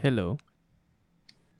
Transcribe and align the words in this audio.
Hello. 0.00 0.38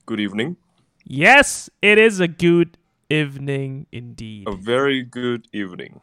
Good 0.05 0.19
evening. 0.19 0.57
Yes, 1.05 1.69
it 1.81 1.97
is 1.97 2.19
a 2.19 2.27
good 2.27 2.77
evening 3.09 3.87
indeed. 3.91 4.47
A 4.47 4.55
very 4.55 5.03
good 5.03 5.47
evening. 5.53 6.01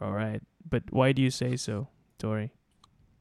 All 0.00 0.12
right. 0.12 0.42
But 0.68 0.82
why 0.90 1.12
do 1.12 1.22
you 1.22 1.30
say 1.30 1.56
so, 1.56 1.88
Tori? 2.18 2.52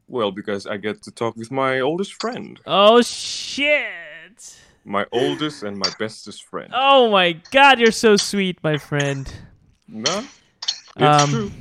Well, 0.08 0.32
because 0.32 0.66
I 0.68 0.78
get 0.78 1.02
to 1.04 1.12
talk 1.12 1.36
with 1.36 1.52
my 1.52 1.80
oldest 1.80 2.20
friend. 2.22 2.60
Oh, 2.66 3.02
shit. 3.02 4.58
My 4.84 5.06
oldest 5.12 5.64
and 5.64 5.78
my 5.78 5.90
bestest 5.98 6.44
friend. 6.44 6.72
Oh, 6.74 7.10
my 7.10 7.34
God. 7.52 7.80
You're 7.80 7.92
so 7.92 8.16
sweet, 8.16 8.60
my 8.64 8.78
friend. 8.78 9.32
No? 9.88 10.24
It's 10.98 11.24
Um, 11.24 11.30
true. 11.30 11.52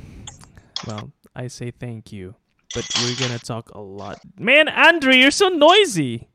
Well, 0.87 1.11
I 1.35 1.47
say 1.47 1.71
thank 1.71 2.11
you. 2.11 2.35
But 2.73 2.85
we're 3.01 3.15
going 3.15 3.37
to 3.37 3.43
talk 3.43 3.69
a 3.71 3.79
lot. 3.79 4.19
Man, 4.37 4.67
Andre, 4.69 5.17
you're 5.17 5.31
so 5.31 5.49
noisy. 5.49 6.27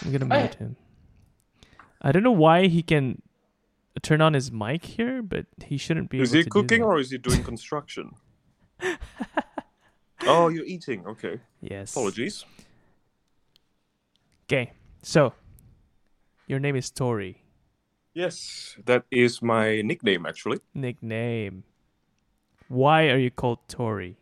I'm 0.00 0.10
going 0.10 0.20
to 0.20 0.26
mute 0.26 0.54
him. 0.54 0.76
I 2.00 2.12
don't 2.12 2.22
know 2.22 2.32
why 2.32 2.66
he 2.66 2.82
can 2.82 3.22
turn 4.02 4.20
on 4.20 4.34
his 4.34 4.50
mic 4.50 4.84
here, 4.84 5.22
but 5.22 5.46
he 5.64 5.76
shouldn't 5.76 6.10
be 6.10 6.20
Is 6.20 6.30
able 6.34 6.38
he 6.38 6.42
to 6.42 6.44
do 6.44 6.50
cooking 6.50 6.80
that. 6.80 6.86
or 6.86 6.98
is 6.98 7.10
he 7.10 7.18
doing 7.18 7.44
construction? 7.44 8.12
oh, 10.26 10.48
you're 10.48 10.64
eating. 10.64 11.06
Okay. 11.06 11.40
Yes. 11.60 11.92
Apologies. 11.92 12.44
Okay. 14.46 14.72
So, 15.02 15.34
your 16.46 16.58
name 16.58 16.76
is 16.76 16.90
Tori. 16.90 17.42
Yes, 18.14 18.76
that 18.84 19.04
is 19.10 19.40
my 19.40 19.80
nickname 19.82 20.26
actually. 20.26 20.58
Nickname. 20.74 21.64
Why 22.68 23.08
are 23.08 23.16
you 23.18 23.30
called 23.30 23.58
Tori? 23.68 24.16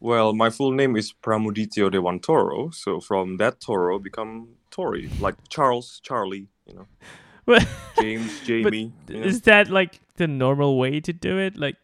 Well, 0.00 0.32
my 0.34 0.50
full 0.50 0.72
name 0.72 0.96
is 0.96 1.12
Pramudityo 1.12 1.90
Dewantoro, 1.92 2.74
so 2.74 3.00
from 3.00 3.36
that 3.38 3.60
Toro 3.60 3.98
become 3.98 4.48
Tori, 4.74 5.06
like 5.22 5.36
Charles, 5.48 6.00
Charlie, 6.02 6.48
you 6.66 6.74
know, 6.74 6.86
But 7.46 7.62
James, 8.00 8.32
Jamie. 8.48 8.90
you 9.08 9.20
know. 9.20 9.26
is 9.26 9.42
that 9.46 9.70
like 9.70 10.00
the 10.16 10.26
normal 10.26 10.78
way 10.82 10.98
to 11.00 11.12
do 11.12 11.38
it? 11.38 11.54
Like, 11.56 11.76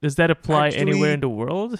does 0.00 0.16
that 0.16 0.30
apply 0.30 0.70
anywhere 0.72 1.12
in 1.12 1.20
the 1.20 1.28
world? 1.28 1.76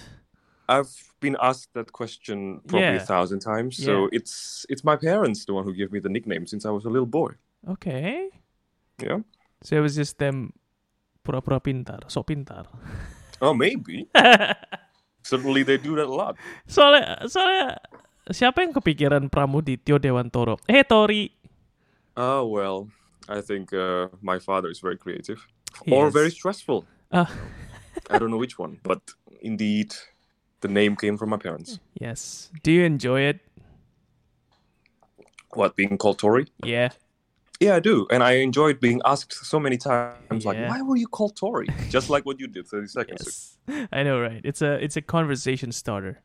I've 0.68 0.92
been 1.24 1.36
asked 1.40 1.72
that 1.72 1.92
question 1.96 2.60
probably 2.68 2.84
Yeah. 2.92 3.00
a 3.00 3.06
thousand 3.06 3.40
times. 3.40 3.80
So 3.80 3.92
Yeah. 4.12 4.18
it's 4.20 4.66
it's 4.68 4.84
my 4.84 4.96
parents 5.00 5.46
the 5.48 5.54
one 5.56 5.64
who 5.64 5.72
gave 5.72 5.88
me 5.88 6.00
the 6.04 6.12
nickname 6.12 6.44
since 6.46 6.68
I 6.68 6.70
was 6.76 6.84
a 6.84 6.90
little 6.92 7.08
boy. 7.08 7.32
Okay. 7.64 8.28
Yeah. 9.00 9.24
So 9.64 9.76
it 9.78 9.80
was 9.80 9.96
just 9.96 10.18
them 10.20 10.52
pura-pura 11.24 11.60
pintar, 11.64 12.04
so 12.12 12.22
pintar. 12.22 12.66
Oh, 13.40 13.54
maybe. 13.54 14.04
Certainly 15.24 15.62
they 15.64 15.76
do 15.78 15.96
that 15.96 16.06
a 16.06 16.14
lot. 16.14 16.36
soalnya, 16.66 17.24
soalnya 17.28 17.78
siapa 18.30 18.62
yang 18.64 18.72
kepikiran 18.72 19.28
Pramudityo 19.30 19.98
Dewantoro? 19.98 20.58
Eh, 20.68 20.84
Tori. 20.84 21.32
Oh 22.16 22.46
well, 22.46 22.88
I 23.28 23.40
think 23.40 23.72
uh, 23.72 24.08
my 24.20 24.38
father 24.38 24.68
is 24.68 24.80
very 24.80 24.96
creative 24.98 25.46
He 25.84 25.92
or 25.92 26.08
is. 26.08 26.14
very 26.14 26.30
stressful. 26.30 26.84
Ah. 27.12 27.30
I 28.10 28.18
don't 28.18 28.30
know 28.30 28.38
which 28.40 28.58
one, 28.58 28.78
but 28.82 29.00
indeed, 29.42 29.94
the 30.60 30.68
name 30.68 30.96
came 30.96 31.16
from 31.18 31.30
my 31.30 31.36
parents. 31.36 31.78
Yes. 31.94 32.50
Do 32.62 32.72
you 32.72 32.84
enjoy 32.84 33.22
it? 33.28 33.40
What 35.54 35.76
being 35.76 35.96
called 35.98 36.18
Tori? 36.18 36.46
Yeah. 36.64 36.90
Yeah, 37.60 37.74
I 37.74 37.80
do, 37.80 38.06
and 38.10 38.22
I 38.22 38.38
enjoyed 38.38 38.78
being 38.78 39.02
asked 39.04 39.34
so 39.34 39.58
many 39.58 39.76
times, 39.76 40.46
like, 40.46 40.62
"Why 40.70 40.78
were 40.78 40.94
you 40.94 41.08
called 41.10 41.34
Tori?" 41.34 41.66
Just 41.90 42.06
like 42.06 42.22
what 42.22 42.38
you 42.38 42.46
did 42.46 42.68
thirty 42.70 42.86
seconds 42.86 43.18
ago. 43.18 43.30
Yes. 43.66 43.88
I 43.92 44.06
know, 44.06 44.20
right? 44.22 44.40
It's 44.46 44.62
a 44.62 44.78
it's 44.78 44.94
a 44.94 45.02
conversation 45.02 45.72
starter. 45.74 46.22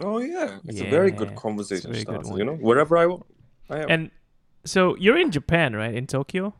Oh 0.00 0.18
yeah, 0.18 0.58
it's 0.64 0.80
a 0.80 0.90
very 0.90 1.10
good 1.10 1.34
conversation 1.36 1.92
very 1.92 2.02
starter. 2.02 2.28
one. 2.28 2.38
You 2.38 2.44
know, 2.44 2.54
wherever 2.54 2.96
I, 2.96 3.04
am. 3.04 3.20
And 3.88 4.10
so 4.64 4.96
you're 4.96 5.18
in 5.18 5.30
Japan, 5.30 5.74
right? 5.74 5.94
In 5.94 6.06
Tokyo? 6.06 6.54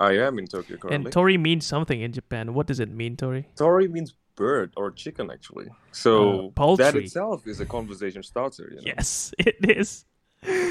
I 0.00 0.12
am 0.18 0.38
in 0.38 0.46
Tokyo 0.46 0.76
currently. 0.76 1.06
And 1.06 1.12
Tori 1.12 1.38
means 1.38 1.64
something 1.66 2.00
in 2.00 2.12
Japan. 2.12 2.52
What 2.52 2.66
does 2.66 2.80
it 2.80 2.90
mean, 2.90 3.16
Tori? 3.16 3.48
Tori 3.56 3.88
means 3.88 4.14
bird 4.36 4.72
or 4.76 4.90
chicken, 4.90 5.30
actually. 5.30 5.68
So 5.92 6.52
oh, 6.56 6.76
that 6.76 6.96
itself 6.96 7.46
is 7.46 7.60
a 7.60 7.66
conversation 7.66 8.22
starter. 8.22 8.68
You 8.70 8.76
know? 8.76 8.82
Yes, 8.84 9.32
it 9.38 9.56
is. 9.60 10.04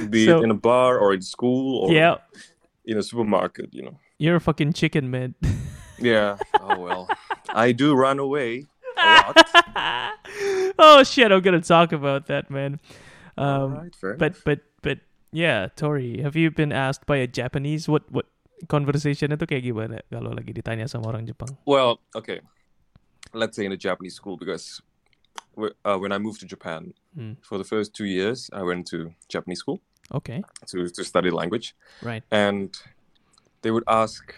Be 0.09 0.25
So- 0.25 0.39
it 0.39 0.43
in 0.43 0.51
a 0.51 0.55
bar 0.55 0.99
or 0.99 1.13
in 1.13 1.21
school 1.21 1.85
or 1.85 1.93
Yeah, 1.93 2.17
in 2.85 2.97
a 2.97 3.03
supermarket. 3.03 3.73
You 3.73 3.83
know. 3.83 3.99
you're 4.19 4.35
a 4.35 4.41
fucking 4.41 4.73
chicken, 4.73 5.09
man. 5.09 5.35
Yeah. 5.99 6.37
oh 6.59 6.79
well. 6.79 7.07
I 7.49 7.71
do 7.71 7.93
run 7.93 8.19
away 8.19 8.65
a 8.97 9.05
lot. 9.05 10.13
oh 10.79 11.03
shit, 11.03 11.31
I'm 11.31 11.41
gonna 11.41 11.61
talk 11.61 11.91
about 11.91 12.27
that, 12.27 12.49
man. 12.49 12.79
Um, 13.37 13.73
Alright, 13.81 13.95
fair 13.95 14.13
but 14.17 14.37
but 14.45 14.59
but 14.81 14.99
yeah, 15.31 15.67
Tori, 15.75 16.21
have 16.21 16.35
you 16.35 16.51
been 16.51 16.71
asked 16.71 17.05
by 17.05 17.17
a 17.17 17.27
Japanese 17.27 17.89
what 17.89 18.05
what 18.13 18.25
conversation 18.69 19.33
itu 19.33 19.43
kayak 19.49 19.63
gimana 19.65 19.99
kalau 20.13 20.31
lagi 20.31 20.53
ditanya 20.53 20.85
sama 20.87 21.09
orang 21.09 21.25
Jepang? 21.25 21.57
Well, 21.65 21.99
okay. 22.15 22.41
Let's 23.33 23.57
say 23.57 23.65
in 23.65 23.73
a 23.73 23.79
Japanese 23.79 24.13
school 24.13 24.37
because 24.37 24.79
wh- 25.57 25.73
uh, 25.81 25.97
when 25.97 26.13
I 26.13 26.19
moved 26.21 26.45
to 26.45 26.47
Japan 26.47 26.93
Hmm. 27.17 27.37
for 27.41 27.57
the 27.57 27.65
first 27.65 27.93
two 27.97 28.05
years, 28.05 28.49
I 28.53 28.61
went 28.65 28.85
to 28.93 29.13
Japanese 29.29 29.61
school 29.65 29.81
Okay, 30.13 30.43
to 30.69 30.89
to 30.93 31.01
study 31.01 31.29
language. 31.33 31.73
right. 32.05 32.21
and 32.29 32.69
they 33.65 33.71
would 33.71 33.87
ask, 33.87 34.35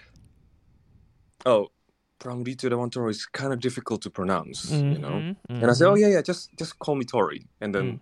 "Oh, 1.45 1.73
Pramudityo 2.19 2.69
Dewantoro 2.69 3.09
is 3.09 3.25
kind 3.25 3.53
of 3.53 3.59
difficult 3.59 4.01
to 4.03 4.09
pronounce, 4.09 4.71
you 4.71 4.99
know." 4.99 5.21
Mhm, 5.21 5.35
And 5.61 5.69
I 5.71 5.73
say. 5.73 5.85
"Oh 5.85 5.95
yeah, 5.95 6.07
yeah, 6.09 6.21
just 6.21 6.49
just 6.57 6.79
call 6.79 6.95
me 6.95 7.05
Tori." 7.05 7.47
And 7.61 7.73
then 7.75 7.85
Mm. 7.85 7.99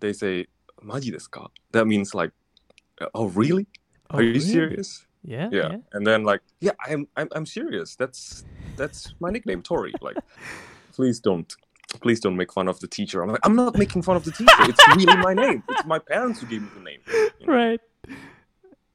they 0.00 0.12
say, 0.12 0.46
"Maji 0.82 1.12
desu 1.12 1.30
ka?" 1.30 1.48
That 1.72 1.86
means 1.86 2.14
like, 2.14 2.32
"Oh 3.14 3.26
really? 3.28 3.66
Oh, 4.10 4.18
Are 4.18 4.22
you 4.22 4.32
really? 4.32 4.40
serious?" 4.40 5.06
Yeah, 5.22 5.48
Yeah. 5.52 5.68
yeah. 5.70 5.78
And 5.92 6.06
then 6.06 6.24
like, 6.24 6.42
"Yeah, 6.60 6.72
I'm 6.86 7.06
I'm 7.16 7.28
I'm 7.34 7.46
serious. 7.46 7.96
That's 7.96 8.44
that's 8.76 9.14
my 9.20 9.30
nickname, 9.30 9.62
Tori." 9.62 9.94
Like, 10.00 10.16
please 10.96 11.20
don't. 11.20 11.52
Please 12.02 12.20
don't 12.20 12.36
make 12.36 12.52
fun 12.52 12.68
of 12.68 12.78
the 12.80 12.86
teacher. 12.86 13.22
I'm 13.22 13.30
like, 13.32 13.40
I'm 13.46 13.56
not 13.56 13.74
making 13.78 14.02
fun 14.02 14.16
of 14.16 14.22
the 14.24 14.30
teacher. 14.30 14.62
It's 14.68 14.86
really 14.86 15.16
my 15.16 15.32
name. 15.46 15.64
It's 15.68 15.86
my 15.86 15.98
parents 15.98 16.38
who 16.40 16.46
gave 16.46 16.62
me 16.62 16.70
the 16.74 16.80
name. 16.80 17.00
you 17.40 17.46
know? 17.46 17.54
Right. 17.54 17.80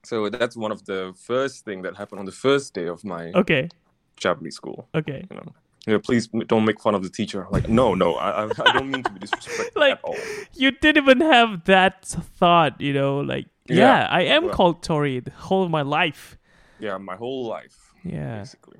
So 0.05 0.29
that's 0.29 0.55
one 0.55 0.71
of 0.71 0.85
the 0.85 1.13
first 1.17 1.65
thing 1.65 1.81
that 1.83 1.95
happened 1.97 2.19
on 2.19 2.25
the 2.25 2.31
first 2.47 2.73
day 2.75 2.87
of 2.87 3.03
my 3.03 3.31
Okay. 3.33 3.69
Japanese 4.17 4.55
school. 4.55 4.87
Okay. 4.95 5.25
You 5.29 5.37
know, 5.37 5.53
yeah, 5.87 5.97
please 6.01 6.27
don't 6.47 6.63
make 6.65 6.79
fun 6.79 6.95
of 6.95 7.03
the 7.03 7.09
teacher. 7.09 7.45
Like, 7.51 7.67
no, 7.67 7.93
no, 7.93 8.15
I, 8.15 8.45
I, 8.45 8.71
don't 8.73 8.89
mean 8.89 9.03
to 9.03 9.11
be 9.11 9.19
disrespectful 9.19 9.81
Like- 9.81 9.93
at 9.93 10.03
all. 10.03 10.15
You 10.53 10.71
didn't 10.71 11.03
even 11.03 11.21
have 11.21 11.65
that 11.65 12.05
thought, 12.05 12.79
you 12.79 12.93
know, 12.93 13.19
like 13.19 13.47
yeah, 13.67 13.75
Yeah, 13.77 14.07
I 14.09 14.21
am 14.23 14.45
well- 14.45 14.53
called 14.55 14.83
Tori 14.83 15.19
the 15.19 15.31
whole 15.31 15.63
of 15.63 15.71
my 15.71 15.81
life. 15.81 16.37
Yeah, 16.79 16.97
my 16.97 17.15
whole 17.15 17.45
life, 17.47 17.93
Yeah. 18.03 18.39
basically. 18.39 18.79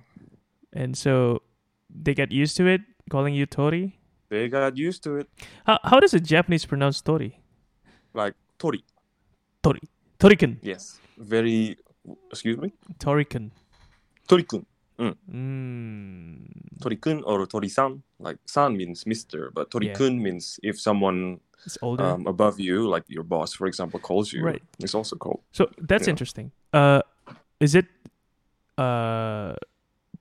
And 0.74 0.98
so 0.98 1.42
they 1.90 2.14
get 2.14 2.32
used 2.32 2.58
to 2.58 2.66
it, 2.68 2.82
calling 3.10 3.34
you 3.36 3.46
Tori. 3.46 4.00
They 4.30 4.48
got 4.50 4.76
used 4.78 5.04
to 5.04 5.18
it. 5.18 5.28
How 5.66 5.78
how 5.84 6.00
does 6.00 6.14
a 6.16 6.20
Japanese 6.20 6.66
pronounce 6.66 7.02
Tori? 7.02 7.40
Like 8.14 8.34
Tori, 8.58 8.84
Tori. 9.62 9.82
Toriken. 10.20 10.58
yes, 10.64 11.00
very. 11.18 11.78
Excuse 12.32 12.58
me, 12.58 12.74
Toriken. 12.98 13.52
Tori-kun, 14.28 14.66
Mm. 15.00 16.48
Tori-kun 16.82 17.24
or 17.24 17.46
Tori-san. 17.46 18.04
Like 18.20 18.38
san 18.46 18.78
means 18.78 19.06
Mister, 19.06 19.52
but 19.54 19.72
Tori-kun 19.72 20.22
means 20.22 20.60
if 20.64 20.80
someone 20.80 21.40
It's 21.66 21.78
older. 21.82 22.04
um, 22.04 22.28
above 22.28 22.60
you, 22.60 22.88
like 22.88 23.04
your 23.08 23.24
boss, 23.24 23.54
for 23.54 23.68
example, 23.68 24.00
calls 24.00 24.32
you, 24.34 24.44
Right. 24.44 24.62
it's 24.80 24.96
also 24.96 25.16
called. 25.16 25.42
so 25.52 25.70
that's 25.78 26.08
yeah. 26.08 26.12
interesting. 26.12 26.52
Uh 26.74 27.02
is 27.60 27.76
it 27.76 27.86
uh 28.78 29.56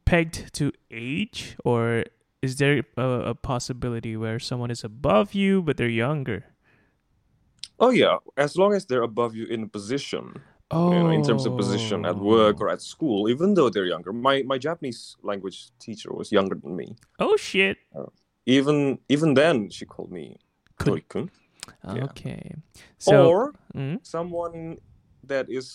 pegged 0.05 0.53
to 0.55 0.73
age 0.91 1.57
or 1.65 2.05
is 2.43 2.57
there 2.57 2.83
a, 2.97 3.33
a 3.33 3.35
possibility 3.35 4.17
where 4.17 4.39
someone 4.39 4.71
is 4.71 4.85
above 4.85 5.33
you 5.35 5.63
but 5.63 5.77
they're 5.77 5.89
younger? 6.07 6.45
Oh 7.81 7.91
yeah, 7.91 8.19
as 8.37 8.57
long 8.57 8.75
as 8.75 8.87
they're 8.87 9.03
above 9.03 9.35
you 9.35 9.47
in 9.47 9.69
position, 9.69 10.43
Oh. 10.73 10.93
you 10.93 10.99
know, 11.01 11.11
in 11.11 11.23
terms 11.23 11.45
of 11.47 11.57
position 11.57 12.05
at 12.07 12.17
work 12.17 12.61
or 12.61 12.69
at 12.71 12.81
school, 12.81 13.29
even 13.29 13.55
though 13.55 13.69
they're 13.71 13.87
younger. 13.95 14.13
My 14.13 14.43
my 14.53 14.59
Japanese 14.59 15.17
language 15.23 15.59
teacher 15.79 16.11
was 16.13 16.33
younger 16.33 16.57
than 16.63 16.75
me. 16.77 16.97
Oh 17.19 17.37
shit. 17.37 17.77
Even 18.47 18.99
even 19.09 19.35
then, 19.35 19.71
she 19.71 19.85
called 19.87 20.11
me 20.11 20.37
Kun. 20.79 20.87
Tori-kun. 20.87 21.31
Yeah. 21.85 22.05
Okay. 22.05 22.55
So 22.99 23.29
or 23.31 23.53
Mm, 23.75 23.99
someone 24.03 24.79
that 25.29 25.47
is 25.49 25.67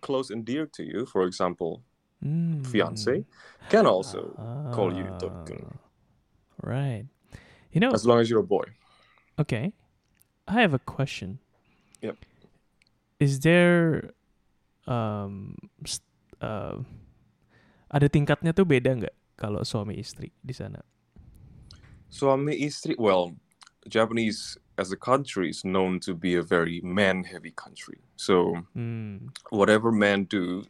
close 0.00 0.30
and 0.34 0.44
dear 0.44 0.66
to 0.76 0.82
you, 0.82 1.06
for 1.06 1.22
example, 1.24 1.82
mm. 2.24 2.66
fiance, 2.66 3.24
can 3.68 3.86
also 3.86 4.20
call 4.74 4.90
you 4.92 5.06
Ah, 5.08 5.18
Tori-kun, 5.18 5.78
Right. 6.62 7.04
You 7.72 7.80
know, 7.80 7.90
as 7.92 8.04
long 8.06 8.18
as 8.20 8.28
you're 8.30 8.40
a 8.40 8.50
boy. 8.56 8.64
okay. 9.38 9.72
I 10.48 10.60
have 10.62 10.74
a 10.74 10.78
question. 10.96 11.38
Yep. 12.02 12.16
Is 13.18 13.40
there 13.40 14.12
um 14.86 15.54
uh, 16.40 16.78
ada 17.90 18.06
tingkatnya 18.10 18.50
tuh 18.54 18.66
beda 18.66 18.94
nggak 18.94 19.16
kalau 19.36 19.62
suami 19.62 19.98
istri 20.00 20.32
di 20.42 20.54
sana? 20.56 20.80
Suami 22.08 22.54
istri, 22.64 22.94
well, 22.98 23.34
Japanese 23.88 24.56
as 24.78 24.92
a 24.92 24.96
country 24.96 25.50
is 25.50 25.64
known 25.64 25.98
to 26.00 26.14
be 26.14 26.34
a 26.36 26.42
very 26.42 26.80
man-heavy 26.82 27.52
country. 27.52 27.98
So 28.16 28.64
Mm. 28.76 29.32
whatever 29.50 29.92
men 29.92 30.24
do, 30.24 30.64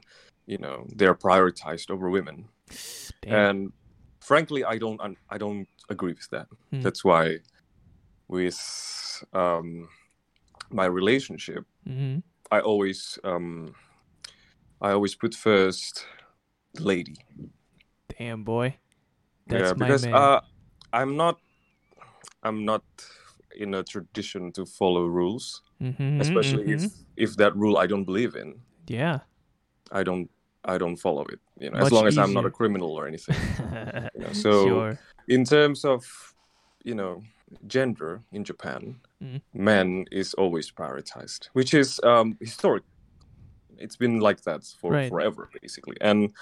you 0.47 0.59
know, 0.59 0.87
they're 0.95 1.15
prioritized 1.17 1.91
over 1.91 2.11
women. 2.11 2.49
Damn. 3.23 3.35
And 3.35 3.59
frankly, 4.21 4.65
I 4.65 4.79
don't 4.79 4.99
I 5.31 5.39
don't 5.39 5.67
agree 5.89 6.15
with 6.15 6.29
that. 6.31 6.47
Hmm. 6.71 6.83
That's 6.83 7.05
why 7.05 7.43
with 8.29 8.59
um, 9.33 9.89
my 10.71 10.87
relationship, 10.87 11.65
Mhm. 11.87 12.23
I 12.51 12.59
always 12.63 13.19
um, 13.23 13.75
I 14.81 14.91
always 14.93 15.15
put 15.15 15.35
first 15.35 16.07
the 16.75 16.83
lady. 16.85 17.17
Damn 18.19 18.45
boy. 18.45 18.77
That's 19.47 19.69
yeah, 19.69 19.75
because 19.75 20.07
uh, 20.07 20.41
I'm 20.93 21.17
not 21.17 21.39
I'm 22.43 22.65
not 22.65 22.83
in 23.57 23.75
a 23.75 23.83
tradition 23.83 24.53
to 24.53 24.67
follow 24.67 25.07
rules, 25.07 25.63
Mhm, 25.81 26.21
especially 26.21 26.65
mhm. 26.65 26.75
if 26.85 26.93
if 27.17 27.37
that 27.37 27.57
rule 27.57 27.79
I 27.79 27.87
don't 27.87 28.05
believe 28.05 28.35
in. 28.37 28.61
yeah. 28.89 29.21
I 29.93 30.03
don't 30.03 30.29
I 30.65 30.79
don't 30.79 30.97
follow 30.97 31.25
it. 31.33 31.39
You 31.61 31.71
know, 31.71 31.77
as 31.79 31.85
Much 31.85 31.93
long 31.93 32.07
as 32.09 32.19
I'm 32.19 32.35
not 32.35 32.45
a 32.45 32.51
criminal 32.51 32.91
or 32.91 33.07
anything. 33.07 33.37
you 34.15 34.21
know, 34.21 34.33
so 34.33 34.67
sure. 34.67 34.99
in 35.29 35.45
terms 35.45 35.85
of 35.85 36.05
you 36.85 36.95
know 36.95 37.23
gender 37.67 38.23
in 38.33 38.45
Japan, 38.45 39.01
Mm. 39.23 39.41
men 39.55 40.05
is 40.13 40.35
always 40.35 40.71
prioritized, 40.71 41.49
which 41.55 41.73
is 41.73 42.01
um, 42.05 42.37
historic. 42.41 42.83
It's 43.79 43.97
been 43.97 44.21
like 44.21 44.43
that 44.43 44.65
for 44.81 44.93
Right. 44.93 45.09
forever, 45.09 45.49
basically, 45.61 45.97
and 46.01 46.33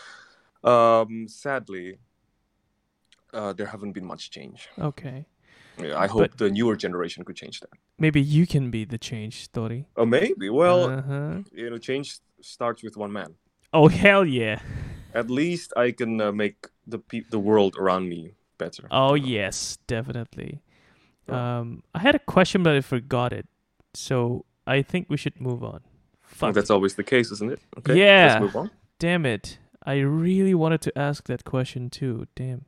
um, 0.63 1.27
sadly, 1.29 1.99
uh, 3.33 3.53
there 3.53 3.67
haven't 3.67 3.93
been 3.93 4.07
much 4.07 4.31
change. 4.31 4.69
Okay. 4.79 5.27
Yeah, 5.79 5.99
I 5.99 6.07
hope 6.07 6.21
But- 6.31 6.39
the 6.39 6.51
newer 6.51 6.77
generation 6.77 7.25
could 7.25 7.37
change 7.37 7.61
that. 7.61 7.71
Maybe 7.99 8.21
you 8.21 8.47
can 8.47 8.71
be 8.71 8.85
the 8.85 8.99
change, 8.99 9.51
Tori. 9.53 9.87
Oh, 9.97 10.07
maybe. 10.07 10.49
Well, 10.49 10.85
uh-huh. 10.85 11.43
you 11.53 11.71
know, 11.71 11.79
change 11.79 12.19
starts 12.41 12.83
with 12.83 12.97
one 12.97 13.13
man. 13.13 13.35
Oh 13.73 13.89
hell 13.89 14.25
yeah. 14.25 14.61
At 15.15 15.31
least 15.31 15.73
I 15.77 15.91
can 15.93 16.21
uh, 16.21 16.33
make 16.33 16.57
the 16.87 16.99
pe- 16.99 17.27
the 17.31 17.39
world 17.39 17.77
around 17.77 18.09
me 18.09 18.35
better. 18.59 18.87
Oh 18.91 19.15
yes, 19.15 19.79
definitely. 19.87 20.63
Yeah. 21.29 21.59
Um, 21.59 21.83
I 21.95 21.99
had 22.01 22.15
a 22.15 22.19
question, 22.21 22.63
but 22.63 22.75
I 22.77 22.81
forgot 22.81 23.33
it. 23.33 23.47
So 23.95 24.45
I 24.67 24.83
think 24.83 25.07
we 25.09 25.17
should 25.17 25.41
move 25.41 25.63
on. 25.65 25.81
Fuck. 26.35 26.55
That's 26.55 26.71
always 26.71 26.95
the 26.95 27.05
case, 27.05 27.31
isn't 27.31 27.53
it? 27.53 27.61
Okay. 27.79 27.95
Yeah. 27.99 28.27
Let's 28.27 28.41
move 28.41 28.57
on. 28.57 28.71
Damn 28.99 29.25
it. 29.27 29.59
I 29.87 29.99
really 30.01 30.55
wanted 30.55 30.81
to 30.83 30.99
ask 30.99 31.27
that 31.29 31.45
question 31.45 31.91
too. 31.91 32.27
Damn. 32.35 32.65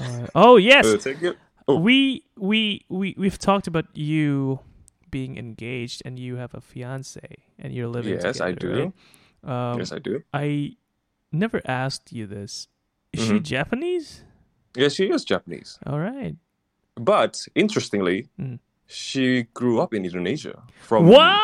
Uh, 0.00 0.26
oh 0.34 0.56
yes. 0.56 0.86
Uh, 0.86 1.32
oh. 1.68 1.80
We 1.80 2.22
we 2.38 2.84
we 2.88 3.14
we've 3.18 3.38
talked 3.38 3.66
about 3.66 3.86
you 3.94 4.60
being 5.10 5.36
engaged 5.38 6.02
and 6.04 6.18
you 6.18 6.36
have 6.36 6.54
a 6.54 6.60
fiance 6.60 7.20
and 7.58 7.72
you're 7.72 7.88
living 7.88 8.14
Yes, 8.22 8.40
I 8.40 8.52
do. 8.52 8.92
right? 9.44 9.70
Um, 9.72 9.78
yes, 9.78 9.92
I 9.92 9.98
do. 9.98 10.22
I 10.32 10.76
never 11.32 11.60
asked 11.66 12.12
you 12.12 12.26
this. 12.26 12.68
Is 13.12 13.26
she 13.26 13.32
Mhm. 13.38 13.42
Japanese? 13.42 14.24
Yes, 14.76 14.94
she 14.94 15.10
is 15.10 15.24
Japanese. 15.24 15.78
All 15.86 15.98
right. 16.00 16.34
But 16.96 17.46
interestingly, 17.54 18.28
Mm. 18.38 18.58
she 18.86 19.44
grew 19.54 19.80
up 19.80 19.94
in 19.94 20.04
Indonesia 20.04 20.62
from 20.82 21.06
What? 21.06 21.40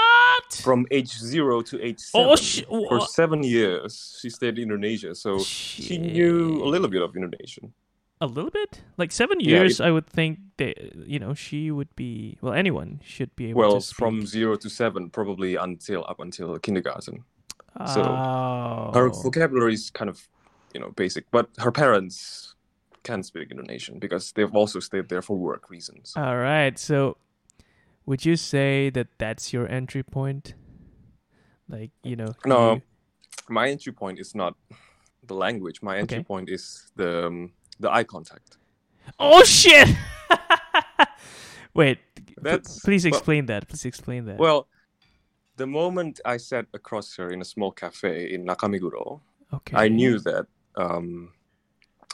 From 0.54 0.86
age 0.90 1.12
zero 1.18 1.62
to 1.62 1.80
age 1.82 2.02
oh, 2.14 2.34
seven. 2.36 2.68
Oh, 2.70 2.88
For 2.88 3.00
seven 3.06 3.42
years, 3.42 4.18
she 4.20 4.30
stayed 4.30 4.58
in 4.58 4.64
Indonesia, 4.70 5.14
so 5.14 5.38
she 5.40 5.98
knew 5.98 6.62
a 6.62 6.68
little 6.68 6.88
bit 6.88 7.02
of 7.02 7.14
Indonesian. 7.16 7.72
a 8.20 8.26
little 8.26 8.50
bit 8.50 8.82
like 8.98 9.12
seven 9.12 9.40
Yeah, 9.40 9.62
years. 9.64 9.80
I 9.80 9.90
would 9.90 10.06
think 10.06 10.38
that 10.58 10.76
you 11.08 11.18
know 11.18 11.32
she 11.32 11.70
would 11.70 11.88
be 11.96 12.36
well. 12.42 12.52
Anyone 12.52 13.00
should 13.04 13.34
be 13.36 13.50
able 13.50 13.60
Well, 13.60 13.80
from 13.80 14.26
zero 14.26 14.56
to 14.56 14.68
seven, 14.68 15.08
probably 15.10 15.56
until 15.56 16.04
up 16.08 16.20
until 16.20 16.58
kindergarten. 16.58 17.24
so 17.94 18.02
oh. 18.02 18.90
Her 18.92 19.08
vocabulary 19.08 19.74
is 19.74 19.90
kind 19.90 20.10
of, 20.10 20.28
you 20.74 20.80
know, 20.80 20.90
basic. 20.96 21.30
But 21.30 21.48
her 21.64 21.72
parents 21.72 22.54
can 23.02 23.22
speak 23.22 23.50
Indonesian 23.50 23.98
because 23.98 24.32
they've 24.36 24.54
also 24.54 24.80
stayed 24.80 25.08
there 25.08 25.22
for 25.22 25.36
work 25.38 25.70
reasons. 25.70 26.12
All 26.16 26.36
right. 26.36 26.76
So, 26.78 27.16
would 28.06 28.24
you 28.24 28.36
say 28.36 28.90
that 28.90 29.08
that's 29.18 29.52
your 29.52 29.68
entry 29.68 30.02
point? 30.02 30.54
Like 31.68 31.90
you 32.02 32.16
know. 32.16 32.34
No. 32.46 32.74
you- 32.74 32.82
My 33.48 33.68
entry 33.68 33.92
point 33.92 34.18
is 34.20 34.34
not 34.34 34.54
the 35.26 35.34
language. 35.34 35.82
My 35.82 35.98
entry 35.98 36.18
Okay. 36.18 36.24
point 36.24 36.48
is 36.50 36.90
the 36.96 37.26
um, 37.26 37.52
the 37.78 37.90
eye 37.90 38.04
contact. 38.04 38.58
Oh 39.18 39.42
shit! 39.44 39.88
Wait. 41.74 41.98
That's- 42.42 42.80
please 42.80 43.04
well- 43.04 43.12
explain 43.14 43.46
that. 43.46 43.68
Please 43.68 43.84
explain 43.84 44.24
that. 44.26 44.38
Well, 44.38 44.66
the 45.56 45.66
moment 45.66 46.20
I 46.24 46.36
sat 46.38 46.66
across 46.72 47.16
her 47.16 47.30
in 47.30 47.40
a 47.40 47.44
small 47.44 47.70
cafe 47.72 48.32
in 48.32 48.44
Nakameguro, 48.46 49.20
okay. 49.52 49.76
I 49.76 49.88
knew 49.88 50.18
that 50.20 50.46
um, 50.76 51.32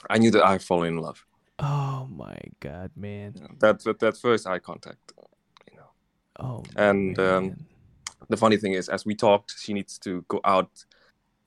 I 0.09 0.17
knew 0.17 0.31
that 0.31 0.45
I 0.45 0.57
fallen 0.57 0.89
in 0.95 0.97
love. 0.97 1.25
Oh 1.59 2.07
my 2.11 2.37
god, 2.59 2.91
man. 2.95 3.33
That, 3.59 3.83
that 3.83 3.99
that 3.99 4.17
first 4.17 4.45
eye 4.47 4.59
contact. 4.59 5.13
Oh. 6.39 6.63
And, 6.75 7.17
um, 7.19 7.65
the 8.29 8.37
funny 8.37 8.57
thing 8.57 8.73
is, 8.73 8.89
as 8.89 9.05
we 9.05 9.15
talked, 9.15 9.55
she 9.57 9.73
needs 9.73 9.97
to 9.99 10.23
go 10.27 10.39
out 10.43 10.71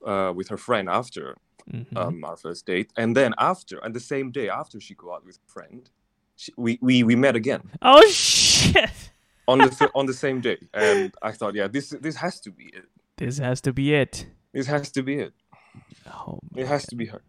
uh, 0.06 0.32
with 0.34 0.48
her 0.48 0.56
friend 0.56 0.88
after 0.88 1.37
Mhm. 1.70 1.96
um, 1.96 2.25
our 2.25 2.37
first 2.37 2.64
date, 2.66 2.90
and 2.96 3.14
then 3.14 3.32
after, 3.38 3.78
and 3.84 3.94
the 3.94 4.00
same 4.00 4.31
day 4.32 4.48
after 4.48 4.81
she 4.81 4.94
go 4.94 5.12
out 5.14 5.25
with 5.26 5.37
a 5.37 5.52
friend, 5.52 5.88
she, 6.37 6.50
we, 6.56 6.78
we 6.81 7.02
we 7.04 7.14
met 7.14 7.37
again 7.37 7.62
oh 7.82 8.04
shit! 8.10 9.12
on 9.46 9.58
the 9.58 9.69
th- 9.69 9.90
on 9.94 10.06
the 10.06 10.14
same 10.14 10.40
day, 10.40 10.56
and 10.72 11.12
I 11.22 11.32
thought, 11.32 11.54
yeah, 11.54 11.69
this 11.69 11.90
this 12.00 12.16
has 12.16 12.40
to 12.40 12.50
be 12.50 12.64
it. 12.72 12.87
This 13.19 13.38
has 13.38 13.60
to 13.60 13.72
be 13.72 13.92
it. 13.94 14.26
This 14.54 14.66
has 14.66 14.90
to 14.92 15.02
be 15.02 15.16
it. 15.26 15.34
Oh 16.06 16.40
It 16.56 16.66
has 16.66 16.87
to 16.87 16.96
be 16.96 17.06
her. 17.06 17.22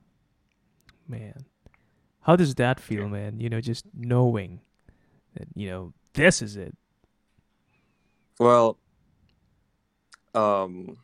man. 1.07 1.45
How 2.21 2.35
does 2.35 2.55
that 2.55 2.79
feel, 2.79 3.09
man? 3.09 3.39
You 3.39 3.49
know, 3.49 3.59
just 3.61 3.85
knowing 3.93 4.61
that 5.35 5.47
you 5.55 5.67
know 5.69 5.93
this 6.13 6.41
is 6.41 6.55
it. 6.55 6.73
Well, 8.41 8.79
um, 10.33 10.97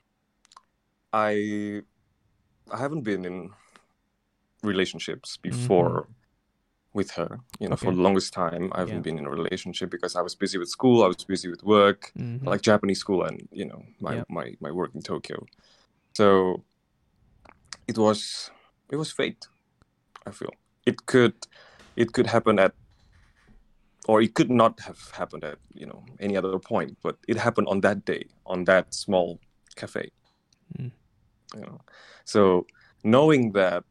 I 1.14 1.84
I 2.74 2.78
haven't 2.80 3.04
been 3.04 3.26
in 3.26 3.52
relationships 4.64 5.38
before 5.38 6.08
with 6.94 7.12
her. 7.12 7.40
You 7.60 7.70
know, 7.70 7.76
for 7.76 7.92
Mm-hmm. 7.92 7.98
The 7.98 8.02
longest 8.02 8.34
time, 8.34 8.72
I 8.74 8.80
haven't 8.80 8.96
Yeah. 8.96 9.02
been 9.08 9.20
in 9.20 9.28
a 9.28 9.30
relationship 9.30 9.92
because 9.92 10.16
I 10.16 10.24
was 10.24 10.34
busy 10.34 10.58
with 10.58 10.70
school. 10.70 11.04
I 11.04 11.08
was 11.14 11.24
busy 11.34 11.48
with 11.48 11.62
work, 11.62 12.12
Mhm. 12.18 12.42
like 12.48 12.62
Japanese 12.64 13.00
school, 13.00 13.22
and 13.24 13.48
you 13.52 13.66
know, 13.70 13.86
my 14.00 14.16
Yeah. 14.16 14.24
my 14.30 14.58
my 14.60 14.72
work 14.72 14.96
in 14.96 15.02
Tokyo. 15.04 15.46
So 16.18 16.64
it 17.88 17.98
was 18.00 18.50
it 18.90 18.98
was 18.98 19.12
fate. 19.14 19.48
I 20.26 20.32
feel 20.32 20.54
it 20.88 21.06
could 21.06 21.36
it 21.96 22.14
could 22.14 22.28
happen 22.28 22.58
at 22.58 22.74
or 24.08 24.22
it 24.22 24.34
could 24.34 24.50
not 24.50 24.80
have 24.82 25.00
happened 25.20 25.44
at 25.44 25.58
you 25.74 25.86
know 25.86 26.04
any 26.20 26.36
other 26.38 26.60
point 26.60 26.98
but 27.04 27.16
it 27.28 27.38
happened 27.38 27.68
on 27.68 27.82
that 27.82 28.06
day 28.06 28.24
on 28.46 28.64
that 28.66 28.94
small 28.94 29.40
cafe 29.76 30.12
Mm. 30.80 30.92
you 31.56 31.62
know 31.62 31.80
so 32.26 32.66
knowing 33.04 33.54
that 33.54 33.84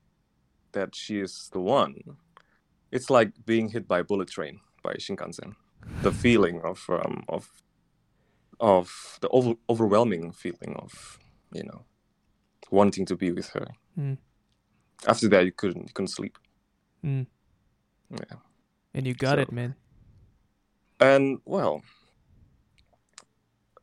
that 0.73 0.94
she 0.94 1.20
is 1.20 1.49
the 1.52 1.61
one 1.61 1.94
it's 2.92 3.08
like 3.08 3.30
being 3.46 3.68
hit 3.70 3.88
by 3.88 4.00
a 4.00 4.04
bullet 4.04 4.28
train 4.28 4.61
by 4.82 4.94
shinkansen 4.99 5.54
the 6.02 6.12
feeling 6.12 6.61
of 6.64 6.85
um, 6.90 7.25
of 7.28 7.49
of 8.61 9.18
the 9.23 9.28
over- 9.28 9.58
overwhelming 9.68 10.32
feeling 10.32 10.75
of 10.85 11.18
you 11.52 11.62
know 11.62 11.80
wanting 12.70 13.06
to 13.06 13.16
be 13.16 13.32
with 13.32 13.49
her 13.56 13.66
Mm. 13.99 14.18
after 15.06 15.28
that 15.28 15.44
you 15.46 15.52
couldn't 15.52 15.85
you 15.88 15.92
couldn't 15.94 16.14
sleep 16.18 16.37
Mm. 17.04 17.26
yeah 18.11 18.37
And 18.94 19.06
you 19.06 19.14
got 19.14 19.37
So- 19.37 19.42
it, 19.42 19.52
man. 19.52 19.75
And 21.00 21.38
well 21.45 21.83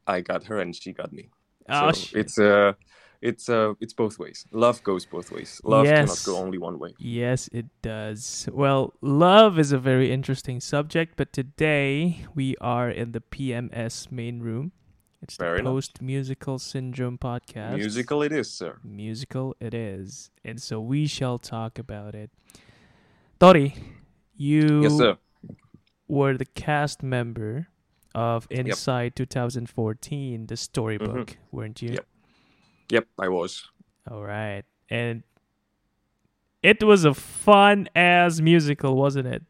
i 0.08 0.22
got 0.22 0.46
her 0.46 0.60
and 0.60 0.76
she 0.76 0.92
got 0.94 1.12
me 1.14 1.30
Oh, 1.70 1.92
so 1.94 2.18
it's 2.20 2.38
uh 2.38 2.74
it's 3.22 3.48
uh 3.48 3.74
it's 3.80 3.94
both 3.94 4.20
ways 4.20 4.46
love 4.52 4.84
goes 4.84 5.06
both 5.06 5.32
ways 5.32 5.62
love 5.64 5.86
Yes. 5.86 6.00
cannot 6.00 6.24
go 6.38 6.44
only 6.44 6.58
one 6.58 6.78
way 6.78 6.94
Yes, 7.00 7.50
it 7.54 7.68
does. 7.82 8.48
Well, 8.52 8.94
love 9.02 9.58
is 9.58 9.72
a 9.72 9.78
very 9.78 10.12
interesting 10.12 10.60
subject, 10.60 11.14
but 11.16 11.32
today 11.34 12.26
we 12.36 12.56
are 12.60 12.90
in 12.90 13.12
the 13.14 13.22
PMS 13.22 14.12
main 14.12 14.40
room. 14.42 14.72
It's 15.22 15.36
Fair 15.38 15.56
the. 15.58 15.64
Post 15.64 16.02
Musical 16.02 16.60
Syndrome 16.60 17.18
podcast. 17.18 17.76
musical 17.78 18.22
it 18.24 18.32
is 18.34 18.52
sir 18.52 18.78
Musical 18.84 19.56
it 19.62 19.74
is. 19.74 20.30
And 20.44 20.62
so 20.62 20.82
we 20.82 21.08
shall 21.08 21.40
talk 21.40 21.80
about 21.80 22.14
it. 22.16 22.30
Tori, 23.40 23.74
you 24.36 24.84
yes 24.84 24.98
sir 24.98 25.18
were 26.14 26.38
the 26.38 26.46
cast 26.46 27.04
member 27.04 27.68
of 28.14 28.48
Insight 28.50 29.16
2014, 29.16 30.46
the 30.48 30.58
storybook, 30.58 31.38
weren't 31.52 31.82
you? 31.82 31.90
Mm-hmm. 31.90 31.96
Yep. 31.96 32.08
yep 32.96 33.08
i 33.20 33.28
was 33.28 33.52
All 34.10 34.24
right. 34.24 34.64
And 34.90 35.24
it 36.62 36.84
was 36.84 37.06
a 37.06 37.14
fun 37.14 37.90
ass 37.96 38.40
musical, 38.40 38.96
wasn't 38.96 39.28
it? 39.28 39.44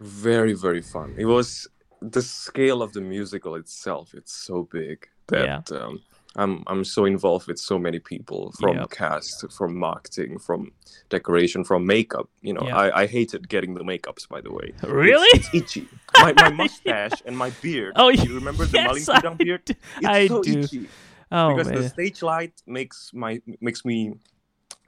very 0.00 0.54
very 0.54 0.80
fun 0.80 1.14
it 1.18 1.26
was 1.26 1.68
the 2.00 2.22
scale 2.22 2.80
of 2.82 2.90
the 2.94 3.00
musical 3.02 3.54
itself 3.54 4.14
it's 4.14 4.32
so 4.32 4.66
big 4.72 5.06
that 5.28 5.70
um, 5.72 6.00
I'm 6.42 6.62
I'm 6.66 6.84
so 6.84 7.04
involved 7.04 7.46
with 7.48 7.58
so 7.58 7.78
many 7.78 7.98
people 8.12 8.52
from 8.60 8.76
Yep. 8.78 8.90
cast, 8.90 9.50
from 9.52 9.76
marketing, 9.76 10.38
from 10.38 10.72
decoration, 11.08 11.64
from 11.64 11.86
makeup. 11.86 12.28
You 12.42 12.54
know, 12.54 12.64
Yeah. 12.66 12.76
I, 12.84 13.02
I 13.02 13.06
hated 13.06 13.48
getting 13.48 13.74
the 13.74 13.84
makeups. 13.92 14.28
By 14.28 14.40
the 14.40 14.52
way, 14.58 14.72
Really? 14.82 15.28
It's, 15.38 15.48
itchy. 15.54 15.86
My, 16.22 16.32
my 16.44 16.50
mustache 16.50 17.18
and 17.26 17.36
my 17.36 17.50
beard. 17.62 17.92
Oh, 18.00 18.08
you 18.08 18.34
remember 18.34 18.64
the 18.64 18.78
yes, 18.78 19.06
Malin 19.08 19.26
I 19.26 19.34
beard? 19.44 19.62
It's 19.68 19.80
I 20.18 20.28
so 20.28 20.42
do. 20.42 20.60
itchy 20.60 20.88
Oh 21.32 21.48
because 21.56 21.70
the 21.78 21.88
stage 21.88 22.22
light 22.22 22.54
makes 22.66 23.10
my 23.14 23.40
makes 23.60 23.84
me 23.84 23.98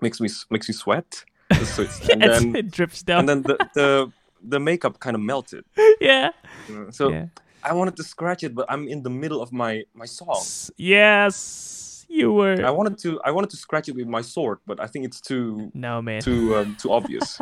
makes 0.01 0.21
me 0.21 0.29
makes 0.51 0.69
me 0.69 0.75
sweat. 0.75 1.25
So 1.75 1.83
it's- 1.83 2.09
and 2.09 2.23
then 2.23 2.57
it 2.57 2.71
drips 2.71 3.03
down. 3.03 3.19
and 3.21 3.29
then 3.29 3.43
the 3.43 3.57
the, 3.79 4.13
the 4.55 4.59
makeup 4.59 4.99
kind 5.05 5.15
of 5.15 5.23
melted. 5.23 5.65
yeah. 6.01 6.31
Mm, 6.69 6.93
so 6.99 7.11
yeah. 7.11 7.27
I 7.65 7.73
wanted 7.73 7.97
to 7.97 8.03
scratch 8.03 8.43
it, 8.43 8.55
but 8.55 8.67
I'm 8.69 8.89
in 8.89 9.03
the 9.03 9.11
middle 9.11 9.43
of 9.43 9.53
my 9.53 9.85
my 9.95 10.07
song. 10.07 10.43
Yes, 10.77 12.07
you 12.09 12.33
were. 12.33 12.65
I 12.65 12.71
wanted 12.71 12.99
to 12.99 13.21
I 13.25 13.31
wanted 13.31 13.51
to 13.51 13.57
scratch 13.57 13.89
it 13.89 13.95
with 13.95 14.07
my 14.07 14.23
sword, 14.23 14.59
but 14.67 14.81
I 14.81 14.87
think 14.87 15.05
it's 15.05 15.21
too 15.21 15.71
no 15.75 16.03
man. 16.03 16.23
too 16.23 16.57
um, 16.57 16.77
too 16.77 16.93
obvious. 16.93 17.41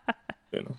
you 0.52 0.62
know, 0.62 0.76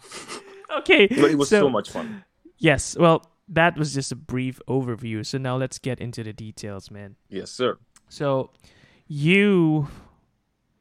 okay. 0.80 1.08
but 1.22 1.32
it 1.32 1.38
was 1.38 1.50
so, 1.50 1.62
so 1.62 1.70
much 1.70 1.90
fun. 1.90 2.24
Yes. 2.58 2.96
Well, 2.98 3.26
that 3.50 3.78
was 3.78 3.94
just 3.94 4.12
a 4.12 4.16
brief 4.16 4.60
overview. 4.68 5.26
So 5.26 5.38
now 5.38 5.58
let's 5.58 5.80
get 5.80 6.00
into 6.00 6.24
the 6.24 6.34
details, 6.34 6.90
man. 6.90 7.16
Yes, 7.30 7.52
sir. 7.52 7.78
So 8.10 8.52
you 9.08 9.88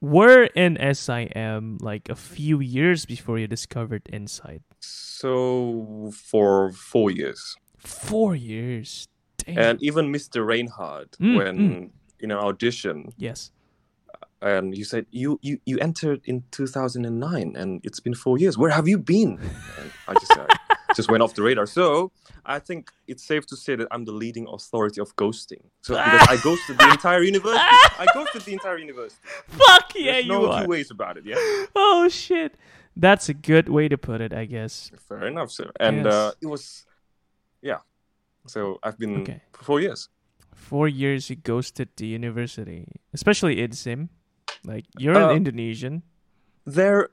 were 0.01 0.45
in 0.55 0.77
SIM 0.95 1.79
like 1.81 2.09
a 2.09 2.17
few 2.17 2.61
years 2.61 3.07
before 3.07 3.39
you 3.39 3.47
discovered 3.47 4.09
Insight. 4.13 4.63
So 4.81 6.13
for 6.13 6.73
four 6.73 7.11
years, 7.11 7.57
Four 7.85 8.35
years. 8.37 9.07
Damn. 9.39 9.59
and 9.59 9.83
even 9.83 10.13
Mr. 10.13 10.47
Reinhardt, 10.47 11.17
Mm, 11.19 11.37
when 11.37 11.59
mm. 11.59 11.91
in 12.21 12.31
an 12.31 12.39
audition, 12.39 13.13
yes. 13.17 13.51
and 14.41 14.77
you 14.77 14.85
said 14.85 15.07
you 15.11 15.39
you 15.43 15.59
you 15.67 15.79
entered 15.81 16.21
in 16.25 16.45
2009, 16.53 17.57
and 17.57 17.81
it's 17.85 17.99
been 18.01 18.15
four 18.15 18.39
years. 18.39 18.57
Where 18.57 18.71
have 18.71 18.87
you 18.87 18.99
been? 18.99 19.39
And 19.81 19.91
I 20.07 20.15
just 20.15 20.31
uh, 20.39 20.47
just 20.95 21.11
went 21.11 21.23
off 21.25 21.35
the 21.35 21.43
radar. 21.43 21.67
So 21.67 22.13
I 22.47 22.61
think 22.61 22.91
it's 23.09 23.25
safe 23.25 23.47
to 23.47 23.57
say 23.57 23.75
that 23.77 23.89
I'm 23.91 24.05
the 24.05 24.13
leading 24.13 24.47
authority 24.49 25.01
of 25.01 25.15
ghosting. 25.17 25.63
So 25.83 25.95
because 25.95 26.29
I 26.29 26.37
ghosted 26.43 26.79
the 26.79 26.91
entire 26.91 27.23
university, 27.23 27.59
I 27.99 28.07
ghosted 28.15 28.43
the 28.43 28.53
entire 28.53 28.79
university. 28.79 29.21
Fuck 29.49 29.93
yeah, 29.97 30.13
There's 30.13 30.27
you 30.27 30.33
no 30.33 30.51
are. 30.53 30.63
two 30.63 30.69
ways 30.69 30.91
about 30.93 31.17
it. 31.17 31.25
Yeah. 31.27 31.35
Oh 31.75 32.09
shit. 32.09 32.57
That's 32.97 33.29
a 33.29 33.35
good 33.35 33.69
way 33.69 33.89
to 33.89 33.97
put 33.99 34.21
it, 34.21 34.33
I 34.33 34.45
guess. 34.45 34.93
Fair 35.09 35.27
enough, 35.27 35.51
sir. 35.51 35.73
And 35.81 36.05
Yes. 36.05 36.15
uh, 36.15 36.33
it 36.43 36.47
was, 36.47 36.85
yeah. 37.63 37.79
So 38.47 38.79
I've 38.83 38.99
been 38.99 39.23
Okay. 39.23 39.41
for 39.53 39.65
four 39.65 39.81
years. 39.81 40.09
Four 40.55 40.89
years 40.89 41.31
you 41.31 41.37
ghosted 41.37 41.89
the 41.97 42.07
university, 42.07 42.87
especially 43.15 43.57
IDSIM. 43.57 44.09
Like 44.65 44.85
you're 44.99 45.17
Uh, 45.17 45.31
an 45.31 45.37
Indonesian. 45.37 46.03
There, 46.67 47.09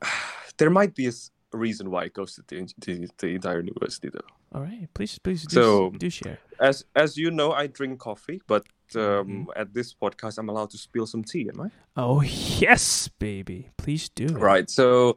there 0.58 0.70
might 0.70 0.94
be 0.94 1.06
a 1.08 1.12
reason 1.52 1.90
why 1.90 2.04
I 2.04 2.08
ghosted 2.08 2.44
the, 2.48 2.56
the, 2.78 3.08
the 3.18 3.26
entire 3.34 3.60
university, 3.60 4.08
though. 4.10 4.28
All 4.52 4.62
right, 4.62 4.88
please, 4.94 5.18
please 5.18 5.42
do, 5.46 5.54
So- 5.54 5.90
do 5.90 6.10
share. 6.10 6.38
As 6.60 6.84
as 6.94 7.16
you 7.16 7.30
know, 7.30 7.50
I 7.52 7.66
drink 7.66 7.98
coffee, 7.98 8.40
but 8.46 8.64
Mm-hmm. 8.94 9.30
um, 9.30 9.46
at 9.56 9.72
this 9.74 9.94
podcast, 9.94 10.38
I'm 10.38 10.48
allowed 10.50 10.70
to 10.70 10.78
spill 10.78 11.06
some 11.06 11.24
tea, 11.24 11.48
am 11.52 11.60
I? 11.66 11.70
Oh 11.96 12.20
yes, 12.60 13.08
baby, 13.18 13.70
please 13.78 14.08
do. 14.14 14.26
Right. 14.26 14.70
So, 14.70 15.16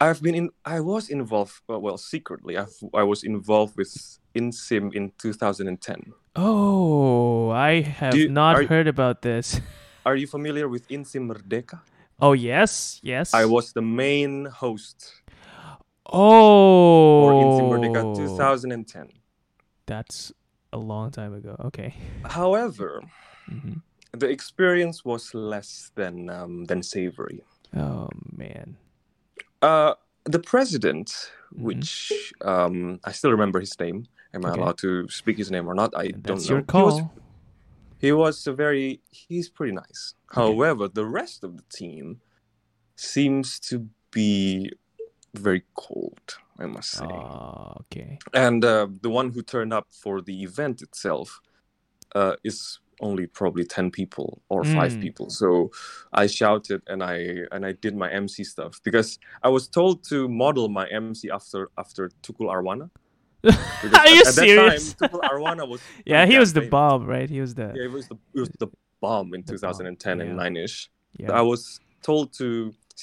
I've 0.00 0.22
been 0.22 0.34
in. 0.34 0.48
I 0.64 0.80
was 0.80 1.10
involved. 1.10 1.60
Well, 1.68 1.80
well 1.80 1.98
secretly, 1.98 2.56
I 2.58 2.64
I 2.94 3.02
was 3.04 3.22
involved 3.22 3.76
with 3.76 3.92
InSim 4.34 4.94
in 4.94 5.12
2010. 5.18 6.12
Oh, 6.36 7.50
I 7.50 7.82
have 7.82 8.14
you- 8.16 8.28
not 8.30 8.56
are- 8.56 8.66
heard 8.66 8.88
about 8.88 9.22
this. 9.22 9.60
Are 10.06 10.16
you 10.16 10.26
familiar 10.26 10.66
with 10.68 10.88
InSim 10.88 11.28
Merdeka? 11.28 11.80
Oh 12.18 12.32
yes, 12.32 13.00
yes. 13.02 13.34
I 13.34 13.44
was 13.44 13.72
the 13.72 13.82
main 13.82 14.46
host 14.46 15.12
Oh. 16.06 17.22
for 17.22 17.32
InSim 17.32 17.68
Merdeka 17.68 18.16
2010. 18.16 19.08
That's 19.86 20.32
a 20.72 20.78
long 20.78 21.10
time 21.10 21.34
ago. 21.34 21.56
Okay. 21.66 21.94
However, 22.24 23.02
hmm 23.46 23.84
the 24.12 24.26
experience 24.28 25.04
was 25.04 25.34
less 25.34 25.92
than 25.94 26.28
um, 26.30 26.64
than 26.64 26.82
savory. 26.82 27.44
Oh 27.76 28.08
man. 28.36 28.76
Uh, 29.62 29.94
the 30.24 30.38
president, 30.38 31.08
Mhm. 31.54 31.62
which 31.62 32.32
um, 32.42 33.00
I 33.04 33.12
still 33.12 33.30
remember 33.30 33.60
his 33.60 33.78
name. 33.78 34.06
Am 34.32 34.44
I 34.46 34.50
allowed 34.52 34.78
to 34.78 35.08
speak 35.08 35.38
his 35.38 35.50
name 35.50 35.66
or 35.68 35.74
not? 35.74 35.92
I 35.96 36.08
don't 36.08 36.22
That's 36.22 36.48
know. 36.48 36.56
your 36.56 36.64
He 36.70 36.82
was, 36.84 37.00
call. 37.00 37.12
he 37.98 38.12
was 38.12 38.46
a 38.46 38.52
very. 38.52 39.00
He's 39.10 39.48
pretty 39.48 39.72
nice. 39.72 40.14
However, 40.32 40.86
the 40.88 41.04
rest 41.04 41.42
of 41.42 41.56
the 41.56 41.64
team 41.68 42.20
seems 42.94 43.58
to 43.60 43.88
be 44.12 44.72
very 45.34 45.64
cold. 45.74 46.38
I 46.58 46.66
must 46.66 46.90
say. 46.90 47.06
Oh, 47.06 47.72
okay. 47.80 48.18
and 48.34 48.62
uh, 48.64 48.86
the 49.00 49.08
one 49.10 49.30
who 49.32 49.40
turned 49.42 49.72
up 49.72 49.86
for 49.90 50.20
the 50.20 50.42
event 50.42 50.82
itself 50.82 51.40
uh, 52.14 52.36
is 52.44 52.78
only 53.00 53.26
probably 53.26 53.64
10 53.64 53.90
people 53.90 54.42
or 54.48 54.64
5 54.64 54.92
Mm. 54.92 55.00
people 55.00 55.30
so 55.30 55.70
i 56.12 56.26
shouted 56.26 56.80
and 56.86 57.02
i 57.02 57.16
and 57.52 57.64
i 57.66 57.72
did 57.72 57.94
my 57.96 58.08
mc 58.10 58.44
stuff 58.44 58.80
because 58.84 59.18
i 59.42 59.48
was 59.48 59.68
told 59.68 60.04
to 60.10 60.28
model 60.28 60.68
my 60.68 60.86
mc 60.88 61.30
after 61.30 61.68
after 61.78 62.10
tukul 62.22 62.48
arwana 62.54 62.90
Are 63.44 64.08
you 64.16 64.20
at, 64.20 64.34
serious? 64.34 64.92
at 64.92 64.98
time 64.98 65.08
tukul 65.08 65.22
arwana 65.30 65.64
was 65.68 65.80
yeah, 66.12 66.26
he 66.26 66.38
was 66.38 66.52
the 66.52 66.60
bomb, 66.76 67.06
right? 67.06 67.30
He 67.36 67.40
was 67.40 67.54
the 67.54 67.68
yeah 67.76 67.84
it 67.88 67.92
was 67.98 68.06
the 68.08 68.16
it 68.36 68.40
was 68.44 68.50
the 68.64 68.68
bomb 69.00 69.28
in 69.34 69.40
The 69.46 69.56
bomb, 69.58 69.78
2010 69.96 70.20
and 70.20 70.30
yeah. 70.30 70.48
9ish 70.48 70.76
yeah. 71.16 71.32
i 71.40 71.42
was 71.52 71.80
told 72.08 72.26
to 72.40 72.46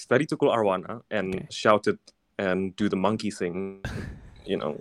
study 0.04 0.25
tukul 0.32 0.50
arwana 0.58 1.01
and 1.18 1.27
Okay. 1.36 1.48
shouted 1.50 1.98
and 2.38 2.60
do 2.82 2.86
the 2.94 3.00
monkey 3.08 3.32
thing 3.39 3.82
you 4.51 4.58
know 4.62 4.74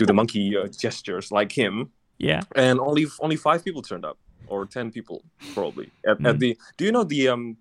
do 0.00 0.04
the 0.10 0.16
monkey 0.20 0.44
uh, 0.58 0.66
gestures 0.84 1.26
like 1.38 1.52
him 1.62 1.74
yeah. 2.18 2.42
and 2.56 2.76
only 2.88 3.04
only 3.24 3.36
five 3.36 3.60
people 3.66 3.82
turned 3.90 4.04
up 4.10 4.18
or 4.48 4.66
10 4.66 4.90
people 4.90 5.22
probably 5.54 5.90
at, 6.06 6.18
Mhm. 6.18 6.28
at 6.30 6.38
the 6.38 6.56
do 6.76 6.84
you 6.84 6.92
know 6.92 7.04
the 7.04 7.28
um 7.28 7.56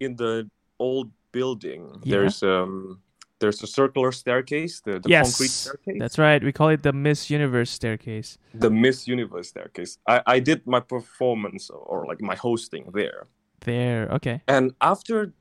in 0.00 0.16
the 0.16 0.48
old 0.78 1.10
building 1.32 1.82
Yeah. 2.04 2.16
there's 2.16 2.42
um 2.42 3.00
there's 3.40 3.62
a 3.62 3.66
circular 3.66 4.12
staircase 4.12 4.80
the, 4.80 5.00
the 5.00 5.08
yes. 5.08 5.30
concrete 5.30 5.48
staircase 5.50 5.96
That's 5.98 6.18
right. 6.18 6.40
We 6.44 6.52
call 6.52 6.68
it 6.68 6.82
the 6.84 6.92
Miss 6.92 7.28
Universe 7.30 7.70
staircase. 7.70 8.38
the 8.54 8.70
miss 8.70 9.08
universe 9.08 9.48
staircase 9.48 9.98
i 10.06 10.16
i 10.34 10.40
did 10.40 10.66
my 10.66 10.80
performance 10.80 11.70
or 11.70 12.06
like 12.10 12.20
my 12.20 12.36
hosting 12.36 12.84
there 12.94 13.26
There. 13.64 14.02
Okay. 14.16 14.36
and 14.46 14.64
after 14.80 15.32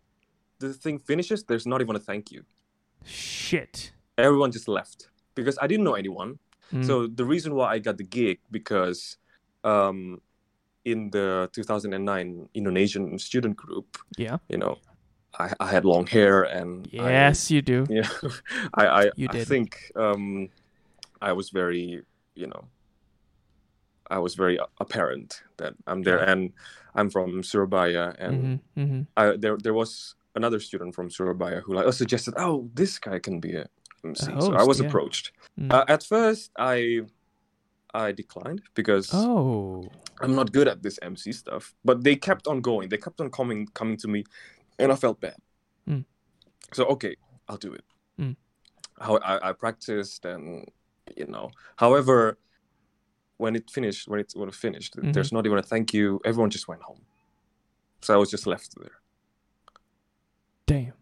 the 0.60 0.74
thing 0.84 0.98
finishes 1.00 1.44
there's 1.50 1.66
not 1.72 1.80
even 1.82 1.96
a 1.96 2.00
thank 2.10 2.32
you 2.32 2.42
Shit. 3.06 3.92
everyone 4.18 4.52
just 4.52 4.68
left 4.68 5.10
because 5.36 5.58
i 5.62 5.68
didn't 5.68 5.84
know 5.90 5.96
anyone 6.06 6.40
Mm. 6.74 6.86
So 6.88 7.06
the 7.06 7.26
reason 7.26 7.54
why 7.54 7.68
I 7.76 7.80
got 7.80 7.98
the 7.98 8.06
gig 8.20 8.40
because 8.50 9.18
um, 9.66 10.22
in 10.86 11.10
the 11.12 11.50
2009 11.54 12.50
Indonesian 12.54 13.20
student 13.20 13.56
group, 13.56 13.98
yeah. 14.18 14.38
you 14.50 14.58
know, 14.58 14.78
I, 15.40 15.54
I 15.60 15.68
had 15.68 15.86
long 15.86 16.08
hair 16.08 16.44
and 16.44 16.88
I- 17.00 17.10
Yes, 17.12 17.52
you 17.52 17.62
do. 17.62 17.86
yeah, 17.90 18.10
I 18.74 18.86
I, 18.88 19.12
You 19.16 19.28
I 19.30 19.44
think 19.46 19.92
um, 19.96 20.50
I 21.22 21.34
was 21.34 21.50
very 21.52 22.02
you 22.36 22.48
know 22.48 22.64
I 24.10 24.20
was 24.20 24.36
very 24.36 24.60
apparent 24.80 25.44
that 25.58 25.74
I'm 25.88 26.02
there 26.04 26.20
Yeah. 26.20 26.32
and 26.32 26.54
I'm 26.96 27.10
from 27.10 27.44
Surabaya 27.44 28.14
and 28.20 28.60
hmm 28.76 28.84
hmm 28.84 29.02
I, 29.16 29.38
there 29.38 29.58
there 29.58 29.74
was 29.74 30.16
another 30.36 30.60
student 30.60 30.96
from 30.96 31.10
Surabaya 31.10 31.62
who 31.62 31.74
like 31.74 31.92
suggested, 31.94 32.34
oh, 32.38 32.70
this 32.74 33.00
guy 33.00 33.20
can 33.20 33.40
be 33.40 33.56
a 33.56 33.66
MC. 34.04 34.26
so 34.40 34.54
I 34.56 34.64
was 34.64 34.80
yeah. 34.80 34.88
approached. 34.88 35.32
Mm. 35.60 35.72
Uh, 35.72 35.86
at 35.88 36.04
first, 36.04 36.52
I 36.58 37.02
I 37.94 38.12
declined 38.14 38.62
because 38.74 39.12
Oh. 39.14 39.88
I'm 40.24 40.36
not 40.36 40.52
good 40.52 40.68
at 40.68 40.84
this 40.84 41.00
MC 41.02 41.32
stuff. 41.32 41.74
But 41.84 42.04
they 42.04 42.16
kept 42.16 42.48
on 42.48 42.62
going. 42.62 42.90
They 42.90 42.98
kept 42.98 43.20
on 43.22 43.30
coming 43.32 43.68
coming 43.74 43.98
to 43.98 44.08
me, 44.08 44.24
and 44.80 44.92
I 44.92 44.96
felt 44.96 45.20
bad. 45.22 45.38
Mm. 45.88 46.06
So 46.74 46.86
okay, 46.86 47.16
I'll 47.48 47.58
do 47.58 47.74
it. 47.74 47.84
Mm. 48.20 48.36
How 49.00 49.18
I, 49.18 49.50
I 49.50 49.52
practiced 49.54 50.26
and 50.26 50.70
you 51.18 51.28
know. 51.28 51.52
However, 51.78 52.38
when 53.38 53.56
it 53.56 53.70
finished, 53.72 54.08
when 54.08 54.20
it 54.20 54.32
when 54.36 54.50
it 54.50 54.56
finished, 54.56 54.96
Mhm. 54.96 55.14
there's 55.14 55.32
not 55.32 55.46
even 55.46 55.58
a 55.58 55.64
thank 55.64 55.94
you. 55.94 56.20
Everyone 56.24 56.50
just 56.50 56.68
went 56.68 56.82
home. 56.84 57.02
So 58.02 58.14
I 58.14 58.18
was 58.18 58.30
just 58.32 58.48
left 58.48 58.76
there. 58.80 58.98
Damn. 60.66 60.94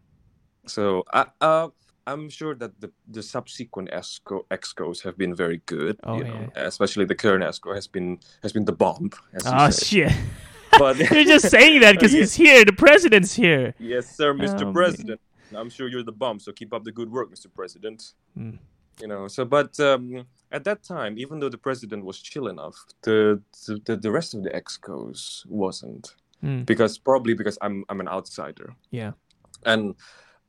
So 0.66 1.04
I, 1.12 1.26
uh, 1.40 1.68
I'm 2.12 2.28
sure 2.28 2.54
that 2.62 2.72
the, 2.82 2.90
the 3.16 3.22
subsequent 3.22 3.90
exco 4.00 4.36
excos 4.50 5.02
have 5.04 5.16
been 5.22 5.34
very 5.34 5.58
good. 5.66 5.96
Oh, 6.04 6.18
you 6.18 6.24
know, 6.24 6.48
especially 6.56 7.04
the 7.12 7.14
current 7.24 7.44
exco 7.44 7.74
has 7.74 7.86
been 7.96 8.18
has 8.42 8.52
been 8.52 8.64
the 8.70 8.76
bomb. 8.84 9.10
Oh 9.46 9.70
shit! 9.70 10.12
But 10.78 10.96
you're 11.10 11.24
just 11.36 11.48
saying 11.50 11.80
that 11.82 11.92
because 11.96 12.12
he's 12.12 12.34
here. 12.44 12.64
The 12.64 12.72
president's 12.86 13.32
here. 13.34 13.74
yes, 13.78 14.04
sir, 14.18 14.34
Mr. 14.34 14.62
Oh, 14.62 14.64
man. 14.66 14.74
President. 14.74 15.20
I'm 15.60 15.70
sure 15.76 15.86
you're 15.88 16.04
the 16.12 16.18
bomb. 16.24 16.38
So 16.40 16.52
keep 16.52 16.72
up 16.74 16.84
the 16.84 16.92
good 16.92 17.10
work, 17.10 17.28
Mr. 17.34 17.46
President. 17.60 18.00
Mm. 18.38 18.58
You 19.00 19.08
know. 19.08 19.28
So, 19.28 19.44
but 19.44 19.78
um, 19.80 20.26
at 20.52 20.62
that 20.64 20.82
time, 20.82 21.12
even 21.18 21.40
though 21.40 21.48
the 21.56 21.58
president 21.68 22.04
was 22.04 22.18
chill 22.20 22.46
enough, 22.54 22.76
the 23.02 23.40
the, 23.86 23.96
the 23.96 24.10
rest 24.18 24.34
of 24.34 24.42
the 24.44 24.50
excos 24.60 25.44
wasn't 25.46 26.14
Mm. 26.42 26.64
because 26.64 26.96
probably 26.96 27.34
because 27.34 27.58
I'm 27.60 27.84
I'm 27.90 28.00
an 28.00 28.08
outsider, 28.08 28.68
Yeah. 28.90 29.12
and 29.72 29.94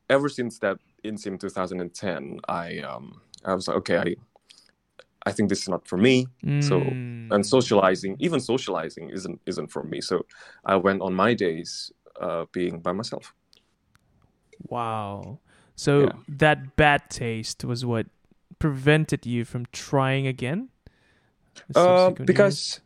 ever 0.10 0.30
since 0.30 0.58
that 0.60 0.78
INSIM 1.04 1.40
2010, 1.40 2.40
I 2.48 2.80
um 2.80 3.22
I 3.46 3.54
was 3.54 3.68
like, 3.68 3.78
okay, 3.78 3.98
I 3.98 4.16
I 5.26 5.32
think 5.32 5.50
this 5.50 5.62
is 5.62 5.70
not 5.70 5.88
for 5.88 5.98
me. 5.98 6.28
So, 6.60 6.80
Mm. 6.80 7.36
and 7.36 7.46
socializing, 7.46 8.18
even 8.20 8.40
socializing, 8.40 9.10
isn't 9.10 9.42
isn't 9.46 9.72
for 9.72 9.84
me. 9.84 10.02
So 10.02 10.26
I 10.66 10.76
went 10.76 11.02
on 11.02 11.14
my 11.14 11.34
days 11.34 11.92
uh, 12.20 12.46
being 12.52 12.80
by 12.82 12.92
myself. 12.92 13.34
Wow. 14.70 15.40
So 15.76 16.02
Yeah. 16.06 16.12
that 16.38 16.76
bad 16.76 17.10
taste 17.10 17.64
was 17.66 17.86
what 17.86 18.08
prevented 18.60 19.26
you 19.26 19.46
from 19.46 19.66
trying 19.72 20.28
again? 20.28 20.70
Uh, 21.76 21.84
subsequent 22.08 22.20
years? 22.20 22.26
because 22.26 22.82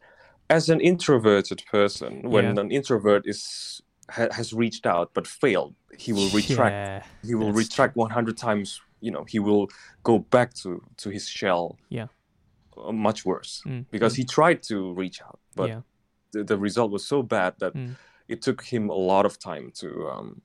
as 0.50 0.70
an 0.70 0.80
introverted 0.80 1.64
person, 1.72 2.30
when 2.30 2.46
Yeah. 2.46 2.62
an 2.62 2.72
introvert 2.72 3.24
is 3.28 3.82
ha- 4.10 4.32
has 4.32 4.54
reached 4.54 4.86
out 4.86 5.12
but 5.14 5.28
failed, 5.28 5.76
he 5.98 6.14
will 6.14 6.30
retract. 6.30 6.74
Yeah, 6.74 7.04
he 7.28 7.36
will 7.36 7.52
retract 7.54 7.96
100 7.96 8.38
times. 8.38 8.82
You 9.02 9.12
know, 9.12 9.24
he 9.28 9.40
will 9.40 9.68
go 10.04 10.20
back 10.20 10.54
to 10.64 10.82
to 10.98 11.10
his 11.10 11.28
shell. 11.28 11.78
Yeah. 11.90 12.08
uh, 12.78 12.92
much 12.92 13.26
worse 13.26 13.62
Mm, 13.66 13.86
because 13.92 14.16
he 14.18 14.24
tried 14.26 14.62
to 14.64 14.94
reach 14.94 15.22
out, 15.22 15.40
but 15.56 15.70
yeah. 15.70 15.82
the, 16.34 16.44
the 16.44 16.58
result 16.58 16.92
was 16.92 17.08
so 17.08 17.24
bad 17.24 17.54
that 17.60 17.74
Mm. 17.74 17.96
it 18.28 18.42
took 18.42 18.62
him 18.74 18.90
a 18.90 18.94
lot 19.12 19.26
of 19.26 19.38
time 19.40 19.72
to 19.82 19.88
um 20.14 20.42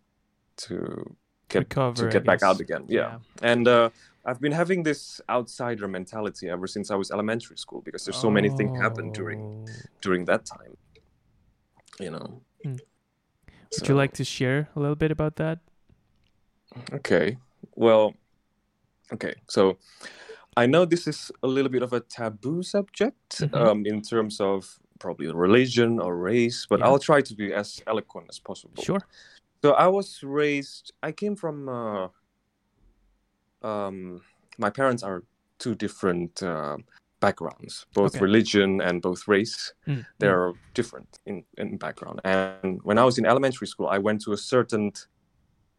to 0.57 1.17
get 1.49 1.59
Recover, 1.61 1.97
to 2.03 2.09
get 2.09 2.25
back 2.25 2.43
out 2.43 2.61
again. 2.61 2.85
Yeah. 2.89 3.19
And 3.43 3.67
uh, 3.67 3.89
I've 4.25 4.41
been 4.41 4.53
having 4.53 4.85
this 4.85 5.21
outsider 5.29 5.89
mentality 5.89 6.49
ever 6.51 6.67
since 6.69 6.91
I 6.95 6.97
was 6.97 7.11
elementary 7.11 7.57
school 7.57 7.81
because 7.83 8.05
there's 8.05 8.21
so 8.21 8.31
many 8.31 8.49
things 8.59 8.79
happened 8.79 9.15
during 9.15 9.41
Oh. 9.41 9.73
during 10.05 10.27
that 10.27 10.43
time. 10.45 10.77
You 11.99 12.11
know. 12.11 12.27
Hmm. 12.63 12.77
Would 13.73 13.87
So, 13.87 13.93
you 13.93 13.97
like 13.97 14.13
to 14.15 14.25
share 14.25 14.69
a 14.75 14.81
little 14.81 14.97
bit 14.97 15.11
about 15.13 15.37
that? 15.37 15.61
Okay. 16.93 17.37
Well. 17.77 18.15
Okay. 19.13 19.35
So, 19.49 19.79
I 20.57 20.67
know 20.67 20.85
this 20.85 21.07
is 21.07 21.31
a 21.43 21.47
little 21.47 21.71
bit 21.71 21.83
of 21.83 21.93
a 21.93 22.01
taboo 22.01 22.63
subject 22.63 23.41
Mhm. 23.41 23.55
um, 23.55 23.87
in 23.87 24.03
terms 24.03 24.41
of 24.41 24.79
probably 24.99 25.29
religion 25.33 26.01
or 26.01 26.17
race, 26.17 26.67
but 26.69 26.81
Yeah. 26.81 26.87
I'll 26.87 26.99
try 26.99 27.21
to 27.23 27.35
be 27.35 27.53
as 27.55 27.81
eloquent 27.87 28.27
as 28.29 28.39
possible. 28.41 28.83
Sure. 28.83 29.01
So 29.63 29.73
I 29.75 29.87
was 29.87 30.23
raised. 30.23 30.93
I 31.03 31.13
came 31.13 31.37
from. 31.37 31.69
Uh, 31.69 32.09
um, 33.63 34.23
my 34.59 34.71
parents 34.71 35.03
are 35.03 35.23
two 35.59 35.75
different 35.75 36.43
uh, 36.43 36.77
backgrounds, 37.21 37.87
both 37.95 38.15
Okay. 38.15 38.21
religion 38.21 38.81
and 38.81 39.03
both 39.03 39.29
race. 39.29 39.73
Mm, 39.87 39.99
mm. 39.99 40.07
They're 40.19 40.53
different 40.75 41.19
in, 41.27 41.45
in 41.59 41.77
background. 41.77 42.21
And 42.25 42.81
when 42.83 42.99
I 42.99 43.05
was 43.05 43.19
in 43.19 43.27
elementary 43.27 43.67
school, 43.67 43.89
I 43.89 43.99
went 43.99 44.23
to 44.23 44.33
a 44.33 44.37
certain 44.37 44.93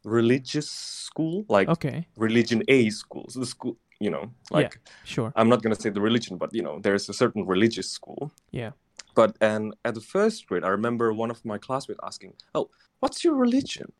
religious 0.03 0.69
school, 0.69 1.45
like 1.49 1.69
Okay. 1.69 2.07
religion 2.15 2.63
A 2.67 2.89
school. 2.89 3.25
So 3.29 3.39
the 3.39 3.45
school, 3.45 3.77
you 3.99 4.09
know, 4.09 4.33
like 4.49 4.79
Sure. 5.03 5.31
I'm 5.35 5.49
not 5.49 5.61
gonna 5.61 5.75
say 5.75 5.89
the 5.89 6.01
religion, 6.01 6.37
but 6.37 6.53
you 6.53 6.63
know, 6.63 6.79
there's 6.79 7.09
a 7.09 7.13
certain 7.13 7.45
religious 7.45 7.89
school. 7.89 8.31
Yeah. 8.51 8.71
But 9.15 9.35
and 9.41 9.73
at 9.83 9.93
the 9.95 10.01
first 10.01 10.47
grade, 10.47 10.63
I 10.63 10.69
remember 10.69 11.13
one 11.13 11.31
of 11.31 11.43
my 11.45 11.57
classmates 11.57 11.99
asking, 12.03 12.33
"Oh, 12.55 12.69
what's 13.01 13.23
your 13.23 13.35
religion?" 13.35 13.91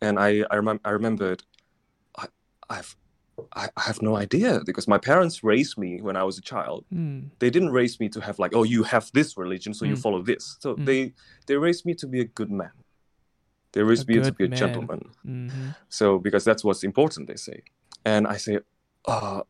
And 0.00 0.18
I 0.18 0.44
I, 0.50 0.56
remem- 0.60 0.80
I 0.84 0.90
remembered, 0.90 1.42
I 2.18 2.26
I've 2.68 2.96
I 3.54 3.68
I 3.76 3.82
have 3.82 4.00
no 4.02 4.16
idea 4.16 4.60
because 4.66 4.86
my 4.88 4.98
parents 4.98 5.42
raised 5.44 5.76
me 5.78 6.00
when 6.06 6.16
I 6.16 6.24
was 6.24 6.38
a 6.38 6.42
child. 6.42 6.84
Mm, 6.94 7.30
They 7.38 7.50
didn't 7.50 7.72
raise 7.80 7.98
me 8.00 8.08
to 8.10 8.20
have 8.20 8.38
like, 8.38 8.52
oh, 8.54 8.64
you 8.64 8.82
have 8.84 9.10
this 9.12 9.36
religion, 9.36 9.74
so 9.74 9.84
you 9.84 9.96
Mm. 9.96 10.02
follow 10.02 10.22
this. 10.22 10.56
So 10.60 10.68
Mm. 10.76 10.84
they 10.86 11.00
they 11.46 11.56
raised 11.56 11.84
me 11.86 11.94
to 11.94 12.06
be 12.06 12.20
a 12.20 12.28
good 12.38 12.50
man. 12.50 12.72
They 13.72 13.82
raised 13.82 14.08
A 14.08 14.12
me 14.12 14.20
to 14.28 14.32
be 14.32 14.44
a 14.44 14.48
man. 14.48 14.58
gentleman. 14.58 15.00
mhm. 15.24 15.74
So 15.88 16.18
because 16.18 16.44
that's 16.44 16.62
what's 16.64 16.84
important, 16.84 17.26
they 17.28 17.36
say. 17.48 17.58
And 18.04 18.26
I 18.34 18.36
say, 18.38 18.54
uh, 19.12 19.40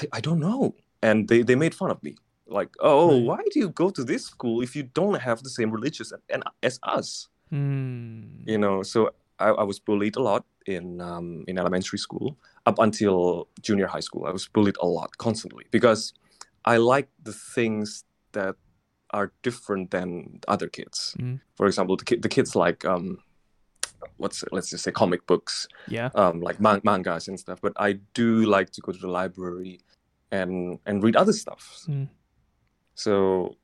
I, 0.00 0.02
I 0.18 0.20
don't 0.20 0.38
know. 0.48 0.74
And 1.02 1.28
they, 1.28 1.42
they 1.42 1.56
made 1.56 1.74
fun 1.74 1.90
of 1.90 2.00
me. 2.02 2.14
Like, 2.46 2.70
oh, 2.80 3.08
Right. 3.10 3.26
why 3.28 3.40
do 3.52 3.58
you 3.60 3.68
go 3.82 3.90
to 3.90 4.04
this 4.04 4.22
school 4.26 4.62
if 4.62 4.76
you 4.76 4.84
don't 5.00 5.18
have 5.28 5.42
the 5.42 5.50
same 5.50 5.70
religious 5.76 6.12
and, 6.12 6.22
and 6.34 6.42
as 6.62 6.78
us? 6.96 7.28
Mm. 7.52 8.46
You 8.46 8.58
know, 8.58 8.82
so 8.82 8.98
I, 9.38 9.48
I 9.62 9.64
was 9.64 9.78
bullied 9.78 10.16
a 10.16 10.22
lot 10.22 10.44
in 10.66 11.00
um, 11.00 11.44
in 11.48 11.58
elementary 11.58 11.98
school 11.98 12.36
up 12.66 12.78
until 12.78 13.48
junior 13.60 13.86
high 13.86 14.00
school. 14.00 14.24
I 14.26 14.30
was 14.30 14.46
bullied 14.48 14.76
a 14.80 14.86
lot 14.86 15.18
constantly 15.18 15.66
because 15.70 16.12
I 16.64 16.76
like 16.76 17.08
the 17.22 17.32
things 17.32 18.04
that 18.32 18.56
are 19.10 19.32
different 19.42 19.90
than 19.90 20.40
other 20.48 20.68
kids. 20.68 21.14
Mm. 21.18 21.40
For 21.56 21.66
example, 21.66 21.96
the, 21.96 22.04
ki- 22.04 22.16
the 22.22 22.28
kids 22.28 22.54
like 22.56 22.84
um, 22.84 23.18
what's 24.16 24.44
let's 24.52 24.70
just 24.70 24.84
say 24.84 24.92
comic 24.92 25.26
books 25.26 25.66
Yeah. 25.88 26.10
um, 26.14 26.40
like 26.40 26.60
man- 26.60 26.80
mangas 26.84 27.28
and 27.28 27.38
stuff. 27.38 27.60
But 27.60 27.72
I 27.76 27.94
do 28.14 28.44
like 28.46 28.70
to 28.70 28.80
go 28.80 28.92
to 28.92 28.98
the 28.98 29.08
library 29.08 29.80
and 30.30 30.78
and 30.86 31.02
read 31.02 31.16
other 31.16 31.32
stuff. 31.32 31.84
Mm. 31.88 32.08
So 32.94 33.56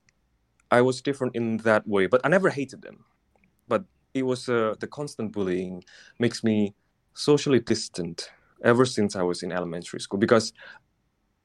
I 0.71 0.81
was 0.83 1.01
different 1.03 1.35
in 1.37 1.59
that 1.59 1.87
way, 1.87 2.07
but 2.07 2.21
I 2.25 2.29
never 2.29 2.51
hated 2.51 2.83
them. 2.83 3.05
But 3.69 3.85
it 4.15 4.23
was 4.25 4.49
uh, 4.49 4.75
the 4.81 4.87
constant 4.87 5.33
bullying 5.33 5.85
makes 6.19 6.43
me 6.43 6.75
socially 7.23 7.59
distant 7.61 8.31
ever 8.63 8.85
since 8.85 9.17
I 9.17 9.23
was 9.23 9.43
in 9.43 9.51
elementary 9.53 10.01
school 10.01 10.19
because 10.21 10.53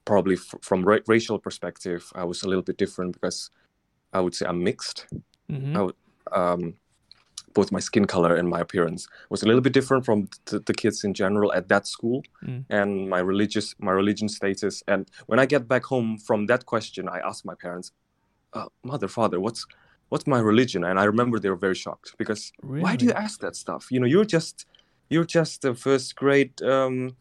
probably 0.05 0.35
f- 0.35 0.55
from 0.61 0.83
ra- 0.83 0.99
racial 1.07 1.39
perspective 1.39 2.11
I 2.15 2.23
was 2.25 2.43
a 2.43 2.47
little 2.47 2.61
bit 2.63 2.77
different 2.77 3.13
because 3.13 3.49
I 4.13 4.19
would 4.19 4.35
say 4.35 4.45
I'm 4.45 4.63
mixed. 4.63 5.07
Mhm. 5.51 5.75
I 5.77 5.81
would, 5.81 5.95
um, 6.31 6.73
both 7.53 7.71
my 7.71 7.79
skin 7.79 8.05
color 8.05 8.35
and 8.35 8.47
my 8.49 8.59
appearance 8.61 9.07
was 9.29 9.43
a 9.43 9.45
little 9.47 9.61
bit 9.61 9.73
different 9.73 10.05
from 10.05 10.27
the, 10.45 10.59
the 10.59 10.73
kids 10.73 11.03
in 11.03 11.13
general 11.13 11.51
at 11.53 11.67
that 11.69 11.87
school 11.87 12.21
Mm. 12.43 12.65
and 12.69 13.09
my 13.09 13.19
religious 13.31 13.67
my 13.79 13.91
religion 14.01 14.29
status. 14.29 14.75
And 14.87 15.01
when 15.29 15.39
i 15.39 15.45
get 15.45 15.67
back 15.67 15.83
home 15.93 16.09
from 16.27 16.39
that 16.51 16.63
question 16.65 17.03
i 17.17 17.19
ask 17.29 17.39
my 17.51 17.55
parents 17.65 17.87
uh, 18.57 18.67
mother 18.91 19.07
father 19.07 19.39
what's 19.45 19.61
what's 20.11 20.27
my 20.27 20.39
religion? 20.51 20.83
And 20.83 20.99
i 20.99 21.05
remember 21.13 21.35
they 21.39 21.49
were 21.55 21.63
very 21.67 21.79
shocked 21.85 22.09
because 22.21 22.41
why 22.83 22.95
do 22.99 23.05
you 23.05 23.13
ask 23.25 23.35
that 23.45 23.55
stuff? 23.63 23.83
You 23.91 23.99
know 24.01 24.09
you're 24.13 24.31
just 24.37 24.55
you're 25.09 25.25
just 25.25 25.65
a 25.65 25.75
first 25.75 26.15
grade 26.15 26.61
um, 26.61 27.15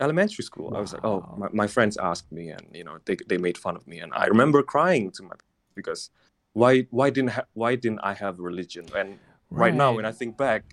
elementary 0.00 0.44
school. 0.44 0.72
I 0.74 0.80
was 0.80 0.92
like 0.92 1.04
oh 1.04 1.24
my, 1.36 1.48
my 1.52 1.66
friends 1.66 1.96
asked 1.96 2.30
me 2.32 2.48
and 2.50 2.66
you 2.72 2.84
know 2.84 2.98
they, 3.06 3.16
they 3.28 3.38
made 3.38 3.58
fun 3.58 3.76
of 3.76 3.86
me. 3.86 3.98
And 4.00 4.12
i 4.14 4.26
remember 4.26 4.62
crying 4.62 5.10
to 5.12 5.22
my 5.22 5.36
because 5.76 6.10
why 6.52 6.86
why 6.90 7.10
didn't 7.10 7.30
ha- 7.30 7.46
why 7.54 7.76
didn't 7.76 8.00
i 8.02 8.14
have 8.14 8.38
religion? 8.38 8.86
And 8.96 9.18
right, 9.50 9.74
now 9.74 9.94
when 9.94 10.04
i 10.06 10.12
think 10.12 10.36
back 10.36 10.64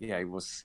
yeah 0.00 0.18
it 0.18 0.28
was 0.28 0.64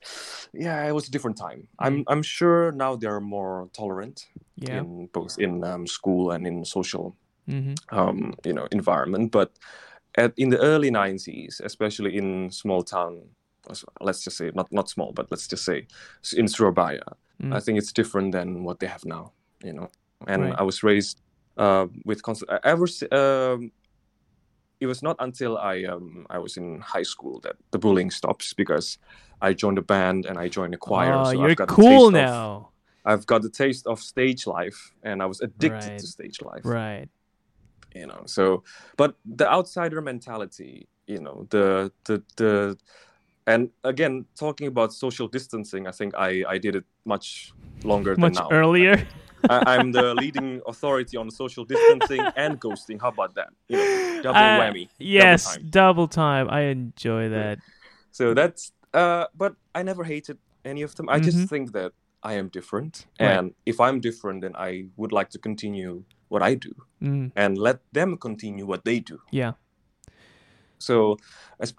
yeah 0.54 0.84
it 0.88 0.92
was 0.94 1.08
a 1.08 1.12
different 1.12 1.38
time. 1.38 1.68
I'm 1.80 2.04
i'm 2.08 2.24
sure 2.24 2.72
now 2.72 2.96
they're 2.96 3.22
more 3.22 3.70
tolerant 3.74 4.26
Yeah. 4.58 4.80
in 4.82 5.08
both 5.14 5.38
in 5.38 5.64
um, 5.64 5.88
school 5.88 6.32
and 6.32 6.46
in 6.48 6.66
social 6.66 7.16
hmm 7.48 7.74
um, 7.92 8.34
you 8.46 8.54
know 8.54 8.68
environment. 8.72 9.32
But 9.32 9.50
at, 10.16 10.34
in 10.38 10.50
the 10.50 10.60
early 10.60 10.92
90s 10.92 11.62
especially 11.64 12.18
in 12.18 12.52
small 12.52 12.82
town 12.84 13.14
let's 14.02 14.24
just 14.24 14.38
say 14.38 14.52
not 14.56 14.68
not 14.72 14.90
small 14.90 15.12
but 15.14 15.26
let's 15.32 15.48
just 15.48 15.64
say 15.66 15.88
in 16.38 16.48
surabaya 16.48 17.04
Mm. 17.42 17.54
i 17.56 17.60
think 17.62 17.78
it's 17.78 17.94
different 17.94 18.34
than 18.34 18.64
what 18.66 18.80
they 18.80 18.88
have 18.96 19.06
now 19.06 19.32
you 19.64 19.74
know 19.78 19.88
and 20.28 20.44
Right. 20.44 20.60
i 20.60 20.64
was 20.64 20.84
raised 20.84 21.22
uh, 21.58 21.86
with 22.06 22.20
constant 22.22 22.52
ever 22.64 22.86
um, 23.12 23.72
it 24.80 24.88
was 24.88 25.02
not 25.02 25.16
until 25.20 25.58
i 25.58 25.84
um, 25.84 26.26
i 26.30 26.38
was 26.38 26.58
in 26.58 26.82
high 26.82 27.04
school 27.14 27.40
that 27.46 27.56
the 27.72 27.80
bullying 27.80 28.12
stops 28.12 28.54
because 28.54 28.98
i 29.42 29.54
joined 29.54 29.78
a 29.78 29.82
band 29.82 30.26
and 30.26 30.38
i 30.38 30.48
joined 30.50 30.74
a 30.74 30.78
choir 30.78 31.16
oh, 31.16 31.24
so 31.24 31.32
you're 31.32 31.52
I've 31.52 31.58
got 31.58 31.68
the 31.70 31.76
cool 31.76 31.86
taste 31.88 32.08
of- 32.08 32.14
now. 32.14 32.70
I've 33.06 33.26
got 33.26 33.42
the 33.42 33.50
taste 33.64 33.88
of 33.88 33.98
stage 34.02 34.46
life, 34.46 34.80
and 35.04 35.24
I 35.24 35.26
was 35.26 35.40
addicted 35.40 35.92
Right. 35.92 36.00
to 36.04 36.08
stage 36.08 36.38
life. 36.42 36.66
Right. 36.66 37.08
You 37.96 38.06
know, 38.08 38.24
so 38.26 38.64
but 38.98 39.16
the 39.26 39.48
outsider 39.50 40.02
mentality, 40.02 40.90
you 41.08 41.20
know, 41.26 41.48
the 41.50 41.92
the 42.08 42.22
the, 42.36 42.78
and 43.48 43.70
again, 43.84 44.26
talking 44.40 44.68
about 44.68 44.94
social 44.94 45.28
distancing, 45.28 45.88
I 45.88 45.92
think 45.92 46.14
I 46.16 46.44
I 46.48 46.58
did 46.60 46.76
it 46.76 46.86
much 47.06 47.54
longer 47.84 48.16
Much 48.18 48.36
than 48.36 48.44
now. 48.44 48.50
earlier. 48.52 49.08
I, 49.50 49.76
I'm 49.76 49.92
the 49.92 50.14
leading 50.24 50.62
authority 50.68 51.18
on 51.18 51.32
social 51.32 51.66
distancing 51.66 52.26
and 52.36 52.60
ghosting. 52.60 53.02
How 53.02 53.10
about 53.10 53.36
that? 53.36 53.50
You 53.68 53.78
know, 53.78 53.86
double 54.22 54.40
Uh, 54.40 54.60
whammy. 54.60 54.88
double 54.88 55.12
Yes, 55.16 55.44
time. 55.46 55.68
double 55.70 56.08
time. 56.08 56.50
I 56.50 56.62
enjoy 56.72 57.30
that. 57.30 57.60
So 58.12 58.34
that's 58.34 58.72
uh, 58.94 59.26
but 59.36 59.54
I 59.76 59.84
never 59.84 60.04
hated 60.04 60.38
any 60.66 60.82
of 60.84 60.96
them. 60.96 61.08
I 61.10 61.20
Mhm. 61.20 61.24
just 61.24 61.50
think 61.50 61.72
that 61.74 61.92
I 62.22 62.34
am 62.34 62.50
different, 62.50 63.08
Right. 63.20 63.38
and 63.38 63.54
if 63.66 63.80
I'm 63.80 64.00
different, 64.02 64.42
then 64.42 64.54
I 64.56 64.90
would 64.98 65.12
like 65.14 65.30
to 65.30 65.40
continue 65.40 66.04
what 66.28 66.42
I 66.44 66.56
do 66.56 66.72
Mm, 67.02 67.32
and 67.36 67.58
let 67.58 67.78
them 67.94 68.18
continue 68.18 68.66
what 68.68 68.84
they 68.84 69.00
do. 69.00 69.18
yeah. 69.32 69.54
So, 70.80 71.18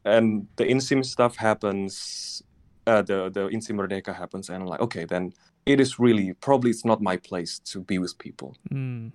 and 0.04 0.46
the 0.56 0.64
InSim 0.64 1.04
stuff 1.04 1.36
happens, 1.36 2.42
uh, 2.86 3.02
the 3.02 3.30
the 3.30 3.48
InSim 3.48 3.76
Merdeka 3.76 4.14
happens, 4.14 4.48
and 4.48 4.62
I'm 4.62 4.68
like, 4.68 4.80
okay, 4.80 5.04
then 5.04 5.32
it 5.66 5.80
is 5.80 5.98
really 5.98 6.32
probably 6.34 6.70
it's 6.70 6.84
not 6.84 7.00
my 7.00 7.16
place 7.16 7.58
to 7.72 7.80
be 7.80 7.98
with 7.98 8.16
people. 8.18 8.56
Mm, 8.72 9.12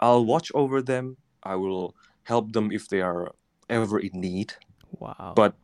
I'll 0.00 0.24
watch 0.24 0.50
over 0.54 0.82
them. 0.82 1.16
I 1.42 1.54
will 1.56 1.94
help 2.24 2.52
them 2.52 2.72
if 2.72 2.88
they 2.88 3.00
are 3.00 3.32
ever 3.68 3.98
in 3.98 4.12
need. 4.20 4.54
Wow. 4.98 5.32
But 5.36 5.54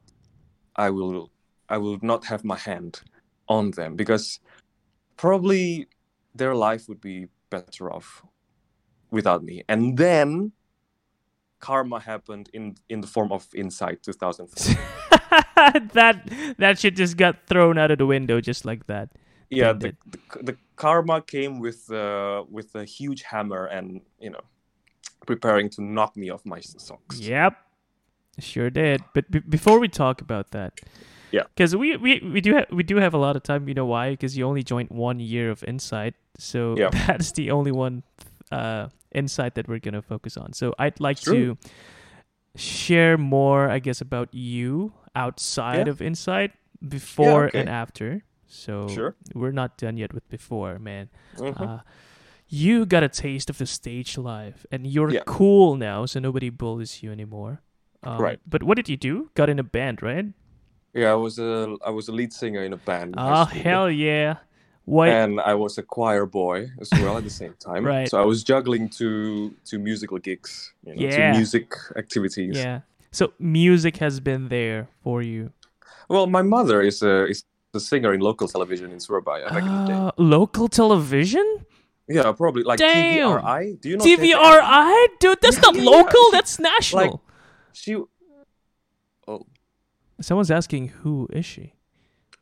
I 0.76 0.90
will 0.90 1.30
I 1.68 1.78
will 1.78 1.98
not 2.02 2.24
have 2.26 2.44
my 2.44 2.56
hand 2.56 3.00
on 3.48 3.72
them 3.72 3.96
because 3.96 4.40
probably 5.16 5.88
their 6.34 6.54
life 6.54 6.88
would 6.88 7.00
be 7.00 7.26
better 7.50 7.92
off 7.92 8.22
without 9.10 9.42
me. 9.42 9.62
And 9.68 9.96
then 9.98 10.52
karma 11.61 12.01
happened 12.01 12.49
in 12.53 12.75
in 12.88 13.01
the 13.01 13.07
form 13.07 13.31
of 13.33 13.46
Insight 13.55 14.03
2004. 14.07 14.75
that 15.94 16.55
that 16.59 16.79
shit 16.79 16.96
just 16.96 17.16
got 17.16 17.46
thrown 17.46 17.79
out 17.79 17.90
of 17.90 17.99
the 17.99 18.07
window 18.07 18.40
just 18.40 18.64
like 18.64 18.87
that. 18.87 19.09
yeah, 19.51 19.73
the, 19.73 19.94
the, 20.11 20.42
the 20.42 20.57
karma 20.77 21.20
came 21.23 21.59
with 21.61 21.90
uh, 21.92 22.44
with 22.51 22.75
a 22.75 22.85
huge 22.85 23.23
hammer 23.23 23.66
and 23.66 24.01
you 24.20 24.31
know 24.31 24.40
preparing 25.27 25.68
to 25.70 25.83
knock 25.83 26.16
me 26.16 26.31
off 26.31 26.44
my 26.46 26.61
socks. 26.61 27.20
Yep. 27.20 27.55
Sure 28.38 28.70
did. 28.70 29.03
But 29.12 29.31
b- 29.31 29.40
before 29.49 29.79
we 29.81 29.88
talk 29.88 30.20
about 30.23 30.51
that, 30.53 30.81
Yeah. 31.31 31.44
because 31.55 31.77
we, 31.77 31.96
we 31.96 32.20
we 32.33 32.40
do 32.40 32.55
have 32.55 32.66
we 32.73 32.83
do 32.83 32.96
have 32.96 33.12
a 33.12 33.18
lot 33.18 33.37
of 33.37 33.42
time. 33.42 33.68
You 33.68 33.75
know 33.75 33.87
why? 33.87 34.11
Because 34.12 34.37
you 34.38 34.46
only 34.46 34.62
joined 34.62 34.88
one 34.90 35.20
year 35.20 35.51
of 35.51 35.62
Insight, 35.64 36.14
so 36.38 36.75
Yeah. 36.79 36.90
that's 37.07 37.33
the 37.33 37.51
only 37.51 37.73
one 37.73 38.03
uh, 38.50 38.88
insight 39.14 39.54
that 39.54 39.68
we're 39.68 39.78
gonna 39.80 40.02
focus 40.02 40.36
on. 40.36 40.52
So 40.52 40.74
I'd 40.78 41.00
like 41.00 41.20
True. 41.20 41.56
to 41.56 41.68
share 42.56 43.16
more, 43.18 43.68
I 43.68 43.78
guess, 43.78 44.00
about 44.00 44.32
you 44.34 44.92
outside 45.14 45.86
Yeah. 45.86 45.92
of 45.92 46.02
Insight 46.02 46.52
before 46.86 47.46
okay. 47.46 47.60
and 47.60 47.68
after. 47.68 48.22
So 48.46 48.88
Sure. 48.88 49.14
we're 49.34 49.52
not 49.52 49.78
done 49.78 49.96
yet 49.96 50.12
with 50.12 50.28
before, 50.28 50.78
man. 50.78 51.08
Mhm. 51.36 51.60
Uh, 51.60 51.78
you 52.48 52.84
got 52.86 53.02
a 53.04 53.08
taste 53.08 53.48
of 53.50 53.58
the 53.58 53.66
stage 53.66 54.18
life, 54.18 54.66
and 54.72 54.86
you're 54.86 55.10
Yeah. 55.10 55.22
cool 55.26 55.76
now, 55.76 56.06
so 56.06 56.18
nobody 56.18 56.50
bullies 56.50 57.02
you 57.02 57.12
anymore. 57.12 57.62
Um, 58.02 58.20
Right. 58.20 58.40
But 58.46 58.62
what 58.64 58.74
did 58.76 58.88
you 58.88 58.96
do? 58.96 59.30
Got 59.34 59.48
in 59.50 59.58
a 59.58 59.62
band, 59.62 60.02
right? 60.02 60.26
Yeah, 60.92 61.12
I 61.12 61.14
was 61.14 61.38
a 61.38 61.76
I 61.86 61.90
was 61.90 62.08
a 62.08 62.12
lead 62.12 62.32
singer 62.32 62.64
in 62.64 62.72
a 62.72 62.76
band. 62.76 63.14
Oh 63.16 63.44
hell 63.44 63.88
yeah! 63.88 64.38
What? 64.96 65.09
and 65.09 65.40
I 65.53 65.55
was 65.55 65.79
a 65.79 65.83
choir 65.96 66.26
boy 66.26 66.59
as 66.83 66.88
well 67.03 67.14
at 67.18 67.24
the 67.24 67.31
same 67.42 67.55
time. 67.68 67.83
Right. 67.87 68.09
So 68.11 68.16
I 68.20 68.24
was 68.33 68.38
juggling 68.42 68.88
two 68.88 69.55
two 69.68 69.79
musical 69.79 70.18
gigs, 70.18 70.53
you 70.85 70.94
know, 70.94 71.00
Yeah. 71.03 71.16
two 71.33 71.38
music 71.38 71.66
activities. 72.03 72.57
yeah. 72.57 72.81
So 73.12 73.24
music 73.38 73.94
has 74.05 74.14
been 74.20 74.48
there 74.48 74.88
for 75.05 75.22
you. 75.22 75.42
Well, 76.09 76.26
my 76.26 76.42
mother 76.57 76.79
is 76.90 77.03
a 77.03 77.14
is 77.33 77.44
a 77.74 77.81
singer 77.81 78.12
in 78.16 78.20
local 78.20 78.46
television 78.55 78.88
in 78.94 78.98
Surabaya 79.07 79.46
back 79.55 79.62
in 79.68 79.72
the 79.79 79.85
day. 79.90 79.92
Uh, 79.94 80.11
local 80.38 80.66
television? 80.68 81.46
Yeah, 82.09 82.33
probably 82.33 82.64
like 82.70 82.79
damn. 82.79 83.31
TVRI. 83.31 83.81
Do 83.81 83.87
you 83.90 83.96
know 83.96 84.05
TVRI, 84.05 85.07
dude. 85.22 85.38
That's 85.40 85.61
not 85.62 85.74
Yeah, 85.76 85.85
local. 85.94 86.24
she- 86.31 86.37
That's 86.37 86.55
national. 86.59 87.03
Like 87.03 87.12
she, 87.72 87.92
oh, 89.29 89.46
Someone's 90.20 90.50
asking 90.50 90.88
who 91.03 91.29
is 91.33 91.46
she? 91.46 91.74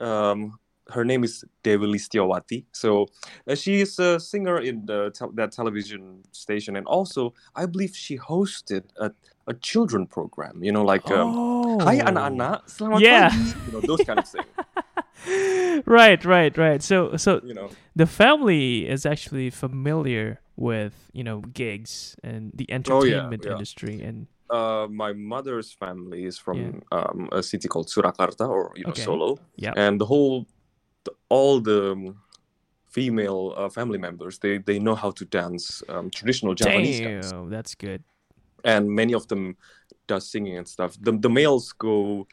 um, 0.00 0.58
her 0.90 1.04
name 1.04 1.24
is 1.24 1.44
Devi 1.62 1.86
Listiawati. 1.86 2.64
So 2.72 3.06
uh, 3.46 3.54
she 3.54 3.80
is 3.80 3.98
a 3.98 4.18
singer 4.20 4.58
in 4.58 4.86
the 4.86 5.10
tel- 5.10 5.32
that 5.34 5.52
television 5.52 6.22
station, 6.32 6.76
and 6.76 6.86
also 6.86 7.34
I 7.54 7.66
believe 7.66 7.94
she 7.96 8.18
hosted 8.18 8.84
a 8.98 9.10
a 9.46 9.54
children 9.54 10.06
program. 10.06 10.62
You 10.62 10.72
know, 10.72 10.84
like 10.84 11.10
um, 11.10 11.32
oh. 11.36 11.80
Hai 11.84 12.00
anak-anak, 12.00 12.66
selamat 12.68 13.00
Yeah. 13.00 13.28
pagi. 13.30 13.54
You 13.66 13.72
know, 13.72 13.80
those 13.86 14.02
kind 14.04 14.18
of 14.18 14.26
things. 14.28 14.48
right, 15.86 16.24
right, 16.24 16.56
right. 16.58 16.82
So, 16.82 17.16
so 17.16 17.40
You 17.44 17.54
know, 17.54 17.68
the 17.96 18.06
family 18.06 18.88
is 18.88 19.06
actually 19.06 19.50
familiar 19.50 20.40
with 20.56 20.94
you 21.12 21.22
know 21.22 21.40
gigs 21.54 22.16
and 22.24 22.50
the 22.54 22.66
Oh, 22.66 22.72
yeah, 22.72 22.74
entertainment 22.76 23.44
yeah. 23.46 23.52
industry 23.52 24.02
and 24.02 24.26
uh, 24.50 24.86
my 24.90 25.12
mother's 25.12 25.70
family 25.72 26.24
is 26.24 26.38
from 26.38 26.58
Yeah. 26.58 26.98
um, 26.98 27.28
a 27.32 27.42
city 27.42 27.68
called 27.68 27.86
Surakarta 27.88 28.48
or 28.48 28.72
you 28.74 28.84
know 28.84 28.90
Okay. 28.90 29.02
Solo, 29.06 29.38
yeah 29.56 29.72
and 29.76 30.00
the 30.00 30.06
whole, 30.06 30.46
the, 31.04 31.12
all 31.28 31.60
the 31.60 31.92
um, 31.92 32.22
female 32.86 33.54
uh, 33.56 33.68
family 33.68 33.98
members 33.98 34.38
they 34.38 34.58
they 34.58 34.78
know 34.78 34.94
how 34.94 35.10
to 35.10 35.24
dance 35.24 35.82
um, 35.88 36.10
traditional 36.10 36.54
Javanese 36.54 37.00
dance, 37.00 37.30
damn 37.30 37.50
that's 37.50 37.74
good 37.74 38.02
and 38.64 38.88
many 38.90 39.14
of 39.14 39.26
them 39.28 39.56
does 40.06 40.30
singing 40.30 40.56
and 40.58 40.66
stuff. 40.66 40.96
The 41.00 41.12
the 41.12 41.28
males 41.30 41.72
go 41.72 42.26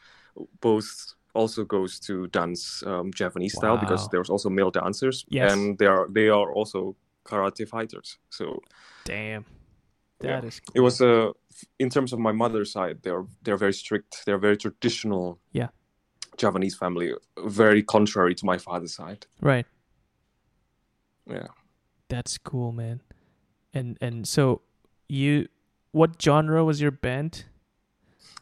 both 0.60 1.14
also 1.34 1.64
goes 1.64 2.00
to 2.00 2.26
dance 2.28 2.82
um, 2.86 3.12
Javanese 3.12 3.54
style 3.54 3.76
because 3.78 4.08
there's 4.08 4.30
also 4.30 4.48
male 4.50 4.70
dancers, 4.70 5.24
Yes. 5.28 5.52
and 5.52 5.78
they 5.78 5.86
are 5.86 6.08
they 6.10 6.28
are 6.28 6.52
also 6.52 6.96
karate 7.24 7.66
fighters. 7.68 8.18
So 8.30 8.60
damn 9.04 9.44
Yeah. 10.22 10.40
that 10.40 10.44
is 10.48 10.60
it 10.74 10.80
was 10.80 11.00
uh, 11.00 11.30
in 11.78 11.90
terms 11.90 12.12
of 12.12 12.18
my 12.18 12.32
mother's 12.32 12.72
side 12.72 12.96
they're 13.02 13.24
they're 13.42 13.58
very 13.58 13.72
strict 13.74 14.24
they're 14.24 14.40
very 14.48 14.56
traditional 14.56 15.38
Yeah. 15.52 15.68
Japanese 16.36 16.74
family 16.76 17.12
very 17.44 17.82
contrary 17.82 18.34
to 18.34 18.44
my 18.46 18.58
father's 18.58 18.94
side. 18.94 19.26
Right. 19.40 19.66
Yeah. 21.28 21.48
That's 22.08 22.38
cool 22.38 22.72
man. 22.72 23.00
And 23.74 23.98
and 24.00 24.26
so 24.28 24.62
you 25.08 25.48
what 25.92 26.20
genre 26.20 26.64
was 26.64 26.80
your 26.80 26.90
band? 26.90 27.44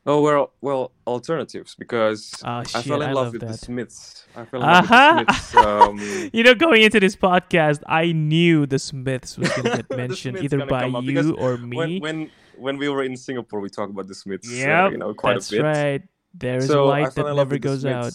Oh 0.06 0.20
well 0.20 0.52
well 0.60 0.92
alternatives 1.06 1.74
because 1.74 2.34
Ah, 2.44 2.60
i 2.74 2.82
fell 2.82 3.00
in 3.00 3.08
I 3.08 3.12
love 3.12 3.24
love 3.26 3.32
with 3.32 3.40
the 3.40 3.54
smiths. 3.56 4.26
I 4.36 4.44
fell 4.44 4.60
in 4.62 4.68
Uh-huh. 4.68 5.14
with 5.18 5.26
the 5.28 5.32
smiths 5.34 5.54
um, 5.66 6.30
you 6.34 6.42
know 6.44 6.54
going 6.54 6.82
into 6.82 7.00
this 7.00 7.16
podcast 7.16 7.80
i 7.86 8.12
knew 8.12 8.66
the 8.66 8.78
smiths 8.78 9.38
was 9.38 9.48
gonna 9.56 9.76
get 9.76 9.88
mentioned 9.96 10.36
either 10.44 10.66
by 10.66 10.82
come 10.82 10.96
up 10.96 11.06
because 11.06 11.26
you 11.28 11.36
or 11.36 11.56
me. 11.56 11.76
when 11.76 12.00
when 12.00 12.30
when 12.58 12.76
we 12.76 12.88
were 12.90 13.02
in 13.02 13.16
singapore 13.16 13.60
we 13.60 13.70
talked 13.70 13.90
about 13.90 14.06
the 14.06 14.14
smiths 14.14 14.46
uh, 14.62 14.88
you 14.92 14.98
know 14.98 15.14
quite 15.14 15.34
that's 15.34 15.50
a 15.52 15.56
bit. 15.56 15.62
right 15.64 16.02
there 16.34 16.58
is 16.58 16.66
so 16.66 16.84
a 16.84 16.86
light 16.86 17.14
that 17.14 17.34
never 17.34 17.58
goes 17.58 17.84
out 17.84 18.12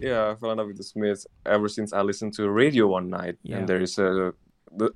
Yeah, 0.00 0.30
I 0.30 0.34
fell 0.36 0.50
in 0.52 0.58
love 0.58 0.68
with 0.68 0.76
the 0.76 0.84
Smiths 0.84 1.26
ever 1.44 1.68
since 1.68 1.92
I 1.92 2.02
listened 2.02 2.32
to 2.34 2.48
radio 2.50 2.86
one 2.86 3.08
night, 3.10 3.36
Yeah. 3.42 3.56
and 3.58 3.68
there 3.68 3.82
is 3.82 3.98
a, 3.98 4.32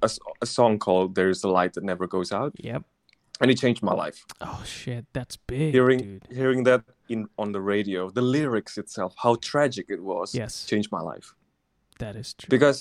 a 0.07 0.09
a 0.43 0.47
song 0.47 0.79
called 0.79 1.15
"There 1.17 1.31
Is 1.31 1.45
a 1.45 1.49
Light 1.59 1.73
That 1.75 1.85
Never 1.85 2.07
Goes 2.07 2.31
Out," 2.33 2.53
yep 2.71 2.83
and 3.41 3.51
it 3.51 3.59
changed 3.59 3.83
my 3.83 3.95
life. 4.05 4.19
oh 4.41 4.63
shit 4.65 5.05
that's 5.17 5.37
big 5.53 5.73
hearing 5.75 5.99
dude 5.99 6.27
hearing 6.41 6.65
that 6.65 6.83
in 7.09 7.21
on 7.43 7.53
the 7.53 7.61
radio, 7.75 8.11
the 8.11 8.23
lyrics 8.37 8.79
itself, 8.83 9.13
how 9.25 9.35
tragic 9.53 9.87
it 9.97 10.03
was, 10.13 10.35
Yes. 10.35 10.53
changed 10.73 10.91
my 10.93 11.03
life. 11.13 11.29
that 11.99 12.15
is 12.17 12.35
true 12.35 12.49
Because 12.57 12.79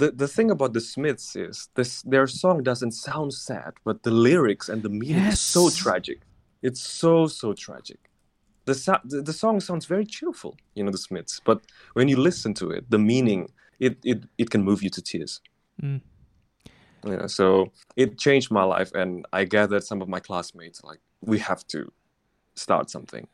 the 0.00 0.08
the 0.22 0.28
thing 0.36 0.50
about 0.50 0.72
the 0.72 0.80
Smiths 0.80 1.36
is 1.36 1.68
this: 1.78 1.90
their 2.12 2.26
song 2.42 2.62
doesn't 2.70 2.92
sound 3.08 3.30
sad, 3.48 3.72
but 3.84 3.96
the 4.06 4.10
lyrics 4.28 4.68
and 4.72 4.82
the 4.82 4.88
meaning 5.02 5.26
is 5.32 5.40
so 5.40 5.62
tragic. 5.84 6.18
It's 6.62 6.80
so 7.02 7.26
so 7.28 7.52
tragic. 7.66 7.98
The, 8.68 9.00
the 9.04 9.22
the 9.22 9.32
song 9.32 9.60
sounds 9.60 9.86
very 9.86 10.04
cheerful, 10.04 10.56
you 10.74 10.84
know, 10.84 10.90
the 10.90 10.98
Smiths. 10.98 11.40
But 11.44 11.58
when 11.94 12.08
you 12.08 12.16
listen 12.18 12.52
to 12.54 12.70
it, 12.70 12.90
the 12.90 12.98
meaning 12.98 13.48
it 13.80 13.96
it, 14.04 14.24
it 14.36 14.50
can 14.50 14.62
move 14.62 14.82
you 14.82 14.90
to 14.90 15.02
tears. 15.02 15.40
Mm. 15.82 16.00
Know, 17.04 17.26
so 17.26 17.72
it 17.96 18.18
changed 18.18 18.50
my 18.50 18.64
life, 18.64 18.90
and 18.92 19.26
I 19.32 19.44
gathered 19.44 19.84
some 19.84 20.02
of 20.02 20.08
my 20.08 20.20
classmates 20.20 20.84
like 20.84 21.00
we 21.20 21.38
have 21.38 21.66
to 21.68 21.92
start 22.56 22.90
something 22.90 23.26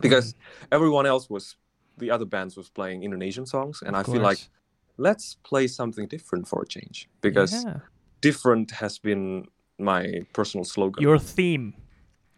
because 0.00 0.34
everyone 0.72 1.06
else 1.06 1.30
was 1.30 1.56
the 1.98 2.10
other 2.10 2.24
bands 2.24 2.56
was 2.56 2.68
playing 2.70 3.04
Indonesian 3.04 3.46
songs, 3.46 3.82
and 3.86 3.94
Of 3.94 4.08
I 4.08 4.12
feel 4.12 4.22
like 4.22 4.48
let's 4.96 5.36
play 5.44 5.66
something 5.68 6.08
different 6.08 6.48
for 6.48 6.62
a 6.62 6.66
change 6.66 7.08
because 7.20 7.52
yeah. 7.64 7.80
different 8.20 8.70
has 8.72 8.98
been 8.98 9.46
my 9.78 10.22
personal 10.32 10.64
slogan, 10.64 11.02
your 11.02 11.18
theme 11.18 11.74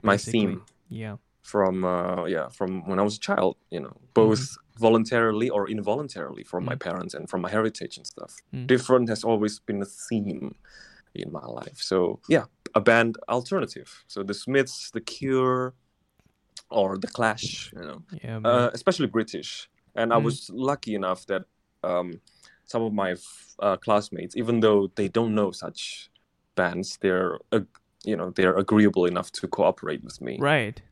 my 0.03 0.15
basically. 0.15 0.41
theme 0.41 0.63
yeah 0.89 1.17
from 1.53 1.85
uh, 1.85 2.25
yeah 2.35 2.49
from 2.59 2.71
when 2.89 2.99
I 2.99 3.05
was 3.09 3.17
a 3.17 3.21
child. 3.31 3.55
You 3.75 3.81
know, 3.85 3.95
both 4.15 4.41
Mm-hmm. 4.41 4.85
voluntarily 4.87 5.49
or 5.57 5.63
involuntarily 5.77 6.45
from 6.45 6.63
my 6.71 6.77
parents 6.89 7.15
and 7.17 7.25
from 7.31 7.41
my 7.47 7.51
heritage 7.57 7.95
and 7.99 8.07
stuff. 8.15 8.33
Mm. 8.53 8.67
Different 8.67 9.09
has 9.09 9.25
always 9.25 9.55
been 9.69 9.81
a 9.83 9.91
theme 10.09 10.55
in 11.15 11.29
my 11.39 11.47
life. 11.61 11.79
So 11.91 11.97
yeah, 12.35 12.45
a 12.75 12.81
band 12.81 13.13
alternative. 13.29 13.89
So 14.13 14.19
the 14.31 14.35
Smiths, 14.35 14.91
the 14.97 15.01
Cure, 15.01 15.73
or 16.71 16.99
the 16.99 17.07
Clash. 17.17 17.73
You 17.79 17.87
know, 17.89 18.01
yeah 18.25 18.39
uh, 18.51 18.71
especially 18.79 19.07
British. 19.19 19.69
And 19.95 20.13
I 20.13 20.17
Mm. 20.19 20.25
was 20.25 20.37
lucky 20.71 20.95
enough 20.95 21.21
that 21.27 21.43
um, 21.91 22.09
some 22.73 22.83
of 22.87 22.93
my 22.93 23.11
f- 23.13 23.55
uh, 23.67 23.77
classmates, 23.85 24.37
even 24.37 24.61
though 24.61 24.81
they 24.99 25.09
don't 25.09 25.35
know 25.35 25.51
such 25.53 26.11
bands, 26.55 26.99
they're 27.03 27.39
you 28.11 28.17
know 28.19 28.29
they're 28.37 28.57
agreeable 28.65 29.07
enough 29.13 29.31
to 29.41 29.49
cooperate 29.49 30.03
with 30.05 30.19
me. 30.21 30.35
right 30.55 30.83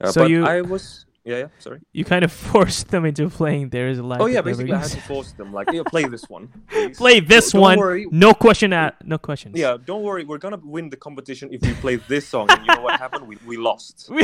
Uh, 0.00 0.12
So 0.12 0.26
you- 0.26 0.44
I 0.44 0.60
was 0.62 1.04
yeah 1.24 1.38
yeah 1.38 1.48
sorry. 1.58 1.80
you 1.92 2.04
kind 2.04 2.24
of 2.24 2.30
forced 2.52 2.88
them 2.88 3.04
into 3.04 3.28
playing 3.28 3.70
there 3.70 3.88
is 3.88 3.98
a 3.98 4.02
light 4.02 4.20
Oh 4.20 4.26
yeah, 4.26 4.42
basically 4.42 4.72
I 4.72 4.78
had 4.78 4.90
to 4.90 5.00
force 5.12 5.32
them 5.32 5.52
like 5.52 5.68
yeah, 5.72 5.82
play 5.94 6.04
this 6.04 6.24
one. 6.28 6.48
please. 6.68 6.96
play 6.96 7.18
this 7.20 7.50
Don't 7.52 7.62
one 7.62 7.78
worry. 7.78 8.06
no 8.12 8.32
question 8.32 8.72
at 8.72 8.94
no 9.04 9.18
questions 9.18 9.58
Yeah, 9.58 9.76
don't 9.84 10.02
worry. 10.04 10.24
We're 10.24 10.38
gonna 10.38 10.60
win 10.62 10.88
the 10.90 10.96
competition 10.96 11.48
if 11.52 11.60
we 11.62 11.72
play 11.84 11.96
this 11.96 12.28
song. 12.28 12.46
And 12.50 12.60
you 12.64 12.74
know 12.74 12.82
what 12.82 13.00
happened? 13.00 13.26
We 13.26 13.36
we 13.46 13.56
lost. 13.56 14.10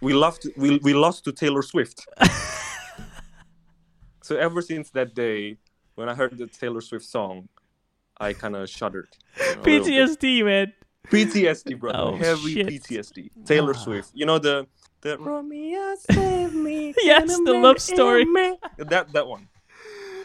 We- 0.00 0.12
lost. 0.12 0.46
We 0.56 0.78
we 0.78 0.94
lost 0.94 1.24
to 1.24 1.32
Taylor 1.32 1.62
Swift. 1.62 2.06
so 4.22 4.36
ever 4.36 4.62
since 4.62 4.90
that 4.90 5.14
day, 5.14 5.56
when 5.96 6.08
I 6.08 6.14
heard 6.14 6.38
the 6.38 6.46
Taylor 6.46 6.80
Swift 6.80 7.04
song, 7.04 7.48
I 8.20 8.32
kind 8.32 8.54
of 8.56 8.68
shuddered. 8.68 9.08
you 9.36 9.44
know, 9.44 9.50
a 9.50 9.54
little 9.64 9.64
bit. 9.64 10.20
PTSD, 10.20 10.44
man. 10.44 10.72
PTSD, 11.10 11.78
brother. 11.78 11.98
Oh, 11.98 12.16
Heavy 12.16 12.54
shit. 12.54 12.66
PTSD. 12.68 13.30
Taylor 13.44 13.72
Wow. 13.72 13.78
Swift. 13.84 14.10
You 14.14 14.26
know 14.26 14.38
the 14.38 14.66
the 15.00 15.16
Romeo 15.30 15.94
save 16.10 16.54
me. 16.54 16.94
Yes, 17.02 17.36
the 17.36 17.42
minute, 17.44 17.60
love 17.62 17.80
story. 17.80 18.24
That 18.78 19.12
that 19.12 19.26
one. 19.26 19.48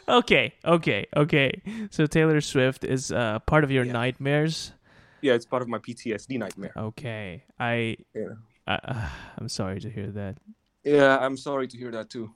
Okay, 0.07 0.53
okay, 0.65 1.05
okay. 1.15 1.51
So 1.91 2.05
Taylor 2.05 2.41
Swift 2.41 2.83
is 2.83 3.11
uh, 3.11 3.39
part 3.39 3.63
of 3.63 3.71
your 3.71 3.85
Yeah. 3.85 3.93
nightmares. 3.93 4.73
Yeah, 5.21 5.33
it's 5.33 5.45
part 5.45 5.61
of 5.61 5.69
my 5.69 5.77
PTSD 5.77 6.37
nightmare. 6.37 6.73
Okay, 6.75 7.43
I, 7.57 7.95
Yeah. 8.13 8.33
I 8.67 8.75
uh, 8.75 9.09
I'm 9.37 9.47
sorry 9.47 9.79
to 9.79 9.89
hear 9.89 10.11
that, 10.11 10.35
Yeah, 10.83 11.17
I'm 11.17 11.37
sorry 11.37 11.67
to 11.69 11.77
hear 11.77 11.91
that 11.91 12.09
too. 12.09 12.33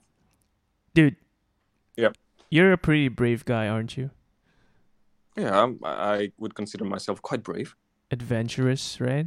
dude. 0.94 1.16
Yep. 1.98 2.16
You're 2.48 2.72
a 2.72 2.78
pretty 2.78 3.08
brave 3.08 3.44
guy, 3.44 3.68
aren't 3.68 3.98
you? 3.98 4.10
Yeah, 5.36 5.62
I'm, 5.62 5.78
I 5.84 6.32
would 6.38 6.54
consider 6.54 6.84
myself 6.86 7.20
quite 7.20 7.42
brave. 7.42 7.76
Adventurous, 8.10 9.00
right? 9.00 9.26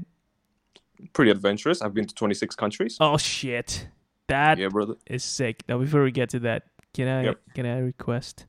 Pretty 1.13 1.31
adventurous. 1.31 1.81
I've 1.81 1.93
been 1.93 2.05
to 2.07 2.13
26 2.15 2.55
countries. 2.55 2.97
Oh 2.99 3.17
shit, 3.17 3.87
That 4.27 4.57
yeah, 4.57 4.69
brother. 4.69 4.95
is 5.07 5.23
sick. 5.23 5.63
Now 5.67 5.77
before 5.79 6.03
we 6.03 6.11
get 6.11 6.29
to 6.29 6.39
that, 6.39 6.63
can 6.93 7.07
I 7.07 7.23
Yep. 7.25 7.39
can 7.55 7.65
I 7.65 7.79
request 7.79 8.45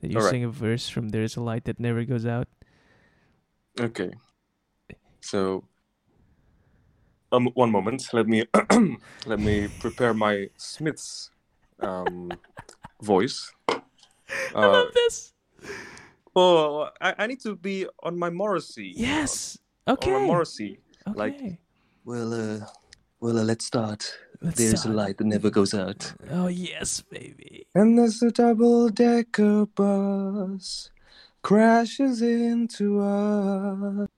that 0.00 0.10
you 0.10 0.16
Alright. 0.16 0.30
sing 0.30 0.44
a 0.44 0.48
verse 0.50 0.88
from 0.88 1.10
"There's 1.10 1.36
a 1.36 1.40
Light 1.42 1.64
That 1.64 1.78
Never 1.80 2.04
Goes 2.04 2.24
Out"? 2.26 2.48
Okay. 3.78 4.10
So, 5.20 5.64
um, 7.32 7.46
one 7.54 7.70
moment. 7.70 8.08
Let 8.12 8.26
me 8.26 8.44
let 9.26 9.38
me 9.40 9.68
prepare 9.78 10.14
my 10.14 10.48
Smith's 10.56 11.30
um, 11.80 12.30
voice. 13.02 13.52
I 13.68 13.80
Uh, 14.54 14.72
love 14.72 14.92
this. 14.94 15.32
oh, 16.34 16.88
I, 17.00 17.14
I 17.18 17.26
need 17.26 17.40
to 17.42 17.54
be 17.56 17.86
on 18.02 18.18
my 18.18 18.30
Morrissey. 18.30 18.92
Yes. 18.96 19.58
On 19.86 19.94
Okay. 19.94 20.10
my 20.12 20.20
Morrissey. 20.26 20.78
okay. 21.08 21.18
like- 21.18 21.58
Well, 22.04 22.32
uh, 22.34 22.66
well, 23.20 23.38
uh, 23.38 23.44
let's 23.44 23.66
start. 23.66 24.12
Let's 24.40 24.56
There's 24.56 24.80
start. 24.80 24.94
a 24.94 24.96
light 24.96 25.18
that 25.18 25.26
never 25.26 25.50
goes 25.50 25.74
out. 25.74 26.14
Oh 26.30 26.46
yes, 26.48 27.02
baby. 27.02 27.66
And 27.74 27.98
there's 27.98 28.22
a 28.22 28.30
double 28.30 28.88
decker 28.88 29.66
bus 29.66 30.90
crashes 31.42 32.22
into 32.22 33.00
us. 33.00 34.08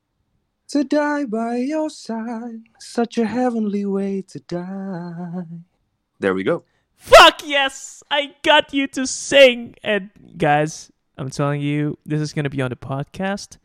To 0.69 0.85
die 0.85 1.25
by 1.27 1.57
your 1.57 1.91
side, 1.91 2.63
such 2.81 3.19
a 3.19 3.27
heavenly 3.27 3.85
way 3.85 4.23
to 4.29 4.39
die. 4.41 5.45
There 6.21 6.33
we 6.35 6.45
go. 6.45 6.65
Fuck 6.97 7.43
yes! 7.45 8.03
I 8.11 8.35
got 8.43 8.73
you 8.73 8.87
to 8.89 9.07
sing. 9.07 9.75
And 9.83 10.11
guys, 10.39 10.91
I'm 11.19 11.31
telling 11.31 11.61
you, 11.61 11.99
this 12.07 12.21
is 12.21 12.33
gonna 12.33 12.49
be 12.49 12.63
on 12.63 12.71
the 12.71 12.77
podcast, 12.77 13.59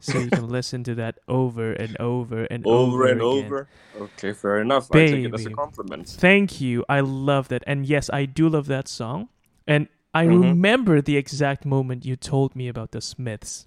so 0.00 0.18
you 0.18 0.30
can 0.30 0.48
listen 0.48 0.82
to 0.84 0.94
that 0.96 1.18
over 1.28 1.72
and 1.72 1.96
over 2.00 2.44
and 2.44 2.66
over, 2.66 3.04
Over 3.04 3.06
and 3.06 3.20
again. 3.20 3.44
over. 3.44 3.68
Okay, 3.96 4.32
fair 4.32 4.60
enough. 4.60 4.90
I 4.90 5.06
take 5.06 5.24
it 5.26 5.34
as 5.34 5.46
a 5.46 5.50
compliment. 5.50 6.08
Thank 6.08 6.60
you. 6.60 6.84
I 6.88 7.00
love 7.00 7.48
that. 7.48 7.62
And 7.66 7.86
yes, 7.86 8.10
I 8.12 8.24
do 8.24 8.48
love 8.48 8.66
that 8.66 8.88
song. 8.88 9.28
And 9.66 9.88
I 10.14 10.26
Mhm. 10.26 10.42
remember 10.42 11.00
the 11.00 11.16
exact 11.16 11.64
moment 11.64 12.04
you 12.04 12.16
told 12.16 12.56
me 12.56 12.66
about 12.68 12.90
the 12.92 13.00
Smiths. 13.00 13.66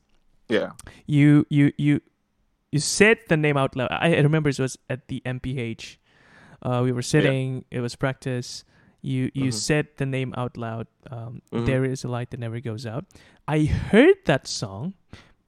Yeah. 0.49 0.71
You 1.05 1.45
you 1.49 1.71
you 1.77 2.01
you 2.71 2.79
said 2.79 3.19
the 3.29 3.37
name 3.37 3.55
out 3.55 3.75
loud. 3.75 3.89
I 3.91 4.17
remember 4.19 4.49
it 4.49 4.59
was 4.59 4.77
at 4.89 5.07
the 5.07 5.21
MPH. 5.25 5.97
Uh, 6.61 6.81
we 6.83 6.91
were 6.91 7.01
sitting. 7.03 7.65
It 7.71 7.79
was 7.81 7.95
practice. 7.95 8.65
You 9.01 9.29
you 9.33 9.49
Mhm. 9.51 9.53
said 9.53 9.87
the 9.97 10.05
name 10.05 10.33
out 10.35 10.57
loud. 10.57 10.87
Um, 11.11 11.41
Mhm. 11.51 11.65
There 11.65 11.85
is 11.85 12.03
a 12.03 12.07
light 12.07 12.31
that 12.31 12.39
never 12.39 12.59
goes 12.59 12.85
out. 12.85 13.05
I 13.47 13.65
heard 13.65 14.15
that 14.25 14.47
song, 14.47 14.93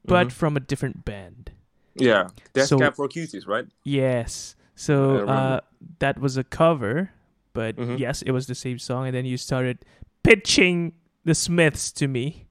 but 0.06 0.28
Mhm. 0.28 0.32
from 0.32 0.56
a 0.56 0.60
different 0.60 1.04
band. 1.04 1.50
Yeah. 1.94 2.28
Death 2.52 2.68
So- 2.68 2.78
Cab 2.78 2.94
for 2.94 3.08
Cuties, 3.08 3.46
right? 3.46 3.66
Yes. 3.84 4.54
So 4.74 5.26
uh, 5.26 5.60
that 6.00 6.18
was 6.18 6.36
a 6.36 6.44
cover, 6.44 7.10
but 7.54 7.76
Mhm. 7.76 7.98
yes, 7.98 8.22
it 8.22 8.30
was 8.32 8.46
the 8.46 8.54
same 8.54 8.78
song. 8.78 9.06
And 9.06 9.14
then 9.16 9.24
you 9.24 9.36
started 9.36 9.78
pitching 10.22 10.92
the 11.24 11.34
Smiths 11.34 11.90
to 11.92 12.06
me, 12.08 12.46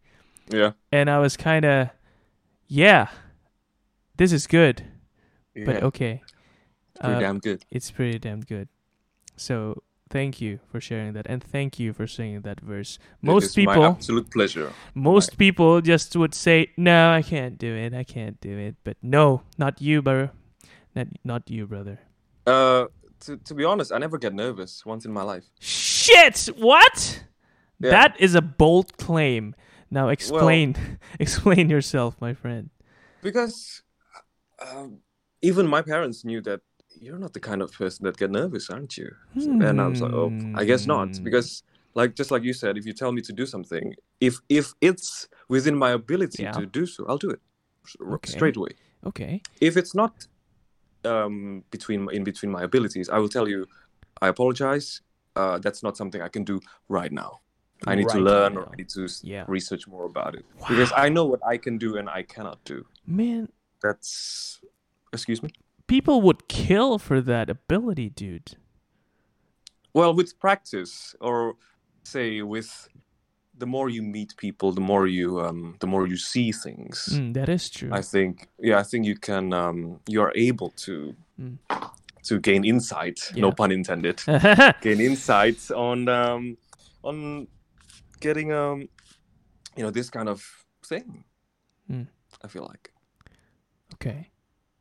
Yeah. 0.50 0.72
and 0.92 1.10
I 1.10 1.20
was 1.20 1.38
kind 1.38 1.64
of, 1.66 1.90
yeah, 2.68 3.10
this 4.18 4.32
is 4.34 4.48
good, 4.48 4.84
yeah. 5.54 5.66
but 5.66 5.84
okay, 5.84 6.22
Pretty 7.00 7.16
uh, 7.16 7.20
damn 7.20 7.40
good. 7.40 7.64
it's 7.70 7.92
pretty 7.92 8.18
damn 8.20 8.42
good. 8.42 8.68
So 9.38 9.84
thank 10.10 10.42
you 10.42 10.60
for 10.72 10.80
sharing 10.80 11.14
that, 11.14 11.26
and 11.28 11.44
thank 11.44 11.80
you 11.80 11.94
for 11.94 12.08
singing 12.08 12.42
that 12.42 12.60
verse. 12.60 13.00
Most 13.22 13.56
people, 13.56 13.84
absolute 13.84 14.32
pleasure. 14.32 14.72
most 14.94 15.38
people 15.38 15.82
just 15.82 16.16
would 16.16 16.34
say, 16.34 16.72
"No, 16.78 17.12
I 17.12 17.22
can't 17.22 17.58
do 17.58 17.74
it. 17.76 17.94
I 17.94 18.04
can't 18.04 18.40
do 18.42 18.58
it." 18.58 18.76
But 18.84 18.98
no, 19.02 19.42
not 19.58 19.82
you, 19.82 20.02
brother. 20.02 20.32
Not 20.96 21.08
not 21.24 21.50
you, 21.50 21.68
brother. 21.68 22.00
Uh, 22.46 22.86
to, 23.22 23.38
to 23.38 23.54
be 23.54 23.64
honest, 23.64 23.92
I 23.92 23.98
never 23.98 24.18
get 24.18 24.34
nervous 24.34 24.86
once 24.86 25.06
in 25.06 25.12
my 25.12 25.24
life. 25.24 25.46
Shit! 25.60 26.48
What? 26.58 27.24
Yeah. 27.80 27.92
That 27.92 28.16
is 28.20 28.36
a 28.36 28.42
bold 28.42 28.98
claim. 28.98 29.56
Now 29.92 30.10
explain, 30.10 30.76
explain 31.20 31.70
yourself, 31.70 32.16
my 32.20 32.34
friend. 32.34 32.70
because 33.22 33.82
um, 34.60 35.00
even 35.42 35.68
my 35.68 35.82
parents 35.82 36.24
knew 36.24 36.42
that 36.42 36.62
you're 37.00 37.20
not 37.20 37.34
the 37.34 37.40
kind 37.40 37.62
of 37.62 37.72
person 37.72 38.06
that 38.06 38.18
get 38.18 38.32
nervous, 38.32 38.70
aren't 38.70 38.98
you? 38.98 39.10
And 39.36 39.82
I 39.82 39.88
was 39.88 40.02
like, 40.02 40.14
oh, 40.14 40.34
I 40.54 40.64
guess 40.66 40.88
not, 40.88 41.16
Hmm. 41.18 41.24
because 41.24 41.64
like 41.94 42.16
just 42.16 42.32
like 42.32 42.44
you 42.44 42.54
said, 42.54 42.78
if 42.78 42.86
you 42.86 42.94
tell 42.94 43.12
me 43.12 43.22
to 43.22 43.34
do 43.34 43.46
something, 43.46 43.94
if 44.20 44.40
if 44.50 44.74
it's 44.82 45.28
within 45.50 45.76
my 45.78 45.92
ability 45.92 46.44
Yeah. 46.44 46.52
to 46.52 46.66
do 46.66 46.86
so, 46.86 47.06
I'll 47.08 47.18
do 47.18 47.30
it 47.30 47.42
Okay. 48.02 48.32
straight 48.32 48.58
away. 48.58 48.74
Okay. 49.06 49.42
If 49.62 49.78
it's 49.78 49.94
not 49.96 50.28
um, 51.04 51.64
between 51.72 52.10
in 52.12 52.24
between 52.24 52.52
my 52.52 52.64
abilities, 52.64 53.10
I 53.10 53.18
will 53.20 53.30
tell 53.30 53.48
you, 53.48 53.66
I 54.22 54.28
apologize. 54.28 55.02
Uh, 55.36 55.58
that's 55.60 55.84
not 55.84 55.98
something 55.98 56.22
I 56.22 56.30
can 56.30 56.44
do 56.44 56.60
right 56.88 57.12
now. 57.12 57.42
I 57.88 57.96
need 57.96 58.08
to 58.10 58.18
Right 58.18 58.24
learn 58.32 58.58
or. 58.58 58.70
I 58.72 58.76
need 58.78 58.90
to 58.90 59.08
Yeah. 59.22 59.44
research 59.48 59.86
more 59.88 60.06
about 60.06 60.34
it 60.36 60.46
because 60.70 60.92
I 60.96 61.10
know 61.10 61.26
what 61.26 61.42
I 61.46 61.58
can 61.58 61.78
do 61.78 61.98
and 61.98 62.10
I 62.10 62.24
cannot 62.24 62.64
do. 62.64 62.86
Man, 63.06 63.50
That's 63.82 64.62
excuse 65.14 65.44
me. 65.44 65.50
People 65.88 66.22
would 66.22 66.48
kill 66.48 66.98
for 67.00 67.22
that 67.22 67.50
ability, 67.50 68.10
dude. 68.10 68.58
Well, 69.94 70.14
with 70.14 70.40
practice, 70.40 71.16
or 71.22 71.56
say 72.04 72.42
with 72.42 72.90
the 73.58 73.66
more 73.66 73.90
you 73.90 74.02
meet 74.02 74.36
people, 74.38 74.74
the 74.74 74.82
more 74.82 75.08
you 75.08 75.40
um, 75.40 75.76
the 75.80 75.88
more 75.88 76.08
you 76.08 76.18
see 76.18 76.52
things. 76.52 77.10
Mm, 77.14 77.34
that 77.34 77.50
is 77.50 77.70
true. 77.70 77.90
I 77.94 78.02
think, 78.02 78.48
yeah, 78.60 78.80
I 78.80 78.84
think 78.84 79.06
you 79.06 79.16
can 79.16 79.54
um, 79.54 80.00
you 80.08 80.22
are 80.22 80.34
able 80.36 80.72
to 80.86 81.16
Mm. 81.40 81.58
to 82.24 82.40
gain 82.40 82.64
insight. 82.64 83.20
No 83.36 83.52
pun 83.52 83.72
intended. 83.72 84.22
gain 84.82 85.02
insight 85.02 85.70
on 85.72 86.08
um, 86.08 86.58
on 87.04 87.48
getting 88.22 88.52
um, 88.54 88.88
you 89.78 89.84
know 89.84 89.92
this 89.92 90.10
kind 90.10 90.30
of 90.30 90.66
thing. 90.86 91.26
Mm. 91.92 92.08
I 92.44 92.48
feel 92.48 92.64
like, 92.64 92.92
okay. 93.96 94.30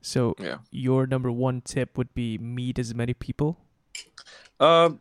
So 0.05 0.35
yeah. 0.39 0.59
your 0.71 1.07
number 1.07 1.33
one 1.33 1.63
tip 1.63 1.97
would 1.97 2.13
be 2.15 2.37
meet 2.39 2.79
as 2.79 2.95
many 2.95 3.15
people. 3.15 3.57
Um, 4.61 5.01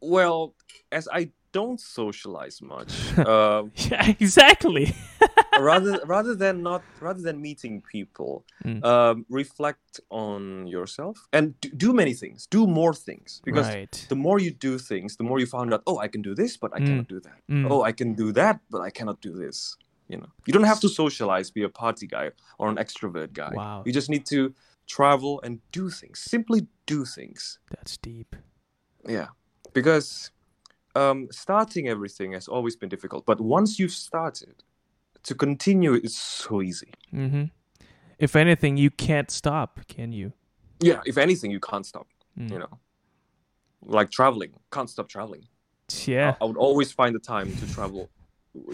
well, 0.00 0.54
as 0.90 1.08
I 1.12 1.30
don't 1.52 1.80
socialize 1.80 2.60
much, 2.60 2.92
uh, 3.18 3.62
Yeah, 3.90 4.06
exactly. 4.18 4.94
rather 5.60 6.00
rather 6.06 6.34
than 6.34 6.62
not 6.62 6.82
rather 7.00 7.20
than 7.22 7.40
meeting 7.40 7.82
people 7.92 8.44
Mm. 8.64 8.84
um, 8.84 9.26
reflect 9.28 10.00
on 10.10 10.66
yourself 10.66 11.16
and 11.32 11.58
do, 11.60 11.68
do 11.70 11.92
many 11.92 12.14
things 12.14 12.46
do 12.50 12.66
more 12.66 12.94
things 12.94 13.40
because 13.44 13.66
right. 13.68 14.06
the 14.08 14.16
more 14.16 14.38
you 14.38 14.50
do 14.52 14.78
things 14.78 15.16
the 15.16 15.24
more 15.24 15.38
you 15.40 15.46
find 15.46 15.72
out 15.74 15.82
oh 15.86 15.98
i 15.98 16.08
can 16.08 16.22
do 16.22 16.34
this 16.34 16.56
but 16.62 16.70
i 16.74 16.78
Mm. 16.78 16.86
cannot 16.86 17.08
do 17.08 17.20
that 17.20 17.38
Mm. 17.50 17.66
oh 17.70 17.82
i 17.82 17.92
can 17.92 18.14
do 18.14 18.32
that 18.32 18.60
but 18.70 18.80
i 18.88 18.90
cannot 18.90 19.20
do 19.20 19.32
this 19.44 19.76
you 20.10 20.16
know 20.18 20.30
you 20.46 20.52
don't 20.52 20.64
have 20.72 20.80
to 20.80 20.88
socialize 20.88 21.50
be 21.50 21.62
a 21.62 21.68
party 21.68 22.06
guy 22.06 22.26
or 22.58 22.68
an 22.68 22.76
extrovert 22.84 23.32
guy 23.32 23.52
Wow. 23.54 23.82
you 23.86 23.92
just 23.92 24.10
need 24.10 24.26
to 24.26 24.52
travel 24.86 25.40
and 25.44 25.60
do 25.72 25.84
things 26.00 26.18
simply 26.34 26.66
do 26.86 27.04
things 27.04 27.58
That's 27.70 27.96
deep. 27.96 28.34
yeah 29.16 29.28
because 29.72 30.32
um, 30.96 31.28
starting 31.30 31.88
everything 31.88 32.32
has 32.32 32.48
always 32.48 32.74
been 32.80 32.88
difficult 32.88 33.24
but 33.24 33.40
once 33.40 33.78
you've 33.78 33.92
started 34.10 34.56
to 35.22 35.34
continue 35.34 35.94
is 35.94 36.16
so 36.18 36.60
easy 36.62 36.92
hmm 37.10 37.44
If 38.18 38.36
anything, 38.36 38.76
you 38.76 38.90
can't 38.90 39.30
stop, 39.30 39.70
can 39.96 40.12
you? 40.12 40.32
yeah 40.88 41.00
if 41.10 41.16
anything 41.18 41.50
you 41.56 41.60
can't 41.70 41.86
stop 41.86 42.06
Mm. 42.38 42.50
you 42.52 42.58
know 42.62 42.74
like 43.96 44.08
traveling 44.18 44.52
can't 44.74 44.90
stop 44.90 45.08
traveling 45.08 45.44
Yeah. 46.06 46.28
I, 46.40 46.44
I 46.44 46.44
would 46.48 46.56
always 46.68 46.92
find 47.00 47.12
the 47.14 47.24
time 47.34 47.48
to 47.60 47.64
travel 47.76 48.02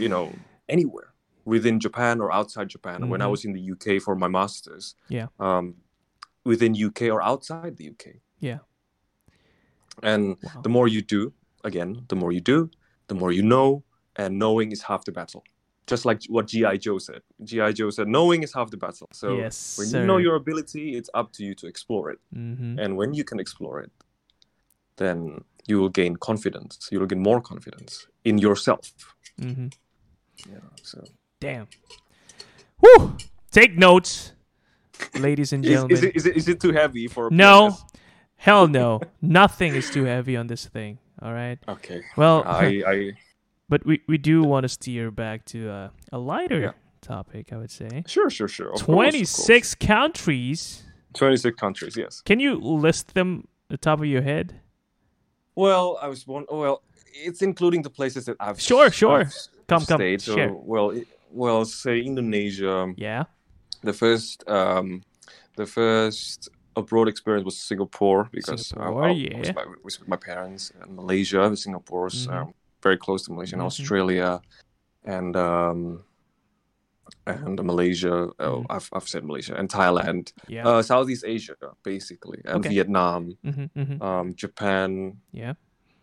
you 0.03 0.09
know 0.09 0.25
anywhere 0.69 1.09
within 1.53 1.77
japan 1.87 2.21
or 2.21 2.29
outside 2.39 2.69
japan 2.77 2.99
when 3.13 3.21
i 3.23 3.27
Mhm. 3.27 3.31
was 3.35 3.45
in 3.47 3.53
the 3.59 3.65
uk 3.75 3.87
for 4.07 4.15
my 4.25 4.29
masters 4.39 4.85
Yeah. 5.19 5.29
um 5.47 5.67
within 6.45 6.73
uk 6.87 7.01
or 7.15 7.21
outside 7.31 7.73
the 7.81 7.87
uk 7.95 8.05
Yeah. 8.41 8.61
and 10.03 10.37
Wow. 10.43 10.61
the 10.65 10.69
more 10.77 10.89
you 10.89 11.03
do 11.03 11.33
again 11.71 11.91
the 12.09 12.17
more 12.17 12.33
you 12.37 12.41
do 12.55 12.71
the 13.09 13.15
more 13.15 13.33
you 13.39 13.43
know 13.43 13.69
and 14.17 14.31
knowing 14.39 14.69
is 14.73 14.83
half 14.83 15.03
the 15.05 15.13
battle 15.13 15.43
just 15.93 16.05
like 16.05 16.21
what 16.35 16.49
GI 16.49 16.77
Joe 16.79 16.99
said. 16.99 17.23
GI 17.45 17.71
Joe 17.79 17.91
said, 17.91 18.09
"Knowing 18.09 18.43
is 18.43 18.53
half 18.53 18.69
the 18.73 18.77
battle." 18.77 19.07
So 19.13 19.39
yes, 19.39 19.57
when 19.79 19.89
sir. 19.89 20.01
you 20.01 20.07
know 20.09 20.17
your 20.27 20.35
ability, 20.35 20.97
it's 20.99 21.09
up 21.15 21.29
to 21.35 21.45
you 21.47 21.55
to 21.61 21.67
explore 21.69 22.11
it. 22.13 22.19
hmm 22.35 22.77
And 22.83 22.97
when 22.97 23.15
you 23.15 23.23
can 23.31 23.39
explore 23.39 23.79
it, 23.85 23.93
then 24.97 25.45
you 25.69 25.79
will 25.81 25.89
gain 26.01 26.17
confidence. 26.17 26.89
You 26.91 26.99
will 26.99 27.07
gain 27.07 27.23
more 27.23 27.41
confidence 27.41 28.09
in 28.25 28.39
yourself. 28.39 28.85
hmm 29.39 29.69
Yeah. 30.53 30.67
So 30.83 30.99
Damn. 31.41 31.69
Woo! 32.81 33.17
Take 33.51 33.77
notes, 33.77 34.33
ladies 35.19 35.53
and 35.53 35.63
gentlemen. 35.65 35.93
is 35.97 36.03
it 36.03 36.17
is 36.17 36.27
it 36.27 36.37
is 36.37 36.49
it 36.49 36.61
too 36.61 36.73
heavy 36.73 37.09
for? 37.09 37.29
a 37.29 37.31
No. 37.31 37.71
PMS? 37.71 37.83
Hell 38.39 38.69
no. 38.69 39.01
Nothing 39.23 39.75
is 39.75 39.91
too 39.91 40.05
heavy 40.05 40.37
on 40.37 40.47
this 40.47 40.67
thing. 40.67 40.99
All 41.23 41.33
right. 41.33 41.59
Okay. 41.69 42.03
Well, 42.17 42.43
I 42.47 42.83
I 42.87 43.13
but 43.69 43.85
we, 43.85 44.01
we 44.07 44.19
do 44.19 44.43
want 44.45 44.65
to 44.65 44.69
steer 44.69 45.11
back 45.11 45.45
to 45.47 45.69
uh, 45.71 45.89
a 46.13 46.19
lighter 46.19 46.61
Yeah. 46.61 46.73
topic, 47.01 47.53
I 47.53 47.57
would 47.57 47.71
say. 47.71 48.05
sure 48.07 48.31
sure 48.31 48.49
sure. 48.49 48.69
Of 48.73 48.85
course, 48.85 48.87
course. 48.87 49.47
26 49.47 49.75
countries. 49.77 50.83
26 51.15 51.57
countries. 51.59 51.97
Yes. 51.97 52.21
Can 52.21 52.41
you 52.41 52.55
list 52.57 53.15
them 53.15 53.49
the 53.69 53.77
top 53.79 54.01
of 54.01 54.07
your 54.07 54.23
head? 54.23 54.61
Well, 55.55 55.99
I 56.01 56.09
was 56.09 56.25
born. 56.25 56.45
Well, 56.51 56.83
it's 57.15 57.41
including 57.43 57.81
the 57.83 57.91
places 57.91 58.27
that 58.27 58.37
I've 58.39 58.61
Sure, 58.61 58.91
sure. 58.91 59.21
I've 59.21 59.35
Come, 59.67 59.85
come. 59.87 60.19
So, 60.19 60.35
share. 60.37 60.53
well, 60.53 60.91
it- 60.91 61.09
well, 61.37 61.65
say 61.65 62.01
Indonesia. 62.01 62.93
Yeah. 62.97 63.25
The 63.83 63.93
first, 63.93 64.43
um, 64.49 65.03
the 65.57 65.67
first 65.67 66.49
abroad 66.75 67.09
experience 67.09 67.45
was 67.45 67.59
Singapore 67.59 68.29
because 68.33 68.61
I- 68.73 68.77
Singapore, 68.77 69.05
I, 69.05 69.11
yeah. 69.13 69.39
was, 69.39 69.55
my, 69.55 69.65
with 69.85 70.09
my 70.09 70.17
parents. 70.17 70.73
And 70.81 70.97
Malaysia, 70.97 71.43
Singapore 71.57 72.05
was 72.09 72.27
Mhm. 72.27 72.33
um, 72.35 72.47
very 72.83 72.97
close 72.99 73.25
to 73.27 73.33
Malaysia, 73.33 73.55
and 73.57 73.63
Mhm. 73.63 73.71
Australia, 73.73 74.31
and 75.05 75.37
um, 75.37 75.81
and 77.27 77.57
Malaysia. 77.63 78.31
Oh, 78.39 78.63
Mhm. 78.63 78.67
I've 78.71 78.89
I've 78.93 79.09
said 79.09 79.23
Malaysia 79.25 79.55
and 79.57 79.69
Thailand, 79.69 80.33
Yeah. 80.49 80.67
uh, 80.69 80.83
Southeast 80.83 81.25
Asia, 81.27 81.57
basically, 81.83 82.41
and 82.45 82.61
Okay. 82.65 82.71
Vietnam, 82.75 83.37
hmm 83.45 83.67
hmm 83.75 83.97
um, 84.03 84.27
Japan, 84.35 85.19
Yeah. 85.33 85.55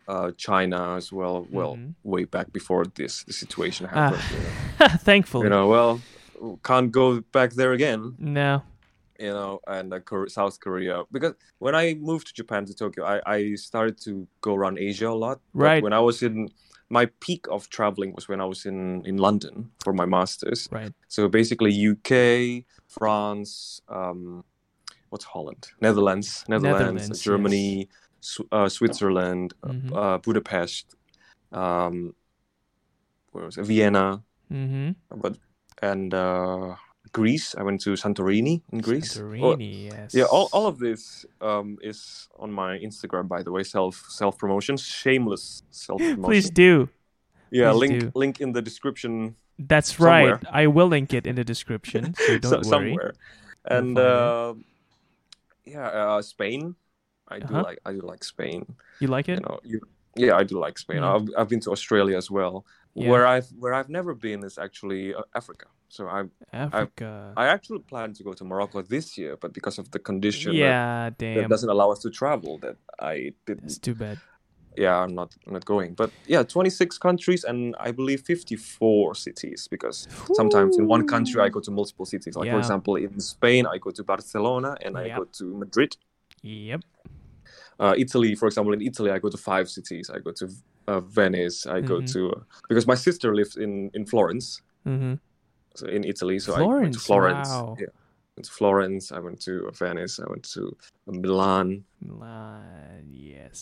uh, 0.08 0.32
China 0.38 0.96
as 1.00 1.12
well. 1.12 1.48
Well, 1.52 1.76
way 2.04 2.24
back 2.26 2.52
before 2.52 2.86
this 3.00 3.24
the 3.28 3.34
situation 3.34 3.88
Ah. 3.88 3.94
happened. 3.94 4.24
know. 4.32 4.63
Thankfully. 5.02 5.46
you 5.46 5.50
know, 5.50 5.68
well, 5.68 6.02
can't 6.64 6.92
go 6.92 7.22
back 7.32 7.54
there 7.54 7.72
again. 7.74 8.16
No. 8.20 8.62
You 9.20 9.30
know, 9.30 9.60
and 9.68 9.94
uh, 9.94 10.00
South 10.28 10.60
Korea 10.60 11.04
because 11.12 11.34
when 11.60 11.76
I 11.76 11.94
moved 11.94 12.28
to 12.28 12.34
Japan 12.34 12.66
to 12.66 12.74
Tokyo, 12.74 13.06
I, 13.06 13.22
I 13.26 13.56
started 13.56 14.00
to 14.02 14.28
go 14.42 14.56
around 14.56 14.80
Asia 14.80 15.08
a 15.10 15.14
lot. 15.14 15.40
But 15.54 15.64
Right. 15.64 15.84
When 15.84 15.94
I 15.94 16.00
was 16.00 16.24
in 16.24 16.50
my 16.90 17.06
peak 17.22 17.46
of 17.50 17.70
traveling 17.70 18.14
was 18.14 18.28
when 18.28 18.42
I 18.42 18.46
was 18.46 18.66
in 18.66 19.06
in 19.06 19.18
London 19.18 19.72
for 19.84 19.94
my 19.94 20.06
masters. 20.06 20.68
Right. 20.72 20.92
So 21.08 21.28
basically, 21.30 21.72
UK, 21.72 22.66
France, 22.88 23.82
um, 23.88 24.44
what's 25.10 25.26
Holland, 25.26 25.68
Netherlands, 25.80 26.44
Netherlands, 26.48 26.80
Netherlands, 26.80 27.22
Germany, 27.22 27.90
Sw- 28.20 28.50
uh, 28.52 28.68
Switzerland, 28.68 29.54
uh, 29.64 29.68
Mhm. 29.70 29.92
uh, 29.96 30.18
Budapest, 30.18 30.96
um, 31.52 32.16
where 33.32 33.46
was 33.46 33.58
it? 33.58 33.66
Vienna, 33.66 34.24
hmm 34.54 34.92
but 35.24 35.34
and 35.82 36.14
uh, 36.14 36.76
Greece. 37.12 37.56
I 37.60 37.64
went 37.64 37.82
to 37.82 37.92
Santorini 37.98 38.62
in 38.72 38.80
Greece. 38.80 39.18
Oh, 39.18 39.24
Santorini, 39.24 39.90
yes. 39.92 40.14
yeah, 40.14 40.26
all, 40.26 40.48
all 40.54 40.68
of 40.68 40.78
this 40.80 41.26
um, 41.42 41.78
is 41.82 42.30
on 42.40 42.52
my 42.52 42.78
Instagram, 42.80 43.28
by 43.28 43.42
the 43.44 43.52
way. 43.52 43.64
Self 43.64 43.96
self 44.10 44.38
promotion, 44.38 44.78
shameless 44.78 45.64
self 45.72 46.00
promotion. 46.00 46.24
Please 46.24 46.50
do. 46.50 46.88
yeah, 47.52 47.72
please 47.72 47.80
link 47.90 48.00
do. 48.02 48.12
link 48.16 48.36
in 48.42 48.54
the 48.54 48.62
description 48.62 49.36
That's 49.60 49.94
Somewhere. 49.98 50.40
right. 50.42 50.64
I 50.64 50.68
will 50.68 50.88
link 50.90 51.14
it 51.14 51.26
in 51.28 51.36
the 51.36 51.44
description, 51.54 52.14
so 52.18 52.38
don't 52.46 52.64
so- 52.64 52.78
worry. 52.78 52.94
somewhere. 52.94 53.14
And 53.66 53.98
uh, 53.98 54.54
yeah, 55.66 55.88
uh, 55.88 56.22
Spain. 56.22 56.76
I 57.28 57.40
do 57.40 57.46
Uh-huh. 57.46 57.64
like 57.64 57.80
I 57.86 57.92
do 57.94 58.02
like 58.02 58.24
Spain. 58.24 58.62
You 59.00 59.08
like 59.08 59.28
it? 59.30 59.40
You 59.40 59.46
know, 59.48 59.60
you, 59.64 59.78
yeah, 60.16 60.36
I 60.36 60.44
do 60.44 60.60
like 60.60 60.78
Spain. 60.78 61.02
Mm. 61.02 61.10
I've 61.16 61.28
I've 61.38 61.50
been 61.50 61.62
to 61.66 61.72
Australia 61.72 62.18
as 62.18 62.30
well. 62.30 62.66
Yeah. 62.96 63.10
Where 63.10 63.26
I've 63.26 63.48
where 63.58 63.74
I've 63.74 63.90
never 63.90 64.14
been 64.14 64.44
is 64.44 64.58
actually 64.58 65.16
uh, 65.16 65.24
Africa. 65.36 65.66
So 65.90 66.08
I 66.08 66.26
Africa. 66.52 67.34
I, 67.36 67.46
I 67.46 67.48
actually 67.48 67.80
planned 67.80 68.16
to 68.18 68.24
go 68.24 68.34
to 68.34 68.44
Morocco 68.44 68.82
this 68.84 69.18
year, 69.18 69.36
but 69.36 69.52
because 69.54 69.80
of 69.80 69.90
the 69.92 70.00
condition 70.00 70.52
that, 70.52 70.58
yeah, 70.58 71.10
that 71.10 71.18
damn. 71.18 71.50
doesn't 71.50 71.70
allow 71.70 71.92
us 71.92 72.00
to 72.00 72.10
travel, 72.12 72.60
that 72.60 72.78
I 73.00 73.34
didn't. 73.48 73.66
It's 73.66 73.80
too 73.80 73.96
bad. 73.96 74.20
Yeah, 74.78 74.98
I'm 74.98 75.14
not 75.16 75.36
I'm 75.46 75.54
not 75.54 75.66
going. 75.66 75.94
But 75.94 76.12
yeah, 76.28 76.44
26 76.44 76.98
countries 76.98 77.44
and 77.44 77.76
I 77.80 77.92
believe 77.92 78.22
54 78.22 79.16
cities 79.16 79.68
because 79.70 80.08
sometimes 80.34 80.78
in 80.78 80.88
one 80.88 81.08
country 81.08 81.42
I 81.42 81.50
go 81.50 81.60
to 81.60 81.72
multiple 81.72 82.06
cities. 82.06 82.36
Like 82.36 82.48
Yeah. 82.48 82.54
for 82.54 82.60
example, 82.60 82.96
in 82.96 83.20
Spain 83.20 83.66
I 83.66 83.78
go 83.78 83.92
to 83.92 84.04
Barcelona 84.04 84.78
and 84.82 84.98
I 84.98 85.10
go 85.10 85.26
to 85.26 85.58
Madrid. 85.58 85.98
Yep. 86.42 86.82
Uh, 87.80 87.96
Italy, 87.98 88.36
for 88.36 88.48
example, 88.48 88.74
in 88.74 88.82
Italy 88.82 89.12
I 89.12 89.20
go 89.20 89.30
to 89.30 89.38
five 89.38 89.70
cities. 89.70 90.10
I 90.10 90.20
go 90.20 90.32
to 90.32 90.50
uh, 90.88 91.00
Venice. 91.00 91.66
I 91.66 91.82
go 91.82 91.96
Mhm. 92.02 92.12
to 92.14 92.32
uh, 92.32 92.40
because 92.70 92.88
my 92.88 92.96
sister 92.96 93.34
lives 93.36 93.56
in 93.58 93.90
in 93.94 94.06
Florence, 94.06 94.62
hmm 94.86 95.14
so 95.76 95.88
in 95.88 96.04
Italy. 96.04 96.40
So 96.40 96.54
I 96.54 96.62
went 96.62 96.94
to 96.94 97.00
Florence, 97.00 97.06
Florence. 97.06 97.50
wow. 97.50 97.76
Yeah, 97.80 97.92
went 98.38 98.46
to 98.46 98.52
Florence. 98.52 99.12
I 99.12 99.20
went 99.20 99.42
to 99.46 99.72
Venice. 99.80 100.20
I 100.20 100.30
went 100.30 100.44
to 100.54 100.76
Milan. 101.08 101.86
Milan, 102.02 103.06
yes. 103.10 103.60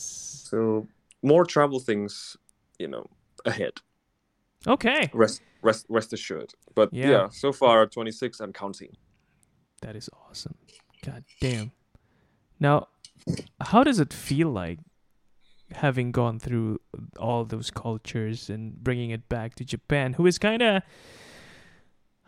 So 0.49 0.87
more 1.21 1.45
travel 1.45 1.79
things, 1.79 2.37
you 2.79 2.87
know, 2.87 3.05
ahead. 3.45 3.73
Okay, 4.67 5.09
Rest 5.13 5.41
rest 5.63 5.85
rest 5.89 6.13
assured. 6.13 6.53
But 6.75 6.89
Yeah. 6.91 7.09
yeah, 7.09 7.29
so 7.29 7.51
far 7.51 7.87
26 7.87 8.39
and 8.39 8.53
counting. 8.53 8.95
that 9.81 9.95
is 9.95 10.09
awesome. 10.13 10.55
God 11.03 11.23
damn. 11.39 11.71
Now, 12.59 12.87
how 13.59 13.83
does 13.83 13.99
it 13.99 14.13
feel 14.13 14.49
like 14.51 14.79
having 15.73 16.11
gone 16.11 16.39
through 16.39 16.79
all 17.17 17.45
those 17.45 17.71
cultures 17.71 18.49
and 18.49 18.75
bringing 18.83 19.09
it 19.11 19.27
back 19.29 19.55
to 19.55 19.65
Japan, 19.65 20.13
who 20.13 20.25
is 20.25 20.37
kind 20.37 20.61
of. 20.61 20.83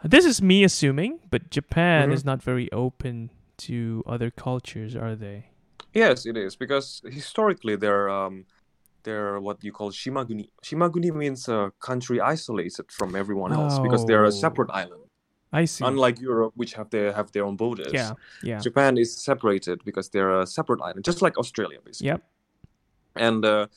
This 0.04 0.26
is 0.26 0.42
me 0.42 0.64
assuming, 0.64 1.20
but 1.30 1.50
Japan 1.50 2.10
Mhm. 2.10 2.14
is 2.14 2.26
not 2.26 2.44
very 2.44 2.70
open 2.72 3.30
to 3.60 4.04
other 4.06 4.30
cultures, 4.32 4.96
are 4.96 5.16
they? 5.16 5.50
Yes, 5.94 6.26
it 6.26 6.36
is 6.36 6.56
because 6.58 7.02
historically 7.10 7.76
they're 7.78 8.10
um, 8.10 8.46
they're 9.04 9.40
what 9.40 9.64
you 9.64 9.72
call 9.72 9.92
shimaguni. 9.92 10.50
Shimaguni 10.64 11.14
means 11.14 11.48
a 11.48 11.72
country 11.80 12.20
isolated 12.20 12.92
from 12.92 13.16
everyone 13.16 13.54
else 13.54 13.80
because 13.80 14.04
they're 14.06 14.26
Oh. 14.26 14.30
a 14.30 14.32
separate 14.32 14.72
island. 14.72 15.04
I 15.54 15.66
see. 15.66 15.86
Unlike 15.86 16.20
Europe, 16.20 16.54
which 16.56 16.74
have 16.74 16.90
their 16.90 17.14
have 17.14 17.32
their 17.32 17.46
own 17.46 17.56
borders. 17.56 17.94
yeah, 17.94 18.14
yeah. 18.42 18.60
Japan 18.60 18.98
is 18.98 19.16
separated 19.16 19.84
because 19.86 20.10
they're 20.10 20.40
a 20.42 20.48
separate 20.48 20.82
island, 20.82 21.06
just 21.06 21.22
like 21.22 21.38
Australia, 21.38 21.80
basically. 21.86 22.08
Yep. 22.08 22.24
And 23.16 23.46
uh, 23.46 23.68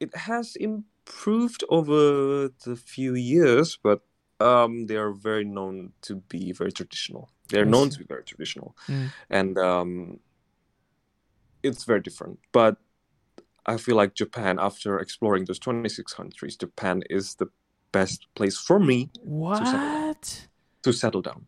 it 0.00 0.14
has 0.16 0.56
improved 0.56 1.64
over 1.68 2.48
the 2.64 2.76
few 2.76 3.14
years, 3.14 3.78
but 3.82 4.00
um, 4.40 4.86
they 4.86 4.96
are 4.96 5.12
very 5.12 5.44
known 5.44 5.92
to 6.02 6.16
be 6.16 6.52
very 6.52 6.72
traditional. 6.72 7.30
They're 7.48 7.64
known 7.64 7.90
to 7.90 7.98
be 7.98 8.04
very 8.04 8.24
traditional, 8.24 8.76
Mm. 8.88 9.10
and 9.30 9.58
um, 9.58 10.20
it's 11.62 11.84
very 11.84 12.00
different. 12.00 12.38
But 12.52 12.76
I 13.64 13.76
feel 13.78 13.96
like 13.96 14.14
Japan, 14.14 14.58
after 14.58 14.98
exploring 14.98 15.44
those 15.46 15.58
26 15.58 16.12
countries, 16.12 16.56
Japan 16.56 17.02
is 17.08 17.36
the 17.36 17.46
best 17.92 18.26
place 18.34 18.58
for 18.58 18.78
me 18.78 19.10
What? 19.22 20.48
to 20.82 20.92
settle 20.92 21.22
down. 21.22 21.46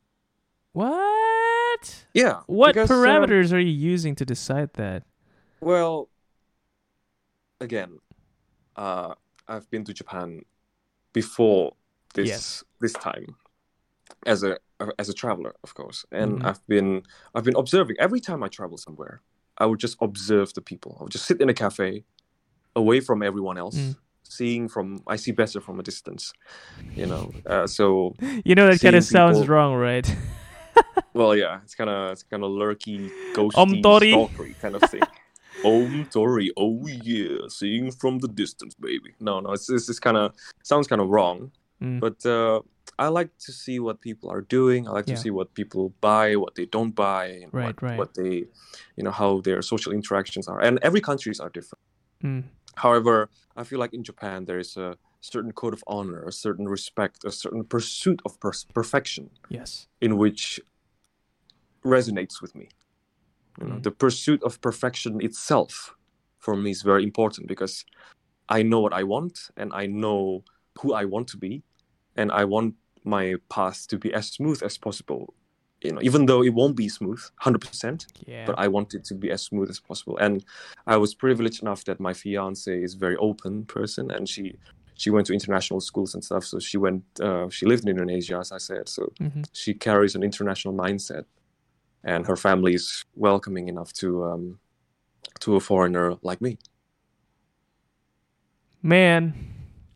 What? 0.72 2.06
Yeah. 2.14 2.40
What 2.46 2.74
because, 2.74 2.90
uh, 2.90 2.94
parameters 2.94 3.52
are 3.52 3.58
you 3.58 3.72
using 3.92 4.14
to 4.16 4.24
decide 4.24 4.74
that? 4.74 5.02
Well, 5.60 6.08
again, 7.60 7.98
uh, 8.76 9.14
I've 9.46 9.68
been 9.70 9.84
to 9.84 9.94
Japan 9.94 10.42
before 11.12 11.74
this 12.14 12.28
Yes. 12.28 12.64
this 12.80 12.92
time 12.92 13.36
as 14.26 14.42
a 14.42 14.58
as 14.98 15.08
a 15.08 15.14
traveler, 15.14 15.54
of 15.64 15.74
course, 15.74 16.04
and 16.12 16.40
Mhm. 16.40 16.46
I've 16.46 16.66
been 16.66 17.02
I've 17.34 17.44
been 17.44 17.56
observing 17.56 17.96
every 17.98 18.20
time 18.20 18.42
I 18.42 18.48
travel 18.48 18.78
somewhere. 18.78 19.22
I 19.58 19.66
would 19.66 19.80
just 19.80 19.96
observe 20.00 20.54
the 20.54 20.60
people. 20.62 20.96
I 21.00 21.02
would 21.02 21.12
just 21.12 21.26
sit 21.26 21.40
in 21.40 21.48
a 21.48 21.54
cafe, 21.54 22.04
away 22.76 23.00
from 23.00 23.22
everyone 23.22 23.58
else, 23.58 23.76
Mm. 23.76 23.96
seeing 24.22 24.68
from 24.68 25.02
I 25.06 25.16
see 25.16 25.32
better 25.32 25.60
from 25.60 25.80
a 25.80 25.82
distance, 25.82 26.32
you 26.94 27.06
know. 27.06 27.32
Uh, 27.44 27.66
so 27.66 28.14
You 28.44 28.54
know 28.54 28.66
that 28.70 28.80
kind 28.80 28.94
of 28.96 29.04
sounds 29.04 29.38
people- 29.40 29.54
wrong, 29.54 29.74
right? 29.74 30.06
well, 31.12 31.34
yeah, 31.34 31.60
it's 31.64 31.74
kind 31.74 31.90
of 31.90 32.12
it's 32.12 32.22
kind 32.22 32.44
of 32.44 32.50
lurky, 32.50 33.10
ghosty, 33.34 33.82
stalkery 33.82 34.54
kind 34.60 34.76
of 34.76 34.82
thing. 34.90 35.02
Om 35.64 36.06
Tori, 36.12 36.52
oh 36.56 36.86
yeah, 36.86 37.48
seeing 37.48 37.90
from 37.90 38.18
the 38.20 38.28
distance, 38.28 38.74
baby. 38.74 39.14
No, 39.20 39.40
no, 39.40 39.52
it's 39.52 39.68
it's, 39.70 39.88
it's 39.88 39.98
kind 40.00 40.16
of 40.16 40.32
sounds 40.62 40.86
kind 40.86 41.00
of 41.00 41.08
wrong, 41.08 41.50
Mm. 41.82 42.00
but 42.00 42.26
uh, 42.26 42.60
I 42.98 43.06
like 43.08 43.30
to 43.46 43.52
see 43.52 43.78
what 43.78 44.00
people 44.00 44.28
are 44.30 44.40
doing. 44.40 44.88
I 44.88 44.90
like 44.90 45.06
Yeah. 45.08 45.14
to 45.14 45.20
see 45.20 45.30
what 45.30 45.54
people 45.54 45.94
buy, 46.00 46.34
what 46.36 46.54
they 46.56 46.66
don't 46.66 46.92
buy, 46.94 47.26
and 47.42 47.54
Right, 47.54 47.66
what, 47.66 47.82
right. 47.82 47.98
what 47.98 48.14
they, 48.14 48.46
you 48.96 49.04
know, 49.04 49.12
how 49.12 49.40
their 49.40 49.62
social 49.62 49.92
interactions 49.92 50.48
are. 50.48 50.60
And 50.60 50.78
every 50.82 51.00
countries 51.00 51.38
are 51.38 51.50
different. 51.50 51.82
Mm. 52.24 52.42
However, 52.74 53.28
I 53.56 53.62
feel 53.64 53.78
like 53.78 53.94
in 53.94 54.02
Japan 54.02 54.44
there 54.46 54.58
is 54.58 54.76
a 54.76 54.96
certain 55.20 55.52
code 55.52 55.72
of 55.72 55.82
honor, 55.86 56.24
a 56.26 56.32
certain 56.32 56.68
respect, 56.68 57.24
a 57.24 57.30
certain 57.30 57.62
pursuit 57.64 58.20
of 58.24 58.38
per- 58.40 58.64
perfection 58.74 59.30
Yes. 59.48 59.86
in 60.00 60.16
which 60.18 60.60
resonates 61.84 62.40
with 62.42 62.54
me. 62.54 62.68
You 63.60 63.66
know, 63.68 63.74
Mm. 63.76 63.82
the 63.82 63.90
pursuit 63.90 64.42
of 64.42 64.60
perfection 64.60 65.20
itself 65.20 65.94
for 66.38 66.54
me 66.56 66.70
is 66.70 66.82
very 66.82 67.02
important 67.02 67.48
because 67.48 67.84
I 68.48 68.62
know 68.62 68.80
what 68.80 68.92
I 68.92 69.02
want 69.04 69.50
and 69.56 69.72
I 69.72 69.86
know 69.86 70.44
who 70.80 70.92
I 70.94 71.04
want 71.04 71.28
to 71.28 71.36
be, 71.36 71.62
and 72.16 72.30
I 72.32 72.44
want 72.44 72.74
my 73.04 73.34
path 73.48 73.86
to 73.88 73.98
be 73.98 74.12
as 74.14 74.28
smooth 74.28 74.62
as 74.62 74.78
possible. 74.78 75.34
You 75.82 75.92
know, 75.92 76.02
even 76.02 76.26
though 76.26 76.42
it 76.42 76.54
won't 76.54 76.76
be 76.76 76.88
smooth, 76.88 77.20
hundred 77.36 77.60
percent, 77.60 78.06
Yeah. 78.26 78.46
but 78.46 78.58
I 78.58 78.68
want 78.68 78.94
it 78.94 79.04
to 79.06 79.14
be 79.14 79.30
as 79.30 79.42
smooth 79.42 79.70
as 79.70 79.80
possible. 79.80 80.16
And 80.18 80.44
I 80.86 80.96
was 80.96 81.14
privileged 81.14 81.62
enough 81.62 81.84
that 81.84 82.00
my 82.00 82.14
fiance 82.14 82.82
is 82.82 82.94
a 82.94 82.98
very 82.98 83.16
open 83.16 83.64
person, 83.66 84.10
and 84.10 84.28
she 84.28 84.54
she 84.94 85.10
went 85.10 85.26
to 85.26 85.32
international 85.32 85.80
schools 85.80 86.14
and 86.14 86.24
stuff. 86.24 86.44
So 86.44 86.58
she 86.58 86.76
went, 86.76 87.04
uh, 87.20 87.48
she 87.50 87.66
lived 87.66 87.84
in 87.84 87.90
Indonesia, 87.90 88.38
as 88.40 88.50
I 88.50 88.58
said. 88.58 88.88
So 88.88 89.12
Mhm. 89.20 89.44
she 89.52 89.72
carries 89.74 90.14
an 90.16 90.22
international 90.24 90.74
mindset, 90.74 91.24
and 92.04 92.26
her 92.26 92.36
family 92.36 92.74
is 92.74 93.04
welcoming 93.14 93.68
enough 93.68 93.92
to 93.94 94.24
um, 94.24 94.58
to 95.40 95.56
a 95.56 95.60
foreigner 95.60 96.16
like 96.22 96.40
me. 96.40 96.58
Man. 98.82 99.34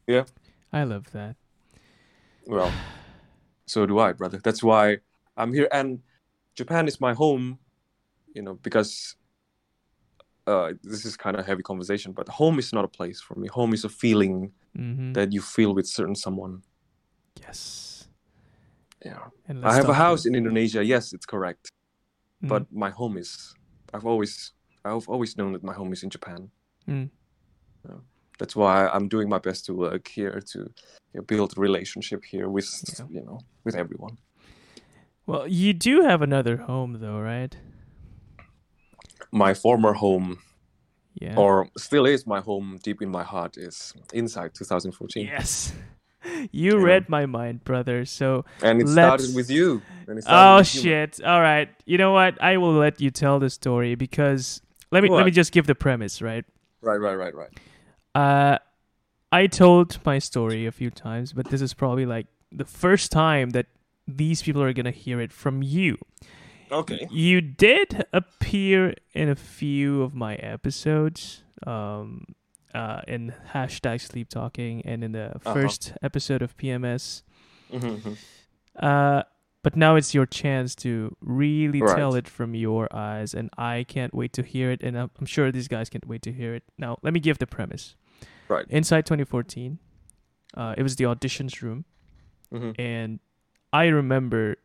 Yeah. 0.07 0.25
I 0.73 0.85
love 0.85 1.13
that. 1.13 1.37
Well, 2.47 2.73
so 3.67 3.87
do 3.87 3.99
I, 3.99 4.13
brother. 4.13 4.41
That's 4.43 4.63
why 4.63 4.99
I'm 5.37 5.53
here, 5.53 5.69
and 5.73 6.01
Japan 6.55 6.89
is 6.89 7.01
my 7.01 7.15
home. 7.15 7.59
You 8.35 8.43
know, 8.43 8.55
because 8.55 9.15
uh, 10.47 10.73
this 10.83 11.05
is 11.05 11.17
kind 11.17 11.37
of 11.37 11.47
heavy 11.47 11.63
conversation, 11.63 12.13
but 12.13 12.29
home 12.29 12.59
is 12.59 12.73
not 12.73 12.85
a 12.85 12.89
place 12.89 13.21
for 13.21 13.35
me. 13.35 13.49
Home 13.49 13.73
is 13.75 13.85
a 13.85 13.89
feeling 13.89 14.53
Mm-hmm. 14.77 15.13
that 15.13 15.35
you 15.35 15.43
feel 15.43 15.75
with 15.75 15.87
certain 15.87 16.15
someone. 16.15 16.63
yes. 17.39 18.09
Yeah, 19.05 19.19
I 19.63 19.75
have 19.75 19.89
a 19.91 19.93
house 19.93 20.25
in 20.25 20.35
Indonesia. 20.35 20.83
Yes, 20.83 21.13
it's 21.13 21.27
correct, 21.27 21.71
Mm, 22.43 22.49
but 22.49 22.73
my 22.73 22.91
home 22.91 23.17
is. 23.19 23.55
I've 23.95 24.07
always, 24.07 24.53
I've 24.85 25.09
always 25.09 25.37
known 25.37 25.53
that 25.53 25.63
my 25.63 25.75
home 25.75 25.93
is 25.93 26.03
in 26.03 26.11
Japan. 26.11 26.51
mm. 26.89 27.09
That's 28.39 28.57
why 28.57 28.89
I'm 28.89 29.09
doing 29.09 29.29
my 29.29 29.39
best 29.39 29.67
to 29.67 29.75
work 29.75 30.09
here 30.09 30.41
to 30.53 30.59
you 30.59 30.69
know, 31.15 31.23
build 31.23 31.57
a 31.57 31.61
relationship 31.61 32.25
here 32.25 32.49
with 32.49 32.67
Yeah. 32.99 33.07
you 33.11 33.23
know 33.25 33.39
with 33.65 33.77
everyone. 33.77 34.17
Well, 35.27 35.47
you 35.47 35.73
do 35.75 36.03
have 36.03 36.23
another 36.23 36.57
home, 36.57 36.99
though, 37.01 37.21
right? 37.21 37.57
My 39.31 39.55
former 39.55 39.93
home 39.93 40.39
Yeah. 41.21 41.37
or 41.37 41.69
still 41.77 42.07
is 42.07 42.27
my 42.27 42.41
home 42.41 42.79
deep 42.83 43.03
in 43.03 43.11
my 43.11 43.23
heart 43.23 43.57
is 43.57 43.93
inside 44.13 44.55
2014 44.55 45.27
yes. 45.27 45.73
You 46.53 46.79
Yeah. 46.79 46.85
read 46.85 47.09
my 47.09 47.27
mind, 47.27 47.65
brother. 47.65 48.05
So, 48.05 48.45
and 48.63 48.81
it 48.81 48.87
Let's- 48.87 48.93
started 49.25 49.35
with 49.37 49.51
you 49.51 49.83
started 50.03 50.25
oh 50.29 50.57
with 50.59 50.75
you. 50.75 50.81
shit! 50.83 51.21
All 51.25 51.41
right. 51.41 51.69
You 51.87 51.99
know 51.99 52.13
what? 52.13 52.41
I 52.43 52.57
will 52.57 52.75
let 52.75 53.01
you 53.01 53.11
tell 53.11 53.39
the 53.39 53.51
story 53.51 53.95
because 53.95 54.61
let 54.91 55.03
me 55.03 55.09
let 55.11 55.25
me 55.25 55.31
just 55.31 55.53
give 55.53 55.67
the 55.67 55.75
premise, 55.75 56.21
right? 56.23 56.45
right 56.81 56.99
right 57.01 57.15
right 57.15 57.35
right 57.35 57.61
Uh, 58.15 58.59
I 59.31 59.47
told 59.47 59.99
my 60.05 60.19
story 60.19 60.67
a 60.67 60.73
few 60.73 60.91
times, 60.91 61.33
but 61.33 61.47
this 61.49 61.63
is 61.63 61.73
probably 61.75 62.05
like 62.07 62.27
the 62.51 62.65
first 62.67 63.11
time 63.13 63.51
that 63.51 63.67
these 64.07 64.43
people 64.43 64.63
are 64.63 64.73
gonna 64.75 64.91
hear 64.91 65.21
it 65.21 65.33
from 65.33 65.63
you. 65.63 65.97
okay 66.71 67.07
You 67.11 67.41
did 67.41 68.05
appear 68.13 68.95
in 69.15 69.29
a 69.29 69.37
few 69.37 70.03
of 70.03 70.15
my 70.15 70.35
episodes, 70.37 71.45
um, 71.67 72.25
uh, 72.75 73.03
in 73.07 73.35
hashtag 73.53 74.01
sleep 74.01 74.29
talking 74.29 74.83
and 74.85 75.05
in 75.05 75.13
the 75.13 75.33
Uh-huh. 75.37 75.53
first 75.55 75.93
episode 76.03 76.43
of 76.43 76.57
PMS. 76.57 77.23
Mhm, 77.73 78.17
Uh, 78.81 79.23
but 79.63 79.77
now 79.77 79.97
it's 79.97 80.15
your 80.15 80.27
chance 80.27 80.75
to 80.77 81.15
really 81.21 81.81
Right. 81.83 81.97
tell 81.97 82.15
it 82.15 82.27
from 82.29 82.55
your 82.55 82.89
eyes, 82.95 83.35
and 83.35 83.51
I 83.59 83.85
can't 83.87 84.13
wait 84.15 84.33
to 84.35 84.43
hear 84.43 84.71
it, 84.71 84.83
and 84.83 84.97
I'm, 84.99 85.11
I'm 85.21 85.27
sure 85.27 85.53
these 85.53 85.69
guys 85.69 85.89
can't 85.91 86.07
wait 86.07 86.23
to 86.23 86.33
hear 86.33 86.55
it. 86.55 86.65
Now, 86.79 86.99
let 87.03 87.13
me 87.15 87.21
give 87.21 87.39
the 87.39 87.47
premise. 87.47 87.95
Right. 88.49 88.67
Inside 88.69 89.07
2014, 89.07 89.79
uh, 90.57 90.75
it 90.77 90.83
was 90.83 90.97
the 90.97 91.05
auditions 91.05 91.63
room, 91.63 91.85
mhm. 92.53 92.75
and 92.79 93.21
I 93.73 93.87
remember 93.87 94.57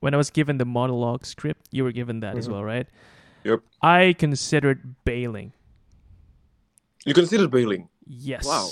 when 0.00 0.14
I 0.14 0.16
was 0.16 0.30
given 0.30 0.58
the 0.58 0.64
monologue 0.64 1.24
script, 1.26 1.66
you 1.72 1.82
were 1.82 1.92
given 1.92 2.20
that 2.20 2.36
as 2.36 2.46
Mhm. 2.48 2.52
well, 2.52 2.64
right? 2.64 2.86
Yep. 3.44 3.60
I 3.82 4.14
considered 4.18 4.94
bailing. 5.04 5.52
You 7.06 7.14
considered 7.14 7.50
bailing 7.50 7.88
Yes. 8.06 8.44
Wow. 8.46 8.68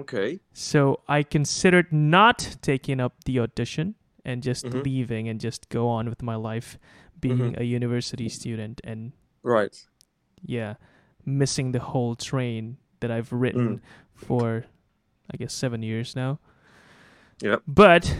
okay 0.00 0.40
So 0.52 1.00
I 1.08 1.22
considered 1.22 1.92
not 1.92 2.56
taking 2.62 3.00
up 3.00 3.24
the 3.24 3.38
audition 3.40 3.94
and 4.24 4.42
just 4.42 4.64
Mhm. 4.66 4.84
leaving 4.84 5.28
and 5.28 5.40
just 5.40 5.68
go 5.68 5.88
on 5.88 6.08
with 6.08 6.22
my 6.22 6.34
life 6.36 6.78
being 7.20 7.38
Mhm. 7.54 7.60
a 7.60 7.64
university 7.64 8.28
student 8.28 8.80
and 8.84 9.12
right 9.42 9.86
yeah, 10.42 10.74
missing 11.24 11.72
the 11.72 11.80
whole 11.80 12.14
train 12.14 12.76
that 13.00 13.10
I've 13.10 13.32
written 13.32 13.78
Mm. 13.78 13.80
for 14.14 14.64
I 15.32 15.36
guess 15.36 15.52
7 15.52 15.82
years 15.82 16.14
now. 16.16 16.38
Yeah. 17.42 17.56
But 17.66 18.16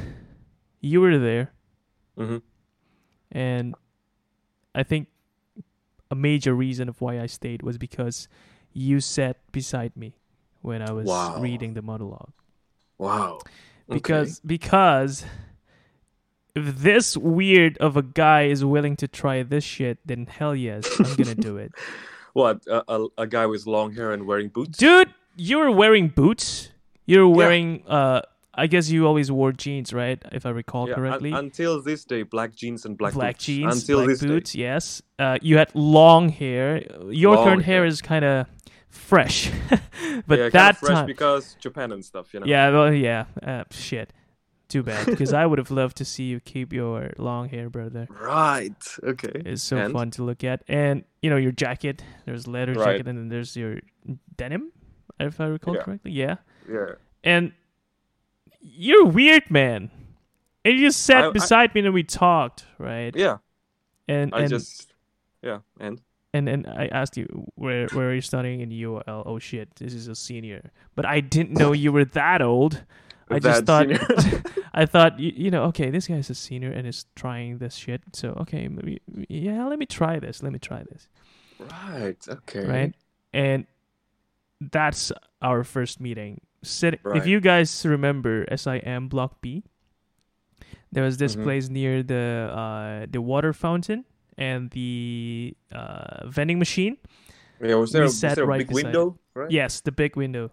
you 0.80 1.00
were 1.00 1.18
there 1.18 1.52
Mm-hmm. 2.16 2.38
and 3.30 3.74
I 4.74 4.82
think 4.82 5.08
a 6.10 6.14
major 6.14 6.54
reason 6.54 6.88
of 6.88 7.00
why 7.00 7.20
I 7.20 7.26
stayed 7.26 7.62
was 7.62 7.78
because 7.78 8.28
you 8.78 9.00
sat 9.00 9.36
beside 9.50 9.96
me 9.96 10.14
when 10.62 10.80
I 10.82 10.92
was 10.92 11.06
Wow. 11.06 11.40
reading 11.40 11.74
the 11.74 11.82
monologue. 11.82 12.32
wow 12.98 13.38
because 13.88 14.40
because 14.54 15.24
if 16.54 16.64
this 16.82 17.16
weird 17.16 17.78
of 17.78 17.96
a 17.96 18.02
guy 18.02 18.42
is 18.54 18.64
willing 18.64 18.96
to 18.96 19.06
try 19.08 19.42
this 19.42 19.64
shit, 19.64 19.98
then 20.04 20.26
hell 20.26 20.54
yes, 20.54 20.84
I'm 20.98 21.14
gonna 21.16 21.34
do 21.34 21.56
it, 21.56 21.72
what 22.32 22.66
a, 22.66 22.82
a, 22.94 23.06
a 23.18 23.26
guy 23.26 23.46
with 23.46 23.66
long 23.66 23.94
hair 23.94 24.12
and 24.12 24.26
wearing 24.26 24.48
boots 24.48 24.78
dude. 24.78 25.12
You're 25.36 25.70
wearing 25.70 26.08
boots. 26.08 26.70
You're 27.06 27.28
wearing 27.28 27.84
uh, 27.86 28.22
I 28.52 28.66
guess 28.66 28.90
you 28.90 29.06
always 29.06 29.30
wore 29.30 29.52
jeans, 29.52 29.92
right? 29.92 30.18
If 30.32 30.44
I 30.44 30.50
recall 30.50 30.88
Yeah, 30.88 30.94
un- 30.94 31.00
correctly. 31.00 31.30
until 31.32 31.80
this 31.80 32.04
day 32.04 32.24
black 32.24 32.56
jeans 32.56 32.84
and 32.84 32.98
black, 32.98 33.14
boots. 33.14 33.44
jeans, 33.44 33.80
until 33.80 33.98
black 33.98 34.08
this 34.08 34.20
boots. 34.20 34.54
Yes. 34.56 35.00
Uh, 35.16 35.38
you 35.40 35.56
had 35.56 35.70
long 35.76 36.28
hair. 36.28 36.82
Your 37.08 37.36
Long 37.36 37.44
current 37.46 37.62
hair 37.62 37.82
hair. 37.82 37.86
is 37.86 38.02
kind 38.02 38.24
of 38.24 38.46
fresh, 38.88 39.50
but 40.26 40.38
yeah, 40.38 40.48
that 40.48 40.52
kinda 40.52 40.74
fresh 40.74 40.94
time, 40.94 41.06
because 41.06 41.54
Japan 41.60 41.92
and 41.92 42.04
stuff 42.04 42.32
you 42.34 42.40
know 42.40 42.46
Yeah, 42.46 42.70
well, 42.70 42.92
yeah. 42.92 43.24
Uh, 43.42 43.64
shit. 43.70 44.12
Too 44.68 44.82
bad, 44.82 45.06
because 45.06 45.32
I 45.32 45.46
would 45.46 45.58
have 45.58 45.70
loved 45.70 45.96
to 45.96 46.04
see 46.04 46.24
you 46.24 46.40
keep 46.40 46.74
your 46.74 47.12
long 47.16 47.48
hair, 47.48 47.70
brother. 47.70 48.06
right 48.10 48.76
okay 49.02 49.32
It's 49.46 49.62
so 49.62 49.78
And? 49.78 49.92
fun 49.94 50.10
to 50.12 50.22
look 50.22 50.44
at, 50.44 50.62
and 50.68 51.04
you 51.22 51.30
know 51.30 51.36
your 51.38 51.52
jacket. 51.52 52.02
There's 52.26 52.46
leather 52.46 52.74
Right. 52.74 52.84
jacket, 52.98 53.08
and 53.08 53.18
then 53.18 53.28
there's 53.30 53.56
your 53.56 53.80
denim, 54.36 54.72
if 55.18 55.40
I 55.40 55.46
recall 55.46 55.74
Yeah. 55.74 55.82
correctly. 55.84 56.12
Yeah, 56.12 56.36
yeah 56.70 56.96
and 57.24 57.52
you're 58.60 59.06
weird, 59.06 59.50
man. 59.50 59.90
And 60.64 60.74
you 60.78 60.86
just 60.88 61.02
sat 61.02 61.24
I- 61.24 61.28
I- 61.28 61.32
beside 61.32 61.74
me 61.74 61.80
and 61.80 61.94
we 61.94 62.02
talked, 62.02 62.66
right? 62.78 63.14
yeah 63.16 63.38
And 64.06 64.34
I 64.34 64.40
and, 64.40 64.48
just 64.50 64.92
yeah 65.42 65.60
and 65.80 66.00
and 66.34 66.48
and 66.48 66.66
I 66.66 66.86
asked 66.86 67.16
you 67.16 67.26
where 67.54 67.86
where 67.88 68.10
are 68.10 68.14
you 68.14 68.20
studying? 68.20 68.60
In 68.60 68.70
UOL? 68.70 69.22
Oh 69.26 69.38
shit, 69.38 69.74
this 69.76 69.94
is 69.94 70.08
a 70.08 70.14
senior. 70.14 70.70
But 70.94 71.06
I 71.06 71.20
didn't 71.20 71.52
know 71.58 71.72
you 71.72 71.92
were 71.92 72.04
that 72.04 72.42
old. 72.42 72.84
I 73.30 73.38
just 73.38 73.64
thought 73.64 73.86
I 74.74 74.86
thought 74.86 75.18
you, 75.20 75.32
you 75.36 75.50
know 75.50 75.64
okay 75.64 75.90
this 75.90 76.08
guy's 76.08 76.30
a 76.30 76.34
senior 76.34 76.70
and 76.70 76.86
is 76.86 77.04
trying 77.14 77.58
this 77.58 77.74
shit. 77.74 78.02
So 78.12 78.30
okay 78.40 78.68
maybe 78.68 79.00
yeah 79.28 79.66
let 79.66 79.78
me 79.78 79.86
try 79.86 80.18
this. 80.18 80.42
Let 80.42 80.52
me 80.52 80.58
try 80.58 80.82
this. 80.90 81.08
Right 81.58 82.16
okay. 82.28 82.64
Right? 82.64 82.94
And 83.32 83.66
that's 84.60 85.12
our 85.42 85.64
first 85.64 86.00
meeting. 86.00 86.40
Sit, 86.64 86.98
if 87.14 87.26
you 87.26 87.38
guys 87.40 87.86
remember 87.86 88.44
SIM 88.56 89.08
Block 89.08 89.40
B 89.40 89.62
there 90.90 91.04
was 91.04 91.18
this 91.18 91.36
Mhm. 91.36 91.42
place 91.44 91.68
near 91.68 92.02
the 92.02 92.50
uh, 92.50 93.06
the 93.10 93.20
water 93.20 93.52
fountain 93.52 94.04
and 94.38 94.70
the 94.70 95.54
uh, 95.72 96.26
vending 96.28 96.58
machine. 96.58 96.96
Yeah 97.60 97.74
was 97.74 97.90
we 97.90 97.94
there, 97.94 98.02
was 98.04 98.20
there 98.20 98.44
a 98.44 98.46
right 98.46 98.58
big 98.58 98.68
beside- 98.68 98.84
window 98.84 99.18
right? 99.34 99.50
Yes 99.50 99.80
the 99.80 99.92
big 99.92 100.16
window. 100.16 100.52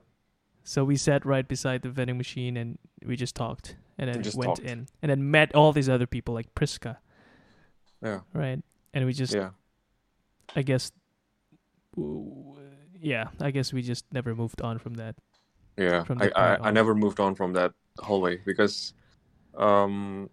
So 0.63 0.83
we 0.83 0.97
sat 0.97 1.25
right 1.25 1.47
beside 1.47 1.83
the 1.83 1.89
vending 1.89 2.17
machine 2.17 2.57
and 2.57 2.79
we 3.05 3.15
just 3.15 3.35
talked. 3.35 3.77
And 3.97 4.09
then 4.09 4.23
just 4.23 4.35
went 4.35 4.57
talked. 4.57 4.67
in. 4.67 4.87
And 5.01 5.09
then 5.09 5.31
met 5.31 5.53
all 5.55 5.71
these 5.71 5.87
other 5.87 6.07
people 6.07 6.33
like 6.33 6.53
Priska. 6.55 6.97
Yeah. 8.03 8.21
Right? 8.33 8.61
And 8.93 9.05
we 9.05 9.13
just, 9.13 9.33
yeah. 9.33 9.51
I 10.55 10.63
guess, 10.63 10.91
yeah, 12.99 13.27
I 13.39 13.51
guess 13.51 13.73
we 13.73 13.81
just 13.83 14.05
never 14.11 14.35
moved 14.35 14.61
on 14.61 14.79
from 14.79 14.95
that. 14.95 15.15
Yeah, 15.77 16.03
from 16.03 16.21
I, 16.21 16.25
that 16.25 16.37
I, 16.37 16.55
point 16.55 16.67
I 16.67 16.71
never 16.71 16.95
moved 16.95 17.19
on 17.19 17.35
from 17.35 17.53
that 17.53 17.71
hallway 17.99 18.37
because 18.45 18.93
um, 19.57 20.29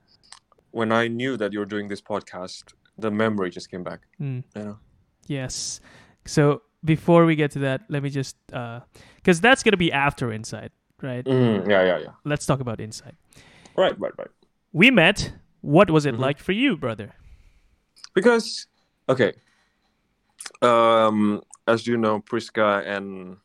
when 0.70 0.92
I 0.92 1.08
knew 1.08 1.36
that 1.36 1.52
you 1.52 1.58
were 1.58 1.66
doing 1.66 1.88
this 1.88 2.00
podcast, 2.00 2.72
the 2.98 3.10
memory 3.10 3.50
just 3.50 3.70
came 3.70 3.82
back. 3.82 4.00
Mm, 4.20 4.44
You 4.56 4.62
know, 4.64 4.78
yes. 5.26 5.80
So 6.24 6.62
before 6.84 7.24
we 7.24 7.34
get 7.36 7.50
to 7.52 7.58
that, 7.60 7.82
let 7.88 8.02
me 8.02 8.10
just, 8.10 8.36
because 8.46 9.40
that's 9.40 9.62
gonna 9.62 9.76
be 9.76 9.92
after 9.92 10.32
Inside, 10.32 10.70
right? 11.00 11.24
Mm, 11.24 11.68
yeah, 11.68 11.84
yeah, 11.84 11.98
yeah. 11.98 12.12
Let's 12.24 12.46
talk 12.46 12.60
about 12.60 12.80
inside. 12.80 13.16
Right, 13.76 13.98
right, 13.98 14.12
right. 14.18 14.30
We 14.72 14.90
met. 14.90 15.32
What 15.60 15.90
was 15.90 16.06
it 16.06 16.14
Mhm. 16.14 16.18
like 16.26 16.38
for 16.38 16.52
you, 16.52 16.76
brother? 16.76 17.12
Because 18.14 18.66
okay, 19.08 19.32
um, 20.60 21.42
as 21.66 21.86
you 21.86 21.96
know, 21.96 22.20
Priska 22.20 22.84
and 22.86 23.36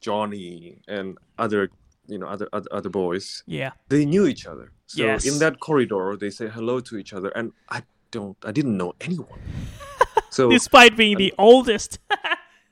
Johnny 0.00 0.80
and 0.88 1.18
other, 1.38 1.70
you 2.06 2.18
know, 2.18 2.26
other 2.26 2.48
other, 2.52 2.68
other 2.72 2.88
boys, 2.90 3.42
Yeah. 3.46 3.72
they 3.88 4.04
knew 4.04 4.26
each 4.26 4.46
other. 4.46 4.72
So 4.86 5.04
Yes. 5.04 5.26
in 5.26 5.38
that 5.40 5.60
corridor, 5.60 6.16
they 6.18 6.30
say 6.30 6.48
hello 6.48 6.80
to 6.80 6.96
each 6.96 7.12
other, 7.12 7.28
and 7.36 7.52
I 7.68 7.82
don't, 8.10 8.36
I 8.44 8.52
didn't 8.52 8.76
know 8.76 8.94
anyone. 9.00 9.40
So 10.30 10.50
Despite 10.58 10.94
being 10.96 11.16
the 11.16 11.32
oldest. 11.38 11.98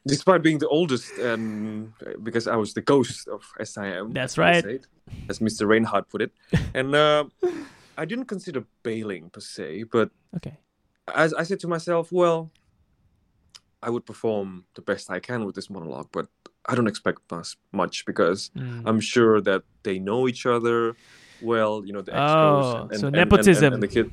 despite 0.07 0.43
being 0.43 0.59
the 0.59 0.69
oldest, 0.69 1.11
and 1.19 1.93
because 2.23 2.47
I 2.47 2.55
was 2.57 2.75
the 2.75 2.83
ghost 2.83 3.27
of 3.29 3.43
SIM, 3.65 4.13
That's 4.13 4.37
right. 4.39 4.63
said, 4.63 4.87
as 5.31 5.39
Mr. 5.41 5.67
Reinhardt 5.67 6.09
put 6.11 6.21
it, 6.23 6.33
and 6.75 6.95
uh, 6.95 7.25
I 7.97 8.05
didn't 8.05 8.27
consider 8.27 8.65
bailing 8.83 9.31
per 9.31 9.41
se, 9.41 9.85
but 9.85 10.11
okay. 10.37 10.59
as 11.15 11.33
I 11.35 11.45
said 11.45 11.59
to 11.61 11.67
myself, 11.69 12.13
well, 12.13 12.51
I 13.83 13.89
would 13.91 14.05
perform 14.05 14.65
the 14.75 14.83
best 14.83 15.11
I 15.11 15.19
can 15.19 15.45
with 15.47 15.55
this 15.55 15.71
monologue, 15.71 16.09
but 16.13 16.27
I 16.67 16.75
don't 16.75 16.89
expect 16.89 17.21
much, 17.31 17.57
much 17.73 18.05
because 18.05 18.51
Mm. 18.55 18.83
I'm 18.85 19.01
sure 19.01 19.41
that 19.41 19.63
they 19.83 19.99
know 19.99 20.29
each 20.29 20.45
other 20.47 20.95
well. 21.41 21.83
You 21.87 21.93
know, 21.95 22.03
the 22.03 22.13
ex 22.13 22.21
Oh, 22.21 22.89
so 22.93 23.09
nepotism. 23.11 23.73
and, 23.75 23.83
the 23.83 23.89
kid. 23.89 24.11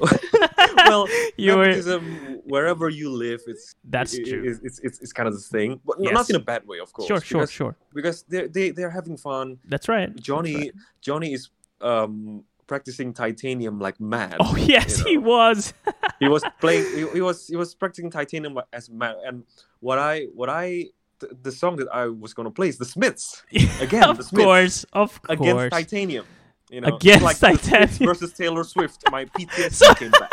well, 0.86 1.06
You 1.36 1.56
were-. 1.56 2.00
Wherever 2.44 2.88
you 2.88 3.10
live, 3.10 3.40
it's 3.46 3.74
That's 3.84 4.14
i- 4.16 4.22
i- 4.22 4.28
true. 4.30 4.42
It's, 4.64 4.78
it's, 4.80 4.98
it's, 5.00 5.12
kind 5.12 5.28
of 5.28 5.34
the 5.34 5.40
thing, 5.40 5.80
but 5.84 5.96
Yes. 6.00 6.12
not 6.12 6.30
in 6.30 6.36
a 6.36 6.40
bad 6.40 6.66
way, 6.66 6.78
of 6.80 6.92
course. 6.92 7.06
Sure, 7.08 7.20
sure, 7.20 7.40
because, 7.40 7.52
sure. 7.52 7.76
Because 7.94 8.22
they 8.28 8.46
they 8.48 8.70
they're 8.70 8.90
having 8.90 9.16
fun. 9.16 9.58
That's 9.68 9.88
right. 9.88 10.14
Johnny 10.16 10.52
That's 10.54 10.64
right. 10.66 10.74
Johnny 11.00 11.32
is 11.32 11.50
um 11.80 12.44
practicing 12.66 13.12
titanium 13.12 13.78
like 13.78 14.00
mad. 14.00 14.36
Oh 14.40 14.56
yes, 14.56 14.98
you 15.00 15.04
he 15.06 15.18
was. 15.18 15.74
he 16.18 16.28
was 16.28 16.42
playing 16.60 16.84
he, 16.96 17.06
he 17.14 17.20
was 17.20 17.46
he 17.48 17.56
was 17.56 17.74
practicing 17.74 18.10
titanium 18.10 18.58
as 18.72 18.88
mad 18.90 19.16
and 19.26 19.44
what 19.80 19.98
i 19.98 20.26
what 20.34 20.48
i 20.48 20.86
th- 21.20 21.32
the 21.42 21.50
song 21.50 21.76
that 21.76 21.88
i 21.92 22.06
was 22.06 22.32
going 22.34 22.44
to 22.46 22.50
play 22.50 22.68
is 22.68 22.78
the 22.78 22.84
smiths 22.84 23.42
Again, 23.80 24.04
of 24.04 24.18
the 24.18 24.24
Smiths. 24.24 24.44
course, 24.44 24.84
of 24.92 25.20
against 25.28 25.70
titanium 25.72 26.26
you 26.70 26.80
know 26.80 26.96
Against 26.96 27.24
like 27.24 27.38
Titanium. 27.38 28.06
versus 28.06 28.32
taylor 28.32 28.64
swift 28.64 29.02
my 29.10 29.24
ptsd 29.26 29.98
came 29.98 30.10
back 30.12 30.30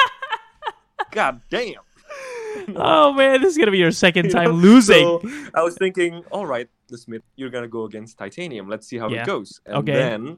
god 1.11 1.41
damn 1.49 1.73
Oh 2.75 3.13
man, 3.13 3.41
this 3.41 3.51
is 3.51 3.57
gonna 3.57 3.71
be 3.71 3.77
your 3.77 3.91
second 3.91 4.29
time 4.37 4.51
losing. 4.51 5.03
so 5.03 5.21
i 5.53 5.61
was 5.61 5.75
thinking 5.75 6.23
all 6.31 6.45
right 6.45 6.69
the 6.89 6.97
smith 6.97 7.21
you're 7.35 7.49
going 7.49 7.63
to 7.63 7.67
go 7.67 7.83
against 7.83 8.17
titanium 8.17 8.67
let's 8.69 8.87
see 8.87 8.97
how 8.97 9.09
Yeah. 9.09 9.21
it 9.23 9.27
goes 9.27 9.59
and 9.65 9.75
Okay. 9.77 9.93
then 9.93 10.37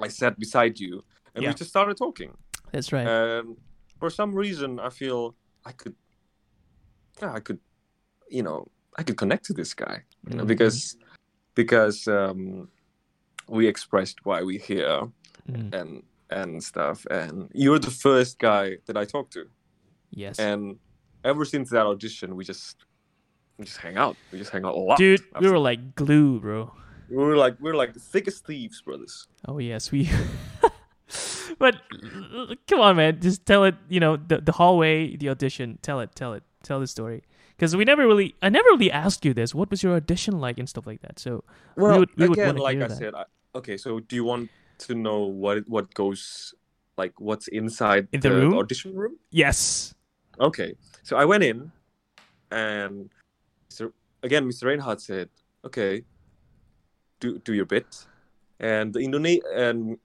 i 0.00 0.08
sat 0.08 0.38
beside 0.38 0.78
you 0.80 1.02
and 1.34 1.42
Yeah. 1.42 1.50
we 1.50 1.54
just 1.54 1.70
started 1.70 1.96
talking 1.96 2.36
That's 2.72 2.92
right. 2.92 3.06
and 3.06 3.56
for 4.00 4.10
some 4.10 4.34
reason 4.34 4.78
i 4.80 4.90
feel 4.90 5.34
i 5.64 5.72
could 5.72 5.94
yeah, 7.22 7.32
i 7.32 7.40
could 7.40 7.58
you 8.30 8.42
know 8.42 8.66
i 8.98 9.02
could 9.02 9.16
connect 9.16 9.44
to 9.46 9.52
this 9.52 9.72
guy 9.74 10.02
you 10.28 10.36
know 10.36 10.44
Mhm. 10.44 10.48
because 10.48 10.96
because 11.54 12.08
um 12.08 12.68
we 13.58 13.66
expressed 13.74 14.16
why 14.28 14.38
we're 14.48 14.58
here 14.72 14.98
Mm, 15.50 15.74
and 15.78 15.90
and 16.30 16.62
stuff 16.62 16.98
and 17.10 17.34
you're 17.62 17.80
the 17.88 17.90
first 18.06 18.38
guy 18.38 18.66
that 18.86 18.96
i 18.96 19.04
talked 19.14 19.32
to 19.32 19.42
yes, 20.22 20.38
and 20.38 20.78
ever 21.30 21.44
since 21.44 21.66
that 21.74 21.84
audition 21.92 22.28
we 22.38 22.44
just 22.52 22.76
we 23.58 23.64
just 23.70 23.78
hang 23.84 23.96
out 24.04 24.16
we 24.30 24.38
just 24.42 24.52
hang 24.54 24.64
out 24.64 24.74
a 24.74 24.78
lot 24.88 24.96
dude, 24.98 25.20
we 25.42 25.50
were 25.50 25.58
like 25.70 25.82
glue, 26.02 26.38
bro. 26.40 26.60
we 27.10 27.16
were 27.16 27.36
like 27.44 27.54
we 27.60 27.68
are 27.72 27.78
like 27.82 27.92
thick 28.12 28.26
as 28.28 28.38
thieves 28.46 28.78
brothers 28.86 29.26
Oh 29.50 29.58
yes, 29.58 29.90
we. 29.92 30.08
but 31.58 31.74
come 32.68 32.80
on, 32.80 32.94
man, 32.96 33.20
just 33.20 33.44
tell 33.44 33.64
it. 33.64 33.74
You 33.88 34.00
know, 34.04 34.16
the 34.16 34.38
the 34.48 34.52
hallway, 34.52 35.16
the 35.16 35.28
audition. 35.28 35.78
Tell 35.82 35.98
it, 36.00 36.10
tell 36.14 36.32
it, 36.38 36.42
tell 36.62 36.78
the 36.80 36.86
story. 36.86 37.22
Because 37.56 37.76
we 37.76 37.84
never 37.84 38.06
really, 38.06 38.34
I 38.42 38.48
never 38.48 38.68
really 38.70 38.90
asked 38.90 39.24
you 39.24 39.34
this. 39.34 39.54
What 39.54 39.70
was 39.70 39.82
your 39.82 39.94
audition 39.96 40.38
like 40.40 40.58
and 40.58 40.68
stuff 40.68 40.86
like 40.86 41.02
that. 41.02 41.18
So 41.18 41.44
well 41.76 41.98
would- 42.00 42.14
we 42.16 42.28
would 42.28 42.38
again 42.38 42.54
wanna 42.54 42.62
like 42.62 42.76
hear 42.76 42.84
i 42.84 42.88
that. 42.88 42.98
said 42.98 43.14
I, 43.14 43.24
okay 43.54 43.76
so 43.76 44.00
do 44.00 44.16
you 44.16 44.24
want 44.24 44.50
to 44.78 44.94
know 44.94 45.20
what 45.20 45.68
what 45.68 45.92
goes 45.94 46.54
like 46.96 47.12
what's 47.20 47.48
inside 47.48 48.08
In 48.12 48.20
the 48.20 48.30
room? 48.32 48.54
audition 48.54 48.94
room 48.94 49.16
yes, 49.30 49.94
okay 50.40 50.74
so 51.02 51.16
i 51.16 51.24
went 51.24 51.42
in 51.44 51.70
and 52.50 53.10
Mr. 53.70 53.92
again 54.22 54.44
mr 54.48 54.64
reinhardt 54.64 55.00
said 55.00 55.28
okay 55.64 56.02
do 57.20 57.38
do 57.38 57.52
your 57.54 57.66
bit 57.66 58.06
and 58.60 58.92
the 58.92 59.00
Indone- 59.00 59.42
and 59.54 59.98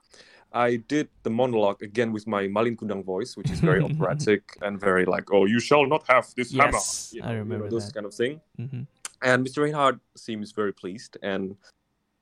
I 0.53 0.77
did 0.77 1.09
the 1.23 1.29
monologue 1.29 1.83
again 1.83 2.11
with 2.13 2.25
my 2.25 2.47
Malin 2.47 2.75
Kundang 2.77 3.03
voice, 3.03 3.35
which 3.35 3.51
is 3.51 3.59
very 3.59 3.81
operatic 3.89 4.41
and 4.61 4.79
very 4.79 5.05
like, 5.05 5.31
"Oh, 5.31 5.45
you 5.45 5.59
shall 5.59 5.85
not 5.85 6.07
have 6.07 6.25
this 6.35 6.53
Yes, 6.53 7.13
hammer." 7.13 7.27
I 7.27 7.33
you 7.33 7.35
know, 7.35 7.39
remember 7.43 7.69
those 7.69 7.87
that. 7.87 7.93
kind 7.93 8.05
of 8.05 8.13
thing. 8.15 8.39
hmm 8.55 8.83
And 9.21 9.45
Mr. 9.45 9.63
Reinhardt 9.63 9.99
seems 10.15 10.53
very 10.53 10.71
pleased, 10.73 11.17
and 11.21 11.57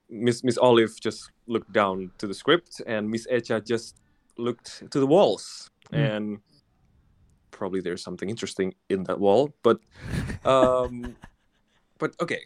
Miss 0.09 0.43
Miss 0.43 0.57
Olive 0.57 0.91
just 1.01 1.31
looked 1.47 1.71
down 1.73 2.11
to 2.19 2.27
the 2.27 2.33
script, 2.33 2.81
and 2.85 3.09
Miss 3.09 3.25
Echa 3.27 3.65
just 3.65 3.95
looked 4.37 4.89
to 4.91 4.99
the 4.99 5.07
walls, 5.07 5.69
Mm. 5.91 6.15
and 6.15 6.39
probably 7.51 7.79
there's 7.81 8.03
something 8.03 8.29
interesting 8.29 8.73
in 8.89 9.03
that 9.03 9.19
wall, 9.19 9.53
but 9.63 9.79
um, 10.45 11.15
but 11.99 12.15
okay, 12.21 12.41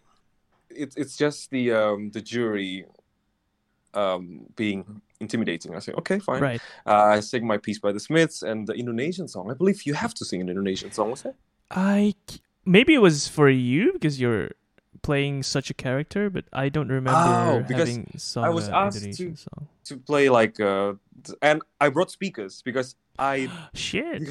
it's 0.69 0.95
it's 0.97 1.15
just 1.17 1.49
the 1.51 1.71
um 1.73 2.11
the 2.11 2.21
jury 2.21 2.85
um 3.93 4.45
being 4.55 5.01
intimidating. 5.19 5.75
I 5.75 5.79
say, 5.79 5.93
okay, 5.93 6.19
fine. 6.19 6.41
right. 6.41 6.61
Uh, 6.85 7.15
I 7.15 7.19
sing 7.21 7.45
my 7.47 7.57
piece 7.57 7.79
by 7.79 7.91
the 7.91 7.99
Smiths 7.99 8.41
and 8.43 8.67
the 8.67 8.73
Indonesian 8.73 9.27
song. 9.27 9.49
I 9.51 9.53
believe 9.53 9.83
you 9.85 9.93
have 9.95 10.13
to 10.15 10.25
sing 10.25 10.41
an 10.41 10.49
Indonesian 10.49 10.91
song, 10.91 11.09
was 11.11 11.25
it? 11.25 11.35
I 11.71 12.13
maybe 12.65 12.93
it 12.93 13.01
was 13.01 13.27
for 13.27 13.49
you 13.49 13.93
because 13.93 14.19
you're 14.21 14.51
playing 15.01 15.43
such 15.43 15.69
a 15.69 15.73
character, 15.73 16.29
but 16.29 16.45
I 16.53 16.69
don't 16.69 16.89
remember 16.89 17.11
Oh, 17.19 17.63
because 17.67 17.89
having 17.89 18.11
sung 18.17 18.43
I 18.45 18.49
was 18.49 18.67
a 18.67 18.75
asked 18.75 18.97
Indonesian 18.97 19.35
to- 19.35 19.41
song. 19.41 19.67
To 19.85 19.97
play 19.97 20.29
like 20.29 20.59
uh, 20.59 20.93
and 21.41 21.61
I 21.81 21.89
brought 21.89 22.11
speakers 22.11 22.61
because 22.61 22.95
I 23.17 23.49
Shit. 23.73 24.29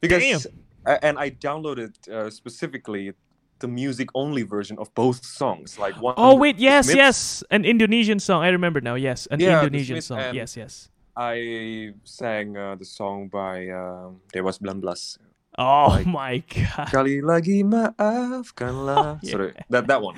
because 0.00 0.46
and 0.84 1.18
I 1.18 1.30
downloaded 1.30 1.94
uh, 2.08 2.30
specifically 2.30 3.12
the 3.60 3.68
music 3.68 4.08
only 4.14 4.42
version 4.42 4.78
of 4.78 4.92
both 4.94 5.24
songs. 5.24 5.78
Like 5.78 5.94
one. 6.00 6.14
Oh 6.16 6.34
wait, 6.34 6.56
yes, 6.58 6.86
Smiths, 6.86 6.96
yes, 6.96 7.44
an 7.50 7.64
Indonesian 7.64 8.18
song. 8.18 8.42
I 8.42 8.48
remember 8.48 8.80
now. 8.80 8.94
Yes, 8.96 9.28
an 9.30 9.38
Yeah, 9.40 9.60
Indonesian 9.62 10.00
song. 10.00 10.34
Yes, 10.34 10.56
yes. 10.56 10.88
I 11.16 11.92
sang 12.04 12.56
uh, 12.56 12.74
the 12.76 12.84
song 12.84 13.28
by 13.28 13.68
um, 13.68 14.20
Dewas 14.32 14.60
19. 14.62 15.20
Oh 15.58 15.88
Like- 15.98 16.06
my 16.06 16.38
god, 16.46 16.88
Kali 16.90 17.20
lagi 17.20 17.62
maafkanlah. 17.66 19.18
Yeah. 19.22 19.30
Sorry, 19.30 19.52
that 19.68 19.86
that 19.88 20.00
one. 20.02 20.16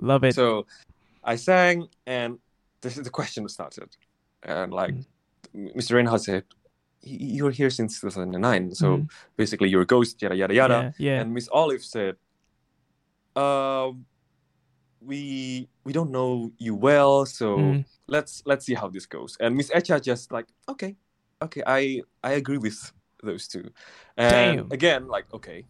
love 0.00 0.24
it. 0.24 0.34
So 0.34 0.66
I 1.24 1.36
sang, 1.36 1.88
and 2.06 2.38
this 2.82 2.96
is 2.98 3.04
the 3.04 3.10
question 3.14 3.46
started, 3.48 3.90
and 4.42 4.72
like 4.72 4.94
Mm. 5.56 5.72
Mr. 5.74 5.96
Reinhardt 5.96 6.22
said, 6.22 6.44
"Y- 7.02 7.40
"You're 7.40 7.50
here 7.54 7.70
since 7.72 7.96
2009, 8.04 8.74
so 8.76 9.00
Mhm. 9.00 9.08
basically 9.40 9.70
you're 9.72 9.82
a 9.82 9.88
ghost, 9.88 10.20
yada 10.20 10.36
yada 10.36 10.52
yada." 10.54 10.78
yeah, 10.98 11.16
yeah. 11.16 11.16
And 11.24 11.32
Miss 11.32 11.48
Olive 11.48 11.80
said, 11.82 12.16
"Um, 13.34 14.04
we 15.00 15.68
we 15.84 15.92
don't 15.96 16.10
know 16.10 16.52
you 16.58 16.74
well, 16.74 17.24
so 17.24 17.56
Mhm. 17.56 17.84
let's 18.06 18.42
let's 18.44 18.66
see 18.66 18.74
how 18.74 18.88
this 18.92 19.06
goes." 19.06 19.36
And 19.40 19.56
Miss 19.56 19.70
Echa 19.70 20.02
just 20.02 20.28
like, 20.32 20.46
"Okay, 20.68 20.96
okay, 21.40 21.62
I 21.66 22.02
I 22.22 22.32
agree 22.36 22.58
with 22.58 22.92
those 23.22 23.48
two. 23.48 23.70
And 24.16 24.58
Damn. 24.58 24.72
again, 24.72 25.08
like, 25.08 25.26
okay, 25.34 25.66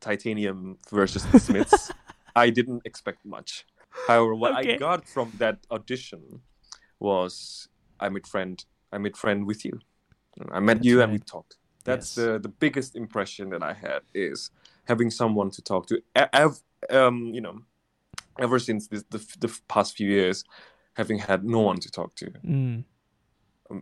Titanium 0.00 0.78
versus 0.90 1.24
the 1.26 1.38
Smiths. 1.38 1.90
I 2.36 2.50
didn't 2.50 2.82
expect 2.84 3.24
much. 3.24 3.66
However, 4.06 4.34
what 4.34 4.52
I 4.54 4.76
got 4.76 5.08
from 5.08 5.32
that 5.38 5.58
audition 5.70 6.40
was 6.98 7.68
I 7.98 8.08
made 8.08 8.26
friend. 8.26 8.64
I 8.92 8.98
made 8.98 9.16
friend 9.16 9.46
with 9.46 9.64
you. 9.64 9.80
I 10.50 10.60
met 10.60 10.78
That's 10.78 10.86
you 10.86 11.02
and 11.02 11.12
we 11.12 11.18
talked. 11.18 11.56
That's 11.84 12.16
Yes. 12.16 12.26
uh, 12.26 12.38
the 12.38 12.48
biggest 12.48 12.94
impression 12.96 13.50
that 13.50 13.62
I 13.62 13.72
had 13.72 14.02
is 14.14 14.50
having 14.84 15.10
someone 15.10 15.50
to 15.50 15.62
talk 15.62 15.86
to. 15.88 16.00
I've 16.32 16.62
um, 16.90 17.26
you 17.34 17.40
know, 17.40 17.60
ever 18.38 18.58
since 18.58 18.88
this, 18.88 19.04
the, 19.10 19.18
the 19.38 19.60
past 19.68 19.96
few 19.96 20.08
years, 20.08 20.44
having 20.94 21.18
had 21.18 21.44
no 21.44 21.60
one 21.60 21.78
to 21.80 21.90
talk 21.90 22.14
to, 22.16 22.30
Mm. 22.44 22.84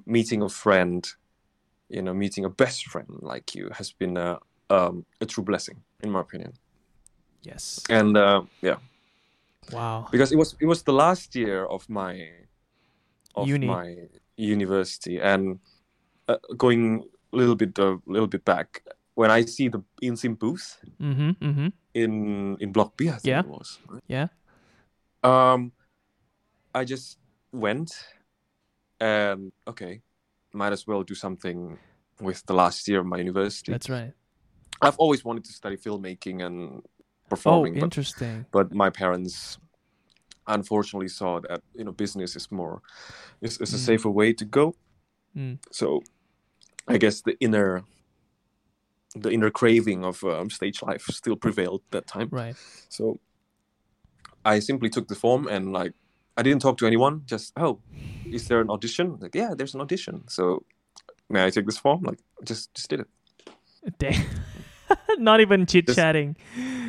meeting 0.07 0.43
a 0.43 0.49
friend, 0.49 1.09
you 1.89 2.03
know, 2.03 2.15
meeting 2.15 2.45
a 2.45 2.51
best 2.51 2.87
friend 2.87 3.09
like 3.23 3.55
you 3.55 3.71
has 3.73 3.93
been 3.93 4.17
a 4.17 4.39
um, 4.71 5.05
a 5.21 5.27
true 5.27 5.45
blessing, 5.45 5.83
in 6.03 6.11
my 6.11 6.21
opinion. 6.21 6.53
Yes. 7.43 7.81
And 7.89 8.17
uh, 8.17 8.43
yeah, 8.63 8.77
Wow. 9.73 10.09
because 10.11 10.33
it 10.33 10.37
was 10.37 10.57
it 10.61 10.67
was 10.67 10.83
the 10.83 10.93
last 10.93 11.35
year 11.35 11.65
of 11.65 11.89
my 11.89 12.29
of 13.35 13.49
Uni. 13.49 13.67
my 13.67 13.97
university 14.37 15.19
and 15.21 15.59
uh, 16.29 16.37
going 16.57 17.05
a 17.33 17.37
little 17.37 17.55
bit 17.57 17.79
a 17.79 17.99
little 18.07 18.29
bit 18.29 18.45
back 18.45 18.83
when 19.15 19.31
I 19.31 19.45
see 19.47 19.69
the 19.69 19.83
InSim 20.03 20.39
booth 20.39 20.79
Mm-hmm. 21.01 21.31
Mm-hmm. 21.41 21.69
in 21.95 22.57
in 22.61 22.73
Block 22.73 22.97
B, 22.97 23.09
I 23.09 23.13
think 23.13 23.25
Yeah. 23.25 23.41
it 23.41 23.47
was. 23.49 23.79
right? 23.89 24.03
Yeah. 24.09 24.29
Um, 25.25 25.73
I 26.75 26.85
just 26.85 27.19
went 27.53 27.91
and 29.01 29.53
okay, 29.67 30.03
might 30.59 30.73
as 30.73 30.87
well 30.87 31.03
do 31.03 31.15
something 31.15 31.79
with 32.21 32.45
the 32.47 32.55
last 32.63 32.89
year 32.89 33.01
of 33.01 33.07
my 33.07 33.19
university. 33.19 33.73
That's 33.73 33.89
right. 33.89 34.13
I've 34.83 34.99
always 34.99 35.25
wanted 35.25 35.45
to 35.45 35.53
study 35.53 35.77
filmmaking 35.77 36.45
and 36.47 36.59
Oh, 36.83 37.31
performing, 37.31 37.75
but, 37.75 37.83
interesting. 37.85 38.47
but 38.51 38.67
my 38.73 38.91
parents 38.91 39.59
unfortunately 40.47 41.09
saw 41.09 41.41
that 41.41 41.61
you 41.79 41.85
know 41.85 41.93
business 41.93 42.35
is 42.37 42.51
more 42.51 42.81
is, 43.47 43.59
is 43.65 43.75
a 43.75 43.77
Mm. 43.77 43.87
safer 43.89 44.11
way 44.21 44.33
to 44.41 44.45
go. 44.59 44.75
Mm. 45.37 45.59
So 45.71 46.03
I 46.89 46.97
guess 46.99 47.17
the 47.23 47.35
inner 47.47 47.85
the 49.15 49.31
inner 49.31 49.51
craving 49.51 50.05
of 50.05 50.23
um, 50.25 50.49
stage 50.51 50.83
life 50.83 51.05
still 51.21 51.37
prevailed 51.37 51.83
that 51.91 52.07
time. 52.07 52.29
Right. 52.31 52.57
So 52.89 53.21
I 54.45 54.61
simply 54.61 54.89
took 54.91 55.09
the 55.09 55.15
form 55.25 55.47
and 55.49 55.73
like 55.81 55.93
I 56.39 56.43
didn't 56.43 56.63
talk 56.63 56.79
to 56.79 56.87
anyone. 56.87 57.23
Just 57.27 57.53
oh, 57.57 57.81
is 58.25 58.47
there 58.47 58.61
an 58.61 58.71
audition? 58.71 59.19
Like 59.21 59.35
yeah, 59.35 59.55
there's 59.57 59.75
an 59.75 59.81
audition. 59.81 60.23
So 60.29 60.65
may 61.29 61.45
I 61.45 61.51
take 61.51 61.67
this 61.67 61.79
form? 61.79 62.03
Like 62.03 62.21
just 62.45 62.73
just 62.75 62.89
did 62.89 63.01
it. 63.01 63.09
Damn. 63.99 64.25
not 65.19 65.41
even 65.41 65.67
chit 65.67 65.89
chatting. 65.89 66.37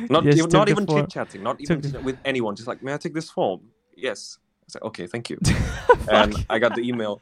Not 0.08 0.24
even 0.24 0.48
not 0.50 0.68
even 0.68 0.86
chit 0.86 1.10
chatting. 1.10 1.42
Not 1.42 1.60
even 1.60 1.82
Took 1.82 2.04
with 2.04 2.18
anyone. 2.24 2.54
Just 2.54 2.68
like 2.68 2.80
may 2.80 2.94
I 2.94 2.96
take 2.96 3.12
this 3.12 3.28
form? 3.28 3.60
Yes. 3.96 4.38
I 4.62 4.66
said 4.68 4.82
okay, 4.82 5.08
thank 5.08 5.28
you. 5.28 5.38
and 6.10 6.46
I 6.48 6.60
got 6.60 6.76
the 6.76 6.82
email, 6.82 7.20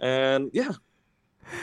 and 0.00 0.50
yeah, 0.54 0.72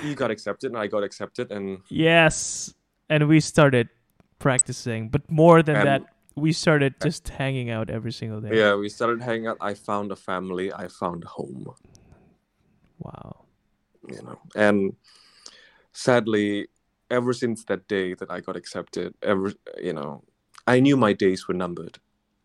you 0.03 0.13
got 0.13 0.29
accepted, 0.29 0.71
and 0.71 0.77
I 0.77 0.85
got 0.85 1.03
accepted, 1.03 1.51
and 1.51 1.79
Yes. 1.89 2.75
And 3.09 3.27
we 3.27 3.39
started 3.39 3.89
practicing, 4.37 5.09
but 5.09 5.29
more 5.31 5.63
than 5.63 5.77
And- 5.77 5.87
that, 5.87 6.01
we 6.39 6.51
started 6.53 6.93
just 7.03 7.29
hanging 7.29 7.69
out 7.69 7.89
every 7.89 8.11
single 8.11 8.41
day. 8.41 8.57
yeah, 8.57 8.73
we 8.75 8.89
started 8.89 9.21
hanging 9.21 9.47
out. 9.47 9.57
I 9.61 9.73
found 9.73 10.11
a 10.11 10.15
family. 10.15 10.67
I 10.73 10.87
found 10.87 11.23
home. 11.23 11.65
Wow. 12.99 13.45
you 14.07 14.21
know 14.23 14.37
and 14.55 14.93
sadly 15.93 16.67
ever 17.11 17.33
since 17.33 17.63
that 17.65 17.87
day 17.87 18.13
that 18.19 18.29
i 18.31 18.39
got 18.39 18.55
accepted 18.55 19.13
ever 19.23 19.53
you 19.81 19.93
know 19.93 20.23
i 20.67 20.79
knew 20.79 20.95
my 20.97 21.13
days 21.13 21.47
were 21.47 21.53
numbered 21.53 21.95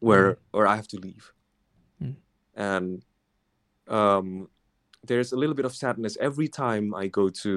where 0.00 0.38
where 0.52 0.66
i 0.66 0.76
have 0.76 0.88
to 0.88 0.98
leave 0.98 1.32
Mm. 2.02 2.16
and 2.56 3.04
um 3.88 4.48
there's 5.08 5.30
a 5.32 5.36
little 5.36 5.54
bit 5.54 5.64
of 5.64 5.74
sadness 5.82 6.16
every 6.20 6.48
time 6.48 6.92
i 7.02 7.06
go 7.06 7.28
to, 7.28 7.52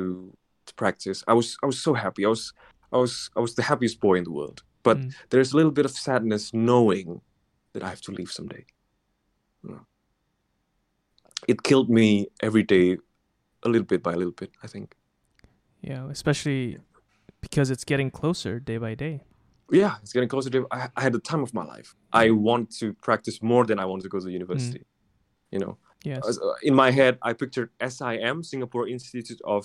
to 0.68 0.74
practice 0.76 1.24
i 1.28 1.34
was 1.34 1.58
i 1.64 1.66
was 1.66 1.80
so 1.88 1.94
happy 1.96 2.24
i 2.26 2.30
was 2.30 2.54
i 2.94 2.98
was 2.98 3.14
i 3.36 3.40
was 3.40 3.56
the 3.56 3.64
happiest 3.64 4.00
boy 4.00 4.16
in 4.16 4.24
the 4.26 4.32
world 4.40 4.62
but 4.88 4.98
Mm. 4.98 5.12
there's 5.32 5.52
a 5.54 5.58
little 5.60 5.76
bit 5.80 5.86
of 5.90 5.94
sadness 6.08 6.44
knowing 6.68 7.08
that 7.74 7.82
i 7.88 7.90
have 7.94 8.02
to 8.08 8.12
leave 8.18 8.32
someday. 8.40 8.64
It 11.48 11.58
killed 11.70 11.90
me 12.00 12.08
every 12.48 12.64
day 12.76 12.98
a 13.66 13.70
little 13.74 13.86
bit 13.94 14.02
by 14.08 14.14
a 14.18 14.20
little 14.22 14.38
bit 14.42 14.52
i 14.66 14.68
think. 14.74 14.88
Yeah, 15.90 16.04
especially 16.18 16.64
because 17.46 17.68
it's 17.74 17.86
getting 17.92 18.10
closer 18.20 18.54
day 18.72 18.78
by 18.86 18.94
day. 19.06 19.16
yeah 19.82 19.94
it's 20.02 20.14
getting 20.16 20.30
closer 20.34 20.50
to 20.56 20.60
I, 20.78 20.80
I 21.00 21.02
had 21.06 21.14
the 21.18 21.24
time 21.32 21.44
of 21.48 21.52
my 21.60 21.66
life. 21.74 21.90
I 22.24 22.26
want 22.48 22.66
to 22.80 22.86
practice 23.08 23.38
more 23.52 23.64
than 23.70 23.78
i 23.84 23.86
want 23.92 24.02
to 24.06 24.10
go 24.14 24.20
to 24.26 24.30
university 24.42 24.84
you 25.54 25.60
know? 25.64 25.74
Yes. 26.12 26.22
Uh, 26.28 26.54
in 26.70 26.74
my 26.84 26.90
head 27.00 27.14
i 27.30 27.32
pictured 27.42 27.70
sim 27.98 28.38
singapore 28.52 28.86
institute 28.96 29.42
of 29.56 29.64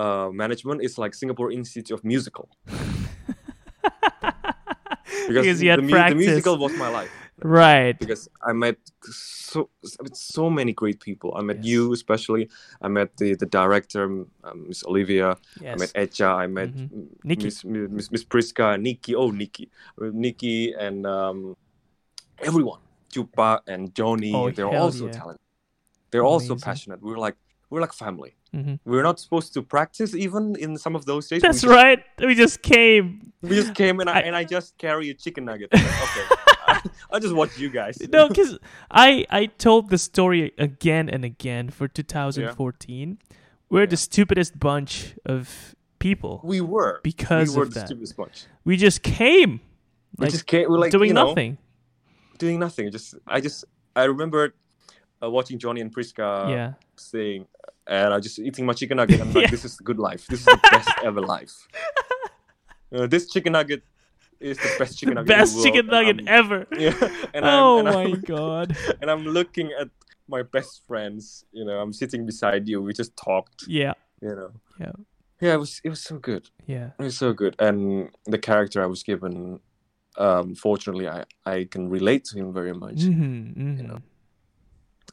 uh, 0.00 0.28
management. 0.42 0.78
It's 0.86 0.98
like 1.02 1.12
singapore 1.22 1.50
institute 1.60 1.90
of 1.96 2.00
musical 2.14 2.46
because, 5.40 5.62
you 5.62 5.70
had 5.70 5.80
the, 5.82 5.88
practice. 5.90 6.18
the 6.18 6.26
musical 6.26 6.56
was 6.58 6.72
my 6.76 6.88
life 6.88 7.10
Right. 7.44 7.98
because 7.98 8.28
i 8.50 8.52
met 8.52 8.76
so 9.02 9.68
so 10.12 10.48
many 10.58 10.72
great 10.72 11.00
people 11.00 11.34
i 11.34 11.42
met 11.42 11.56
Yes. 11.58 11.66
you 11.72 11.92
especially 11.92 12.48
i 12.80 12.88
met 12.98 13.08
the 13.16 13.34
the 13.42 13.46
director 13.46 14.04
um, 14.04 14.28
miss 14.68 14.84
olivia 14.84 15.28
Yes. 15.60 15.72
I 15.74 15.76
met 15.82 15.90
Echa, 16.04 16.28
I 16.44 16.46
met 16.46 16.70
Mhm. 16.74 16.88
mm, 16.90 17.06
Nikki. 17.24 17.44
Miss, 17.44 17.64
Miss 17.64 18.10
Miss 18.14 18.24
Priska, 18.32 18.66
Nikki, 18.80 19.12
oh 19.22 19.30
Nikki, 19.30 19.70
Nikki, 20.24 20.72
and 20.84 21.06
um, 21.06 21.56
everyone, 22.38 22.80
Chupa 23.12 23.60
and 23.66 23.94
Johnny. 23.94 24.32
Oh, 24.34 24.50
they're 24.50 24.68
hell 24.70 24.84
all 24.84 24.92
so 24.92 25.06
yeah. 25.06 25.12
talented. 25.12 25.40
They're 26.10 26.24
all 26.30 26.40
so 26.40 26.54
passionate. 26.56 26.98
We're 27.02 27.18
like 27.26 27.36
we're 27.70 27.80
like 27.80 27.92
family. 27.92 28.32
Mhm. 28.54 28.78
We're 28.84 29.02
not 29.02 29.18
supposed 29.18 29.54
to 29.54 29.62
practice 29.62 30.14
even 30.14 30.54
in 30.56 30.76
some 30.76 30.94
of 30.94 31.06
those 31.06 31.26
days. 31.28 31.40
That's 31.40 31.62
we 31.62 31.68
just, 31.68 31.74
right. 31.74 32.04
We 32.20 32.34
just 32.34 32.60
came. 32.62 33.32
We 33.40 33.56
just 33.56 33.74
came 33.74 33.98
and 34.00 34.10
I, 34.10 34.18
I- 34.18 34.20
and 34.20 34.36
I 34.36 34.44
just 34.44 34.76
carry 34.76 35.08
a 35.10 35.14
chicken 35.14 35.46
nugget. 35.46 35.72
Like, 35.72 35.82
okay, 36.04 36.26
I, 36.66 36.80
I 37.12 37.18
just 37.18 37.34
watch 37.34 37.58
you 37.58 37.70
guys. 37.70 37.96
No, 38.12 38.28
because 38.28 38.58
I 38.90 39.24
I 39.30 39.46
told 39.46 39.88
the 39.88 39.96
story 39.98 40.52
again 40.58 41.08
and 41.08 41.24
again 41.24 41.70
for 41.70 41.88
2014. 41.88 43.18
We're 43.70 43.86
the 43.86 43.96
stupidest 43.96 44.58
bunch 44.60 45.14
of 45.24 45.74
people 45.98 46.40
we 46.44 46.60
were 46.60 47.00
because 47.02 47.50
we 47.50 47.56
were 47.56 47.62
of 47.62 47.72
the 47.72 47.80
that. 47.80 47.86
stupidest 47.86 48.16
bunch. 48.16 48.44
We 48.64 48.76
just 48.76 49.02
came, 49.02 49.60
we 50.18 50.28
just 50.28 50.46
came. 50.46 50.68
We're 50.68 50.78
like 50.78 50.92
doing 50.92 51.08
you 51.08 51.14
know, 51.14 51.28
nothing. 51.28 51.56
doing 52.38 52.58
nothing. 52.60 52.90
Just 52.90 53.14
I 53.26 53.40
just 53.40 53.64
I 53.96 54.04
remember 54.04 54.54
uh, 55.22 55.30
watching 55.30 55.58
Johnny 55.58 55.80
and 55.80 55.94
Priska. 55.94 56.50
yeah. 56.50 56.72
saying, 56.96 57.46
and 57.86 58.14
I'm 58.14 58.22
just 58.22 58.38
eating 58.38 58.66
my 58.66 58.72
chicken 58.72 58.96
nugget. 58.96 59.20
I'm 59.20 59.32
like, 59.32 59.44
Yeah. 59.44 59.50
this 59.50 59.64
is 59.64 59.76
the 59.76 59.84
good 59.84 59.98
life. 59.98 60.26
This 60.28 60.40
is 60.40 60.46
the 60.46 60.60
best 60.70 60.90
ever 61.02 61.20
life. 61.20 61.54
Uh, 62.94 63.06
this 63.06 63.30
chicken 63.30 63.52
nugget 63.54 63.82
is 64.38 64.58
the 64.58 64.68
best 64.78 64.98
chicken 64.98 65.14
The 65.14 65.22
nugget. 65.22 65.28
best 65.36 65.54
world, 65.54 65.64
chicken 65.66 65.86
nugget 65.86 66.28
ever. 66.28 66.66
Yeah, 66.78 66.92
and 67.32 67.44
oh 67.46 67.82
my 67.82 68.02
I'm, 68.04 68.20
god. 68.20 68.76
And 69.00 69.10
I'm 69.10 69.24
looking 69.24 69.70
at 69.80 69.88
my 70.28 70.42
best 70.42 70.82
friends. 70.86 71.46
You 71.52 71.64
know, 71.64 71.78
I'm 71.80 71.92
sitting 71.92 72.26
beside 72.26 72.68
you. 72.68 72.82
We 72.82 72.92
just 72.92 73.16
talked. 73.16 73.64
Yeah. 73.66 73.94
You 74.20 74.34
know. 74.36 74.50
Yeah. 74.78 74.92
Yeah, 75.40 75.54
it 75.54 75.58
was 75.58 75.80
it 75.84 75.88
was 75.88 76.02
so 76.02 76.18
good. 76.18 76.50
Yeah. 76.66 76.90
It 77.00 77.02
was 77.02 77.16
so 77.16 77.32
good, 77.32 77.56
and 77.58 78.10
the 78.26 78.38
character 78.38 78.82
I 78.82 78.86
was 78.86 79.02
given, 79.02 79.58
um, 80.18 80.54
fortunately, 80.54 81.08
I 81.08 81.24
I 81.46 81.64
can 81.64 81.88
relate 81.88 82.24
to 82.26 82.38
him 82.38 82.52
very 82.52 82.74
much. 82.74 83.02
hmm 83.02 83.52
hmm 83.56 83.86
know, 83.88 84.00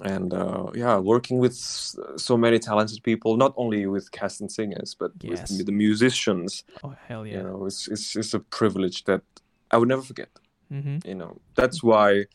and 0.02 0.34
uh, 0.34 0.68
yeah, 0.74 0.98
working 0.98 1.40
with 1.40 1.56
so 1.56 2.38
many 2.38 2.60
talented 2.60 3.04
people, 3.04 3.38
not 3.38 3.54
only 3.58 3.86
with 3.86 4.12
cast 4.12 4.42
and 4.42 4.52
singers, 4.52 4.96
but 5.00 5.12
Yes. 5.22 5.52
with 5.58 5.66
the 5.66 5.72
musicians. 5.72 6.64
Oh 6.84 6.96
hell 7.08 7.26
You 7.26 7.38
yeah. 7.38 7.44
know, 7.44 7.66
it's, 7.66 7.88
it's 7.88 8.16
it's 8.16 8.34
a 8.34 8.40
privilege 8.40 9.04
that 9.06 9.22
I 9.72 9.78
would 9.78 9.90
never 9.90 10.02
forget. 10.02 10.30
hmm 10.70 10.98
You 11.06 11.16
know, 11.16 11.42
that's 11.56 11.84
why 11.84 12.26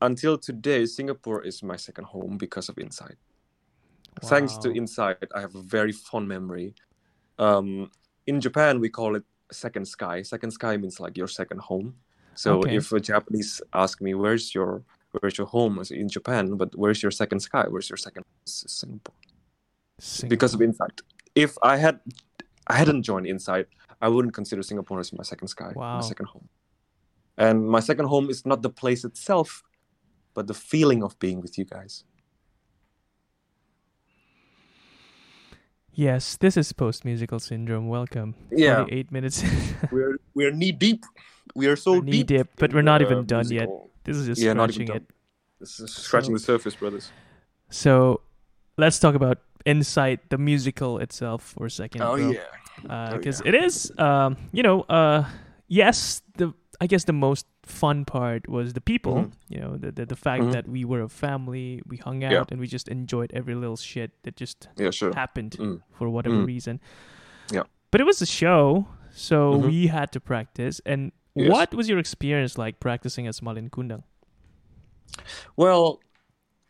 until 0.00 0.38
today, 0.38 0.86
Singapore 0.86 1.42
is 1.44 1.62
my 1.62 1.76
second 1.76 2.04
home 2.06 2.38
because 2.38 2.68
of 2.68 2.78
Inside. 2.78 3.16
Thanks 4.24 4.56
to 4.58 4.68
Wow. 4.68 4.74
Inside, 4.74 5.26
I 5.34 5.40
have 5.40 5.54
a 5.54 5.62
very 5.62 5.92
fond 5.92 6.28
memory. 6.28 6.74
Um, 7.38 7.90
in 8.26 8.40
Japan, 8.40 8.80
we 8.80 8.88
call 8.88 9.16
it 9.16 9.24
second 9.52 9.86
sky. 9.86 10.22
Second 10.22 10.50
sky 10.52 10.76
means 10.76 11.00
like 11.00 11.16
your 11.16 11.28
second 11.28 11.60
home. 11.60 11.94
So 12.34 12.64
Okay. 12.64 12.76
if 12.76 12.92
a 12.92 13.00
Japanese 13.00 13.60
ask 13.72 14.00
me, 14.00 14.14
"Where's 14.14 14.54
your 14.54 14.82
where's 15.12 15.36
your 15.38 15.46
home?" 15.46 15.78
I 15.78 15.82
say, 15.84 15.98
in 15.98 16.08
Japan, 16.08 16.56
but 16.56 16.74
where's 16.76 17.02
your 17.02 17.10
second 17.10 17.40
sky? 17.40 17.64
Where's 17.68 17.88
your 17.90 17.96
second 17.96 18.24
It's 18.42 18.64
Singapore? 18.80 19.14
Because 20.28 20.54
of 20.54 20.60
Inside. 20.62 21.00
If 21.34 21.56
I 21.62 21.76
had 21.76 22.00
I 22.66 22.74
hadn't 22.76 23.02
joined 23.02 23.26
Inside, 23.26 23.66
I 24.00 24.08
wouldn't 24.08 24.34
consider 24.34 24.62
Singapore 24.62 25.00
as 25.00 25.12
my 25.12 25.24
second 25.24 25.48
sky, 25.48 25.72
Wow. 25.74 25.96
my 25.96 26.00
second 26.06 26.26
home. 26.26 26.48
And 27.36 27.66
my 27.68 27.80
second 27.80 28.06
home 28.06 28.30
is 28.30 28.44
not 28.46 28.62
the 28.62 28.70
place 28.70 29.04
itself, 29.04 29.62
but 30.34 30.46
the 30.46 30.54
feeling 30.54 31.02
of 31.02 31.18
being 31.18 31.40
with 31.40 31.58
you 31.58 31.64
guys. 31.64 32.04
Yes, 35.92 36.36
this 36.36 36.56
is 36.56 36.72
post 36.72 37.04
musical 37.04 37.38
syndrome. 37.40 37.88
Welcome. 37.88 38.34
Yeah. 38.50 38.86
eight 38.90 39.10
minutes. 39.10 39.42
we're 39.92 40.18
we're 40.34 40.52
knee 40.52 40.72
deep. 40.72 41.04
We 41.54 41.66
are 41.66 41.76
so 41.76 41.92
We're 41.94 42.02
knee 42.02 42.22
deep. 42.22 42.26
deep, 42.28 42.46
but 42.56 42.72
we're 42.72 42.82
not 42.82 43.02
even 43.02 43.26
done 43.26 43.48
yet. 43.50 43.68
This 44.10 44.18
is 44.22 44.26
just 44.26 44.40
Yeah, 44.42 44.52
scratching 44.52 44.88
it. 44.90 45.04
This 45.60 45.78
is 45.80 45.92
scratching 45.94 46.34
the 46.34 46.40
surface, 46.40 46.74
brothers. 46.74 47.12
So 47.70 48.20
let's 48.76 48.98
talk 48.98 49.14
about 49.14 49.38
Inside 49.66 50.20
the 50.30 50.38
musical 50.38 50.96
itself 51.04 51.42
for 51.54 51.66
a 51.66 51.70
second. 51.70 52.00
Oh 52.00 52.16
bro. 52.16 52.30
yeah. 52.32 53.12
because 53.12 53.42
yeah. 53.44 53.48
it 53.50 53.54
is 53.64 53.92
um 53.98 54.36
you 54.56 54.62
know 54.62 54.80
uh 54.88 55.20
yes 55.68 56.22
the 56.40 56.46
i 56.80 56.86
guess 56.86 57.04
the 57.04 57.12
most 57.12 57.44
fun 57.66 58.06
part 58.06 58.48
was 58.48 58.72
the 58.72 58.80
people 58.80 59.16
Mhm. 59.16 59.30
you 59.52 59.60
know 59.60 59.76
the 59.76 59.92
the, 59.92 60.06
the 60.06 60.16
fact 60.16 60.44
Mhm. 60.44 60.52
that 60.56 60.64
we 60.66 60.86
were 60.90 61.02
a 61.04 61.12
family 61.12 61.82
we 61.92 61.98
hung 61.98 62.24
out 62.24 62.32
Yeah. 62.32 62.44
and 62.50 62.56
we 62.58 62.66
just 62.66 62.88
enjoyed 62.88 63.30
every 63.36 63.54
little 63.54 63.76
shit 63.76 64.10
that 64.24 64.34
just 64.40 64.68
Yeah, 64.80 64.90
sure. 64.96 65.12
happened 65.12 65.52
Mm. 65.60 65.82
for 65.92 66.08
whatever 66.08 66.36
Mm. 66.40 66.46
reason 66.54 66.80
Yeah. 67.52 67.64
but 67.90 68.00
it 68.00 68.06
was 68.08 68.22
a 68.22 68.30
show 68.40 68.86
so 69.12 69.36
Mhm. 69.60 69.66
we 69.68 69.78
had 69.92 70.08
to 70.16 70.20
practice 70.20 70.80
and 70.86 71.12
Yes. 71.34 71.50
what 71.50 71.74
was 71.74 71.88
your 71.88 71.98
experience 71.98 72.58
like 72.58 72.80
practicing 72.80 73.26
as 73.26 73.40
malin 73.42 73.70
kundang 73.70 74.02
Well, 75.56 76.00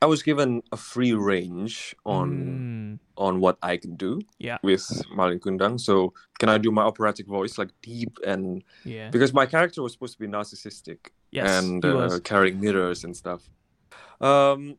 I 0.02 0.06
was 0.06 0.22
given 0.22 0.62
a 0.72 0.76
free 0.76 1.12
range 1.12 1.94
on 2.04 2.28
Mm, 2.30 2.98
on 3.16 3.40
what 3.40 3.58
I 3.62 3.76
can 3.76 3.96
do 3.96 4.20
yeah 4.38 4.58
with 4.62 4.84
Malin 5.14 5.38
Kundang. 5.40 5.78
So 5.78 6.14
can 6.38 6.48
I 6.48 6.56
do 6.56 6.70
my 6.70 6.82
operatic 6.82 7.26
voice 7.26 7.58
like 7.58 7.68
deep 7.82 8.18
and 8.26 8.62
yeah 8.84 9.10
because 9.10 9.34
my 9.34 9.46
character 9.46 9.82
was 9.82 9.92
supposed 9.92 10.14
to 10.14 10.20
be 10.20 10.26
narcissistic 10.26 11.12
yes 11.30 11.44
and 11.44 11.84
uh, 11.84 12.18
carrying 12.24 12.60
mirrors 12.60 13.04
and 13.04 13.14
stuff. 13.16 13.42
Um, 14.20 14.76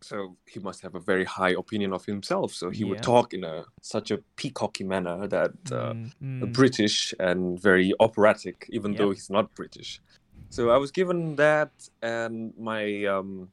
so 0.00 0.36
he 0.46 0.60
must 0.60 0.82
have 0.82 0.94
a 0.94 1.00
very 1.00 1.24
high 1.24 1.50
opinion 1.50 1.92
of 1.92 2.04
himself. 2.04 2.52
So 2.52 2.70
he 2.70 2.84
would 2.84 3.02
talk 3.02 3.34
in 3.34 3.44
a 3.44 3.64
such 3.82 4.10
a 4.10 4.18
peacocky 4.36 4.84
manner 4.84 5.26
that 5.28 5.52
uh, 5.72 5.92
Mm, 5.94 6.12
mm. 6.22 6.52
British 6.52 7.14
and 7.18 7.60
very 7.60 7.92
operatic, 8.00 8.66
even 8.70 8.92
Yep. 8.92 8.98
though 8.98 9.10
he's 9.10 9.30
not 9.30 9.54
British. 9.54 10.00
So 10.50 10.70
I 10.70 10.76
was 10.78 10.90
given 10.90 11.36
that, 11.36 11.70
and 12.02 12.52
my 12.58 13.04
um, 13.04 13.50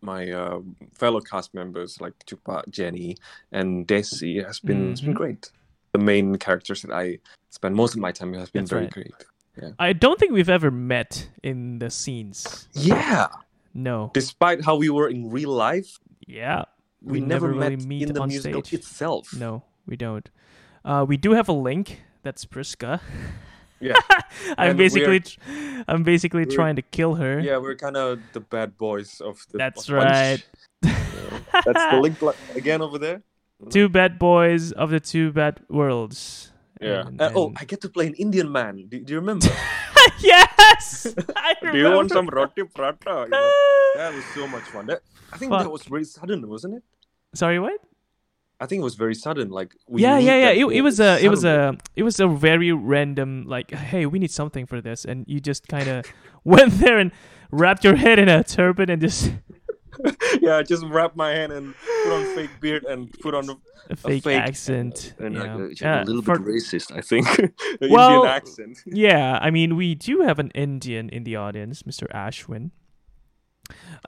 my 0.00 0.30
uh, 0.30 0.60
fellow 0.92 1.20
cast 1.20 1.54
members 1.54 2.00
like 2.00 2.14
Tupac, 2.26 2.68
Jenny, 2.68 3.16
and 3.52 3.86
Desi 3.86 4.44
has 4.44 4.60
been 4.60 4.90
has 4.90 5.00
been 5.00 5.14
great. 5.14 5.50
The 5.92 5.98
main 5.98 6.36
characters 6.36 6.82
that 6.82 6.92
I 6.92 7.18
spend 7.50 7.74
most 7.76 7.94
of 7.94 8.00
my 8.00 8.12
time 8.12 8.32
with 8.32 8.40
has 8.40 8.50
been 8.50 8.62
That's 8.62 8.70
very 8.70 8.84
right. 8.84 8.92
great. 8.92 9.14
I 9.78 9.92
don't 9.92 10.18
think 10.18 10.32
we've 10.32 10.48
ever 10.50 10.72
met 10.72 11.28
in 11.44 11.78
the 11.78 11.88
scenes. 11.88 12.68
Yeah, 12.72 13.28
No. 13.74 14.10
despite 14.14 14.64
how 14.64 14.76
we 14.76 14.88
were 14.88 15.08
in 15.08 15.30
real 15.30 15.50
life, 15.50 15.98
Yeah. 16.26 16.64
we, 17.02 17.20
We 17.20 17.26
never, 17.26 17.48
never 17.48 17.58
really 17.58 17.76
met 17.76 17.86
meet 17.86 18.02
in 18.08 18.14
the 18.14 18.20
on 18.22 18.28
musical 18.28 18.62
stage. 18.62 18.78
itself. 18.80 19.34
No, 19.36 19.62
we 19.86 19.96
don't. 19.96 20.30
Uh, 20.84 21.04
we 21.08 21.16
do 21.16 21.32
have 21.32 21.48
a 21.48 21.52
link. 21.52 22.02
That's 22.22 22.44
Priska. 22.46 23.00
Yeah. 23.80 23.94
I'm 24.56 24.70
And 24.70 24.78
basically, 24.78 25.20
we're- 25.20 25.84
I'm 25.88 26.02
basically 26.04 26.44
we're- 26.44 26.54
trying 26.54 26.76
to 26.76 26.82
kill 26.82 27.16
her. 27.16 27.40
Yeah, 27.40 27.58
we're 27.58 27.74
kind 27.76 27.96
of 27.96 28.20
the 28.32 28.40
bad 28.40 28.78
boys 28.78 29.20
of 29.20 29.44
the. 29.50 29.58
That's 29.58 29.86
bunch. 29.88 30.00
right. 30.04 30.46
Yeah. 30.82 30.94
That's 31.64 31.90
the 31.92 32.00
link 32.00 32.22
li- 32.22 32.32
again 32.54 32.80
over 32.80 32.96
there. 32.98 33.22
Two 33.70 33.88
bad 33.88 34.18
boys 34.18 34.72
of 34.72 34.90
the 34.90 35.00
two 35.00 35.32
bad 35.32 35.60
worlds. 35.68 36.52
Yeah. 36.80 37.06
And- 37.06 37.20
Uh, 37.20 37.32
oh, 37.34 37.52
I 37.56 37.64
get 37.64 37.80
to 37.82 37.88
play 37.88 38.06
an 38.06 38.14
Indian 38.14 38.50
man. 38.52 38.86
Do, 38.88 39.00
do 39.00 39.12
you 39.12 39.20
remember? 39.20 39.48
yes. 40.74 41.14
I 41.36 41.54
do 41.72 41.78
you 41.78 41.90
want 41.90 42.10
some 42.10 42.26
roti 42.26 42.64
prata? 42.64 43.24
You 43.24 43.30
know? 43.30 43.52
That 43.96 44.14
was 44.14 44.24
so 44.34 44.46
much 44.46 44.62
fun. 44.64 44.86
That, 44.86 45.02
I 45.32 45.38
think 45.38 45.52
that 45.52 45.70
was 45.70 45.84
very 45.84 46.04
sudden, 46.04 46.48
wasn't 46.48 46.76
it? 46.76 46.82
Sorry, 47.34 47.58
what? 47.58 47.80
I 48.60 48.66
think 48.66 48.80
it 48.80 48.84
was 48.84 48.94
very 48.94 49.14
sudden. 49.14 49.50
Like 49.50 49.74
we 49.88 50.02
yeah, 50.02 50.18
yeah, 50.18 50.36
yeah. 50.36 50.50
It, 50.50 50.66
it 50.72 50.80
was 50.80 51.00
a, 51.00 51.22
it 51.22 51.28
was 51.28 51.44
a, 51.44 51.76
it 51.96 52.02
was 52.02 52.20
a 52.20 52.28
very 52.28 52.72
random. 52.72 53.44
Like, 53.46 53.72
hey, 53.72 54.06
we 54.06 54.18
need 54.18 54.30
something 54.30 54.66
for 54.66 54.80
this, 54.80 55.04
and 55.04 55.24
you 55.28 55.40
just 55.40 55.66
kind 55.68 55.88
of 55.88 56.06
went 56.44 56.78
there 56.78 56.98
and 56.98 57.10
wrapped 57.50 57.84
your 57.84 57.96
head 57.96 58.18
in 58.18 58.28
a 58.28 58.44
turban 58.44 58.90
and 58.90 59.00
just 59.00 59.32
yeah. 60.40 60.56
I 60.56 60.62
just 60.62 60.84
wrap 60.86 61.16
my 61.16 61.30
hand 61.30 61.52
and 61.52 61.74
put 62.04 62.12
on 62.12 62.24
fake 62.34 62.50
beard 62.60 62.84
and 62.84 63.10
put 63.20 63.34
on 63.34 63.48
a, 63.50 63.56
a 63.90 63.96
fake, 63.96 64.24
fake- 64.24 64.40
accent. 64.40 65.14
and 65.18 65.34
you 65.34 65.40
like, 65.40 65.50
know. 65.50 65.64
uh, 65.66 65.68
Yeah, 65.80 66.02
a 66.02 66.04
little 66.04 66.22
for- 66.22 66.38
bit 66.38 66.46
racist. 66.54 66.96
I 66.96 67.00
think 67.00 67.26
the 67.80 67.88
Well, 67.90 68.14
Indian 68.24 68.34
accent. 68.34 68.78
Yeah, 68.86 69.38
I 69.40 69.50
mean, 69.50 69.76
we 69.76 69.94
do 69.94 70.20
have 70.22 70.38
an 70.38 70.50
Indian 70.54 71.08
in 71.08 71.24
the 71.24 71.36
audience, 71.36 71.82
Mr. 71.84 72.06
Ashwin. 72.14 72.70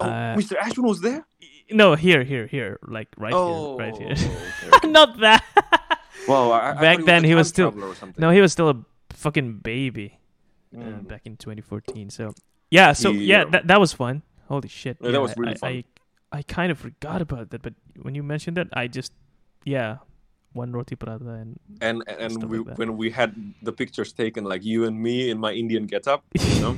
Oh, 0.00 0.06
Uh, 0.06 0.36
Mr. 0.36 0.56
Ashwin 0.58 0.86
was 0.86 1.00
there. 1.00 1.26
No, 1.70 1.94
here, 1.94 2.22
here, 2.22 2.46
here, 2.46 2.78
like 2.86 3.08
right 3.16 3.32
oh, 3.34 3.76
here, 3.78 3.86
right 3.90 3.96
here. 3.96 4.12
okay, 4.12 4.76
okay. 4.76 4.88
Not 4.88 5.18
that. 5.20 5.42
well, 6.28 6.52
I, 6.52 6.70
I 6.72 6.80
Back 6.80 6.98
he 6.98 7.04
then 7.04 7.24
a 7.24 7.28
he 7.28 7.34
was 7.34 7.48
still- 7.48 7.72
traveler 7.72 7.90
or 7.90 7.94
something. 7.94 8.20
no, 8.22 8.30
he 8.30 8.40
was 8.40 8.52
still 8.52 8.68
a 8.70 8.76
fucking 9.10 9.58
baby 9.58 10.18
uh, 10.76 10.80
Mm. 10.80 11.08
back 11.08 11.22
in 11.24 11.36
2014. 11.36 12.10
So 12.10 12.34
yeah, 12.70 12.92
so 12.92 13.12
He, 13.12 13.24
yeah, 13.26 13.42
um, 13.42 13.50
that 13.52 13.66
that 13.68 13.80
was 13.80 13.92
fun. 13.92 14.22
Holy 14.48 14.68
shit! 14.68 14.96
Yeah, 15.00 15.10
that 15.12 15.20
was 15.20 15.36
really 15.36 15.52
I, 15.52 15.56
fun. 15.56 15.84
I, 16.32 16.38
I 16.38 16.42
kind 16.42 16.70
of 16.70 16.78
forgot 16.78 17.22
about 17.22 17.50
that, 17.50 17.62
but 17.62 17.74
when 18.02 18.14
you 18.14 18.22
mentioned 18.22 18.56
that, 18.56 18.68
I 18.72 18.86
just 18.86 19.12
yeah, 19.64 19.98
one 20.52 20.72
roti 20.72 20.96
prata 20.96 21.28
and 21.28 21.58
and 21.80 22.02
and 22.08 22.32
Stuff 22.32 22.48
we, 22.48 22.58
like 22.58 22.78
when 22.78 22.96
we 22.96 23.10
had 23.10 23.34
the 23.62 23.72
pictures 23.72 24.12
taken, 24.12 24.44
like 24.44 24.64
you 24.64 24.84
and 24.84 25.00
me 25.00 25.30
in 25.30 25.38
my 25.38 25.52
Indian 25.52 25.86
getup, 25.86 26.24
you 26.34 26.60
know, 26.60 26.76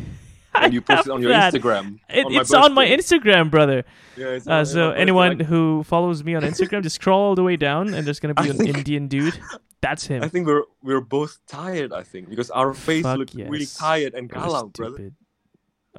and 0.54 0.74
you 0.74 0.80
posted 0.80 1.12
on 1.12 1.22
your 1.22 1.30
that. 1.30 1.54
Instagram. 1.54 2.00
It, 2.08 2.26
on 2.26 2.34
my 2.34 2.40
it's 2.40 2.54
on 2.54 2.74
my. 2.74 2.86
Instagram, 2.86 3.50
brother. 3.50 3.84
Yeah, 4.16 4.28
it's 4.28 4.46
Uh, 4.46 4.64
so 4.64 4.90
anyone 4.90 5.38
like, 5.38 5.46
who 5.46 5.82
follows 5.84 6.24
me 6.24 6.34
on 6.34 6.42
Instagram, 6.42 6.82
just 6.82 6.96
scroll 6.96 7.20
all 7.20 7.34
the 7.34 7.44
way 7.44 7.56
down, 7.56 7.94
and 7.94 8.06
there's 8.06 8.20
gonna 8.20 8.34
be 8.34 8.42
I 8.42 8.46
an 8.46 8.56
think- 8.56 8.76
Indian 8.76 9.08
dude. 9.08 9.38
That's 9.80 10.06
him. 10.10 10.22
I 10.22 10.28
think 10.28 10.46
we're 10.46 10.64
we're 10.82 11.00
both 11.00 11.38
tired. 11.46 11.92
I 11.92 12.02
think 12.02 12.28
because 12.28 12.50
our 12.50 12.74
face 12.74 13.04
Fuck 13.04 13.18
looked 13.18 13.34
really 13.34 13.66
tired 13.66 14.14
and 14.14 14.28
galau, 14.28 14.72
brother. 14.72 15.12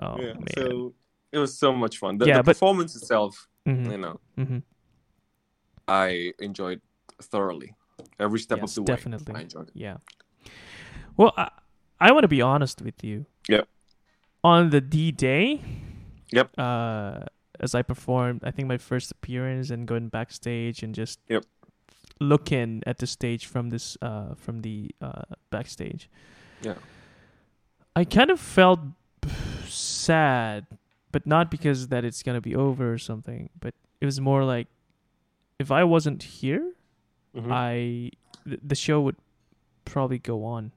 Oh 0.02 0.16
yeah, 0.20 0.34
man. 0.34 0.48
so 0.56 0.94
it 1.32 1.38
was 1.38 1.58
so 1.58 1.74
much 1.74 1.98
fun. 1.98 2.18
The, 2.18 2.26
Yeah, 2.28 2.38
the 2.38 2.44
but- 2.44 2.54
performance 2.56 2.96
itself, 2.96 3.48
Mhm, 3.68 3.92
you 3.92 3.98
know, 3.98 4.20
mhm. 4.38 4.64
I 5.88 6.34
enjoyed 6.40 6.82
thoroughly. 7.22 7.74
Every 8.20 8.40
step 8.40 8.60
Yes, 8.60 8.78
of 8.78 8.86
the 8.86 8.92
way, 8.92 8.96
definitely. 8.96 9.36
I 9.36 9.42
enjoyed 9.42 9.68
it. 9.70 9.76
Yeah. 9.76 9.98
Well, 11.18 11.34
I, 11.38 11.50
I 12.00 12.12
want 12.12 12.24
to 12.24 12.28
be 12.30 12.42
honest 12.42 12.82
with 12.82 13.04
you. 13.04 13.26
Yep. 13.50 13.68
On 14.44 14.70
the 14.70 14.80
D 14.82 15.12
day. 15.12 15.62
Yep. 16.32 16.58
Uh, 16.58 17.26
as 17.60 17.76
I 17.76 17.82
performed, 17.82 18.42
I 18.44 18.52
think 18.52 18.68
my 18.68 18.78
first 18.78 19.12
appearance 19.12 19.70
and 19.70 19.86
going 19.88 20.08
backstage 20.10 20.82
and 20.84 20.96
just 20.96 21.20
Yep. 21.28 21.44
looking 22.22 22.84
at 22.86 23.00
the 23.00 23.08
stage 23.08 23.46
from 23.48 23.70
this 23.70 23.98
uh 24.02 24.36
from 24.36 24.62
the 24.62 24.92
uh 25.02 25.24
backstage. 25.50 26.10
Yeah. 26.62 26.76
I 27.96 28.06
kind 28.06 28.30
of 28.32 28.40
felt 28.40 28.80
sad, 29.68 30.66
but 31.12 31.26
not 31.26 31.49
because 31.51 31.88
that 31.89 32.03
it's 32.05 32.24
gonna 32.24 32.41
be 32.41 32.55
over 32.55 32.93
or 32.93 32.97
something. 32.97 33.49
But 33.60 33.74
it 34.01 34.05
was 34.05 34.20
more 34.22 34.43
like 34.43 34.68
if 35.60 35.72
I 35.72 35.84
wasn't 35.84 36.24
here, 36.24 36.74
Mhm. 37.36 37.51
I 37.51 38.12
th- 38.47 38.60
the 38.64 38.76
show 38.76 39.01
would 39.01 39.18
probably 39.86 40.20
go 40.20 40.43
on. 40.45 40.72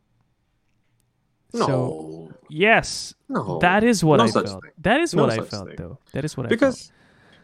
no, 1.54 1.66
So 1.66 2.34
yes, 2.48 3.14
no, 3.28 3.58
that 3.60 3.84
is 3.84 4.02
what 4.02 4.18
no 4.18 4.24
I 4.24 4.30
felt. 4.30 4.62
thing. 4.62 4.72
That 4.78 5.00
is 5.00 5.14
No 5.14 5.22
what 5.22 5.32
I 5.32 5.42
felt 5.42 5.68
thing. 5.68 5.76
though. 5.76 5.98
That 6.12 6.24
is 6.24 6.36
what 6.36 6.46
I 6.46 6.48
felt. 6.48 6.60
because 6.60 6.92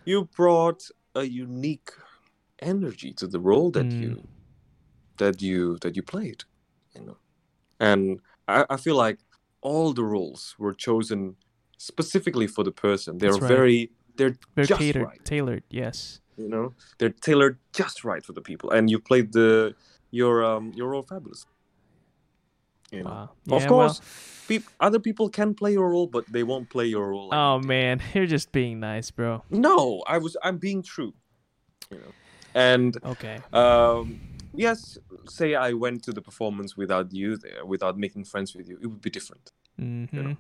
you 0.05 0.25
brought 0.37 0.89
a 1.15 1.25
unique 1.25 1.91
energy 2.61 3.13
to 3.15 3.27
the 3.27 3.39
role 3.41 3.71
that 3.73 3.87
Mm. 3.87 4.01
you 4.03 4.29
that 5.19 5.43
you 5.43 5.79
that 5.83 5.95
you 5.97 6.03
played 6.03 6.45
you 6.95 7.03
know 7.07 7.17
and 7.81 8.21
I, 8.49 8.65
I 8.71 8.77
feel 8.77 8.95
like 8.97 9.19
all 9.61 9.93
the 9.93 10.05
roles 10.05 10.55
were 10.59 10.73
chosen 10.73 11.37
specifically 11.79 12.47
for 12.47 12.63
the 12.65 12.73
person 12.73 13.17
they're 13.19 13.33
right. 13.33 13.43
very 13.57 13.91
they're 14.17 14.37
just 14.65 14.81
catered, 14.81 15.03
right 15.05 15.25
tailored. 15.25 15.63
Yes. 15.71 16.21
you 16.37 16.49
know 16.49 16.75
they're 16.99 17.17
tailored 17.27 17.57
just 17.73 18.05
right 18.05 18.25
for 18.25 18.33
the 18.33 18.41
people 18.43 18.71
and 18.71 18.91
you 18.91 18.99
played 18.99 19.33
the 19.33 19.75
your 20.11 20.45
um 20.45 20.73
your 20.75 20.89
role 20.89 21.03
fabulous 21.03 21.47
you 22.91 23.03
know 23.05 23.11
Wow. 23.11 23.57
of 23.57 23.63
Yeah, 23.63 23.69
course 23.69 24.01
peop- 24.49 24.71
other 24.81 24.99
people 24.99 25.29
can 25.29 25.55
play 25.55 25.73
your 25.73 25.89
role 25.91 26.07
but 26.09 26.25
they 26.33 26.43
won't 26.43 26.69
play 26.71 26.87
your 26.87 27.09
role 27.11 27.29
like 27.29 27.39
oh 27.39 27.61
you 27.61 27.69
man, 27.69 28.01
you're 28.15 28.27
just 28.27 28.51
being 28.53 28.81
nice, 28.81 29.11
bro. 29.11 29.43
No, 29.51 30.03
I 30.07 30.19
was. 30.19 30.37
I'm 30.43 30.59
being 30.59 30.83
true. 30.83 31.13
You 31.91 31.99
know, 31.99 32.13
and 32.55 32.97
Okay. 33.05 33.39
um, 33.53 34.19
yes, 34.55 34.99
say 35.29 35.55
I 35.55 35.73
went 35.75 36.03
to 36.05 36.13
the 36.13 36.23
performance 36.23 36.77
without 36.77 37.13
you 37.13 37.37
there, 37.37 37.65
without 37.65 37.99
making 37.99 38.25
friends 38.25 38.55
with 38.57 38.67
you, 38.69 38.79
it 38.83 38.87
would 38.87 39.03
be 39.03 39.11
different. 39.11 39.53
Mm-hmm. 39.81 40.19
It 40.31 40.37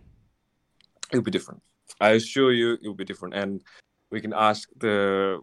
would 1.17 1.25
be 1.25 1.31
different. 1.31 1.63
I 2.01 2.11
assure 2.11 2.53
you, 2.53 2.75
it'll 2.75 2.95
be 2.95 3.05
different. 3.05 3.35
And 3.35 3.63
we 4.11 4.21
can 4.21 4.33
ask 4.33 4.69
the, 4.77 5.41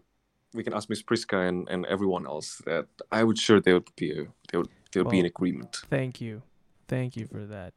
we 0.54 0.62
can 0.62 0.72
ask 0.74 0.88
Miss 0.88 1.02
Priska 1.02 1.48
and, 1.48 1.68
and 1.68 1.84
everyone 1.86 2.26
else 2.26 2.62
that 2.66 2.86
I 3.10 3.24
would 3.24 3.38
sure 3.38 3.60
they 3.60 3.72
would 3.72 3.88
be 3.96 4.12
a, 4.12 4.24
they 4.50 4.58
would 4.58 4.68
they 4.92 5.02
would 5.02 5.10
be 5.10 5.18
in 5.18 5.26
agreement. 5.26 5.78
Thank 5.90 6.20
you. 6.20 6.42
Thank 6.88 7.16
you 7.16 7.26
for 7.26 7.44
that. 7.46 7.74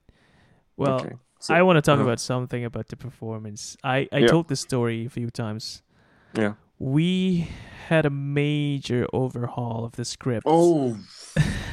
Well, 0.77 1.01
Okay. 1.01 1.15
So- 1.39 1.53
I 1.53 1.61
want 1.63 1.77
to 1.77 1.81
talk 1.81 1.95
uh-huh. 1.95 2.03
about 2.03 2.19
something 2.19 2.63
about 2.63 2.87
the 2.87 2.95
performance. 2.95 3.75
I, 3.83 4.07
I 4.11 4.19
Yeah. 4.19 4.27
told 4.27 4.47
this 4.47 4.61
story 4.61 5.05
a 5.05 5.09
few 5.09 5.29
times. 5.29 5.81
Yeah. 6.33 6.53
We 6.77 7.49
had 7.87 8.05
a 8.05 8.09
major 8.09 9.05
overhaul 9.11 9.83
of 9.83 9.93
the 9.93 10.05
script. 10.05 10.43
Oh, 10.45 10.97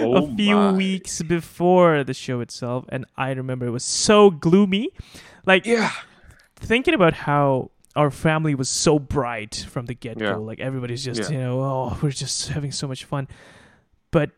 a 0.00 0.04
Oh 0.04 0.34
few 0.36 0.56
my. 0.56 0.72
weeks 0.72 1.22
before 1.22 2.04
the 2.04 2.14
show 2.14 2.40
itself, 2.40 2.84
and 2.88 3.04
I 3.16 3.30
remember 3.32 3.66
it 3.66 3.70
was 3.70 3.84
so 3.84 4.30
gloomy. 4.30 4.90
Like 5.46 5.66
yeah. 5.66 5.90
thinking 6.56 6.94
about 6.94 7.14
how 7.14 7.70
our 7.96 8.10
family 8.10 8.54
was 8.54 8.68
so 8.68 8.98
bright 8.98 9.66
from 9.68 9.86
the 9.86 9.94
get 9.94 10.18
go. 10.18 10.24
Yeah. 10.24 10.36
Like 10.36 10.58
everybody's 10.60 11.04
just, 11.04 11.30
Yeah. 11.30 11.36
you 11.36 11.38
know, 11.38 11.60
oh, 11.60 11.98
we're 12.02 12.10
just 12.10 12.48
having 12.48 12.72
so 12.72 12.88
much 12.88 13.04
fun. 13.04 13.28
But 14.10 14.30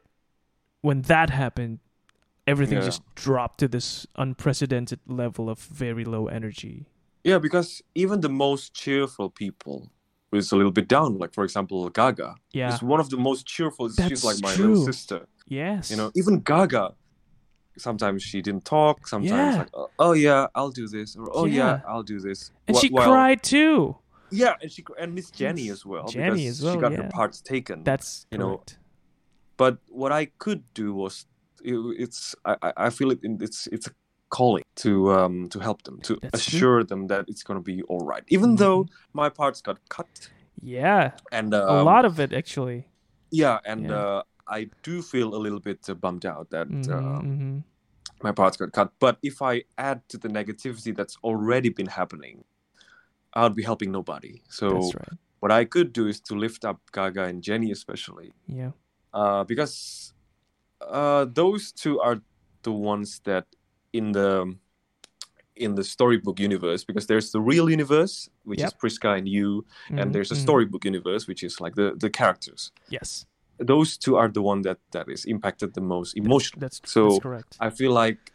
when 0.82 1.02
that 1.02 1.30
happened, 1.30 1.78
everything 2.46 2.78
Yeah. 2.78 2.84
just 2.84 3.02
dropped 3.14 3.58
to 3.60 3.68
this 3.68 4.06
unprecedented 4.16 5.00
level 5.06 5.48
of 5.48 5.58
very 5.60 6.04
low 6.04 6.26
energy. 6.28 6.86
Yeah, 7.24 7.38
because 7.38 7.82
even 7.94 8.20
the 8.20 8.28
most 8.28 8.74
cheerful 8.74 9.30
people 9.30 9.90
was 10.30 10.52
a 10.52 10.56
little 10.56 10.70
bit 10.72 10.86
down. 10.88 11.18
Like 11.18 11.32
for 11.32 11.44
example, 11.44 11.88
Gaga. 11.88 12.34
Yeah. 12.52 12.74
is 12.74 12.82
one 12.82 13.00
of 13.00 13.10
the 13.10 13.16
most 13.16 13.46
cheerful. 13.46 13.88
That's 13.88 14.08
She's 14.08 14.24
like 14.24 14.40
my 14.42 14.54
true. 14.54 14.68
little 14.68 14.84
sister. 14.84 15.26
Yes. 15.48 15.90
You 15.90 15.96
know, 15.96 16.10
even 16.14 16.40
Gaga. 16.40 16.94
Sometimes 17.78 18.22
she 18.22 18.40
didn't 18.40 18.64
talk. 18.64 19.06
Sometimes 19.06 19.30
Yeah. 19.54 19.58
like, 19.58 19.68
oh, 19.74 19.90
oh, 19.98 20.12
yeah, 20.12 20.46
I'll 20.54 20.70
do 20.70 20.88
this, 20.88 21.14
or 21.14 21.28
oh 21.34 21.44
yeah, 21.44 21.54
Yeah. 21.54 21.80
I'll 21.86 22.02
do 22.02 22.18
this. 22.20 22.50
and 22.66 22.76
Wh- 22.76 22.80
she 22.80 22.88
while- 22.88 23.06
cried 23.10 23.42
too. 23.42 23.96
Yeah, 24.30 24.54
and 24.62 24.72
she 24.72 24.82
and 24.98 25.14
Miss 25.14 25.30
Jenny 25.30 25.68
as 25.68 25.84
well. 25.86 26.08
Jenny 26.08 26.44
because 26.44 26.58
as 26.60 26.64
well, 26.64 26.74
She 26.74 26.80
got 26.80 26.92
yeah. 26.92 27.02
her 27.02 27.08
parts 27.10 27.40
taken. 27.42 27.84
That's 27.84 28.26
You 28.32 28.38
know, 28.38 28.48
correct. 28.56 28.78
but 29.56 29.78
what 29.88 30.10
I 30.10 30.26
could 30.38 30.64
do 30.74 30.94
was, 30.94 31.26
it, 31.62 31.74
it's 31.98 32.34
I 32.44 32.56
I- 32.62 32.72
I 32.86 32.90
feel 32.90 33.10
it. 33.12 33.18
It's 33.22 33.66
it's 33.68 33.86
a 33.86 33.90
calling 34.30 34.64
to 34.76 35.12
um 35.12 35.48
to 35.50 35.60
help 35.60 35.82
them 35.82 36.00
to 36.00 36.18
That's 36.22 36.44
true. 36.46 36.56
assure 36.58 36.82
them 36.84 37.06
that 37.08 37.26
it's 37.28 37.42
gonna 37.44 37.60
be 37.60 37.82
all 37.82 38.00
right, 38.12 38.24
even 38.28 38.56
though 38.56 38.86
my 39.12 39.28
parts 39.28 39.60
got 39.60 39.78
cut 39.88 40.30
Yeah, 40.62 41.12
and 41.30 41.52
a 41.54 41.62
um, 41.70 41.84
lot 41.84 42.04
of 42.04 42.18
it 42.18 42.32
actually. 42.32 42.88
yeah, 43.30 43.58
and 43.64 43.82
Yeah. 43.90 43.96
uh, 44.00 44.22
I 44.48 44.70
do 44.82 45.02
feel 45.02 45.34
a 45.34 45.40
little 45.44 45.60
bit 45.60 45.88
uh, 45.88 45.94
bummed 45.94 46.24
out 46.26 46.50
that 46.50 46.68
Mhm, 46.68 46.92
um, 46.92 47.26
mhm. 47.26 47.64
my 48.22 48.32
parts 48.32 48.56
got 48.56 48.72
cut. 48.72 48.92
But 48.98 49.18
if 49.22 49.42
I 49.42 49.64
add 49.76 50.08
to 50.08 50.18
the 50.18 50.28
negativity 50.28 50.94
that's 50.96 51.16
already 51.24 51.68
been 51.70 51.88
happening, 51.88 52.44
I'll 53.34 53.50
be 53.50 53.62
helping 53.62 53.92
nobody. 53.92 54.42
So 54.48 54.66
right. 54.66 55.18
what 55.40 55.52
I 55.52 55.64
could 55.64 55.92
do 55.92 56.06
is 56.06 56.20
to 56.22 56.34
lift 56.34 56.64
up 56.64 56.80
Gaga 56.92 57.24
and 57.24 57.42
Jenny, 57.42 57.70
especially, 57.72 58.32
Yeah. 58.46 58.72
uh, 59.12 59.44
because 59.44 60.14
uh, 60.80 61.24
those 61.24 61.72
two 61.72 62.00
are 62.00 62.20
the 62.62 62.72
ones 62.72 63.20
that 63.24 63.46
in 63.92 64.12
the 64.12 64.56
in 65.54 65.74
the 65.74 65.82
storybook 65.84 66.38
universe, 66.38 66.84
because 66.84 67.06
there's 67.06 67.30
the 67.32 67.40
real 67.40 67.70
universe, 67.70 68.28
which 68.44 68.60
Yep. 68.60 68.66
is 68.68 68.74
Priska 68.74 69.16
and 69.16 69.26
you, 69.26 69.64
Mhm, 69.88 70.02
and 70.02 70.14
there's 70.14 70.30
a 70.30 70.34
mhm. 70.34 70.42
storybook 70.42 70.84
universe, 70.84 71.26
which 71.26 71.42
is 71.42 71.60
like 71.60 71.74
the 71.76 71.94
the 71.96 72.10
characters. 72.10 72.72
Yes, 72.90 73.26
Those 73.58 73.96
two 73.96 74.16
are 74.16 74.28
the 74.28 74.42
one 74.42 74.62
that 74.62 74.78
that 74.92 75.08
is 75.08 75.24
impacted 75.24 75.74
the 75.74 75.80
most 75.80 76.16
emotionally. 76.16 76.60
that's 76.60 76.80
So, 76.84 77.08
that's 77.08 77.22
correct. 77.22 77.56
I 77.60 77.70
feel 77.70 77.92
like 77.92 78.32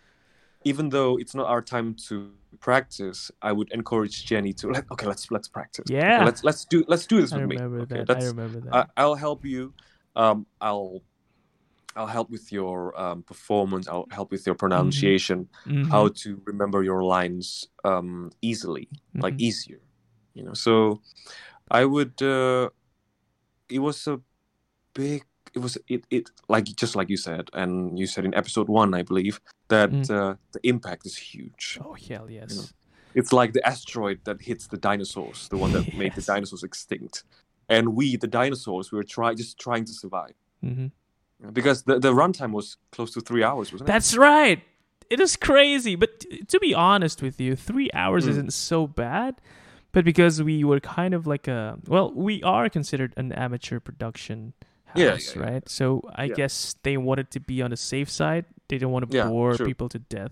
even 0.63 0.89
though 0.89 1.17
it's 1.17 1.35
not 1.35 1.47
our 1.47 1.61
time 1.61 1.95
to 2.09 2.31
practice, 2.59 3.31
I 3.41 3.51
would 3.51 3.71
encourage 3.71 4.25
Jenny 4.25 4.53
to 4.53 4.67
like, 4.71 4.91
okay, 4.91 5.07
let's 5.07 5.31
let's 5.31 5.47
practice. 5.47 5.85
Okay, 5.89 5.95
Yeah. 5.95 6.25
let's 6.25 6.43
let's 6.43 6.65
do 6.65 6.83
let's 6.87 7.05
do 7.07 7.21
this 7.21 7.31
I 7.31 7.37
with 7.37 7.47
me. 7.49 7.55
remember 7.57 7.81
Okay, 7.83 8.03
that. 8.05 8.17
I 8.17 8.23
remember 8.23 8.59
that. 8.61 8.73
I, 8.97 9.01
I'll 9.01 9.15
help 9.15 9.45
you. 9.45 9.73
Um, 10.15 10.45
I'll 10.59 11.01
I'll 11.95 12.07
help 12.07 12.29
with 12.29 12.51
your 12.51 12.99
um, 12.99 13.23
performance. 13.23 13.87
I'll 13.87 14.07
help 14.11 14.31
with 14.31 14.45
your 14.45 14.55
pronunciation. 14.55 15.49
Mhm, 15.65 15.89
How 15.91 16.07
to 16.23 16.41
remember 16.45 16.83
your 16.83 17.03
lines 17.03 17.67
um, 17.83 18.31
easily, 18.41 18.87
like 19.17 19.35
mhm. 19.35 19.41
easier. 19.41 19.81
You 20.33 20.43
know, 20.45 20.53
so 20.53 21.01
I 21.69 21.85
would. 21.85 22.21
Uh, 22.21 22.69
it 23.69 23.79
was 23.79 24.07
a 24.07 24.19
big. 24.93 25.23
It 25.53 25.59
was 25.59 25.77
it 25.87 26.05
it 26.09 26.29
like 26.47 26.63
just 26.65 26.95
like 26.95 27.09
you 27.09 27.17
said, 27.17 27.49
and 27.53 27.99
you 27.99 28.07
said 28.07 28.23
in 28.25 28.33
episode 28.33 28.69
one, 28.69 28.93
I 28.93 29.03
believe 29.03 29.41
that 29.67 29.89
Mm. 29.91 30.09
uh, 30.09 30.35
the 30.53 30.59
impact 30.67 31.05
is 31.05 31.17
huge. 31.17 31.77
Oh 31.83 31.93
hell 31.93 32.29
yes. 32.29 32.73
It's 33.13 33.33
like 33.33 33.51
the 33.53 33.65
asteroid 33.67 34.19
that 34.23 34.41
hits 34.41 34.67
the 34.67 34.77
dinosaurs, 34.77 35.49
the 35.49 35.57
one 35.57 35.71
that 35.73 35.93
made 35.97 36.13
the 36.15 36.21
dinosaurs 36.21 36.63
extinct, 36.63 37.23
and 37.67 37.95
we, 37.95 38.15
the 38.15 38.27
dinosaurs, 38.27 38.91
we 38.91 38.97
were 38.97 39.03
try 39.03 39.33
just 39.33 39.59
trying 39.59 39.85
to 39.85 39.93
survive 39.93 40.35
hmm 40.63 40.87
because 41.53 41.83
the 41.83 41.99
the 41.99 42.13
runtime 42.13 42.51
was 42.51 42.77
close 42.91 43.11
to 43.13 43.19
three 43.21 43.43
hours, 43.43 43.71
wasn't 43.73 43.89
it? 43.89 43.91
That's 43.91 44.15
right. 44.15 44.61
It 45.09 45.19
is 45.19 45.35
crazy, 45.35 45.95
but 45.95 46.21
t- 46.21 46.43
to 46.47 46.59
be 46.59 46.73
honest 46.73 47.21
with 47.21 47.41
you, 47.41 47.55
three 47.55 47.89
hours 47.93 48.25
Mm. 48.25 48.29
isn't 48.29 48.53
so 48.53 48.87
bad. 48.87 49.41
But 49.91 50.05
because 50.05 50.41
we 50.41 50.63
were 50.63 50.79
kind 50.79 51.13
of 51.13 51.27
like 51.27 51.47
a 51.49 51.77
well, 51.87 52.13
we 52.13 52.41
are 52.43 52.69
considered 52.69 53.13
an 53.17 53.33
amateur 53.33 53.79
production 53.81 54.53
house, 54.91 55.35
Yeah, 55.35 55.41
yeah, 55.41 55.49
right? 55.51 55.69
So 55.69 56.01
I 56.15 56.27
guess 56.27 56.75
they 56.83 56.97
wanted 56.97 57.31
to 57.31 57.39
be 57.39 57.61
on 57.61 57.69
the 57.71 57.77
safe 57.77 58.09
side. 58.09 58.45
They 58.67 58.77
don't 58.77 58.91
want 58.91 59.09
to 59.09 59.11
bore 59.27 59.55
true. 59.57 59.65
people 59.65 59.89
to 59.89 59.99
death, 59.99 60.31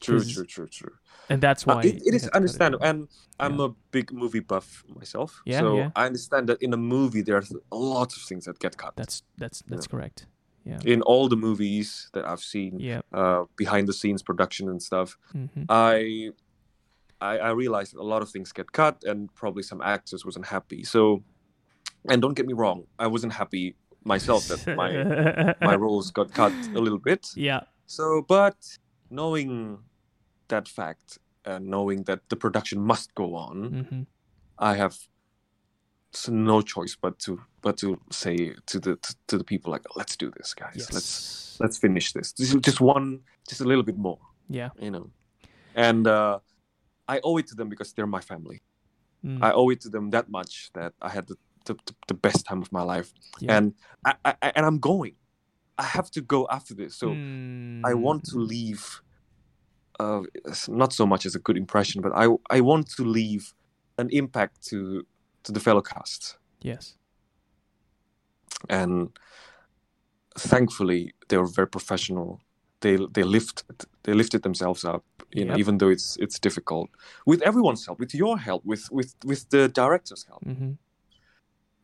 True, 0.00 0.24
true, 0.24 0.46
true, 0.46 0.66
true. 0.68 0.94
and 1.30 1.40
that's 1.40 1.62
Uh, 1.66 1.74
why 1.74 1.82
it, 1.82 1.94
it 1.96 2.10
they 2.10 2.16
is 2.16 2.22
had 2.24 2.26
to 2.26 2.30
cut 2.30 2.36
understandable, 2.36 2.84
and 2.84 3.08
I'm 3.38 3.60
a 3.60 3.68
big 3.90 4.12
movie 4.12 4.40
buff 4.40 4.82
myself. 4.88 5.42
Yeah, 5.46 5.60
so. 5.60 5.92
I 5.96 6.06
understand 6.06 6.48
that 6.48 6.60
in 6.62 6.72
a 6.72 6.76
movie 6.76 7.22
there's 7.22 7.52
a 7.70 7.76
lot 7.76 8.12
of 8.16 8.20
things 8.28 8.44
that 8.46 8.58
get 8.58 8.76
cut. 8.76 8.92
That's 8.96 9.22
that's 9.38 9.62
that's 9.68 9.86
correct. 9.86 10.26
Yeah. 10.64 10.78
in 10.84 11.02
all 11.02 11.28
the 11.28 11.36
movies 11.36 12.08
that 12.14 12.24
I've 12.24 12.44
seen, 12.54 12.78
Yeah. 12.78 13.00
uh, 13.12 13.44
behind 13.56 13.88
the 13.88 13.92
scenes 13.92 14.22
production 14.22 14.68
and 14.68 14.80
stuff, 14.80 15.18
hmm 15.32 15.64
I, 15.68 16.30
I 17.20 17.38
I 17.38 17.50
realized 17.50 17.94
that 17.94 18.00
a 18.00 18.08
lot 18.14 18.22
of 18.22 18.28
things 18.30 18.52
get 18.52 18.70
cut, 18.72 19.02
and 19.04 19.18
probably 19.34 19.62
some 19.62 19.80
actors 19.80 20.24
wasn't 20.24 20.46
happy. 20.46 20.84
So, 20.84 21.22
and 22.10 22.22
don't 22.22 22.34
get 22.38 22.46
me 22.46 22.54
wrong, 22.54 22.86
I 22.98 23.06
wasn't 23.06 23.32
happy 23.32 23.74
myself 24.04 24.46
that 24.48 24.76
my 24.76 25.54
my 25.66 25.74
roles 25.84 26.10
got 26.10 26.32
cut 26.34 26.52
a 26.74 26.80
little 26.80 26.98
bit. 26.98 27.26
yeah. 27.36 27.60
So, 27.86 28.24
but 28.28 28.56
knowing 29.10 29.78
that 30.48 30.68
fact 30.68 31.18
and 31.44 31.66
knowing 31.66 32.04
that 32.04 32.20
the 32.28 32.36
production 32.36 32.80
must 32.80 33.14
go 33.14 33.34
on, 33.34 33.86
hmm 33.90 34.02
I 34.58 34.76
have 34.76 34.96
no 36.28 36.60
choice 36.62 36.96
but 37.00 37.18
to 37.20 37.40
but 37.62 37.76
to 37.78 37.98
say 38.10 38.36
to 38.66 38.78
the 38.78 38.96
to, 38.96 39.14
to 39.28 39.38
the 39.38 39.44
people 39.44 39.72
like, 39.72 39.82
let's 39.96 40.16
do 40.16 40.30
this, 40.36 40.54
guys. 40.54 40.74
Yes. 40.76 40.92
Let's 40.92 41.56
let's 41.60 41.78
finish 41.78 42.12
this. 42.12 42.32
This 42.32 42.54
is 42.54 42.60
just 42.60 42.80
one, 42.80 43.20
just 43.48 43.60
a 43.60 43.64
little 43.64 43.82
bit 43.84 43.96
more, 43.96 44.18
Yeah. 44.48 44.70
you 44.78 44.90
know. 44.90 45.10
And 45.74 46.06
uh, 46.06 46.38
I 47.08 47.20
owe 47.24 47.38
it 47.38 47.46
to 47.48 47.54
them 47.54 47.68
because 47.68 47.92
they're 47.94 48.06
my 48.06 48.20
family. 48.20 48.60
Mm. 49.24 49.42
I 49.42 49.52
owe 49.52 49.70
it 49.70 49.80
to 49.82 49.88
them 49.88 50.10
that 50.10 50.28
much 50.28 50.70
that 50.74 50.92
I 51.00 51.08
had 51.08 51.26
the 51.28 51.36
the, 51.64 51.74
the, 51.86 51.94
the 52.08 52.14
best 52.14 52.46
time 52.46 52.62
of 52.62 52.70
my 52.72 52.82
life, 52.82 53.12
Yeah. 53.40 53.56
and 53.56 53.74
I, 54.04 54.14
I 54.24 54.52
and 54.56 54.64
I'm 54.66 54.78
going. 54.78 55.16
I 55.78 55.84
have 55.84 56.10
to 56.12 56.20
go 56.20 56.46
after 56.50 56.74
this. 56.74 56.96
So. 56.98 57.16
I 57.84 57.94
want 57.94 58.22
to 58.30 58.36
Mm. 58.36 58.48
leave 58.48 58.84
uh, 59.98 60.22
not 60.68 60.92
so 60.92 61.04
much 61.06 61.26
as 61.26 61.34
a 61.34 61.40
good 61.40 61.56
impression, 61.56 62.00
but 62.00 62.12
I 62.14 62.24
I 62.56 62.60
want 62.60 62.88
to 62.96 63.02
leave 63.04 63.54
an 63.98 64.08
impact 64.10 64.54
to 64.70 64.78
to 65.44 65.52
the 65.52 65.60
fellow 65.60 65.82
cast, 65.82 66.38
Yes. 66.60 66.96
and 68.68 69.10
thankfully 70.38 71.12
they 71.28 71.36
were 71.38 71.46
very 71.46 71.68
professional. 71.68 72.40
They 72.80 72.96
they 73.12 73.22
lift 73.24 73.64
they 74.04 74.14
lifted 74.14 74.42
themselves 74.42 74.84
up, 74.84 75.04
you 75.32 75.44
know, 75.44 75.56
even 75.58 75.78
though 75.78 75.90
it's 75.92 76.16
it's 76.18 76.38
difficult. 76.40 76.90
With 77.26 77.42
everyone's 77.42 77.86
help, 77.86 77.98
with 77.98 78.14
your 78.14 78.38
help, 78.38 78.64
with 78.64 78.84
with 78.90 79.14
with 79.24 79.48
the 79.50 79.68
director's 79.68 80.24
help, 80.28 80.42
hmm 80.44 80.72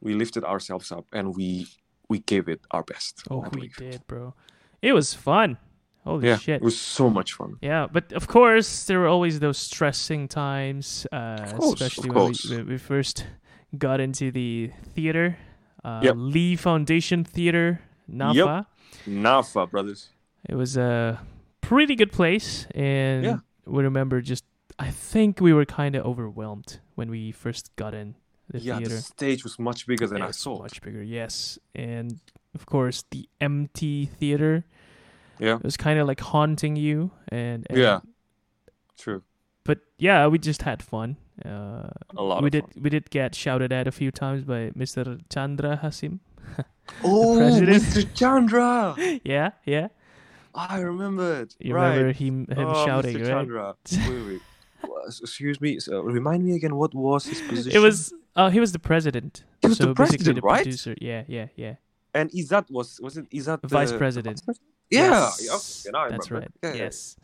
we 0.01 0.15
lifted 0.15 0.45
ourselves 0.45 0.93
up 0.93 1.07
and 1.13 1.35
we 1.37 1.67
we 2.09 2.21
gave 2.21 2.49
it 2.49 2.61
our 2.71 2.83
best. 2.83 3.23
Oh, 3.31 3.43
I 3.43 3.49
we 3.53 3.69
did, 3.77 4.07
bro. 4.07 4.35
It 4.81 4.93
was 4.95 5.13
fun. 5.15 5.59
Holy 6.05 6.29
Yeah, 6.29 6.39
shit. 6.39 6.57
it 6.57 6.65
was 6.65 6.81
so 6.81 7.11
much 7.11 7.35
fun. 7.35 7.57
Yeah, 7.61 7.87
but 7.93 8.13
of 8.13 8.27
course 8.29 8.85
there 8.87 8.99
were 9.01 9.09
always 9.09 9.41
those 9.41 9.59
stressing 9.59 10.29
times, 10.29 11.07
uh, 11.13 11.53
course, 11.57 11.81
especially 11.81 12.11
when 12.11 12.33
we, 12.33 12.57
when 12.57 12.67
we 12.69 12.79
first 12.79 13.27
got 13.77 14.01
into 14.01 14.31
the 14.31 14.71
theater, 14.95 15.37
uh, 15.85 16.01
Yep. 16.03 16.15
Lee 16.17 16.57
Foundation 16.57 17.25
Theater, 17.25 17.81
NAFA. 18.11 18.35
Yep. 18.35 18.67
Nafa 19.07 19.71
brothers. 19.71 20.09
It 20.49 20.55
was 20.55 20.77
a 20.79 21.21
pretty 21.61 21.95
good 21.95 22.13
place, 22.13 22.67
and 22.75 23.25
Yeah. 23.25 23.37
we 23.67 23.83
remember 23.83 24.23
just 24.23 24.45
I 24.79 24.91
think 24.91 25.41
we 25.41 25.53
were 25.53 25.67
kind 25.67 25.95
of 25.97 26.07
overwhelmed 26.07 26.79
when 26.95 27.11
we 27.11 27.33
first 27.33 27.75
got 27.77 27.93
in 27.95 28.15
the 28.51 28.59
yeah, 28.59 28.79
theater. 28.79 28.95
the 28.97 29.01
stage 29.03 29.45
was 29.45 29.59
much 29.59 29.87
bigger 29.87 30.07
than 30.07 30.23
I 30.23 30.31
thought. 30.33 30.63
much 30.63 30.81
bigger, 30.83 31.03
yes, 31.03 31.59
and 31.75 32.19
of 32.55 32.67
course 32.67 33.05
the 33.11 33.29
empty 33.41 34.07
theater. 34.07 34.65
Yeah. 35.39 35.57
It 35.57 35.65
was 35.65 35.77
kind 35.77 35.99
of 36.01 36.09
like 36.09 36.21
haunting 36.21 36.77
you, 36.77 37.11
and, 37.29 37.67
and 37.71 37.79
Yeah. 37.79 38.01
True. 38.99 39.23
but 39.65 39.79
yeah, 39.99 40.27
we 40.27 40.39
just 40.39 40.63
had 40.63 40.83
fun. 40.83 41.17
Uh, 41.45 41.91
A 42.17 42.23
lot 42.23 42.43
we 42.43 42.49
of 42.49 42.53
did 42.53 42.63
fun. 42.65 42.83
we 42.83 42.91
did 42.91 43.11
get 43.11 43.35
shouted 43.35 43.73
at 43.73 43.87
a 43.87 43.93
few 43.93 44.11
times 44.11 44.43
by 44.45 44.71
Mr. 44.77 45.21
Chandra 45.31 45.79
Hasim. 45.83 46.19
Oh, 47.05 47.37
president. 47.37 47.83
Mr. 47.83 48.15
Chandra! 48.15 48.97
yeah, 49.25 49.51
yeah. 49.67 49.89
I 50.55 50.81
remembered. 50.81 51.55
You 51.61 51.75
right. 51.75 51.91
remember 51.91 52.13
him 52.13 52.47
him 52.49 52.67
oh, 52.67 52.87
shouting, 52.87 53.17
Mr. 53.19 53.21
right? 53.21 53.29
Chandra. 53.29 53.77
wait, 54.09 54.27
wait. 54.27 54.41
Excuse 55.07 55.61
me. 55.61 55.79
So, 55.81 56.01
remind 56.03 56.45
me 56.45 56.53
again. 56.55 56.75
What 56.77 56.95
was 56.95 57.25
his 57.27 57.41
position? 57.41 57.73
It 57.79 57.81
was 57.81 58.13
uh 58.37 58.51
he 58.51 58.61
was 58.61 58.73
the 58.73 58.79
president. 58.79 59.45
He 59.63 59.69
was 59.69 59.79
the 59.79 59.85
so 59.85 59.95
basically 59.95 60.19
president, 60.19 60.37
the 60.37 60.43
right? 60.43 60.63
producer. 60.63 60.95
Yeah, 61.01 61.23
yeah, 61.27 61.47
yeah. 61.57 61.75
and 62.15 62.31
Izat 62.31 62.71
was 62.71 63.01
was 63.01 63.17
it 63.17 63.29
Izat 63.31 63.61
the 63.63 63.69
Vice 63.69 63.93
president. 63.93 64.43
president? 64.45 64.61
Yeah. 64.91 65.31
Yes, 65.41 65.87
okay, 65.89 66.11
that's 66.11 66.31
right. 66.31 66.51
Yeah, 66.63 66.71
yeah. 66.75 66.83
Yes. 66.85 67.17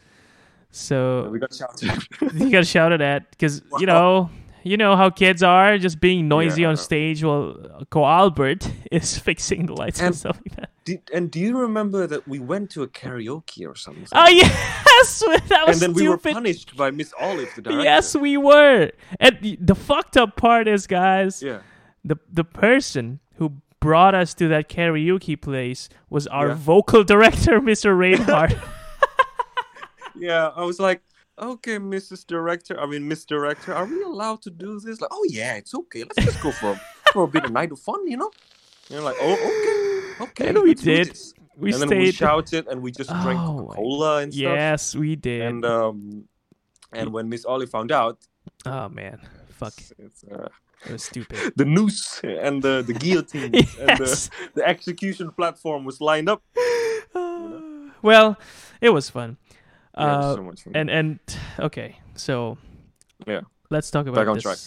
So 0.71 1.29
We 1.31 1.39
got 1.39 1.55
shouted. 1.55 1.93
he 2.35 2.51
got 2.57 2.67
shouted 2.67 3.01
at 3.01 3.31
because 3.31 3.63
you 3.79 3.87
know 3.87 4.31
you 4.65 4.77
know 4.77 4.97
how 4.97 5.11
kids 5.11 5.43
are 5.43 5.79
just 5.79 6.01
being 6.01 6.27
noisy 6.29 6.63
Yeah. 6.63 6.69
on 6.71 6.77
stage 6.77 7.23
while 7.23 7.57
uh, 7.81 7.85
Co 7.91 8.05
Albert 8.05 8.69
is 8.91 9.19
fixing 9.19 9.67
the 9.67 9.75
lights 9.75 10.01
and, 10.01 10.09
And- 10.09 10.17
stuff 10.17 10.41
like 10.47 10.57
that. 10.57 10.71
And 11.15 11.31
do 11.31 11.41
you 11.41 11.57
remember 11.57 12.07
that 12.07 12.29
we 12.29 12.39
went 12.39 12.69
to 12.73 12.83
a 12.83 12.89
karaoke 12.89 13.67
or 13.67 13.75
something? 13.75 14.07
Oh 14.13 14.29
yes, 14.43 15.21
that 15.49 15.65
was 15.67 15.83
and 15.83 15.95
then 15.95 16.03
we 16.03 16.09
were 16.09 16.19
punished 16.19 16.77
by 16.77 16.91
Miss 16.91 17.13
Olive, 17.19 17.49
the 17.57 17.63
director. 17.63 17.83
yes, 17.85 18.15
we 18.15 18.37
were. 18.37 18.91
And 19.19 19.39
the, 19.41 19.57
the 19.61 19.75
fucked 19.75 20.17
up 20.19 20.37
part 20.37 20.69
is, 20.69 20.87
guys, 20.87 21.43
Yeah. 21.43 21.61
the 22.05 22.17
the 22.31 22.45
person 22.45 23.21
who 23.37 23.55
brought 23.81 24.15
us 24.15 24.35
to 24.35 24.49
that 24.49 24.69
karaoke 24.69 25.41
place 25.41 25.89
was 26.11 26.27
our 26.27 26.49
Yeah. 26.49 26.55
vocal 26.55 27.03
director, 27.05 27.61
Mr. 27.61 27.97
Reinhardt. 27.97 28.55
Yeah. 30.17 30.51
I 30.55 30.65
was 30.65 30.79
like, 30.79 31.03
okay, 31.39 31.79
Mrs. 31.79 32.27
Director. 32.27 32.79
I 32.81 32.87
mean, 32.87 33.07
Miss 33.09 33.25
Director, 33.25 33.75
are 33.75 33.87
we 33.87 34.03
allowed 34.03 34.43
to 34.43 34.51
do 34.51 34.79
this? 34.81 35.01
Like, 35.01 35.11
oh 35.13 35.25
yeah, 35.29 35.55
it's 35.57 35.75
okay. 35.75 36.05
Let's 36.05 36.25
just 36.33 36.43
go 36.43 36.51
for 36.53 36.79
for 37.13 37.25
a 37.25 37.29
bit 37.29 37.45
of 37.45 37.53
night 37.53 37.73
of 37.73 37.79
fun, 37.79 38.07
you 38.07 38.17
know? 38.17 38.31
And 38.89 38.97
you're 38.97 39.03
like, 39.03 39.17
oh, 39.21 39.33
okay. 40.19 40.25
okay, 40.25 40.49
And 40.49 40.63
we 40.63 40.75
did. 40.75 41.09
this." 41.11 41.35
We 41.57 41.73
and 41.73 41.83
then 41.83 41.99
we 41.99 42.11
shouted 42.11 42.67
and 42.67 42.83
we 42.83 42.91
just 42.91 43.11
drank 43.11 43.39
Oh, 43.39 43.71
Cola 43.73 44.19
and 44.19 44.35
stuff. 44.35 44.43
yes, 44.43 44.95
we 44.97 45.15
did. 45.15 45.43
And 45.43 45.65
um, 45.65 46.25
and 46.93 47.13
when 47.13 47.29
Miss 47.29 47.45
Ollie 47.45 47.67
found 47.67 47.93
out, 47.93 48.19
oh 48.67 48.89
man, 48.89 49.21
fuck, 49.51 49.73
it's, 49.79 49.93
it's, 49.99 50.25
uh, 50.25 50.49
it 50.85 50.93
was 50.93 51.05
stupid. 51.05 51.53
the 51.57 51.65
noose 51.65 52.21
and 52.25 52.61
the 52.61 52.83
the 52.85 52.93
guillotine 52.93 53.55
and 53.55 53.99
the, 53.99 54.31
the 54.55 54.67
execution 54.67 55.31
platform 55.31 55.85
was 55.85 56.01
lined 56.01 56.29
up. 56.29 56.43
well, 58.03 58.37
it 58.81 58.91
was 58.91 59.09
fun. 59.09 59.37
Yeah, 59.97 60.05
it 60.15 60.17
was 60.17 60.39
Uh, 60.39 60.57
so 60.57 60.71
and 60.75 60.91
and 60.91 61.19
okay, 61.59 61.99
so 62.15 62.59
Yeah. 63.27 63.43
let's 63.71 63.91
talk 63.91 64.07
about 64.07 64.35
this. 64.35 64.43
track. 64.43 64.59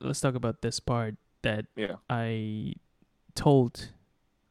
Let's 0.00 0.20
talk 0.20 0.34
about 0.34 0.60
this 0.62 0.80
part 0.80 1.16
that 1.42 1.66
yeah, 1.76 1.96
I 2.08 2.74
told 3.34 3.92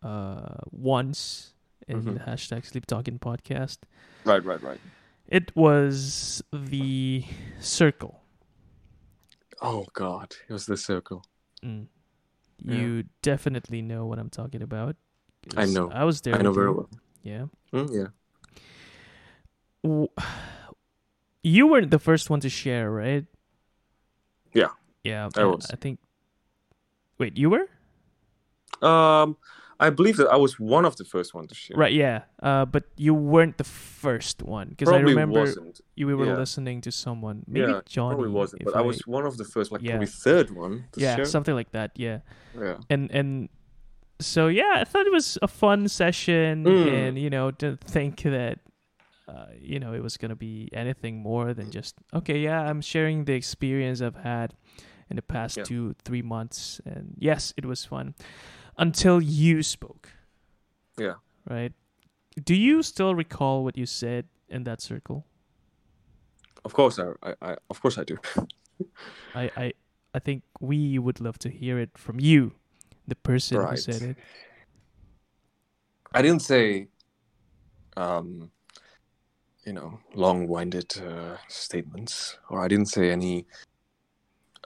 uh 0.04 0.58
once 0.72 1.54
in 1.88 2.02
Mhm. 2.04 2.14
the 2.14 2.20
hashtag 2.20 2.66
Sleep 2.66 2.86
Talking 2.86 3.20
podcast. 3.20 3.80
right, 4.26 4.44
right, 4.44 4.62
right. 4.62 4.80
It 5.28 5.56
was 5.56 6.42
the 6.52 7.24
circle. 7.60 8.22
Oh 9.62 9.86
God, 9.94 10.36
it 10.50 10.54
was 10.54 10.66
the 10.66 10.78
circle. 10.78 11.24
Mm. 11.64 11.88
Yeah. 12.66 12.76
You 12.76 13.04
definitely 13.22 13.82
know 13.82 14.06
what 14.06 14.20
I'm 14.20 14.30
talking 14.30 14.62
about. 14.62 14.96
I 15.58 15.66
know. 15.66 15.90
I 15.92 16.04
was 16.04 16.22
there. 16.22 16.36
I 16.36 16.42
know 16.42 16.52
very 16.54 16.68
you. 16.68 16.74
well. 16.74 16.90
Yeah. 17.24 17.46
Mm, 17.74 17.90
yeah. 17.94 18.08
You 19.84 21.68
weren't 21.68 21.92
the 21.92 22.00
first 22.00 22.30
one 22.30 22.40
to 22.42 22.50
share, 22.50 22.90
right? 22.90 23.26
Yeah. 24.54 24.70
Yeah. 25.04 25.30
I 25.36 25.44
was. 25.44 25.70
I 25.72 25.76
think. 25.76 26.00
Wait, 27.18 27.38
you 27.38 27.50
were? 27.50 27.68
Um, 28.82 29.38
I 29.80 29.90
believe 29.90 30.18
that 30.18 30.30
I 30.30 30.38
was 30.38 30.60
one 30.60 30.86
of 30.86 30.96
the 30.96 31.04
first 31.04 31.34
one 31.34 31.48
to 31.48 31.56
share. 31.56 31.76
Right. 31.76 31.92
Yeah. 31.94 32.24
Uh, 32.42 32.66
but 32.66 32.86
you 32.96 33.14
weren't 33.14 33.58
the 33.58 33.64
first 33.66 34.42
one 34.42 34.70
because 34.70 34.90
I 34.90 35.00
remember 35.00 35.42
wasn't. 35.42 35.82
you 35.96 36.08
were 36.08 36.26
yeah. 36.26 36.38
listening 36.38 36.82
to 36.82 36.92
someone, 36.92 37.44
maybe 37.48 37.72
yeah, 37.72 37.82
Johnny. 37.86 38.16
probably 38.16 38.32
wasn't. 38.32 38.64
But 38.64 38.76
I 38.76 38.82
was 38.82 39.06
one 39.06 39.26
of 39.26 39.38
the 39.38 39.46
first, 39.46 39.72
like 39.72 39.82
Yeah. 39.82 39.92
probably 39.92 40.08
third 40.08 40.52
one 40.52 40.86
to 40.94 41.02
yeah, 41.02 41.16
share. 41.18 41.26
something 41.26 41.54
like 41.56 41.72
that. 41.72 41.92
Yeah. 41.96 42.20
Yeah. 42.58 42.78
and 42.90 43.12
and 43.12 43.50
so 44.20 44.48
yeah, 44.48 44.76
I 44.76 44.84
thought 44.86 45.06
it 45.06 45.12
was 45.12 45.38
a 45.42 45.48
fun 45.48 45.88
session, 45.90 46.64
Mm. 46.64 46.88
and 46.94 47.20
you 47.20 47.30
know, 47.30 47.52
to 47.52 47.78
think 47.84 48.22
that 48.24 48.60
uh, 49.28 49.48
you 49.60 49.80
know 49.80 49.94
it 49.94 50.02
was 50.04 50.18
gonna 50.18 50.36
be 50.36 50.70
anything 50.74 51.18
more 51.22 51.54
than 51.54 51.72
just 51.72 51.96
okay, 52.14 52.40
yeah, 52.40 52.62
I'm 52.62 52.82
sharing 52.82 53.26
the 53.26 53.34
experience 53.34 54.02
I've 54.02 54.24
had 54.24 54.54
in 55.10 55.16
the 55.16 55.22
past 55.22 55.58
Yeah. 55.58 55.64
two 55.64 55.96
three 56.04 56.22
months, 56.22 56.82
and 56.86 57.16
yes, 57.18 57.54
it 57.58 57.66
was 57.66 57.86
fun 57.86 58.16
until 58.78 59.22
you 59.22 59.64
spoke. 59.64 60.10
Yeah. 60.98 61.16
Right. 61.50 61.74
Do 62.44 62.56
you 62.56 62.82
still 62.84 63.14
recall 63.16 63.64
what 63.64 63.78
you 63.78 63.86
said 63.86 64.26
in 64.50 64.64
that 64.64 64.82
circle? 64.82 65.26
Of 66.66 66.74
course, 66.74 66.98
I, 67.00 67.12
I, 67.22 67.34
I 67.42 67.58
of 67.70 67.82
course 67.82 67.98
I 67.98 68.04
do. 68.04 68.18
I 69.36 69.52
I 69.58 69.74
I 70.16 70.20
think 70.20 70.44
we 70.60 70.98
would 71.00 71.20
love 71.20 71.38
to 71.40 71.50
hear 71.50 71.80
it 71.80 71.98
from 71.98 72.20
you, 72.20 72.54
the 73.08 73.16
person 73.16 73.58
who 73.66 73.78
said 73.78 74.02
it. 74.02 74.18
I 76.14 76.22
didn't 76.22 76.42
say, 76.44 76.88
um, 77.98 78.52
you 79.66 79.74
know, 79.74 80.00
long-winded 80.14 80.94
uh, 81.02 81.38
statements, 81.48 82.38
or 82.50 82.64
I 82.64 82.68
didn't 82.68 82.90
say 82.90 83.12
any. 83.12 83.46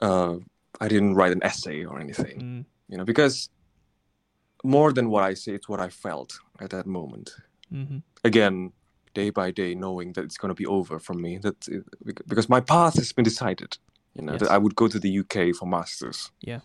Uh, 0.00 0.36
I 0.80 0.88
didn't 0.88 1.14
write 1.14 1.32
an 1.32 1.42
essay 1.42 1.84
or 1.84 1.98
anything, 2.00 2.40
Mm, 2.40 2.64
you 2.88 2.96
know, 2.98 3.04
because 3.04 3.48
more 4.64 4.92
than 4.92 5.08
what 5.10 5.24
I 5.24 5.34
say, 5.34 5.52
it's 5.52 5.68
what 5.68 5.80
I 5.80 5.88
felt 5.88 6.38
at 6.60 6.70
that 6.70 6.86
moment. 6.86 7.30
hmm 7.70 7.98
Again, 8.24 8.72
day 9.14 9.30
by 9.30 9.50
day, 9.52 9.74
knowing 9.74 10.12
that 10.14 10.24
it's 10.24 10.36
going 10.38 10.50
to 10.50 10.54
be 10.62 10.66
over 10.66 10.98
for 10.98 11.14
me. 11.14 11.38
That 11.38 11.56
it, 11.68 11.82
because 12.28 12.48
my 12.48 12.60
path 12.60 12.94
has 12.96 13.12
been 13.12 13.24
decided. 13.24 13.78
You 14.14 14.22
know, 14.24 14.32
Yes. 14.32 14.40
that 14.42 14.50
I 14.50 14.58
would 14.58 14.74
go 14.74 14.88
to 14.88 14.98
the 14.98 15.18
UK 15.20 15.54
for 15.58 15.66
masters. 15.66 16.30
Yeah. 16.40 16.60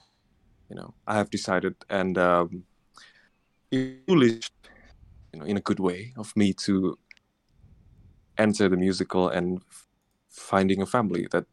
You 0.70 0.76
know, 0.76 0.94
I 1.08 1.14
have 1.16 1.30
decided, 1.30 1.76
and 1.90 2.18
um, 2.18 2.64
it's 3.72 4.06
foolish, 4.08 4.50
you 5.34 5.40
know, 5.40 5.46
in 5.46 5.58
a 5.58 5.62
good 5.62 5.80
way, 5.80 6.14
of 6.18 6.36
me 6.36 6.54
to 6.66 6.98
enter 8.38 8.70
the 8.70 8.78
musical 8.78 9.30
and 9.30 9.62
f- 9.70 9.88
finding 10.30 10.82
a 10.82 10.86
family 10.86 11.28
that 11.32 11.46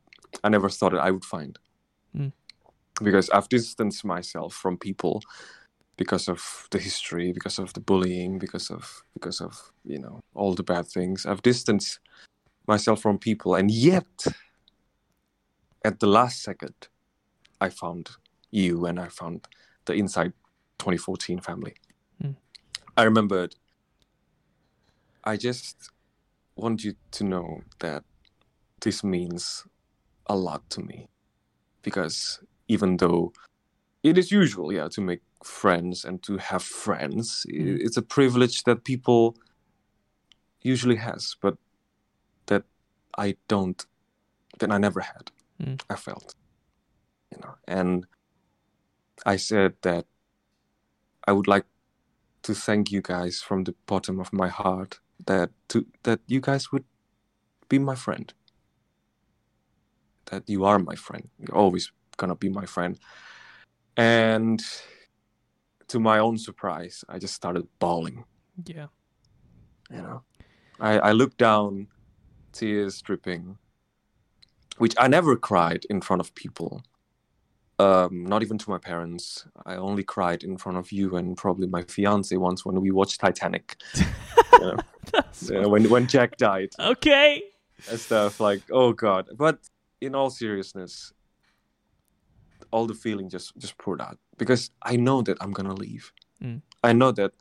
I 0.43 0.49
never 0.49 0.68
thought 0.68 0.95
I 0.95 1.11
would 1.11 1.24
find. 1.24 1.59
Mm. 2.16 2.33
Because 3.03 3.31
I've 3.31 3.49
distanced 3.49 4.05
myself 4.05 4.55
from 4.55 4.76
people 4.76 5.22
because 5.97 6.28
of 6.28 6.66
the 6.70 6.78
history, 6.78 7.33
because 7.33 7.59
of 7.59 7.72
the 7.74 7.81
bullying, 7.81 8.39
because 8.39 8.70
of 8.70 9.03
because 9.12 9.41
of 9.41 9.70
you 9.85 9.99
know 9.99 10.20
all 10.35 10.55
the 10.55 10.62
bad 10.62 10.87
things. 10.87 11.26
I've 11.26 11.43
distanced 11.43 12.01
myself 12.66 13.03
from 13.03 13.18
people, 13.18 13.55
and 13.55 13.70
yet, 13.70 14.24
at 15.85 16.01
the 16.01 16.07
last 16.07 16.43
second, 16.43 16.89
I 17.61 17.68
found 17.68 18.11
you, 18.51 18.87
and 18.87 18.99
I 18.99 19.09
found 19.09 19.47
the 19.85 19.95
Insight 19.95 20.33
2014 20.78 21.41
family. 21.41 21.74
Hmm. 22.20 22.33
I 22.97 23.03
remembered. 23.03 23.57
I 25.22 25.37
just 25.37 25.91
want 26.61 26.84
you 26.84 26.94
to 27.12 27.24
know 27.24 27.62
that 27.78 28.04
this 28.80 29.02
means 29.02 29.66
a 30.26 30.36
lot 30.36 30.68
to 30.70 30.80
me, 30.80 31.08
because 31.82 32.40
even 32.68 32.96
though 32.96 33.32
it 34.02 34.16
is 34.16 34.30
usual, 34.30 34.72
yeah, 34.72 34.88
to 34.88 35.00
make 35.00 35.20
friends 35.44 36.04
and 36.04 36.22
to 36.22 36.36
have 36.38 36.62
friends. 36.62 37.46
Mm. 37.48 37.78
It's 37.80 37.96
a 37.96 38.02
privilege 38.02 38.64
that 38.64 38.84
people 38.84 39.36
usually 40.62 40.96
has, 40.96 41.36
but 41.40 41.56
that 42.46 42.64
I 43.16 43.36
don't, 43.48 43.84
that 44.58 44.70
I 44.70 44.78
never 44.78 45.00
had. 45.00 45.30
Mm. 45.62 45.80
I 45.88 45.96
felt, 45.96 46.34
you 47.32 47.38
know, 47.42 47.54
and 47.66 48.06
I 49.26 49.36
said 49.36 49.74
that 49.82 50.06
I 51.26 51.32
would 51.32 51.48
like 51.48 51.66
to 52.42 52.54
thank 52.54 52.90
you 52.90 53.02
guys 53.02 53.42
from 53.42 53.64
the 53.64 53.74
bottom 53.86 54.20
of 54.20 54.32
my 54.32 54.48
heart 54.48 55.00
that 55.27 55.51
to 55.68 55.87
that 56.03 56.21
you 56.27 56.41
guys 56.41 56.73
would 56.73 56.85
be 57.68 57.79
my 57.79 57.95
friend. 57.95 58.33
That 60.27 60.49
you 60.49 60.64
are 60.64 60.79
my 60.79 60.95
friend. 60.95 61.29
You're 61.39 61.57
always 61.57 61.93
gonna 62.16 62.37
be 62.37 62.49
my 62.49 62.66
friend. 62.66 62.99
And 63.97 64.62
to 65.89 65.99
my 66.01 66.18
own 66.18 66.39
surprise, 66.39 67.05
I 67.09 67.18
just 67.18 67.35
started 67.35 67.66
bawling. 67.79 68.25
Yeah. 68.64 68.87
You 69.91 70.03
know, 70.03 70.23
I, 70.79 70.99
I 70.99 71.12
looked 71.12 71.39
down, 71.39 71.89
tears 72.53 73.03
dripping, 73.03 73.59
which 74.79 74.95
I 74.99 75.09
never 75.09 75.37
cried 75.37 75.85
in 75.91 76.01
front 76.01 76.21
of 76.21 76.35
people. 76.35 76.83
Um, 77.81 78.24
not 78.26 78.43
even 78.43 78.59
to 78.59 78.68
my 78.68 78.76
parents. 78.76 79.47
I 79.64 79.76
only 79.76 80.05
cried 80.05 80.43
in 80.43 80.59
front 80.59 80.76
of 80.76 80.93
you 80.93 81.16
and 81.16 81.35
probably 81.35 81.66
my 81.66 81.83
fiance 81.83 82.37
once 82.37 82.66
when 82.66 82.78
we 82.78 82.91
watched 82.91 83.20
Titanic. 83.20 83.76
you 83.95 84.61
know, 84.61 84.76
That's 85.12 85.49
you 85.49 85.62
know, 85.62 85.68
when 85.68 85.89
when 85.89 86.07
Jack 86.07 86.37
died 86.37 86.72
okay. 86.78 87.43
and 87.89 87.99
stuff 87.99 88.39
like, 88.39 88.62
oh 88.70 88.93
god. 88.93 89.31
But 89.35 89.61
in 90.03 90.14
all 90.14 90.28
seriousness, 90.28 91.14
all 92.70 92.87
the 92.87 92.95
feeling 92.95 93.31
just 93.31 93.57
just 93.57 93.78
poured 93.78 94.03
out 94.03 94.18
because 94.37 94.70
I 94.83 94.97
know 94.97 95.22
that 95.22 95.39
I'm 95.41 95.53
gonna 95.53 95.74
leave. 95.87 96.12
Mm. 96.43 96.61
I 96.85 96.93
know 96.93 97.12
that 97.12 97.33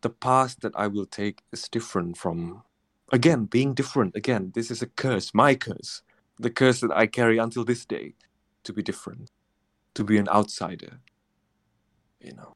the 0.00 0.10
path 0.10 0.56
that 0.62 0.74
I 0.74 0.88
will 0.88 1.06
take 1.06 1.42
is 1.52 1.68
different 1.68 2.16
from 2.16 2.64
again 3.12 3.44
being 3.44 3.72
different. 3.72 4.16
Again, 4.16 4.50
this 4.56 4.70
is 4.70 4.82
a 4.82 4.86
curse, 4.86 5.32
my 5.32 5.54
curse, 5.54 6.02
the 6.40 6.50
curse 6.50 6.80
that 6.80 6.90
I 6.90 7.06
carry 7.06 7.38
until 7.38 7.64
this 7.64 7.84
day, 7.86 8.14
to 8.66 8.72
be 8.72 8.82
different, 8.82 9.30
to 9.94 10.04
be 10.04 10.18
an 10.18 10.28
outsider. 10.28 11.00
You 12.20 12.34
know, 12.34 12.52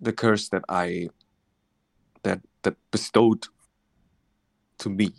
the 0.00 0.12
curse 0.12 0.48
that 0.48 0.64
I 0.68 1.08
that 2.22 2.40
that 2.62 2.76
bestowed 2.90 3.46
to 4.78 4.88
me 4.90 5.12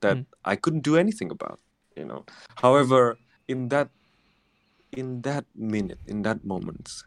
that 0.00 0.16
Mm. 0.16 0.26
I 0.44 0.56
couldn't 0.56 0.84
do 0.84 0.96
anything 0.96 1.30
about. 1.30 1.60
You 1.96 2.04
know, 2.04 2.24
however, 2.56 3.18
in 3.46 3.68
that 3.68 3.88
in 4.96 5.22
that 5.22 5.44
minute, 5.54 6.00
in 6.06 6.22
that 6.22 6.44
moment, 6.44 7.04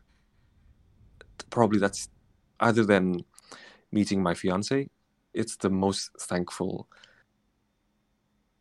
probably 1.49 1.79
that's 1.79 2.09
other 2.59 2.85
than 2.85 3.25
meeting 3.91 4.21
my 4.21 4.33
fiance, 4.33 4.89
it's 5.33 5.57
the 5.57 5.69
most 5.69 6.11
thankful 6.19 6.87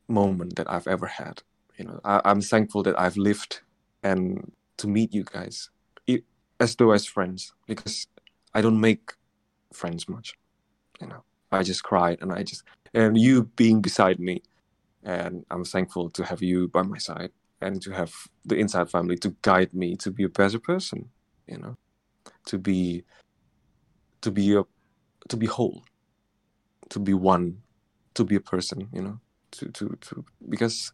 moment 0.08 0.56
that 0.56 0.70
I've 0.70 0.86
ever 0.86 1.06
had. 1.06 1.42
You 1.78 1.84
know, 1.84 2.00
I, 2.04 2.20
I'm 2.24 2.40
thankful 2.40 2.82
that 2.84 2.98
I've 2.98 3.16
lived 3.16 3.60
and 4.02 4.52
to 4.78 4.88
meet 4.88 5.12
you 5.14 5.24
guys, 5.24 5.70
i- 6.08 6.22
as 6.58 6.76
though 6.76 6.92
as 6.92 7.06
friends, 7.06 7.52
because 7.66 8.06
I 8.54 8.60
don't 8.60 8.80
make 8.80 9.12
friends 9.72 10.08
much. 10.08 10.34
You 11.00 11.08
know, 11.08 11.24
I 11.52 11.62
just 11.62 11.82
cried 11.82 12.18
and 12.20 12.32
I 12.32 12.42
just 12.42 12.62
and 12.94 13.18
you 13.18 13.44
being 13.56 13.80
beside 13.80 14.18
me, 14.18 14.42
and 15.02 15.44
I'm 15.50 15.64
thankful 15.64 16.10
to 16.10 16.24
have 16.24 16.42
you 16.42 16.68
by 16.68 16.82
my 16.82 16.98
side 16.98 17.30
and 17.60 17.80
to 17.82 17.92
have 17.92 18.12
the 18.44 18.58
Insight 18.58 18.90
family 18.90 19.16
to 19.18 19.36
guide 19.42 19.72
me 19.74 19.96
to 19.96 20.10
be 20.10 20.24
a 20.24 20.28
better 20.28 20.58
person. 20.58 21.10
You 21.46 21.58
know, 21.58 21.76
to 22.46 22.58
be 22.58 23.04
to 24.22 24.30
be 24.30 24.54
a 24.56 24.64
to 25.28 25.36
be 25.36 25.46
whole, 25.46 25.84
to 26.90 26.98
be 26.98 27.14
one, 27.14 27.62
to 28.14 28.24
be 28.24 28.36
a 28.36 28.40
person. 28.40 28.88
You 28.92 29.02
know, 29.02 29.20
to 29.52 29.68
to 29.70 29.96
to 30.00 30.24
because 30.48 30.92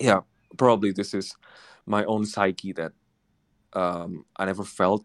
yeah, 0.00 0.20
probably 0.56 0.92
this 0.92 1.14
is 1.14 1.36
my 1.88 2.04
own 2.04 2.24
psyche 2.24 2.72
that 2.72 2.92
um, 3.72 4.24
I 4.36 4.44
never 4.44 4.64
felt 4.64 5.04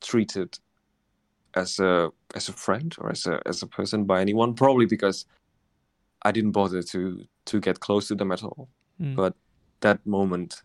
treated 0.00 0.58
as 1.54 1.78
a 1.78 2.10
as 2.34 2.48
a 2.48 2.52
friend 2.52 2.94
or 2.98 3.10
as 3.10 3.26
a 3.26 3.40
as 3.46 3.62
a 3.62 3.66
person 3.66 4.04
by 4.04 4.20
anyone. 4.20 4.54
Probably 4.54 4.86
because 4.86 5.26
I 6.22 6.32
didn't 6.32 6.52
bother 6.52 6.82
to 6.82 7.24
to 7.46 7.60
get 7.60 7.80
close 7.80 8.08
to 8.08 8.14
them 8.14 8.32
at 8.32 8.42
all. 8.42 8.68
Mm. 9.00 9.16
But 9.16 9.34
that 9.80 10.04
moment 10.06 10.62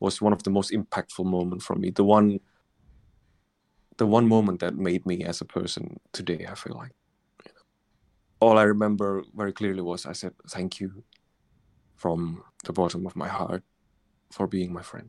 was 0.00 0.20
one 0.20 0.32
of 0.32 0.42
the 0.42 0.50
most 0.50 0.72
impactful 0.72 1.24
moment 1.24 1.62
for 1.62 1.76
me. 1.76 1.90
The 1.90 2.04
one 2.04 2.40
the 3.96 4.06
one 4.06 4.28
moment 4.28 4.60
that 4.60 4.76
made 4.76 5.06
me 5.06 5.24
as 5.24 5.40
a 5.40 5.46
person 5.46 5.98
today, 6.12 6.46
I 6.48 6.54
feel 6.54 6.76
like. 6.76 6.92
You 7.46 7.52
know. 7.54 7.62
All 8.40 8.58
I 8.58 8.64
remember 8.64 9.24
very 9.34 9.52
clearly 9.52 9.82
was 9.82 10.06
I 10.06 10.12
said 10.12 10.34
thank 10.50 10.80
you 10.80 11.02
from 11.96 12.42
the 12.64 12.72
bottom 12.72 13.06
of 13.06 13.16
my 13.16 13.28
heart 13.28 13.62
for 14.36 14.46
being 14.46 14.70
my 14.72 14.82
friend. 14.82 15.08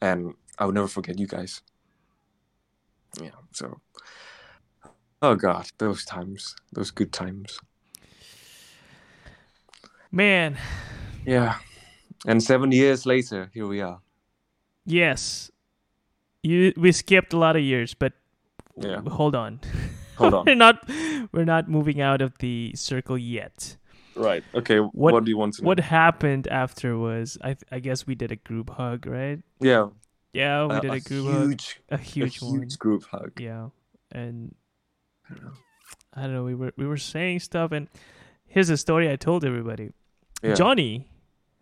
And 0.00 0.34
I 0.58 0.64
will 0.64 0.72
never 0.72 0.88
forget 0.88 1.18
you 1.18 1.26
guys. 1.26 1.60
Yeah, 3.20 3.36
so 3.52 3.80
oh 5.22 5.34
god, 5.36 5.66
those 5.78 6.04
times, 6.04 6.56
those 6.72 6.90
good 6.90 7.12
times. 7.12 7.58
Man, 10.10 10.56
Yeah. 11.26 11.58
And 12.26 12.42
seven 12.42 12.72
years 12.72 13.04
later, 13.06 13.50
here 13.52 13.66
we 13.66 13.80
are. 13.82 14.00
yes. 14.86 15.50
You 16.42 16.72
we 16.76 16.92
skipped 16.92 17.32
a 17.32 17.38
lot 17.38 17.56
of 17.56 17.62
years, 17.62 17.94
but 17.94 18.12
Yeah. 18.76 19.00
hold 19.08 19.34
on. 19.34 19.60
Hold 20.16 20.34
on. 20.34 20.44
we're 20.46 20.54
not 20.56 20.76
we're 21.32 21.44
not 21.44 21.68
moving 21.68 22.00
out 22.00 22.20
of 22.22 22.36
the 22.38 22.72
circle 22.76 23.16
yet. 23.18 23.76
Right. 24.16 24.42
Okay. 24.54 24.78
What, 24.78 25.24
do 25.24 25.30
you 25.30 25.36
want 25.38 25.54
to 25.54 25.62
know? 25.62 25.66
What 25.68 25.80
happened 25.80 26.46
after 26.48 26.96
was 26.96 27.38
I 27.42 27.56
I 27.70 27.78
guess 27.80 28.06
we 28.06 28.14
did 28.14 28.32
a 28.32 28.36
group 28.36 28.70
hug, 28.70 29.06
right? 29.06 29.40
Yeah. 29.60 29.88
Yeah, 30.32 30.66
we 30.66 30.74
a, 30.76 30.80
did 30.80 30.90
a, 30.90 30.94
a 30.94 31.00
group 31.00 31.26
hug. 31.26 31.36
A 31.36 31.46
huge, 31.48 31.80
A 31.90 31.98
huge, 31.98 32.42
a 32.42 32.44
one. 32.44 32.58
huge 32.60 32.78
group 32.78 33.04
hug. 33.04 33.40
Yeah. 33.40 33.68
And 34.12 34.54
I 36.14 36.22
don't 36.22 36.32
know, 36.34 36.44
we 36.44 36.54
were 36.54 36.72
we 36.76 36.86
were 36.86 36.96
saying 36.96 37.40
stuff 37.40 37.72
and 37.72 37.88
here's 38.46 38.70
a 38.70 38.76
story 38.76 39.10
I 39.10 39.16
told 39.16 39.44
everybody. 39.44 39.90
Yeah. 40.42 40.50
Mm-hmm. 40.50 40.56
Johnny, 40.56 41.08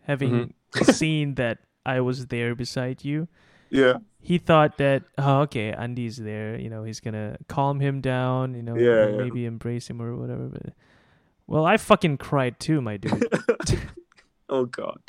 having 0.05 0.55
seen 0.83 1.35
that 1.37 1.59
I 1.87 2.01
was 2.01 2.27
there 2.27 2.55
beside 2.55 3.05
you, 3.05 3.29
Yeah. 3.71 3.95
he 4.21 4.39
thought 4.39 4.79
that 4.79 5.03
oh 5.19 5.41
okay 5.43 5.73
Andy's 5.73 6.17
there 6.17 6.59
you 6.59 6.69
know 6.71 6.85
he's 6.85 7.01
gonna 7.01 7.37
calm 7.49 7.81
him 7.81 8.01
down 8.01 8.55
you 8.55 8.63
know 8.63 8.77
Yeah, 8.77 9.05
and 9.05 9.17
yeah. 9.17 9.23
maybe 9.25 9.45
embrace 9.47 9.89
him 9.89 10.01
or 10.03 10.15
whatever 10.17 10.47
but 10.49 10.75
well 11.53 11.67
I 11.67 11.77
fucking 11.77 12.17
cried 12.17 12.59
too 12.59 12.81
my 12.81 12.97
dude 12.97 13.29
oh 14.49 14.65
God. 14.65 15.01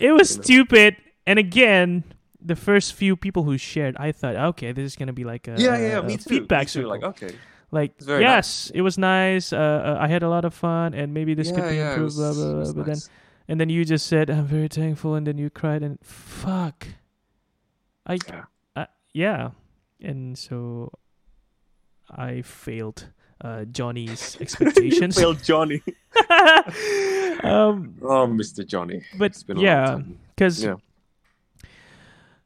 it 0.00 0.12
was 0.12 0.30
stupid 0.30 0.96
and 1.26 1.38
again 1.38 2.04
the 2.40 2.56
first 2.56 2.94
few 2.94 3.14
people 3.16 3.42
who 3.44 3.56
shared 3.58 3.94
I 4.00 4.12
thought 4.12 4.34
okay 4.56 4.72
this 4.72 4.84
is 4.84 4.96
gonna 4.96 5.12
be 5.12 5.24
like 5.24 5.46
a, 5.46 5.54
Yeah, 5.58 5.76
yeah, 5.78 5.98
a 5.98 6.02
me 6.02 6.16
too. 6.16 6.28
feedback 6.28 6.66
me 6.74 6.82
too. 6.82 6.86
Like, 6.88 7.02
okay. 7.04 7.36
like 7.70 7.92
yes 8.00 8.72
it 8.74 8.80
was 8.80 8.96
nice 8.98 9.52
uh, 9.52 9.58
uh, 9.58 9.96
I 10.00 10.08
had 10.08 10.22
a 10.24 10.28
lot 10.28 10.44
of 10.44 10.54
fun 10.54 10.94
and 10.94 11.12
maybe 11.14 11.34
this 11.34 11.52
could 11.52 11.68
be 11.68 11.76
yeah, 11.76 11.92
improved 11.92 12.16
was, 12.16 12.16
blah 12.16 12.32
blah 12.32 12.64
blah 12.64 12.72
but 12.72 12.86
then 12.86 12.98
and 13.48 13.60
then 13.60 13.68
you 13.68 13.84
just 13.84 14.06
said 14.06 14.30
I'm 14.30 14.46
very 14.46 14.68
thankful 14.68 15.14
and 15.14 15.26
then 15.26 15.36
you 15.38 15.50
cried 15.50 15.82
and 15.82 15.98
fuck 16.02 16.88
I 18.06 18.18
Yeah. 18.26 18.44
uh, 18.74 18.86
yeah 19.12 19.50
and 20.00 20.36
so 20.36 20.90
I 22.10 22.42
failed 22.42 23.08
uh, 23.42 23.64
Johnny's 23.66 24.36
expectations 24.40 25.16
Failed 25.18 25.42
Johnny. 25.42 25.82
um 27.44 27.94
Oh, 28.02 28.26
Mr. 28.26 28.64
Johnny. 28.66 29.02
but 29.18 29.32
It's 29.32 29.42
been 29.42 29.58
a 29.58 29.62
yeah 29.62 29.98
cuz 30.36 30.62
Yeah. 30.64 30.76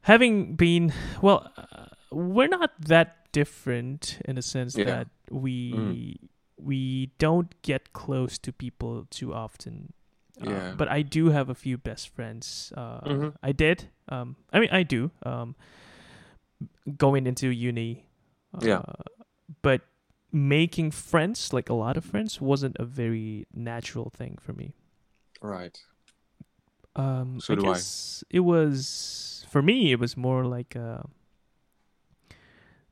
having 0.02 0.54
been 0.56 0.92
well 1.22 1.50
uh, 1.56 1.86
we're 2.10 2.48
not 2.48 2.70
that 2.80 3.30
different 3.32 4.18
in 4.24 4.38
a 4.38 4.42
sense 4.42 4.76
Yeah. 4.76 4.84
that 4.86 5.08
we 5.30 5.72
Mm. 5.72 6.28
we 6.58 7.10
don't 7.18 7.52
get 7.62 7.92
close 7.92 8.38
to 8.38 8.52
people 8.52 9.06
too 9.10 9.34
often 9.34 9.92
Uh, 10.40 10.50
Yeah. 10.50 10.74
but 10.76 10.88
I 10.88 11.00
do 11.02 11.30
have 11.32 11.48
a 11.48 11.54
few 11.54 11.78
best 11.80 12.08
friends. 12.12 12.70
Uh, 12.76 13.00
Mhm. 13.08 13.32
I 13.42 13.52
did. 13.56 13.88
Um, 14.12 14.36
I 14.52 14.60
mean, 14.60 14.68
I 14.68 14.82
do. 14.84 15.08
Um, 15.24 15.56
going 16.98 17.26
into 17.26 17.48
uni. 17.48 18.04
Uh, 18.52 18.60
Yeah. 18.60 18.82
But 19.62 19.80
making 20.36 20.90
friends, 20.90 21.52
like 21.52 21.70
a 21.70 21.74
lot 21.74 21.96
of 21.96 22.04
friends, 22.04 22.40
wasn't 22.40 22.76
a 22.78 22.84
very 22.84 23.46
natural 23.54 24.10
thing 24.10 24.36
for 24.40 24.52
me. 24.52 24.74
Right. 25.40 25.78
Um, 26.94 27.40
So 27.40 27.54
I 27.54 27.56
do 27.56 27.68
I. 27.68 27.80
it 28.30 28.40
was 28.40 29.46
for 29.48 29.62
me. 29.62 29.92
It 29.92 29.98
was 29.98 30.16
more 30.16 30.44
like 30.44 30.76
uh, 30.76 31.02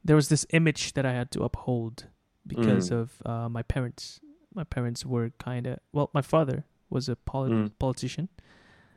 there 0.05 0.17
was 0.17 0.29
this 0.29 0.47
image 0.51 0.93
that 0.95 1.05
I 1.07 1.13
had 1.13 1.31
to 1.33 1.43
uphold 1.43 2.07
because 2.47 2.91
Mm. 2.91 2.97
of 3.01 3.23
uh, 3.27 3.49
my 3.49 3.63
parents. 3.63 4.21
My 4.55 4.65
parents 4.65 5.05
were 5.05 5.31
kind 5.39 5.67
of 5.67 5.79
well. 5.93 6.11
My 6.15 6.23
father 6.23 6.65
was 6.91 7.09
a 7.09 7.17
poli- 7.17 7.51
Mm. 7.51 7.73
politician. 7.79 8.29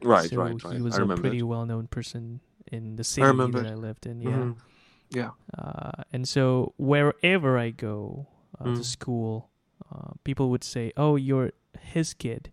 Right, 0.04 0.30
so 0.30 0.38
right, 0.38 0.64
right. 0.64 0.76
He 0.76 0.82
was 0.82 1.00
I 1.00 1.02
a 1.02 1.08
pretty 1.18 1.42
well-known 1.42 1.88
person 1.88 2.42
in 2.72 2.96
the 2.98 3.04
city 3.04 3.26
remember 3.26 3.64
that. 3.64 3.72
I 3.72 3.76
lived 3.76 4.06
in. 4.06 4.22
Yeah. 4.22 4.30
Mhm. 4.38 4.58
Yeah. 5.10 5.32
Uh, 5.58 6.04
and 6.14 6.28
so 6.28 6.74
wherever 6.78 7.58
I 7.58 7.72
go 7.72 8.28
uh, 8.60 8.64
to 8.66 8.70
Mm. 8.82 8.84
school, 8.84 9.50
uh, 9.92 10.12
people 10.24 10.50
would 10.50 10.64
say, 10.64 10.92
"Oh, 10.98 11.16
you're 11.16 11.52
his 11.80 12.14
kid, 12.14 12.52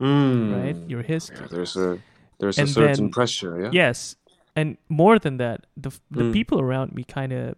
Mm. 0.00 0.52
right? 0.54 0.76
You're 0.90 1.02
his 1.02 1.30
Yeah, 1.30 1.38
kid." 1.40 1.50
there's 1.50 1.76
a 1.76 1.98
there's 2.40 2.58
And 2.58 2.68
a 2.68 2.72
certain 2.72 3.04
then- 3.04 3.10
pressure, 3.10 3.60
yeah. 3.62 3.70
Yes, 3.72 4.16
and 4.54 4.76
more 4.88 5.18
than 5.18 5.36
that, 5.38 5.66
the 5.76 5.90
the 6.10 6.24
Mm. 6.24 6.32
people 6.32 6.60
around 6.60 6.92
me 6.94 7.02
kind 7.04 7.32
of 7.32 7.54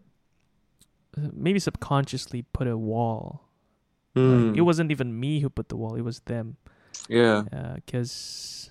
maybe 1.32 1.58
subconsciously 1.58 2.42
put 2.52 2.66
a 2.66 2.76
wall. 2.78 3.48
Like, 4.14 4.24
Mm. 4.24 4.56
it 4.56 4.62
wasn't 4.62 4.90
even 4.90 5.18
me 5.18 5.40
who 5.40 5.48
put 5.50 5.68
the 5.68 5.76
wall; 5.76 5.94
it 5.96 6.02
was 6.02 6.20
them. 6.20 6.56
Yeah. 7.08 7.44
Because 7.74 8.70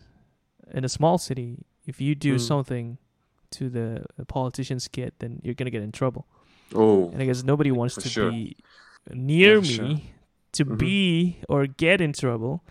in 0.72 0.84
a 0.84 0.90
small 0.90 1.18
city, 1.18 1.66
if 1.86 2.00
you 2.02 2.16
do 2.16 2.36
Mm. 2.36 2.40
something 2.40 2.98
to 3.52 3.70
the 3.70 4.06
politician's 4.28 4.88
kid, 4.88 5.14
then 5.20 5.42
you're 5.44 5.54
gonna 5.56 5.72
get 5.72 5.82
in 5.82 5.92
trouble. 5.92 6.28
Oh. 6.76 7.10
And 7.12 7.22
I 7.22 7.26
guess 7.26 7.44
nobody 7.44 7.72
wants 7.72 7.96
to 7.96 8.10
sure. 8.10 8.32
be 8.32 8.56
near 9.14 9.56
Yeah, 9.56 9.62
me 9.62 9.68
sure. 9.68 9.98
to 10.54 10.66
Mhm. 10.66 10.78
be 10.78 11.38
or 11.50 11.68
get 11.68 12.02
in 12.02 12.14
trouble. 12.14 12.64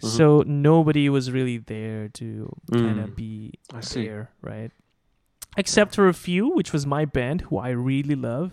Mhm. 0.00 0.08
So 0.08 0.42
nobody 0.46 1.08
was 1.08 1.30
really 1.30 1.58
there 1.58 2.08
to 2.08 2.50
kind 2.72 2.98
of 3.00 3.10
Mm. 3.10 3.16
be 3.16 3.52
I 3.72 3.80
see. 3.80 4.06
there, 4.06 4.30
right? 4.42 4.70
Except 5.56 5.94
for 5.94 6.08
a 6.08 6.14
few, 6.14 6.48
which 6.48 6.72
was 6.72 6.86
my 6.86 7.04
band, 7.04 7.42
who 7.42 7.58
I 7.58 7.70
really 7.70 8.14
love. 8.16 8.52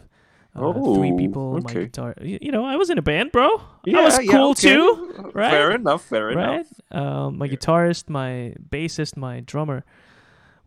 Uh, 0.56 0.74
three 0.74 1.12
Oh, 1.14 1.18
people, 1.18 1.62
my 1.64 1.74
guitar. 1.74 2.14
You, 2.22 2.52
know, 2.52 2.66
I 2.66 2.76
was 2.76 2.90
in 2.90 2.98
a 2.98 3.02
band, 3.02 3.32
bro. 3.32 3.48
I 3.48 3.62
Yeah, 3.86 4.04
was 4.04 4.20
yeah, 4.20 4.32
cool 4.32 4.50
okay. 4.52 4.74
too, 4.74 5.32
right? 5.34 5.52
Fair 5.52 5.72
enough. 5.72 6.04
Fair 6.04 6.26
right? 6.26 6.66
enough. 6.66 6.68
Um, 6.92 7.38
my 7.38 7.48
guitarist, 7.48 8.10
my 8.10 8.56
bassist, 8.70 9.16
my 9.16 9.40
drummer. 9.42 9.86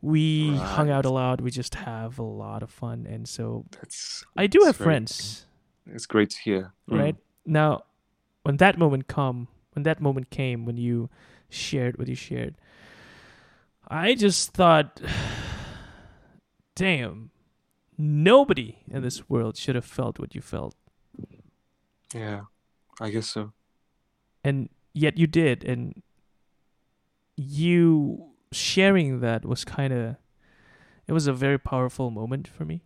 We 0.01 0.56
hung 0.56 0.89
out 0.90 1.05
a 1.05 1.10
lot. 1.10 1.40
We 1.40 1.51
just 1.51 1.74
have 1.74 2.18
a 2.18 2.22
lot 2.24 2.62
of 2.62 2.70
fun, 2.70 3.06
and 3.09 3.28
so 3.28 3.66
That's 3.72 4.24
I 4.36 4.47
do 4.47 4.60
have 4.64 4.74
friends, 4.76 5.47
It's 5.86 6.06
great 6.06 6.30
to 6.30 6.38
hear. 6.40 6.72
Mm. 6.90 6.98
right? 6.98 7.16
Now, 7.44 7.84
when 8.42 8.56
that 8.59 8.78
moment 8.78 9.09
come, 9.09 9.48
when 9.72 9.82
that 9.84 10.00
moment 10.00 10.30
came, 10.30 10.64
when 10.64 10.76
you 10.76 11.09
shared 11.48 11.98
what 11.98 12.09
you 12.09 12.14
shared, 12.14 12.54
I 13.88 14.14
just 14.14 14.52
thought, 14.52 15.00
damn, 16.74 17.30
nobody 17.98 18.78
in 18.90 19.02
this 19.02 19.28
world 19.28 19.56
should 19.56 19.74
have 19.74 19.84
felt 19.84 20.18
what 20.18 20.34
you 20.34 20.40
felt, 20.40 20.74
Yeah, 22.14 22.42
I 23.00 23.10
guess 23.10 23.26
so. 23.28 23.52
and 24.44 24.68
yet 24.94 25.18
you 25.18 25.26
did, 25.26 25.64
and 25.64 26.02
you 27.36 28.30
sharing 28.52 29.20
that 29.20 29.44
was 29.44 29.64
kind 29.64 29.92
of, 29.92 30.16
it 31.06 31.12
was 31.12 31.26
a 31.26 31.32
very 31.32 31.59
powerful 31.59 32.10
moment 32.10 32.46
for 32.48 32.64
me, 32.64 32.82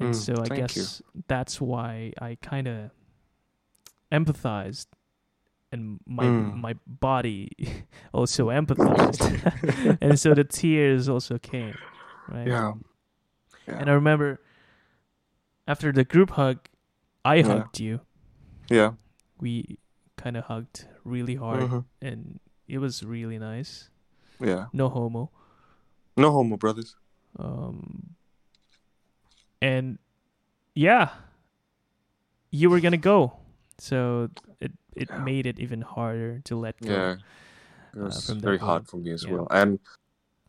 and 0.00 0.14
Mm, 0.14 0.14
so 0.14 0.32
I 0.42 0.46
thank 0.48 0.50
you. 0.60 0.82
guess 0.82 1.02
that's 1.28 1.60
why 1.60 2.12
I 2.20 2.36
kind 2.40 2.66
of 2.66 2.90
empathized 4.12 4.86
and 5.72 6.00
my 6.06 6.24
Mm. 6.24 6.54
my 6.60 6.74
body 6.86 7.50
also 8.12 8.48
empathized 8.48 9.22
and 10.00 10.18
so 10.18 10.34
the 10.34 10.42
tears 10.44 11.08
also 11.08 11.38
came 11.38 11.74
right 12.28 12.46
Yeah. 12.48 12.72
and 13.68 13.88
i 13.88 13.92
remember 13.92 14.40
after 15.68 15.92
the 15.92 16.02
group 16.04 16.30
hug 16.30 16.58
i 17.24 17.36
Yeah. 17.36 17.46
hugged 17.46 17.78
you 17.78 18.00
Yeah. 18.68 18.94
we 19.38 19.78
kind 20.16 20.36
of 20.36 20.44
hugged 20.50 20.88
really 21.04 21.36
hard 21.36 21.62
Mhm. 21.70 21.84
and 22.02 22.40
it 22.66 22.78
was 22.78 23.04
really 23.04 23.38
nice 23.38 23.90
Yeah. 24.40 24.66
no 24.72 24.88
homo 24.88 25.30
No 26.16 26.32
homo 26.32 26.56
brothers. 26.56 26.96
um 27.38 28.16
and 29.62 29.98
yeah, 30.74 31.10
you 32.50 32.70
were 32.70 32.80
gonna 32.80 32.96
go, 32.96 33.32
so 33.78 34.28
it 34.60 34.72
it 34.96 35.08
Yeah. 35.10 35.18
made 35.18 35.46
it 35.46 35.58
even 35.58 35.82
harder 35.82 36.40
to 36.44 36.56
let 36.56 36.80
go. 36.80 36.88
Yeah, 36.94 37.16
it 37.94 37.98
was 38.04 38.26
that 38.26 38.40
very 38.40 38.58
hard 38.58 38.88
for 38.88 38.96
me 38.98 39.12
as 39.12 39.24
Yeah. 39.24 39.32
well. 39.32 39.46
And 39.50 39.78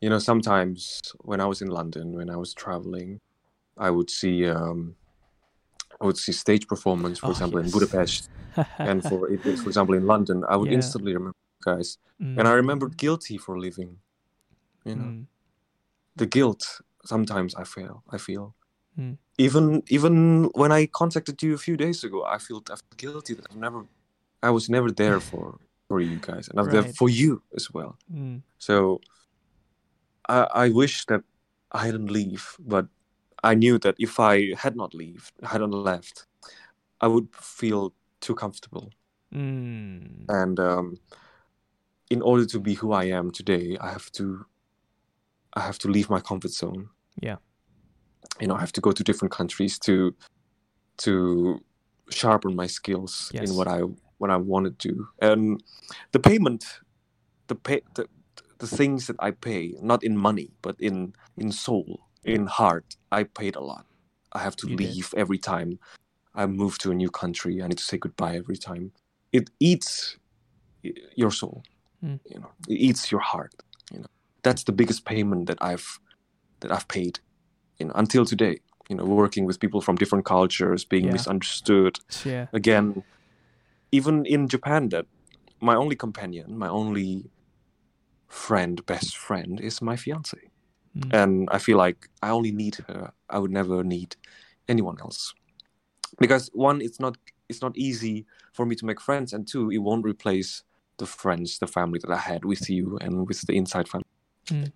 you 0.01 0.09
know, 0.09 0.19
sometimes 0.19 1.01
when 1.21 1.39
I 1.41 1.45
was 1.45 1.61
in 1.61 1.67
London, 1.69 2.13
when 2.13 2.29
I 2.29 2.37
was 2.37 2.53
traveling, 2.53 3.19
I 3.77 3.89
would 3.91 4.09
see 4.09 4.47
um, 4.47 4.95
I 6.01 6.05
would 6.05 6.17
see 6.17 6.31
stage 6.31 6.67
performance, 6.67 7.19
for 7.19 7.27
Oh, 7.27 7.31
example, 7.31 7.59
in. 7.59 7.69
Budapest, 7.69 8.29
and 8.79 9.03
for 9.03 9.27
for 9.63 9.69
example 9.69 9.95
in 9.95 10.05
London, 10.05 10.43
I 10.49 10.55
would 10.55 10.69
Yeah. 10.69 10.75
instantly 10.77 11.13
remember 11.13 11.35
guys, 11.63 11.97
Mm, 12.21 12.39
and 12.39 12.47
I 12.47 12.53
remembered 12.53 12.97
guilty 12.97 13.37
for 13.37 13.59
leaving. 13.59 13.97
You 14.85 14.95
know, 14.95 15.03
mm, 15.11 15.25
the 16.15 16.25
guilt 16.25 16.81
sometimes 17.05 17.55
I 17.55 17.63
feel 17.63 18.03
I 18.09 18.17
feel. 18.17 18.55
Mm. 18.99 19.17
Even 19.37 19.83
even 19.87 20.45
when 20.53 20.71
I 20.71 20.85
contacted 20.87 21.41
you 21.41 21.53
a 21.53 21.57
few 21.57 21.77
days 21.77 22.03
ago, 22.03 22.23
I 22.25 22.37
feel 22.37 22.63
I 22.69 22.75
feel 22.75 22.97
guilty 23.13 23.33
that 23.33 23.47
I've 23.49 23.57
never 23.57 23.85
I 24.43 24.49
was 24.49 24.69
never 24.69 24.91
there 24.91 25.19
for 25.29 25.59
for 25.87 26.01
you 26.01 26.19
guys, 26.19 26.47
and 26.47 26.59
I'm 26.59 26.69
there 26.69 26.83
for 26.93 27.09
you 27.09 27.41
as 27.55 27.71
well. 27.73 27.97
mm, 28.13 28.41
So 28.57 29.01
I 30.29 30.65
I 30.65 30.69
wish 30.69 31.05
that 31.05 31.23
I 31.71 31.85
hadn't 31.85 32.11
leave, 32.11 32.55
but 32.59 32.87
I 33.43 33.55
knew 33.55 33.79
that 33.79 33.95
if 33.97 34.19
I 34.19 34.53
had 34.55 34.75
not 34.75 34.93
leave, 34.93 35.31
hadn't 35.43 35.71
left, 35.71 36.27
I 37.01 37.07
would 37.07 37.29
feel 37.35 37.93
too 38.19 38.35
comfortable. 38.35 38.91
mm. 39.33 40.25
And 40.29 40.59
um, 40.59 40.99
in 42.09 42.21
order 42.21 42.45
to 42.45 42.59
be 42.59 42.73
who 42.75 42.91
I 42.91 43.05
am 43.05 43.31
today, 43.31 43.77
I 43.79 43.89
have 43.89 44.11
to 44.11 44.45
I 45.53 45.61
have 45.61 45.79
to 45.79 45.87
leave 45.87 46.09
my 46.09 46.19
comfort 46.19 46.51
zone. 46.51 46.89
Yeah. 47.21 47.37
You 48.39 48.47
know, 48.47 48.55
I 48.55 48.59
have 48.59 48.71
to 48.73 48.81
go 48.81 48.91
to 48.91 49.03
different 49.03 49.31
countries 49.31 49.77
to 49.79 50.15
to 50.97 51.59
sharpen 52.09 52.55
my 52.55 52.67
skills 52.67 53.31
Yes. 53.33 53.49
in 53.49 53.55
what 53.57 53.67
I 53.67 53.79
what 54.17 54.29
I 54.29 54.37
want 54.37 54.65
to 54.65 54.89
do. 54.89 55.07
And 55.21 55.63
the 56.11 56.19
payment, 56.19 56.65
the 57.47 57.55
pay, 57.55 57.81
the, 57.95 58.05
the 58.59 58.67
things 58.67 59.07
that 59.07 59.15
I 59.19 59.31
pay, 59.31 59.75
not 59.81 60.03
in 60.03 60.17
money, 60.17 60.51
but 60.61 60.75
in 60.79 61.13
in 61.37 61.51
soul, 61.51 62.07
in 62.23 62.45
heart, 62.47 62.95
I 63.11 63.23
paid 63.23 63.55
a 63.55 63.61
lot. 63.61 63.85
I 64.33 64.39
have 64.39 64.55
to 64.57 64.67
You 64.67 64.75
did. 64.75 64.87
leave 64.87 65.13
every 65.17 65.37
time 65.37 65.79
I 66.35 66.45
move 66.45 66.77
to 66.79 66.91
a 66.91 66.95
new 66.95 67.09
country. 67.09 67.61
I 67.61 67.67
need 67.67 67.77
to 67.77 67.83
say 67.83 67.97
goodbye 67.97 68.35
every 68.37 68.57
time. 68.57 68.91
It 69.33 69.49
eats 69.59 70.17
your 71.15 71.31
soul. 71.31 71.63
Mm. 72.03 72.19
You 72.25 72.39
know, 72.39 72.51
it 72.67 72.77
eats 72.87 73.11
your 73.11 73.21
heart. 73.21 73.53
You 73.91 73.99
know, 73.99 74.07
that's 74.43 74.63
the 74.63 74.71
biggest 74.71 75.05
payment 75.05 75.47
that 75.47 75.57
I've 75.61 75.99
that 76.61 76.71
I've 76.71 76.87
paid. 76.87 77.19
You 77.81 77.87
know, 77.87 77.93
until 78.03 78.25
today. 78.25 78.55
You 78.89 78.97
know, 78.97 79.05
working 79.05 79.45
with 79.47 79.59
people 79.59 79.81
from 79.81 79.95
different 79.95 80.25
cultures, 80.25 80.83
being 80.93 81.05
Yeah. 81.05 81.13
misunderstood, 81.17 81.93
Yeah. 82.25 82.47
again 82.53 83.03
even 83.99 84.25
in 84.25 84.47
japan 84.47 84.89
that 84.89 85.05
my 85.69 85.75
only 85.75 85.95
companion 85.95 86.47
my 86.57 86.69
only 86.81 87.11
friend 88.27 88.85
best 88.85 89.17
friend 89.17 89.59
is 89.59 89.81
my 89.81 89.95
fiance 90.03 90.39
Mm. 90.97 91.13
and 91.21 91.33
i 91.51 91.57
feel 91.65 91.77
like 91.85 91.99
i 92.21 92.29
only 92.37 92.51
need 92.51 92.75
her 92.87 93.01
i 93.29 93.37
would 93.41 93.51
never 93.59 93.77
need 93.83 94.09
anyone 94.73 94.97
else 95.05 95.33
because 96.23 96.43
one 96.53 96.81
it's 96.87 96.99
not 96.99 97.15
it's 97.49 97.61
not 97.61 97.73
easy 97.77 98.25
for 98.53 98.65
me 98.65 98.75
to 98.75 98.85
make 98.85 98.99
friends 99.09 99.33
and 99.33 99.47
two 99.51 99.65
it 99.71 99.81
won't 99.87 100.05
replace 100.13 100.63
the 100.97 101.05
friends 101.05 101.59
the 101.59 101.67
family 101.77 101.99
that 102.03 102.11
i 102.11 102.21
had 102.31 102.43
with 102.51 102.69
you 102.69 102.97
and 103.03 103.13
with 103.27 103.39
the 103.47 103.55
Insight 103.61 103.87
family 103.87 104.05
Mm. 104.49 104.71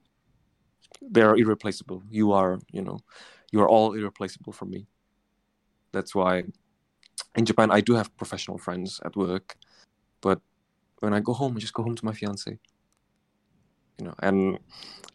They 1.02 1.22
are 1.22 1.38
irreplaceable 1.38 2.02
you 2.10 2.32
are 2.32 2.60
you 2.72 2.82
know 2.82 3.00
you 3.52 3.62
are 3.62 3.70
all 3.70 3.94
irreplaceable 3.94 4.54
for 4.54 4.66
me 4.66 4.88
that's 5.92 6.16
why 6.16 6.44
in 7.36 7.46
Japan, 7.46 7.72
I 7.72 7.82
do 7.82 7.94
have 7.94 8.16
professional 8.18 8.58
friends 8.58 9.02
at 9.06 9.16
work, 9.16 9.58
but 10.22 10.40
when 11.00 11.14
I 11.14 11.20
go 11.20 11.34
home, 11.34 11.56
I 11.56 11.60
just 11.60 11.74
go 11.74 11.84
home 11.84 11.96
to 11.96 12.06
my 12.06 12.14
fiance. 12.14 12.58
You 14.00 14.06
know, 14.06 14.16
and 14.20 14.60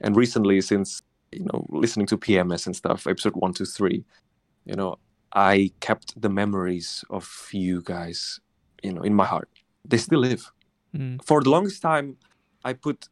and 0.00 0.16
recently, 0.16 0.60
since 0.60 1.02
you 1.32 1.44
know, 1.44 1.66
listening 1.70 2.06
to 2.06 2.18
PMS 2.18 2.66
and 2.66 2.74
stuff, 2.74 3.06
episode 3.06 3.34
one, 3.36 3.52
two, 3.52 3.64
three, 3.64 4.04
you 4.64 4.74
know, 4.74 4.96
I 5.34 5.70
kept 5.80 6.20
the 6.20 6.28
memories 6.28 7.04
of 7.10 7.48
you 7.52 7.82
guys, 7.82 8.40
you 8.82 8.92
know, 8.92 9.02
in 9.02 9.14
my 9.14 9.26
heart. 9.26 9.48
They 9.84 9.98
still 9.98 10.20
live. 10.20 10.50
Mm. 10.94 11.22
For 11.24 11.42
the 11.42 11.50
longest 11.50 11.82
time, 11.82 12.16
I 12.64 12.72
put 12.72 13.08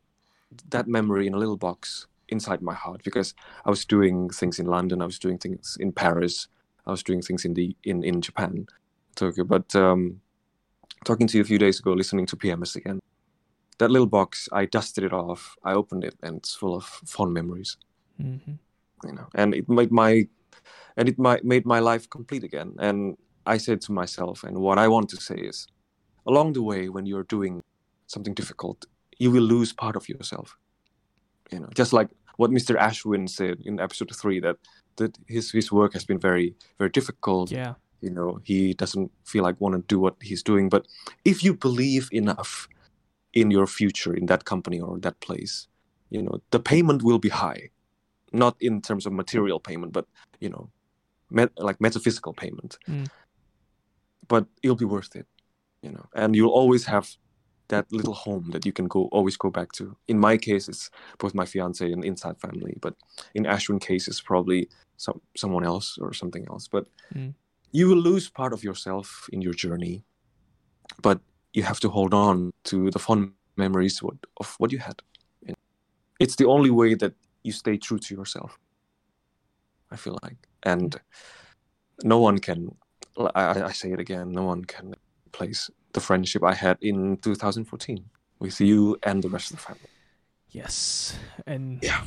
that 0.71 0.89
memory 0.89 1.27
in 1.27 1.35
a 1.35 1.39
little 1.39 1.57
box 1.57 2.07
inside 2.29 2.63
my 2.63 2.75
heart 2.75 3.03
because 3.05 3.35
I 3.65 3.71
was 3.71 3.85
doing 3.85 4.31
things 4.31 4.59
in 4.59 4.67
London, 4.67 5.03
I 5.03 5.07
was 5.07 5.19
doing 5.19 5.39
things 5.39 5.77
in 5.81 5.93
Paris, 5.93 6.49
I 6.87 6.91
was 6.91 7.03
doing 7.03 7.23
things 7.23 7.45
in 7.45 7.55
the 7.55 7.77
in 7.85 8.03
in 8.05 8.21
Japan, 8.21 8.67
Tokyo. 9.15 9.45
But 9.45 9.75
um, 9.75 10.21
talking 11.05 11.27
to 11.29 11.37
you 11.39 11.43
a 11.43 11.47
few 11.47 11.59
days 11.59 11.81
ago, 11.81 11.93
listening 11.93 12.27
to 12.27 12.37
PMS 12.37 12.77
again, 12.77 13.01
that 13.79 13.91
little 13.91 14.07
box, 14.07 14.49
I 14.53 14.67
dusted 14.67 15.05
it 15.05 15.13
off, 15.13 15.57
I 15.65 15.73
opened 15.75 16.05
it, 16.05 16.17
and 16.23 16.37
it's 16.39 16.55
full 16.55 16.75
of 16.75 16.85
fond 16.85 17.33
memories. 17.33 17.77
mhm. 18.21 18.59
You 19.05 19.13
know, 19.13 19.29
and 19.35 19.55
it 19.55 19.69
made 19.69 19.93
my 19.93 20.29
and 20.97 21.09
it 21.09 21.19
might 21.19 21.45
made 21.45 21.65
my 21.65 21.79
life 21.79 22.11
complete 22.11 22.43
again. 22.45 22.75
And 22.79 23.17
I 23.47 23.59
said 23.59 23.81
to 23.83 23.93
myself, 23.93 24.45
and 24.45 24.59
what 24.59 24.79
I 24.79 24.89
want 24.89 25.09
to 25.11 25.17
say 25.17 25.37
is, 25.37 25.69
along 26.27 26.55
the 26.55 26.63
way, 26.63 26.89
when 26.89 27.07
you're 27.07 27.23
doing 27.23 27.63
something 28.07 28.35
difficult, 28.35 28.87
you 29.19 29.31
will 29.31 29.43
lose 29.43 29.73
part 29.73 29.97
of 29.97 30.09
yourself. 30.09 30.57
You 31.53 31.61
know, 31.61 31.69
just 31.75 31.93
like 31.93 32.09
what 32.39 32.53
Mr. 32.53 32.79
Ashwin 32.79 33.29
said 33.29 33.59
in 33.65 33.81
episode 33.81 34.15
three, 34.15 34.41
that 34.41 34.57
that 34.97 35.19
his 35.27 35.51
his 35.51 35.71
work 35.71 35.93
has 35.93 36.05
been 36.05 36.19
very 36.19 36.55
very 36.79 36.91
difficult. 36.91 37.51
Yeah. 37.51 37.75
You 38.01 38.11
know, 38.11 38.41
he 38.45 38.75
doesn't 38.75 39.11
feel 39.25 39.43
like 39.43 39.61
want 39.61 39.75
to 39.75 39.83
do 39.95 39.99
what 39.99 40.15
he's 40.23 40.43
doing. 40.45 40.69
But 40.69 40.87
if 41.25 41.43
you 41.43 41.53
believe 41.53 42.09
enough 42.13 42.69
in 43.33 43.51
your 43.51 43.67
future 43.67 44.15
in 44.15 44.27
that 44.27 44.45
company 44.45 44.81
or 44.81 45.01
that 45.01 45.19
place, 45.19 45.67
you 46.11 46.23
know, 46.23 46.41
the 46.53 46.61
payment 46.61 47.03
will 47.03 47.19
be 47.19 47.29
high, 47.29 47.71
not 48.33 48.55
in 48.61 48.81
terms 48.83 49.05
of 49.05 49.13
material 49.13 49.59
payment, 49.59 49.93
but 49.93 50.07
you 50.39 50.49
know, 50.49 50.71
met, 51.29 51.51
like 51.59 51.81
metaphysical 51.81 52.33
payment. 52.33 52.79
Mm. 52.89 53.09
But 54.29 54.47
it'll 54.63 54.77
be 54.77 54.85
worth 54.85 55.17
it, 55.17 55.27
you 55.83 55.91
know, 55.91 56.07
and 56.15 56.37
you'll 56.37 56.59
always 56.61 56.85
have 56.85 57.17
that 57.69 57.91
little 57.93 58.15
home 58.15 58.51
that 58.51 58.67
you 58.67 58.73
can 58.73 58.87
go 58.87 59.09
always 59.13 59.37
go 59.37 59.51
back 59.51 59.73
to. 59.73 59.97
In 60.09 60.19
my 60.19 60.37
case, 60.37 60.69
it's 60.69 60.91
both 61.19 61.35
my 61.35 61.45
fiance 61.45 61.93
and 61.93 62.05
Insight 62.05 62.41
family, 62.41 62.77
but 62.81 62.95
in 63.35 63.45
Ashwin 63.45 63.81
case, 63.81 64.09
it's 64.09 64.21
probably 64.21 64.69
some 64.97 65.21
someone 65.37 65.65
else 65.65 65.99
or 66.01 66.13
something 66.13 66.47
else. 66.51 66.69
But 66.69 66.87
Mm. 67.15 67.35
you 67.73 67.89
will 67.89 68.03
lose 68.03 68.29
part 68.31 68.53
of 68.53 68.63
yourself 68.63 69.29
in 69.33 69.43
your 69.43 69.55
journey, 69.55 70.05
but 71.03 71.21
you 71.53 71.63
have 71.63 71.81
to 71.81 71.89
hold 71.89 72.15
on 72.15 72.53
to 72.65 72.91
the 72.91 72.99
fond 72.99 73.33
memories 73.57 74.03
what, 74.03 74.17
of 74.37 74.55
what 74.59 74.73
you 74.73 74.79
had. 74.79 75.03
Know? 75.43 75.55
It's 76.21 76.37
the 76.37 76.47
only 76.47 76.71
way 76.71 76.95
that 76.95 77.15
you 77.43 77.53
stay 77.53 77.77
true 77.77 77.99
to 77.99 78.15
yourself. 78.15 78.59
I 79.91 79.97
feel 79.97 80.19
like, 80.23 80.37
and 80.63 81.01
no 82.05 82.19
one 82.19 82.39
can. 82.39 82.77
I, 83.35 83.63
I 83.63 83.73
say 83.73 83.91
it 83.93 84.01
again. 84.01 84.33
No 84.33 84.45
one 84.45 84.65
can 84.65 84.95
replace 85.27 85.71
the 85.93 86.01
friendship 86.01 86.43
I 86.43 86.55
had 86.55 86.79
in 86.81 87.17
2014 87.19 88.05
with 88.39 88.61
you 88.61 88.97
and 89.03 89.23
the 89.23 89.29
rest 89.29 89.51
of 89.51 89.57
the 89.57 89.63
family. 89.63 89.89
Yes. 90.51 91.17
And 91.47 91.83
Yeah. 91.83 92.05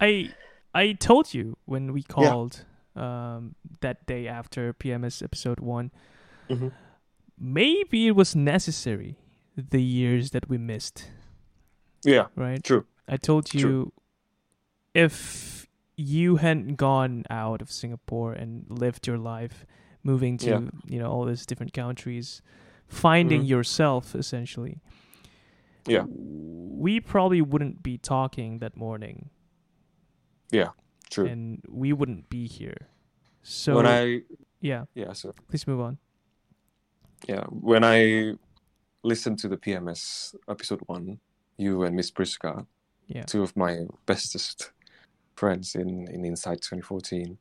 I 0.00 0.34
I 0.74 0.92
told 0.92 1.32
you 1.34 1.56
when 1.66 1.92
we 1.92 2.02
called 2.02 2.64
um, 2.96 3.54
that 3.80 4.06
day 4.06 4.28
after 4.28 4.72
PMS 4.72 5.22
episode 5.22 5.60
one. 5.60 5.90
Mhm. 6.48 6.72
Maybe 7.38 8.06
it 8.06 8.14
was 8.14 8.36
necessary 8.36 9.16
the 9.56 9.82
years 9.82 10.30
that 10.30 10.48
we 10.48 10.58
missed, 10.58 11.10
Yeah, 12.04 12.26
right? 12.36 12.62
true. 12.62 12.86
I 13.08 13.16
told 13.16 13.52
you 13.54 13.60
True. 13.60 13.92
if 14.94 15.66
you 15.96 16.36
hadn't 16.36 16.74
gone 16.76 17.24
out 17.30 17.62
of 17.62 17.70
Singapore 17.70 18.32
and 18.32 18.66
lived 18.68 19.06
your 19.06 19.18
life, 19.18 19.66
moving 20.02 20.36
to 20.38 20.46
Yeah. 20.50 20.60
you 20.86 20.98
know 20.98 21.10
all 21.10 21.24
these 21.26 21.46
different 21.46 21.72
countries, 21.72 22.42
finding 22.94 23.42
Mhm. 23.42 23.48
yourself 23.48 24.14
essentially. 24.14 24.80
Yeah. 25.86 26.04
We 26.08 27.00
probably 27.00 27.42
wouldn't 27.42 27.82
be 27.82 27.98
talking 27.98 28.58
that 28.60 28.76
morning, 28.76 29.30
Yeah, 30.50 30.70
True. 31.10 31.26
and 31.26 31.62
we 31.68 31.92
wouldn't 31.92 32.28
be 32.30 32.46
here. 32.46 32.88
So 33.42 33.76
when 33.76 33.86
I 33.86 34.22
yeah, 34.60 34.84
yeah 34.94 35.12
so 35.12 35.32
please 35.48 35.66
move 35.66 35.80
on. 35.80 35.98
yeah 37.28 37.44
when 37.50 37.84
I 37.84 38.34
listened 39.02 39.38
to 39.40 39.48
the 39.48 39.56
PMS 39.58 40.34
episode 40.48 40.80
one, 40.86 41.20
you 41.58 41.82
and 41.84 41.94
Miss 41.96 42.10
Priska, 42.10 42.66
Yeah. 43.06 43.24
two 43.26 43.42
of 43.42 43.54
my 43.56 43.86
bestest 44.06 44.72
friends 45.36 45.74
in 45.74 46.08
in 46.08 46.24
Insight 46.24 46.60
2014. 46.62 47.38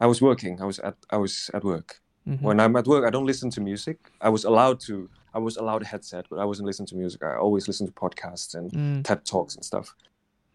I 0.00 0.06
was 0.06 0.20
working. 0.22 0.60
I 0.62 0.64
was 0.64 0.78
at 0.80 0.96
I 1.10 1.16
was 1.18 1.50
at 1.54 1.62
work. 1.64 2.00
Mhm. 2.26 2.40
When 2.42 2.60
I'm 2.60 2.76
at 2.76 2.86
work, 2.86 3.04
I 3.04 3.10
don't 3.10 3.26
listen 3.26 3.50
to 3.50 3.60
music. 3.60 3.98
I 4.20 4.28
was 4.28 4.44
allowed 4.44 4.78
to. 4.80 5.08
I 5.34 5.38
was 5.38 5.56
allowed 5.56 5.82
a 5.82 5.86
headset, 5.86 6.26
but 6.30 6.38
I 6.38 6.44
wasn't 6.44 6.66
listening 6.66 6.86
to 6.88 6.96
music. 6.96 7.22
I 7.22 7.36
always 7.36 7.66
listen 7.66 7.86
to 7.86 7.92
podcasts 7.92 8.54
and 8.54 8.70
Mm, 8.72 9.02
TED 9.02 9.24
talks 9.24 9.54
and 9.56 9.64
stuff. 9.64 9.94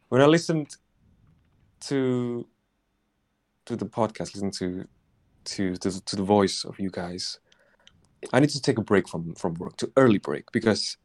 When 0.09 0.21
I 0.21 0.25
listened 0.27 0.77
to 1.81 2.47
to 3.65 3.75
the 3.75 3.85
podcast, 3.85 4.33
listen 4.33 4.51
to 4.51 4.87
to, 5.45 5.75
to 5.77 6.01
to 6.01 6.15
the 6.15 6.23
voice 6.23 6.63
of 6.63 6.79
you 6.79 6.89
guys. 6.89 7.39
I 8.33 8.39
need 8.39 8.49
to 8.49 8.61
take 8.61 8.77
a 8.77 8.83
break 8.83 9.07
from 9.09 9.33
from 9.35 9.53
work, 9.55 9.77
to 9.77 9.91
early 9.97 10.19
break, 10.19 10.51
because 10.51 10.97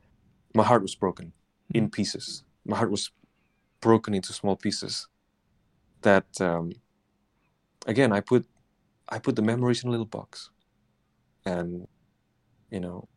my 0.54 0.62
heart 0.64 0.82
was 0.82 0.94
broken 0.94 1.32
in 1.74 1.90
pieces. 1.90 2.44
My 2.64 2.76
heart 2.76 2.90
was 2.90 3.10
broken 3.80 4.14
into 4.14 4.32
small 4.32 4.56
pieces. 4.56 5.08
That 6.02 6.40
um, 6.40 6.72
again, 7.86 8.12
I 8.12 8.20
put 8.20 8.46
I 9.08 9.18
put 9.18 9.36
the 9.36 9.42
memories 9.42 9.82
in 9.82 9.88
a 9.88 9.90
little 9.90 10.06
box, 10.06 10.50
and 11.44 11.86
you 12.70 12.80
know, 12.80 13.08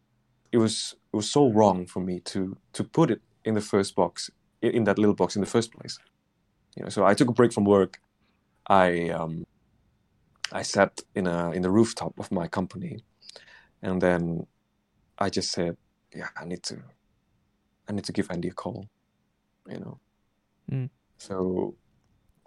it 0.52 0.58
was 0.58 0.96
it 1.14 1.16
was 1.16 1.30
so 1.30 1.50
wrong 1.52 1.86
for 1.86 2.02
me 2.02 2.20
to 2.22 2.58
to 2.74 2.84
put 2.84 3.12
it 3.12 3.22
in 3.44 3.54
the 3.54 3.62
first 3.62 3.96
box 3.96 4.30
in, 4.62 4.84
that 4.86 4.98
little 4.98 5.16
box 5.16 5.36
in 5.36 5.42
the 5.42 5.48
first 5.50 5.72
place. 5.72 5.98
You 6.76 6.84
know, 6.84 6.90
so 6.90 7.06
I 7.06 7.14
took 7.14 7.30
a 7.30 7.34
break 7.34 7.54
from 7.54 7.66
work. 7.66 8.00
I 8.68 9.10
um, 9.10 9.46
I 10.52 10.64
sat 10.64 11.02
in 11.16 11.28
a 11.28 11.52
in 11.52 11.62
the 11.62 11.72
rooftop 11.72 12.20
of 12.20 12.32
my 12.32 12.48
company, 12.48 13.00
and 13.82 14.02
then 14.02 14.48
I 15.18 15.30
just 15.30 15.52
said, 15.52 15.78
"Yeah, 16.14 16.30
I 16.36 16.46
need 16.46 16.64
to, 16.64 16.78
I 17.88 17.94
need 17.94 18.06
to 18.06 18.12
give 18.14 18.30
Andy 18.30 18.50
a 18.50 18.54
call," 18.54 18.88
you 19.68 19.80
know. 19.80 20.00
Mm. 20.72 20.90
So, 21.18 21.76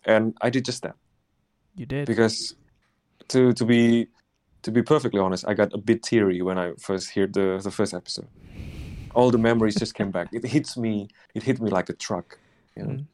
and 0.05 0.37
I 0.41 0.51
did 0.51 0.65
just 0.65 0.83
that 0.83 0.97
You 1.77 1.87
did. 1.87 2.07
because 2.07 2.55
to 3.29 3.53
to 3.53 3.65
be 3.65 4.09
to 4.63 4.71
be 4.71 4.83
perfectly 4.83 5.21
honest, 5.21 5.45
I 5.47 5.55
got 5.55 5.73
a 5.73 5.79
bit 5.79 6.03
teary 6.03 6.43
when 6.43 6.59
I 6.59 6.73
first 6.79 7.11
heard 7.15 7.33
the 7.35 7.61
the 7.63 7.71
first 7.71 7.95
episode. 7.95 8.29
All 9.15 9.31
the 9.31 9.39
memories 9.39 9.75
just 9.75 9.95
came 9.95 10.11
back. 10.11 10.29
It 10.33 10.45
hits 10.45 10.77
me. 10.77 11.09
It 11.35 11.43
hit 11.43 11.61
me 11.61 11.71
like 11.71 11.89
a 11.89 11.95
truck, 11.95 12.39
you 12.77 12.83
know. 12.85 12.91
Mm. 12.91 13.07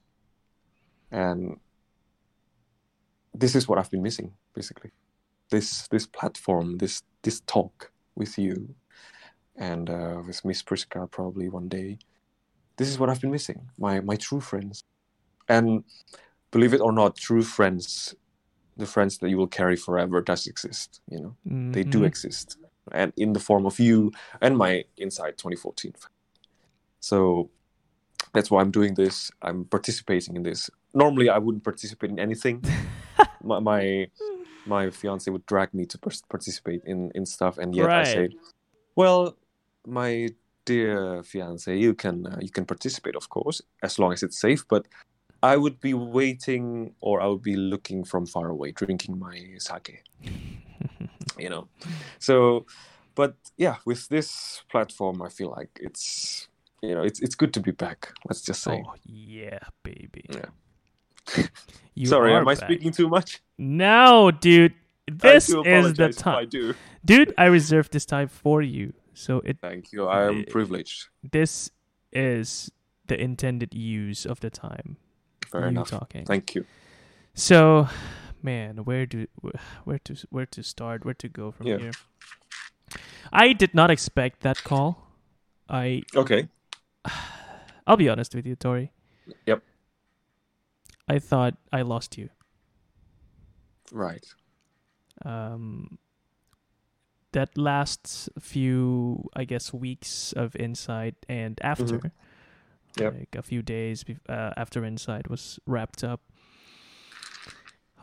And 1.13 1.61
this 3.33 3.55
is 3.55 3.69
what 3.69 3.79
I've 3.79 3.91
been 3.91 4.03
missing, 4.03 4.33
basically. 4.55 4.91
This 5.51 5.89
this 5.89 6.07
platform, 6.07 6.79
this 6.79 7.03
this 7.23 7.41
talk 7.47 7.93
with 8.15 8.39
you, 8.39 8.75
and 9.57 9.91
uh, 9.91 10.23
with 10.27 10.45
Miss 10.45 10.63
Priska 10.63 11.11
probably 11.11 11.49
one 11.49 11.69
day. 11.69 11.99
This 12.77 12.89
is 12.89 12.99
what 12.99 13.09
I've 13.09 13.21
been 13.21 13.31
missing. 13.31 13.69
My 13.79 14.01
my 14.01 14.17
true 14.17 14.41
friends, 14.41 14.83
and 15.49 15.85
believe 16.51 16.75
it 16.75 16.81
or 16.81 16.93
not, 16.93 17.17
true 17.17 17.43
friends, 17.43 18.15
the 18.77 18.87
friends 18.87 19.19
that 19.19 19.29
you 19.31 19.37
will 19.39 19.47
carry 19.47 19.77
forever, 19.77 20.21
does 20.21 20.47
exist. 20.47 21.01
You 21.11 21.21
know? 21.21 21.37
They 21.73 21.85
do 21.85 22.01
Mhm. 22.01 22.07
exist. 22.07 22.59
And 22.93 23.13
in 23.17 23.33
the 23.33 23.41
form 23.41 23.65
of 23.67 23.79
you 23.79 24.13
and 24.41 24.57
my 24.59 24.85
Insight 24.97 25.39
2014 25.39 25.95
so 27.01 27.51
that's 28.33 28.51
why 28.51 28.61
i'm 28.61 28.71
doing 28.71 28.95
this. 28.95 29.31
I'm 29.43 29.65
participating 29.67 30.37
in 30.37 30.43
this. 30.43 30.71
Normally 30.95 31.29
i 31.29 31.39
wouldn't 31.39 31.65
participate 31.65 32.11
in 32.11 32.19
anything. 32.19 32.63
My, 33.43 33.61
my 33.61 34.07
my 34.67 34.89
fiance 34.91 35.31
would 35.31 35.45
drag 35.45 35.75
me 35.75 35.85
to 35.87 35.99
participate 36.29 36.83
in 36.87 37.11
in 37.15 37.27
stuff 37.27 37.59
and 37.59 37.75
yet 37.77 37.91
i 38.01 38.05
say 38.15 38.29
well 38.97 39.37
my 39.87 40.31
dear 40.65 41.23
fiance 41.23 41.77
you 41.77 41.93
can 41.95 42.27
uh, 42.27 42.39
you 42.41 42.49
can 42.51 42.65
participate 42.65 43.17
of 43.17 43.29
course 43.29 43.61
as 43.83 43.99
long 43.99 44.13
as 44.15 44.23
it's 44.23 44.39
safe 44.41 44.65
but 44.67 44.89
i 45.53 45.57
would 45.63 45.79
be 45.89 45.95
waiting 45.95 46.67
or 47.01 47.21
i 47.21 47.27
would 47.27 47.43
be 47.43 47.57
looking 47.73 48.01
from 48.11 48.27
far 48.35 48.49
away 48.49 48.73
drinking 48.73 49.19
my 49.19 49.37
sake 49.59 50.03
you 51.39 51.51
know 51.53 51.69
so 52.19 52.65
but 53.15 53.37
yeah 53.57 53.77
with 53.85 54.09
this 54.09 54.29
platform 54.71 55.17
i 55.23 55.29
feel 55.29 55.51
like 55.59 55.73
it's 55.89 56.49
you 56.83 56.95
know 56.95 57.03
it's 57.09 57.21
it's 57.21 57.35
good 57.35 57.53
to 57.53 57.61
be 57.61 57.73
back 57.73 58.13
let's 58.29 58.43
just 58.43 58.63
say 58.63 58.83
Oh 58.87 58.95
yeah, 59.05 59.61
baby. 59.83 60.25
Yeah. 60.31 61.47
You 61.97 62.07
sorry 62.07 62.35
am 62.35 62.49
i 62.49 62.55
speaking 62.55 62.91
too 62.91 63.09
much 63.09 63.41
No, 63.57 64.33
dude. 64.33 64.75
This 65.07 65.49
is 65.49 65.95
the 66.01 66.09
if 66.09 66.27
i 66.27 66.33
time, 66.35 66.49
do 66.49 66.75
dude. 67.05 67.33
I 67.39 67.47
reserved 67.47 67.93
this 67.93 68.05
time 68.05 68.29
for 68.29 68.63
you, 68.63 68.93
so 69.13 69.41
it 69.45 69.57
thank 69.61 69.93
you 69.93 70.09
i 70.09 70.27
am 70.27 70.45
privileged 70.51 70.99
this 71.23 71.71
is 72.13 72.73
the 73.07 73.21
intended 73.21 73.75
use 73.75 74.25
of 74.27 74.41
the 74.41 74.51
time. 74.51 74.97
Fair 75.55 75.71
you 75.71 75.77
enough 75.79 75.91
talking. 75.91 76.25
thank 76.25 76.55
you 76.55 76.67
So, 77.35 77.89
man, 78.43 78.79
where 78.85 79.07
do 79.07 79.27
where 79.85 79.99
to 80.05 80.15
where 80.31 80.47
to 80.47 80.63
start? 80.63 81.05
Where 81.05 81.15
to 81.15 81.29
go 81.29 81.51
from 81.53 81.67
Yeah. 81.67 81.79
here? 81.79 81.93
I 83.33 83.53
did 83.53 83.75
not 83.75 83.91
expect 83.91 84.41
that 84.41 84.63
call. 84.65 85.11
I 85.69 86.03
okay 86.15 86.49
I'll 87.87 87.97
be 87.97 88.09
honest 88.09 88.35
with 88.35 88.47
you, 88.47 88.57
Tori. 88.57 88.93
Yep. 89.47 89.63
I 91.09 91.19
thought 91.19 91.55
I 91.73 91.83
lost 91.83 92.19
you. 92.19 92.31
right 93.93 94.27
Um, 95.25 95.99
that 97.33 97.57
last 97.57 98.29
few, 98.41 99.29
I 99.37 99.45
guess, 99.45 99.73
weeks 99.73 100.33
of 100.37 100.57
Insight 100.57 101.15
and 101.29 101.59
after, 101.63 101.85
Mm-hmm. 101.85 102.09
Yep. 102.99 103.15
like 103.19 103.35
a 103.37 103.43
few 103.43 103.61
days 103.63 104.05
bef- 104.05 104.21
uh, 104.29 104.53
after 104.57 104.85
Insight 104.85 105.29
was 105.29 105.59
wrapped 105.67 106.05
up, 106.05 106.21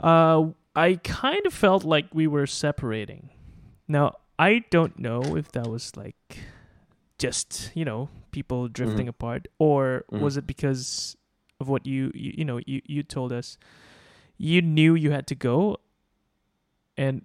uh, 0.02 0.46
I 0.76 0.96
kind 1.04 1.46
of 1.46 1.54
felt 1.54 1.84
like 1.84 2.08
we 2.14 2.28
were 2.28 2.48
separating. 2.48 3.30
Now, 3.88 4.16
I 4.40 4.64
don't 4.70 4.98
know 5.00 5.36
if 5.36 5.52
that 5.52 5.68
was 5.68 5.96
like 5.96 6.40
just, 7.18 7.72
you 7.76 7.86
know, 7.86 8.10
people 8.32 8.68
drifting 8.68 9.08
apart 9.08 9.48
or 9.60 10.06
Mhm. 10.12 10.22
was 10.22 10.38
it 10.38 10.48
because 10.48 11.16
of 11.60 11.68
what 11.70 11.86
you, 11.86 12.12
you, 12.16 12.34
you 12.40 12.46
know, 12.46 12.60
you, 12.66 12.82
you 12.86 13.04
told 13.04 13.32
us 13.32 13.58
you 14.38 14.62
knew 14.62 14.96
you 14.96 15.12
had 15.12 15.28
to 15.28 15.36
go 15.36 15.78
and 16.98 17.24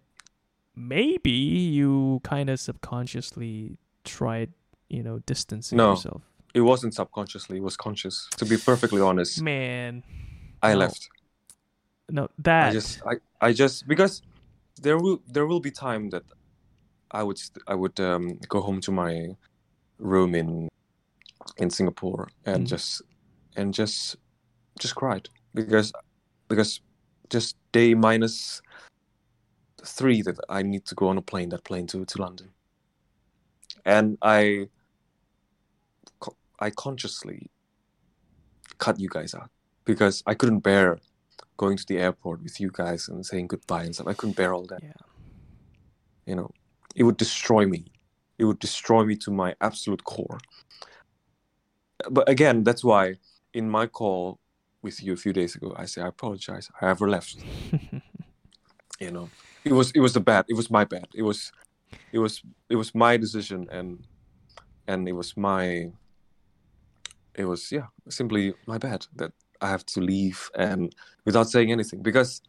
maybe 0.74 1.30
you 1.30 2.20
kind 2.24 2.50
of 2.50 2.60
subconsciously 2.60 3.78
tried, 4.04 4.52
you 4.90 5.02
know, 5.02 5.20
distancing 5.20 5.78
No. 5.78 5.90
yourself. 5.92 6.22
It 6.56 6.62
wasn't 6.62 6.94
subconsciously 6.94 7.58
it 7.58 7.62
was 7.62 7.76
conscious 7.76 8.28
to 8.38 8.46
be 8.46 8.56
perfectly 8.56 9.00
honest. 9.00 9.42
Man, 9.42 10.02
i 10.62 10.72
no. 10.72 10.78
left. 10.78 11.08
No, 12.08 12.28
that 12.38 12.68
I 12.68 12.72
just 12.72 13.02
I, 13.04 13.14
I 13.46 13.52
just 13.52 13.86
because 13.86 14.22
there 14.84 14.98
will 14.98 15.18
there 15.34 15.46
will 15.46 15.60
be 15.60 15.70
time 15.70 16.08
that 16.10 16.22
I 17.10 17.22
would 17.22 17.38
st- 17.38 17.64
I 17.68 17.74
would 17.74 18.00
um, 18.00 18.38
go 18.48 18.60
home 18.62 18.80
to 18.86 18.92
my 18.92 19.36
room 19.98 20.34
in 20.34 20.68
in 21.58 21.68
Singapore 21.70 22.28
and 22.46 22.64
Mhm. 22.64 22.70
just 22.70 23.02
and 23.56 23.74
just 23.74 24.16
just 24.80 24.94
cried. 24.94 25.28
Because 25.52 25.92
because 26.48 26.80
just 27.28 27.56
day 27.72 27.94
minus 27.94 28.62
three 29.84 30.22
that 30.22 30.38
I 30.48 30.62
need 30.62 30.84
to 30.86 30.94
go 30.94 31.08
on 31.08 31.18
a 31.18 31.22
plane 31.22 31.50
that 31.50 31.64
plane 31.64 31.86
to 31.88 32.04
to 32.04 32.22
London. 32.22 32.48
And 33.84 34.16
I 34.22 34.68
I 36.58 36.70
consciously 36.70 37.50
cut 38.78 38.98
you 39.00 39.08
guys 39.08 39.34
out 39.34 39.50
because 39.84 40.22
I 40.26 40.34
couldn't 40.34 40.60
bear 40.60 40.98
going 41.56 41.76
to 41.76 41.86
the 41.86 41.98
airport 41.98 42.42
with 42.42 42.60
you 42.60 42.70
guys 42.72 43.08
and 43.08 43.24
saying 43.24 43.46
goodbye 43.48 43.84
and 43.84 43.94
stuff. 43.94 44.08
I 44.08 44.14
couldn't 44.14 44.36
bear 44.36 44.52
all 44.52 44.66
that. 44.66 44.82
Yeah. 44.82 44.92
You 46.26 46.36
know, 46.36 46.50
it 46.94 47.04
would 47.04 47.16
destroy 47.16 47.66
me. 47.66 47.86
It 48.38 48.44
would 48.44 48.58
destroy 48.58 49.04
me 49.04 49.16
to 49.16 49.30
my 49.30 49.54
absolute 49.60 50.04
core. 50.04 50.38
But 52.10 52.28
again, 52.28 52.64
that's 52.64 52.84
why 52.84 53.16
in 53.54 53.70
my 53.70 53.86
call 53.86 54.38
with 54.82 55.02
you 55.02 55.14
a 55.14 55.16
few 55.16 55.32
days 55.32 55.54
ago, 55.54 55.74
I 55.76 55.86
say 55.86 56.02
I 56.02 56.08
apologize. 56.08 56.70
I 56.80 56.90
ever 56.90 57.08
left. 57.08 57.36
You 58.98 59.10
know, 59.10 59.28
it 59.64 59.72
was 59.72 59.90
it 59.90 60.00
was 60.00 60.14
the 60.14 60.20
bad. 60.20 60.46
It 60.48 60.54
was 60.54 60.70
my 60.70 60.84
bad. 60.84 61.08
It 61.14 61.22
was 61.22 61.52
it 62.12 62.18
was 62.18 62.42
it 62.70 62.76
was 62.76 62.94
my 62.94 63.16
decision 63.16 63.68
and 63.70 64.04
and 64.86 65.08
it 65.08 65.12
was 65.12 65.36
my 65.36 65.92
it 67.36 67.44
was 67.44 67.70
yeah 67.70 67.86
simply 68.08 68.54
my 68.66 68.78
bad 68.78 69.06
that 69.14 69.32
I 69.60 69.68
have 69.68 69.86
to 69.86 70.00
leave 70.00 70.50
and 70.54 70.94
without 71.24 71.48
saying 71.48 71.70
anything. 71.72 72.02
Because 72.02 72.42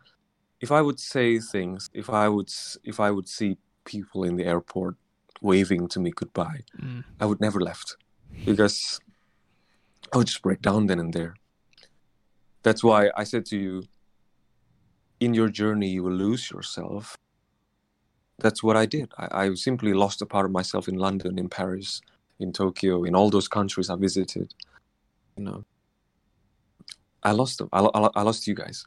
if 0.62 0.72
I 0.72 0.82
would 0.82 1.00
say 1.00 1.40
things 1.40 1.90
if 1.94 2.10
I 2.10 2.28
would 2.30 2.52
if 2.84 3.00
I 3.00 3.12
would 3.12 3.28
see 3.28 3.58
people 3.86 4.24
in 4.24 4.36
the 4.36 4.46
airport 4.46 4.96
waving 5.42 5.88
to 5.88 6.00
me 6.00 6.12
goodbye 6.12 6.62
Mm. 6.82 7.04
I 7.20 7.26
would 7.26 7.42
never 7.42 7.60
left. 7.60 7.98
Because 8.46 9.00
I 10.14 10.18
would 10.18 10.28
just 10.28 10.42
break 10.42 10.62
down 10.62 10.88
then 10.88 11.00
and 11.00 11.14
there. 11.14 11.36
That's 12.64 12.84
why 12.84 13.12
I 13.16 13.24
said 13.24 13.46
to 13.48 13.58
you 13.58 13.84
in 15.20 15.34
your 15.34 15.50
journey 15.50 15.90
you 15.90 16.04
will 16.04 16.14
lose 16.28 16.52
yourself. 16.52 17.18
That's 18.40 18.62
what 18.62 18.78
I 18.78 18.86
did. 18.86 19.12
I, 19.18 19.28
I 19.44 19.54
simply 19.56 19.94
lost 19.94 20.22
a 20.22 20.26
part 20.26 20.46
of 20.46 20.52
myself 20.52 20.88
in 20.88 20.98
London 20.98 21.40
in 21.40 21.50
Paris 21.50 22.02
in 22.40 22.52
Tokyo 22.54 23.04
in 23.04 23.16
all 23.16 23.30
those 23.30 23.48
countries 23.48 23.90
I 23.90 23.96
visited 23.96 24.54
you 25.38 25.44
know 25.44 25.64
I 27.24 27.32
lost 27.32 27.58
them. 27.58 27.70
I, 27.74 27.82
I, 27.82 28.10
I 28.16 28.22
lost 28.22 28.48
you 28.48 28.54
guys 28.56 28.86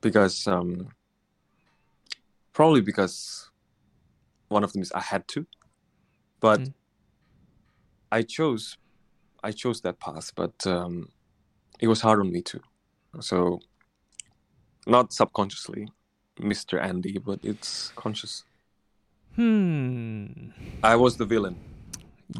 because 0.00 0.46
um, 0.46 0.88
probably 2.52 2.80
because 2.80 3.50
one 4.48 4.62
of 4.62 4.72
them 4.72 4.82
is 4.82 4.92
I 4.92 5.00
had 5.00 5.26
to, 5.28 5.46
but 6.40 6.60
Mm. 6.60 6.72
I 8.12 8.22
chose 8.22 8.76
I 9.42 9.50
chose 9.50 9.80
that 9.80 9.98
path, 9.98 10.32
but 10.36 10.66
um, 10.66 11.08
it 11.80 11.88
was 11.88 12.00
hard 12.00 12.20
on 12.20 12.30
me 12.30 12.40
too. 12.40 12.60
So 13.20 13.60
not 14.86 15.12
subconsciously, 15.12 15.88
Mr. 16.38 16.80
Andy, 16.80 17.18
but 17.18 17.40
it's 17.42 17.92
conscious. 17.96 18.44
Hmm. 19.34 20.50
I 20.82 20.96
was 20.96 21.16
the 21.16 21.24
villain. 21.26 21.56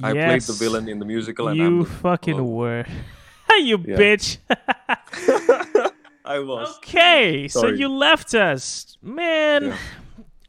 I 0.02 0.12
played 0.12 0.42
the 0.42 0.52
villain 0.54 0.88
in 0.88 0.98
the 0.98 1.04
musical, 1.04 1.48
and 1.48 1.56
You 1.58 1.66
I'm 1.66 1.78
the, 1.80 1.84
fucking 1.86 2.40
oh. 2.40 2.44
were. 2.44 2.84
you 3.58 3.78
bitch. 3.78 4.38
I 6.24 6.38
was. 6.38 6.76
okay, 6.78 7.48
so 7.48 7.66
you 7.68 7.88
left 7.88 8.34
us, 8.34 8.96
man. 9.02 9.64
Yeah. 9.66 9.78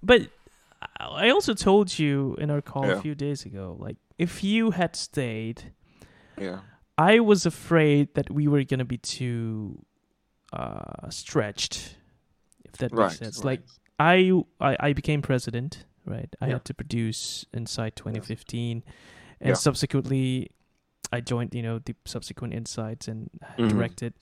But 0.01 0.21
I 0.99 1.29
also 1.29 1.53
told 1.53 1.99
you 1.99 2.35
in 2.39 2.49
our 2.49 2.61
call 2.61 2.89
a 2.89 3.01
few 3.01 3.13
days 3.15 3.45
ago, 3.45 3.75
like 3.79 3.97
if 4.17 4.43
you 4.43 4.71
had 4.71 4.95
stayed, 4.95 5.73
Yeah. 6.39 6.59
I 6.97 7.19
was 7.19 7.45
afraid 7.45 8.13
that 8.15 8.29
we 8.31 8.47
were 8.47 8.63
gonna 8.63 8.85
be 8.85 8.97
too 8.97 9.83
uh, 10.53 11.09
stretched. 11.09 11.97
If 12.63 12.77
that 12.77 12.91
Right. 12.93 13.07
makes 13.07 13.17
sense. 13.19 13.37
right. 13.39 13.45
Like 13.45 13.61
I, 13.99 14.31
I, 14.61 14.77
I 14.89 14.93
became 14.93 15.21
president, 15.21 15.85
right? 16.05 16.33
I 16.39 16.47
Yeah. 16.47 16.53
had 16.53 16.65
to 16.65 16.73
produce 16.73 17.45
Insight 17.53 17.95
2015, 17.97 18.83
and 19.39 19.49
Yeah. 19.49 19.53
subsequently, 19.55 20.51
I 21.11 21.21
joined, 21.21 21.53
you 21.53 21.61
know, 21.61 21.79
the 21.79 21.95
subsequent 22.05 22.53
Insights 22.53 23.07
and 23.07 23.29
Mhm. 23.57 23.69
directed. 23.69 24.13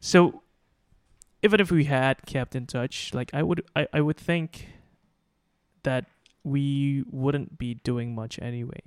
So, 0.00 0.42
even 1.42 1.60
if 1.60 1.70
we 1.70 1.84
had 1.84 2.26
kept 2.26 2.54
in 2.54 2.66
touch, 2.66 3.14
like 3.14 3.30
I 3.34 3.42
would, 3.42 3.64
I, 3.74 3.86
I 3.92 4.00
would 4.00 4.16
think 4.18 4.68
that 5.82 6.04
we 6.44 7.02
wouldn't 7.10 7.56
be 7.58 7.74
doing 7.74 8.14
much 8.14 8.38
anyway. 8.42 8.80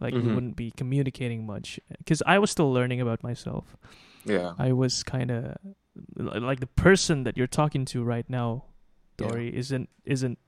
Like 0.00 0.14
we 0.14 0.20
Mhm. 0.20 0.34
wouldn't 0.34 0.56
be 0.56 0.72
communicating 0.72 1.46
much 1.46 1.78
because 1.98 2.22
I 2.26 2.38
was 2.40 2.50
still 2.50 2.72
learning 2.72 3.00
about 3.00 3.22
myself. 3.22 3.76
yeah. 4.24 4.54
I 4.58 4.72
was 4.72 5.02
kind 5.04 5.30
of 5.30 5.56
like 6.16 6.58
the 6.60 6.66
person 6.66 7.22
that 7.24 7.36
you're 7.36 7.46
talking 7.46 7.84
to 7.86 8.02
right 8.02 8.28
now, 8.28 8.64
Yeah. 9.18 9.28
Tori, 9.28 9.54
isn't 9.54 9.88
isn't. 10.04 10.38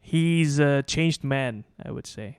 He's 0.00 0.58
a 0.58 0.82
changed 0.84 1.22
man, 1.24 1.64
I 1.84 1.90
would 1.90 2.06
say. 2.06 2.38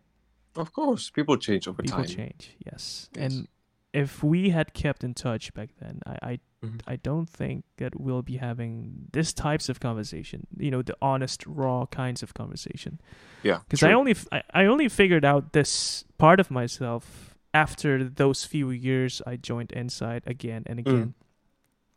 Of 0.56 0.74
course, 0.74 1.10
people 1.10 1.38
change 1.38 1.68
over 1.68 1.82
People 1.84 2.00
time. 2.00 2.08
change, 2.08 2.56
yes. 2.66 3.10
Yes. 3.16 3.34
And 3.36 3.48
if 3.94 4.24
we 4.24 4.50
had 4.50 4.74
kept 4.74 5.04
in 5.04 5.14
touch 5.14 5.54
back 5.54 5.70
then, 5.80 6.02
I 6.06 6.18
I, 6.32 6.40
Mhm. 6.62 6.82
I 6.88 6.96
don't 6.98 7.30
think 7.30 7.64
that 7.78 7.98
we'll 8.00 8.22
be 8.22 8.36
having 8.38 9.08
this 9.14 9.32
types 9.34 9.70
of 9.70 9.80
conversation. 9.80 10.46
You 10.58 10.72
know, 10.72 10.82
the 10.82 10.98
honest, 11.02 11.46
raw 11.48 11.86
kinds 11.86 12.22
of 12.22 12.34
conversation. 12.34 13.00
Yeah. 13.44 13.60
Because 13.60 13.82
I 13.84 13.94
only 13.94 14.12
f- 14.12 14.28
I, 14.32 14.44
I 14.54 14.66
only 14.66 14.90
figured 14.90 15.24
out 15.24 15.54
this 15.54 16.04
part 16.18 16.40
of 16.42 16.52
myself 16.52 17.36
after 17.54 18.04
those 18.04 18.44
few 18.46 18.72
years 18.72 19.22
I 19.26 19.38
joined 19.38 19.72
Insight 19.72 20.24
again 20.28 20.64
and 20.66 20.80
again. 20.80 21.14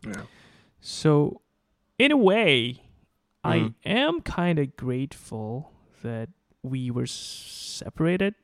Yeah. 0.07 0.27
So, 0.81 1.41
in 1.99 2.13
a 2.13 2.17
way, 2.17 2.83
I 3.45 3.59
Mhm. 3.59 3.75
am 3.85 4.21
kind 4.21 4.59
of 4.61 4.77
grateful 4.77 5.73
that 6.03 6.29
we 6.63 6.91
were 6.91 7.07
separated, 7.07 8.35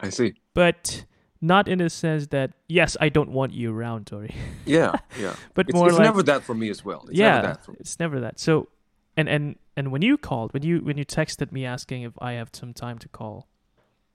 I 0.00 0.10
see. 0.10 0.34
but 0.54 1.04
not 1.40 1.68
in 1.68 1.78
the 1.78 1.88
sense 1.90 2.26
that 2.28 2.52
yes, 2.68 2.96
I 3.00 3.08
don't 3.08 3.30
want 3.30 3.52
you 3.52 3.74
around, 3.74 4.06
Tori, 4.06 4.34
Yeah. 4.66 4.92
Yeah. 5.18 5.34
but 5.54 5.68
It's, 5.68 5.74
more 5.74 5.88
it's 5.88 5.96
like 5.98 6.04
never 6.04 6.22
that 6.24 6.42
for 6.42 6.54
me 6.54 6.68
as 6.70 6.84
well. 6.84 7.04
It's 7.08 7.18
yeah, 7.18 7.36
never 7.36 7.46
that 7.48 7.64
for 7.64 7.72
me. 7.72 7.76
it's 7.80 7.98
never 8.00 8.20
that. 8.20 8.38
So, 8.40 8.68
and 9.16 9.28
and 9.28 9.56
and 9.76 9.90
when 9.92 10.02
you 10.02 10.18
called, 10.18 10.52
when 10.52 10.62
you 10.62 10.80
when 10.80 10.98
you 10.98 11.04
texted 11.04 11.52
me 11.52 11.64
asking 11.64 12.02
if 12.02 12.12
I 12.20 12.32
have 12.32 12.50
some 12.52 12.72
time 12.74 12.98
to 12.98 13.08
call, 13.08 13.48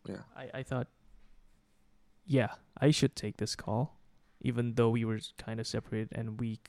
Yeah. 0.07 0.23
I 0.35 0.59
I 0.59 0.63
thought, 0.63 0.87
yeah, 2.25 2.49
I 2.79 2.91
should 2.91 3.15
take 3.15 3.37
this 3.37 3.55
call, 3.55 3.97
even 4.41 4.75
though 4.75 4.89
we 4.89 5.05
were 5.05 5.19
kind 5.37 5.59
of 5.59 5.67
separated 5.67 6.09
and 6.11 6.39
we 6.39 6.59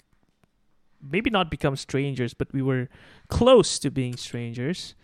maybe 1.02 1.31
not 1.31 1.51
become 1.51 1.77
strangers, 1.77 2.32
but 2.32 2.52
we 2.52 2.62
were 2.62 2.89
close 3.28 3.78
to 3.81 3.90
being 3.90 4.16
strangers 4.16 4.94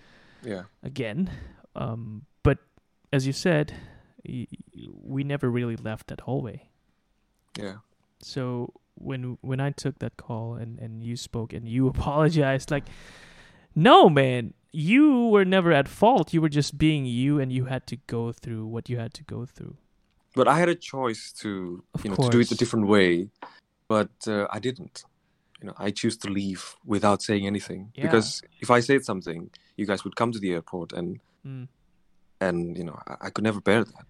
Yeah. 0.44 0.62
again. 0.82 1.30
Um, 1.74 2.26
but 2.42 2.58
as 3.12 3.26
you 3.26 3.32
said, 3.32 3.72
y- 4.26 4.46
we 5.02 5.24
never 5.24 5.50
really 5.50 5.76
left 5.76 6.08
that 6.08 6.20
hallway. 6.20 6.68
Yeah. 7.58 7.76
So 8.22 8.72
when 8.94 9.38
when 9.40 9.60
I 9.60 9.70
took 9.70 9.98
that 9.98 10.16
call 10.16 10.54
and 10.54 10.78
and 10.78 11.02
you 11.02 11.16
spoke 11.16 11.52
and 11.52 11.68
you 11.68 11.88
apologized, 11.94 12.70
like, 12.70 12.84
no, 13.74 14.08
man, 14.08 14.54
you 14.72 15.26
were 15.28 15.44
never 15.44 15.72
at 15.72 15.88
fault. 15.88 16.32
You 16.34 16.40
were 16.42 16.48
just 16.48 16.78
being 16.78 17.04
you, 17.06 17.40
and 17.40 17.52
you 17.52 17.66
had 17.66 17.86
to 17.86 17.96
go 18.06 18.32
through 18.32 18.66
what 18.66 18.88
you 18.88 18.98
had 18.98 19.14
to 19.14 19.24
go 19.24 19.46
through. 19.46 19.76
But 20.34 20.46
I 20.46 20.58
had 20.58 20.68
a 20.68 20.76
choice 20.76 21.32
to, 21.40 21.82
Of 21.94 22.04
you 22.04 22.10
know, 22.10 22.16
to 22.16 22.28
do 22.30 22.38
it 22.38 22.52
a 22.52 22.54
different 22.54 22.86
way, 22.86 23.30
but 23.88 24.10
uh, 24.28 24.46
I 24.50 24.60
didn't. 24.60 25.04
You 25.60 25.68
know, 25.68 25.74
I 25.78 25.90
choose 25.90 26.16
to 26.18 26.28
leave 26.30 26.76
without 26.86 27.22
saying 27.22 27.46
anything 27.46 27.92
Yeah. 27.94 28.02
because 28.06 28.42
if 28.60 28.70
I 28.70 28.80
said 28.80 29.04
something, 29.04 29.50
you 29.76 29.86
guys 29.86 30.04
would 30.04 30.16
come 30.16 30.32
to 30.32 30.38
the 30.38 30.52
airport, 30.52 30.92
and 30.92 31.20
Mm. 31.46 31.68
and 32.40 32.76
you 32.76 32.84
know, 32.84 32.98
I, 33.06 33.26
I 33.26 33.30
could 33.30 33.44
never 33.44 33.60
bear 33.60 33.84
that. 33.84 34.06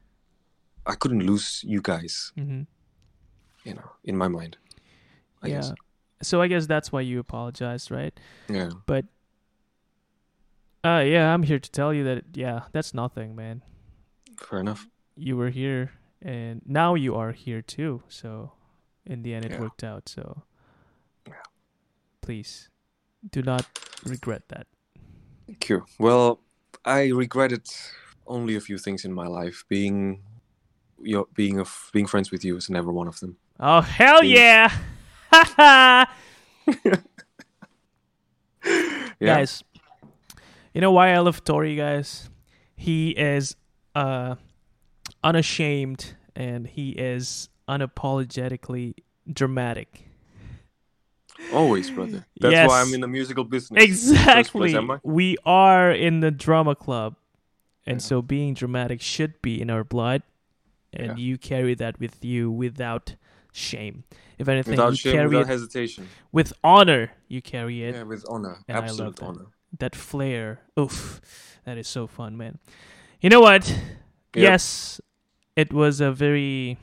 I 0.86 0.94
couldn't 0.94 1.26
lose 1.26 1.62
you 1.64 1.80
guys, 1.82 2.32
hmm 2.36 2.62
you 3.64 3.74
know, 3.74 3.90
in 4.04 4.16
my 4.16 4.28
mind. 4.28 4.56
I 5.42 5.48
yeah. 5.48 5.56
guess. 5.56 5.72
So 6.22 6.40
I 6.42 6.48
guess 6.48 6.66
that's 6.66 6.92
why 6.92 7.00
you 7.02 7.18
apologized, 7.20 7.90
right? 7.90 8.18
Yeah. 8.48 8.70
But 8.86 9.04
uh, 10.84 11.02
yeah, 11.06 11.32
I'm 11.34 11.42
here 11.42 11.58
to 11.58 11.70
tell 11.70 11.92
you 11.92 12.04
that 12.04 12.24
yeah, 12.34 12.60
that's 12.72 12.94
nothing, 12.94 13.34
man. 13.36 13.62
Fair 14.38 14.60
enough. 14.60 14.86
You 15.16 15.36
were 15.36 15.50
here, 15.50 15.92
and 16.22 16.62
now 16.64 16.94
you 16.94 17.14
are 17.14 17.32
here 17.32 17.60
too. 17.62 18.02
So 18.08 18.52
in 19.04 19.22
the 19.22 19.34
end, 19.34 19.44
it 19.44 19.52
Yeah. 19.52 19.60
worked 19.60 19.84
out. 19.84 20.08
So. 20.08 20.42
Please 22.20 22.68
do 23.30 23.42
not 23.42 23.66
regret 24.04 24.42
that. 24.48 24.66
Thank 25.46 25.68
you. 25.68 25.84
Well, 25.98 26.40
I 26.84 27.08
regretted 27.08 27.66
only 28.26 28.56
a 28.56 28.60
few 28.60 28.78
things 28.78 29.04
in 29.04 29.12
my 29.12 29.26
life. 29.26 29.64
Being, 29.68 30.22
your 31.00 31.26
being 31.34 31.58
of 31.58 31.90
being 31.92 32.06
friends 32.06 32.30
with 32.30 32.44
you 32.44 32.56
is 32.56 32.70
never 32.70 32.92
one 32.92 33.08
of 33.08 33.20
them. 33.20 33.36
Oh 33.58 33.80
hell 33.80 34.20
Please. 34.20 34.38
yeah! 34.38 34.72
Haha! 35.32 36.06
Yeah. 39.20 39.36
Guys, 39.36 39.62
you 40.72 40.80
know 40.80 40.92
why 40.92 41.12
I 41.12 41.18
love 41.18 41.44
Tori, 41.44 41.76
guys? 41.76 42.30
He 42.74 43.10
is 43.10 43.54
uh 43.94 44.36
unashamed 45.22 46.16
and 46.34 46.66
he 46.66 46.90
is 46.92 47.50
unapologetically 47.68 48.94
dramatic. 49.30 50.09
Always, 51.52 51.90
brother. 51.90 52.26
That's 52.40 52.52
Yes. 52.52 52.68
why 52.68 52.80
I'm 52.80 52.94
in 52.94 53.00
the 53.00 53.08
musical 53.08 53.44
business. 53.44 53.82
Exactly. 53.82 54.74
am 54.74 54.90
I? 54.90 54.98
We 55.02 55.36
are 55.44 55.90
in 55.90 56.20
the 56.20 56.30
drama 56.30 56.74
club. 56.74 57.16
And 57.86 57.96
Yeah. 57.96 58.06
so 58.06 58.22
being 58.22 58.54
dramatic 58.54 59.00
should 59.00 59.40
be 59.42 59.60
in 59.60 59.70
our 59.70 59.82
blood. 59.84 60.22
And 60.92 61.18
Yeah. 61.18 61.24
you 61.24 61.38
carry 61.38 61.74
that 61.74 61.98
with 61.98 62.24
you 62.24 62.50
without 62.50 63.16
shame. 63.52 64.04
If 64.38 64.48
anything, 64.48 64.72
Without 64.72 64.90
you 64.90 64.96
shame, 64.96 65.12
carry 65.14 65.28
without 65.28 65.42
it 65.42 65.46
hesitation. 65.48 66.08
with 66.32 66.52
honor. 66.62 67.12
You 67.28 67.42
carry 67.42 67.82
it. 67.84 67.94
Yeah, 67.94 68.02
with 68.04 68.24
honor. 68.28 68.58
And 68.68 68.76
I 68.76 68.80
love 68.80 68.90
Absolute 68.90 69.16
that. 69.16 69.24
honor. 69.24 69.46
That 69.78 69.94
flair. 69.96 70.60
Oof. 70.78 71.20
That 71.64 71.78
is 71.78 71.86
so 71.88 72.06
fun, 72.06 72.36
man. 72.36 72.58
You 73.20 73.28
know 73.30 73.40
what? 73.40 73.64
Yes, 74.34 75.00
it 75.56 75.72
was 75.72 76.00
a 76.00 76.10
very. 76.12 76.78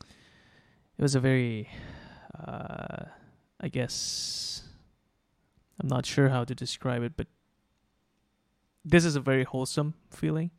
It 0.00 1.02
was 1.02 1.14
a 1.14 1.20
very. 1.20 1.68
Uh, 2.38 3.06
I 3.64 3.68
guess. 3.68 4.62
I'm 5.80 5.88
not 5.88 6.04
sure 6.04 6.28
how 6.28 6.44
to 6.44 6.54
describe 6.54 7.02
it, 7.02 7.16
but. 7.16 7.26
This 8.84 9.06
is 9.06 9.16
a 9.16 9.20
very 9.20 9.44
wholesome 9.44 9.94
feeling, 10.10 10.50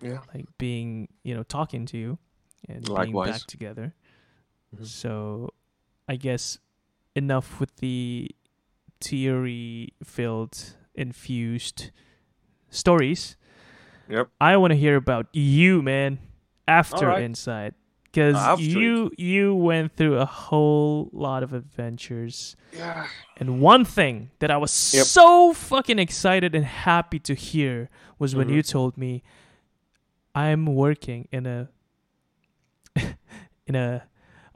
Yeah. 0.00 0.18
like 0.34 0.46
being, 0.58 1.06
you 1.22 1.32
know, 1.32 1.44
talking 1.44 1.86
to 1.86 1.96
you 1.96 2.18
and 2.68 2.84
being 2.84 3.14
back 3.14 3.42
together. 3.46 3.94
Mhm. 4.74 4.84
So, 4.84 5.54
I 6.08 6.16
guess 6.16 6.58
enough 7.14 7.60
with 7.60 7.76
the 7.76 8.28
theory 9.00 9.94
filled, 10.02 10.74
infused 10.96 11.92
stories. 12.68 13.36
Yep. 14.08 14.28
I 14.40 14.56
want 14.56 14.72
to 14.72 14.76
hear 14.76 14.96
about 14.96 15.28
you, 15.32 15.82
man, 15.82 16.18
after 16.66 17.06
Alright. 17.06 17.22
Insight. 17.22 17.74
Because 18.12 18.60
you 18.60 19.10
you 19.16 19.54
went 19.54 19.96
through 19.96 20.18
a 20.18 20.26
whole 20.26 21.08
lot 21.14 21.42
of 21.42 21.54
adventures. 21.54 22.56
Yeah. 22.76 23.06
And 23.38 23.58
one 23.60 23.86
thing 23.86 24.30
that 24.40 24.50
I 24.50 24.58
was 24.58 24.92
Yep. 24.94 25.06
so 25.06 25.52
fucking 25.54 25.98
excited 25.98 26.54
and 26.54 26.64
happy 26.66 27.18
to 27.20 27.34
hear 27.34 27.88
was 28.18 28.34
when 28.36 28.48
Mhm. 28.48 28.54
you 28.54 28.62
told 28.62 28.98
me 28.98 29.22
I'm 30.34 30.66
working 30.66 31.26
in 31.32 31.46
a 31.46 31.68
in 33.66 33.74
a 33.76 34.02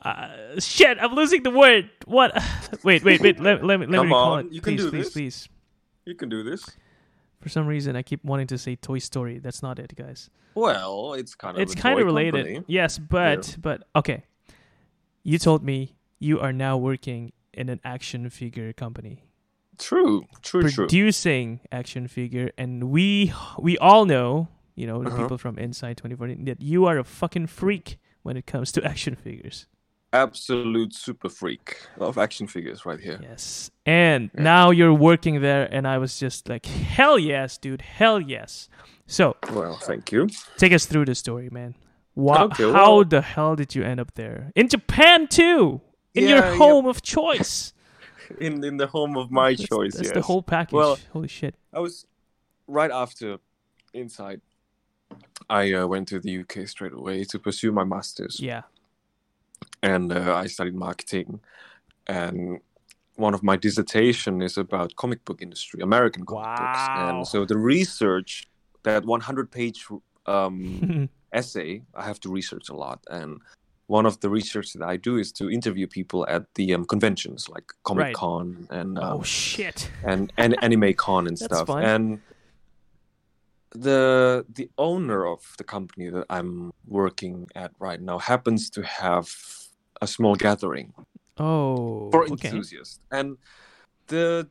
uh, 0.05 0.61
shit. 0.61 0.99
I'm 1.01 1.15
losing 1.15 1.43
the 1.43 1.51
word. 1.51 1.91
What? 2.05 2.33
wait, 2.85 3.03
wait, 3.05 3.21
wait. 3.23 3.41
Let, 3.41 3.65
let 3.65 3.81
me 3.81 3.87
let 3.87 3.97
Come 3.97 4.07
me 4.09 4.13
recall 4.13 4.33
on, 4.35 4.47
it. 4.47 4.53
you 4.53 4.61
can 4.61 4.75
please, 4.77 4.85
do 4.85 4.91
please, 4.91 5.05
this. 5.07 5.13
please. 5.13 5.49
You 6.05 6.15
can 6.15 6.29
do 6.29 6.43
this. 6.43 6.65
For 7.47 7.51
some 7.51 7.69
reason, 7.69 7.95
I 7.95 8.03
keep 8.03 8.25
wanting 8.25 8.49
to 8.49 8.59
say 8.59 8.75
Toy 8.75 8.99
Story. 8.99 9.39
That's 9.39 9.63
not 9.63 9.79
it, 9.79 9.95
guys. 9.95 10.31
Well, 10.57 11.15
it's 11.15 11.37
kind 11.37 11.57
of 11.57 11.63
it's 11.63 11.77
kind 11.77 12.01
of 12.01 12.05
related. 12.05 12.45
company. 12.45 12.65
Yes, 12.67 12.99
but 12.99 13.57
but 13.63 13.85
okay. 13.95 14.25
You 15.23 15.39
told 15.39 15.63
me 15.63 15.95
you 16.19 16.41
are 16.41 16.53
now 16.53 16.77
working 16.77 17.33
in 17.55 17.69
an 17.69 17.79
action 17.85 18.29
figure 18.31 18.73
company, 18.73 19.23
True, 19.79 20.25
true, 20.43 20.63
true. 20.63 20.87
producing 20.89 21.61
action 21.71 22.09
figure, 22.09 22.51
and 22.59 22.91
we 22.91 23.33
we 23.61 23.79
all 23.79 24.07
know, 24.07 24.49
you 24.75 24.89
know, 24.89 25.05
the 25.05 25.11
Uh-huh. 25.11 25.23
people 25.23 25.39
from 25.39 25.57
Insight 25.57 25.99
2014, 25.99 26.47
that 26.47 26.61
you 26.61 26.85
are 26.87 26.99
a 26.99 27.05
fucking 27.05 27.47
freak 27.47 27.99
when 28.25 28.37
it 28.37 28.45
comes 28.47 28.73
to 28.73 28.85
action 28.93 29.15
figures. 29.15 29.69
Absolute 30.13 30.95
super 30.95 31.29
freak 31.29 31.77
of 31.99 32.17
action 32.19 32.47
figures 32.47 32.87
right 32.87 33.01
here. 33.01 33.19
Yes. 33.23 33.71
And 33.85 34.31
Yeah. 34.35 34.43
now 34.43 34.71
you're 34.71 34.95
working 34.95 35.41
there, 35.43 35.69
and 35.71 35.87
I 35.87 35.99
was 35.99 36.19
just 36.19 36.49
like, 36.49 36.65
hell 36.67 37.19
yes, 37.19 37.59
dude, 37.59 37.83
hell 37.83 38.21
yes. 38.21 38.69
So 39.07 39.37
Well, 39.53 39.77
thank 39.83 40.11
you. 40.13 40.29
take 40.57 40.73
us 40.73 40.87
through 40.87 41.05
the 41.07 41.15
story, 41.15 41.49
man. 41.51 41.75
Okay, 42.19 42.73
how 42.73 43.05
the 43.05 43.21
hell 43.21 43.57
did 43.57 43.75
you 43.75 43.85
end 43.85 44.01
up 44.01 44.15
there? 44.15 44.53
In 44.55 44.69
Japan 44.69 45.27
too, 45.29 45.81
in 46.15 46.25
Yeah, 46.25 46.29
your 46.31 46.39
yeah. 46.45 46.57
home 46.57 46.87
of 46.87 47.03
choice. 47.03 47.73
In 48.41 48.65
in 48.65 48.77
the 48.77 48.89
home 48.89 49.17
of 49.17 49.31
my 49.31 49.51
That's- 49.53 49.69
choice. 49.69 49.95
That's 49.95 50.09
yes. 50.09 50.15
the 50.15 50.23
whole 50.23 50.43
package. 50.43 50.73
Well- 50.73 50.99
Holy 51.13 51.29
shit. 51.29 51.55
I 51.73 51.79
was 51.79 52.07
right 52.67 52.91
after 52.91 53.39
Insight. 53.93 54.41
I 55.49 55.73
uh, 55.75 55.87
went 55.87 56.09
to 56.09 56.19
the 56.19 56.39
UK 56.41 56.67
straight 56.67 56.93
away 56.93 57.23
to 57.25 57.39
pursue 57.39 57.71
my 57.71 57.85
masters, 57.85 58.41
Yeah. 58.41 58.63
And 59.83 60.13
uh, 60.13 60.35
I 60.35 60.47
studied 60.47 60.75
marketing. 60.75 61.41
And 62.07 62.61
one 63.17 63.35
of 63.35 63.43
my 63.43 63.57
dissertation 63.57 64.43
is 64.43 64.59
about 64.59 64.95
comic 64.97 65.25
book 65.25 65.43
industry, 65.43 65.81
American 65.83 66.25
comic 66.25 66.59
books, 66.59 66.89
and 66.91 67.27
so 67.27 67.45
the 67.45 67.57
research, 67.57 68.47
that 68.83 69.05
100 69.05 69.51
page 69.51 69.87
um, 70.27 71.09
essay, 71.33 71.83
I 71.95 72.05
have 72.05 72.21
to 72.21 72.31
research 72.31 72.69
a 72.69 72.75
lot. 72.75 73.01
And 73.11 73.41
one 73.87 74.07
of 74.07 74.21
the 74.21 74.29
research 74.29 74.73
that 74.75 74.83
I 74.83 74.97
do 74.97 75.17
is 75.17 75.33
to 75.33 75.51
interview 75.51 75.87
people 75.87 76.27
at 76.29 76.43
the 76.55 76.75
um, 76.75 76.85
conventions 76.85 77.49
like 77.49 77.73
Comic 77.85 78.15
Con 78.15 78.67
and 78.71 78.99
um, 78.99 79.19
oh 79.19 79.23
shit. 79.23 79.91
and, 80.05 80.33
and 80.37 80.57
Anime 80.63 80.93
Con 80.95 81.27
and 81.27 81.39
stuff. 81.39 81.69
fun. 81.69 81.85
And 81.85 82.21
the 83.71 84.47
the 84.55 84.71
owner 84.79 85.27
of 85.27 85.41
the 85.59 85.65
company 85.65 86.09
that 86.09 86.25
I'm 86.31 86.73
working 86.87 87.47
at 87.55 87.73
right 87.79 88.01
now 88.01 88.19
happens 88.19 88.71
to 88.71 88.83
have 88.83 89.29
a 90.03 90.07
small 90.07 90.35
gathering 90.37 90.93
Oh. 91.39 92.11
for 92.11 92.25
okay. 92.25 92.49
enthusiasts. 92.49 93.01
And 93.11 93.37
the 94.09 94.49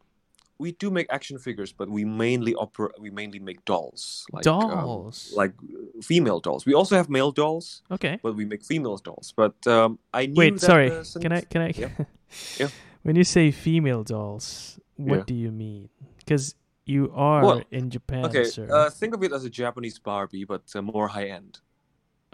we 0.58 0.72
do 0.72 0.90
make 0.90 1.08
action 1.10 1.38
figures, 1.38 1.74
but 1.74 1.90
we 1.90 2.06
mainly 2.06 2.54
oper- 2.54 2.92
we 3.00 3.10
mainly 3.10 3.40
make 3.40 3.66
dolls, 3.66 4.26
like 4.32 4.48
um, 4.48 4.70
Dolls. 4.70 5.34
like 5.36 5.52
uh, 5.62 6.02
female 6.02 6.40
dolls. 6.40 6.66
We 6.66 6.74
also 6.74 6.96
have 6.96 7.10
male 7.10 7.32
dolls, 7.32 7.82
okay. 7.92 8.20
but 8.24 8.36
we 8.36 8.46
make 8.46 8.64
female 8.64 8.96
dolls. 8.98 9.34
But 9.36 9.56
um, 9.68 10.00
I 10.14 10.28
knew 10.28 10.36
Wait, 10.36 10.54
that 10.54 10.62
sorry. 10.62 10.90
the 10.90 11.20
Can 11.22 11.32
I? 11.34 11.42
Can 11.42 11.62
I? 11.62 11.74
Yeah. 11.76 11.90
Yeah. 12.60 12.70
when 13.04 13.16
you 13.16 13.24
say 13.24 13.52
female 13.52 14.04
dolls, 14.04 14.80
what 14.96 15.18
Yeah. 15.18 15.24
do 15.28 15.34
you 15.36 15.52
mean? 15.52 15.90
Because 16.18 16.56
you 16.86 17.12
are 17.14 17.44
Well, 17.46 17.62
in 17.72 17.90
Japan, 17.90 18.26
Okay, 18.26 18.46
sir. 18.46 18.68
uh, 18.72 18.90
think 18.90 19.14
of 19.16 19.24
it 19.24 19.32
as 19.34 19.44
a 19.46 19.50
Japanese 19.50 20.00
Barbie, 20.00 20.46
but 20.46 20.64
uh, 20.76 20.82
more 20.82 21.08
high 21.10 21.28
end. 21.30 21.60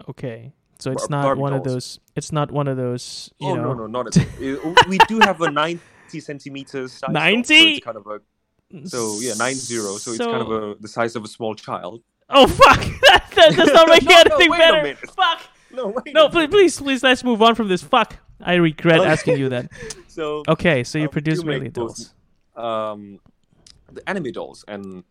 okay. 0.08 0.52
So 0.82 0.90
it's 0.90 1.08
not 1.08 1.22
Barbie 1.22 1.40
one 1.40 1.52
of 1.52 1.62
those. 1.62 2.00
It's 2.16 2.32
not 2.32 2.50
one 2.50 2.66
of 2.66 2.76
those. 2.76 3.30
You 3.38 3.50
oh 3.50 3.54
know. 3.54 3.62
no, 3.72 3.86
no, 3.86 3.86
not 3.86 4.16
at 4.16 4.18
all. 4.64 4.72
Uh, 4.72 4.74
we 4.88 4.98
do 5.06 5.20
have 5.20 5.40
a 5.40 5.50
ninety 5.50 6.18
centimeters 6.18 6.92
size. 6.92 7.10
90? 7.10 7.44
So 7.44 7.54
it's 7.54 7.84
kind 7.84 7.96
of 7.96 8.06
a 8.08 8.20
so 8.88 9.18
yeah 9.20 9.34
nine 9.34 9.54
zero. 9.54 9.96
So, 9.98 10.10
it's 10.12 10.18
kind 10.18 10.42
of 10.42 10.50
a 10.50 10.74
the 10.80 10.88
size 10.88 11.14
of 11.14 11.24
a 11.24 11.28
small 11.28 11.54
child. 11.54 12.02
Oh 12.28 12.46
fuck! 12.46 12.80
that, 13.08 13.30
that 13.34 13.54
does 13.56 13.72
not 13.72 13.88
make 13.88 14.02
No, 14.08 14.10
no, 14.10 14.20
anything 14.20 14.50
wait 14.50 14.60
a 14.60 14.82
better. 14.82 15.06
Fuck! 15.06 15.40
No, 15.70 15.86
wait. 15.88 16.14
No, 16.14 16.28
please, 16.28 16.48
please, 16.48 16.80
please, 16.80 17.02
let's 17.02 17.22
move 17.22 17.42
on 17.42 17.54
from 17.54 17.68
this. 17.68 17.82
Fuck! 17.82 18.16
I 18.40 18.54
regret 18.54 19.00
Okay. 19.00 19.08
asking 19.08 19.38
you 19.38 19.48
that. 19.50 19.70
So 20.08 20.42
Okay, 20.48 20.84
so 20.84 20.98
you 20.98 21.04
we 21.04 21.08
produce 21.08 21.40
do 21.40 21.46
make 21.46 21.54
mainly 21.56 21.68
both 21.70 22.12
dolls. 22.56 22.92
um, 22.92 23.20
the 23.92 24.08
anime 24.08 24.32
dolls, 24.32 24.64
and 24.66 25.04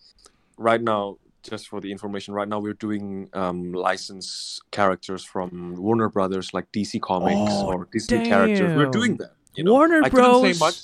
right 0.57 0.81
now, 0.81 1.17
just 1.43 1.67
for 1.67 1.81
the 1.81 1.91
information, 1.91 2.33
right 2.33 2.47
now 2.47 2.59
we're 2.59 2.73
doing 2.73 3.29
um, 3.33 3.73
licensed 3.73 4.61
characters 4.71 5.23
from 5.23 5.75
Warner 5.75 6.09
Brothers, 6.09 6.53
like 6.53 6.71
DC 6.71 7.01
Comics 7.01 7.51
Oh, 7.53 7.67
or 7.67 7.87
Disney 7.91 8.25
characters. 8.25 8.75
We're 8.75 8.91
doing 8.91 9.17
that. 9.17 9.31
You 9.55 9.63
know, 9.63 9.73
Warner 9.73 10.01
I 10.03 10.09
Bros. 10.09 10.41
couldn't 10.41 10.53
say 10.53 10.59
much. 10.59 10.81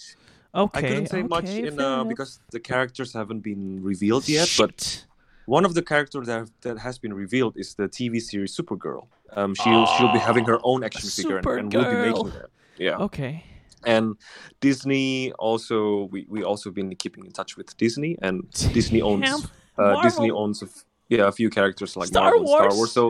Okay. 0.56 0.80
I 0.80 0.82
couldn't 0.82 1.08
say 1.08 1.24
much 1.24 1.46
okay, 1.46 1.68
in 1.68 1.80
uh, 1.80 2.04
because 2.04 2.40
the 2.52 2.60
characters 2.60 3.14
haven't 3.14 3.42
been 3.42 3.82
revealed 3.84 4.28
yet. 4.28 4.54
But 4.58 5.06
one 5.46 5.66
of 5.66 5.74
the 5.74 5.82
characters 5.82 6.28
that 6.28 6.50
that 6.62 6.80
has 6.80 6.98
been 6.98 7.14
revealed 7.14 7.58
is 7.58 7.76
the 7.76 7.88
TV 7.88 8.22
series 8.22 8.56
Supergirl. 8.56 9.08
Um, 9.34 9.56
she'll 9.56 9.86
she'll 9.86 10.12
be 10.12 10.20
having 10.20 10.46
her 10.46 10.60
own 10.64 10.84
action 10.84 11.10
figure, 11.10 11.38
and, 11.38 11.48
and 11.48 11.74
we'll 11.74 11.92
be 11.92 12.12
making 12.12 12.30
that. 12.32 12.50
Yeah, 12.78 12.98
okay. 12.98 13.44
and 13.86 14.16
Disney 14.62 15.32
also 15.34 16.06
we 16.12 16.26
we 16.30 16.44
also 16.44 16.72
been 16.72 16.96
keeping 16.96 17.26
in 17.26 17.32
touch 17.32 17.58
with 17.58 17.76
Disney, 17.78 18.18
and 18.22 18.50
Disney 18.74 19.02
owns 19.02 19.30
Damn, 19.30 19.50
uh, 19.78 20.02
Disney 20.02 20.32
owns 20.32 20.62
a 20.62 20.66
f- 20.66 20.84
yeah 21.10 21.28
a 21.28 21.32
few 21.32 21.50
characters 21.50 21.96
like 21.96 22.08
Star 22.08 22.24
Marvel, 22.32 22.40
and 22.42 22.48
Star 22.48 22.62
Wars. 22.78 22.78
Wars. 22.78 22.92
So 22.92 23.04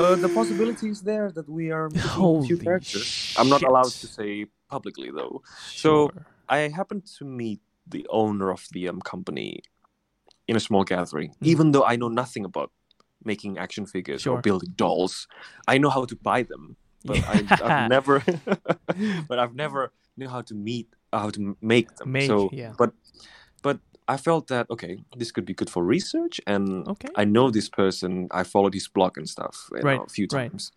uh, 0.00 0.16
the 0.16 0.28
possibility 0.28 0.88
is 0.94 1.00
there 1.02 1.30
that 1.32 1.48
we 1.48 1.70
are 1.70 1.86
a 1.86 2.42
few 2.48 2.58
characters. 2.58 3.34
I'm 3.38 3.48
not 3.48 3.62
allowed 3.62 3.92
to 4.02 4.06
say 4.06 4.46
publicly 4.68 5.10
though. 5.10 5.42
Sure. 5.70 6.10
So- 6.10 6.22
I 6.48 6.58
happened 6.80 7.04
to 7.18 7.24
meet 7.24 7.60
the 7.86 8.04
owner 8.10 8.50
of 8.50 8.66
the 8.72 8.88
um, 8.88 9.00
company 9.00 9.60
in 10.48 10.56
a 10.56 10.60
small 10.60 10.82
gathering, 10.82 11.30
Mm. 11.30 11.46
even 11.52 11.66
though 11.72 11.84
I 11.92 11.94
know 12.00 12.08
nothing 12.22 12.44
about 12.44 12.70
making 13.24 13.56
action 13.56 13.86
figures 13.86 14.22
Sure. 14.22 14.38
or 14.38 14.42
building 14.42 14.72
dolls. 14.74 15.28
I 15.72 15.78
know 15.78 15.90
how 15.90 16.04
to 16.06 16.16
buy 16.16 16.42
them, 16.42 16.76
but 17.04 17.18
I, 17.28 17.34
I've 17.66 17.88
never, 17.96 18.16
but 19.28 19.38
I've 19.38 19.54
never 19.54 19.92
knew 20.16 20.28
how 20.28 20.42
to 20.42 20.54
meet, 20.54 20.88
how 21.12 21.30
to 21.30 21.56
make 21.62 21.94
them. 21.96 22.10
Make, 22.12 22.26
so, 22.26 22.50
yeah. 22.52 22.72
but 22.76 22.90
I 24.08 24.16
felt 24.16 24.48
that 24.48 24.68
okay, 24.70 24.98
this 25.16 25.30
could 25.32 25.44
be 25.44 25.54
good 25.54 25.70
for 25.70 25.84
research, 25.84 26.40
and 26.46 26.86
Okay. 26.88 27.08
I 27.16 27.24
know 27.24 27.50
this 27.50 27.68
person. 27.68 28.28
I 28.30 28.42
followed 28.44 28.74
his 28.74 28.88
blog 28.88 29.16
and 29.18 29.28
stuff 29.28 29.68
Right, 29.70 29.84
know, 29.84 30.02
a 30.04 30.08
few 30.08 30.26
right. 30.32 30.50
times. 30.50 30.72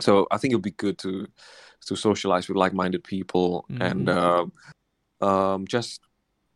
So 0.00 0.26
I 0.30 0.38
think 0.38 0.52
it'll 0.52 0.62
be 0.62 0.70
good 0.70 0.98
to 0.98 1.26
to 1.86 1.96
socialize 1.96 2.48
with 2.48 2.56
like-minded 2.56 3.04
people 3.04 3.64
and 3.80 4.06
Mhm. 4.08 4.52
uh, 5.22 5.26
um, 5.26 5.66
just 5.66 6.00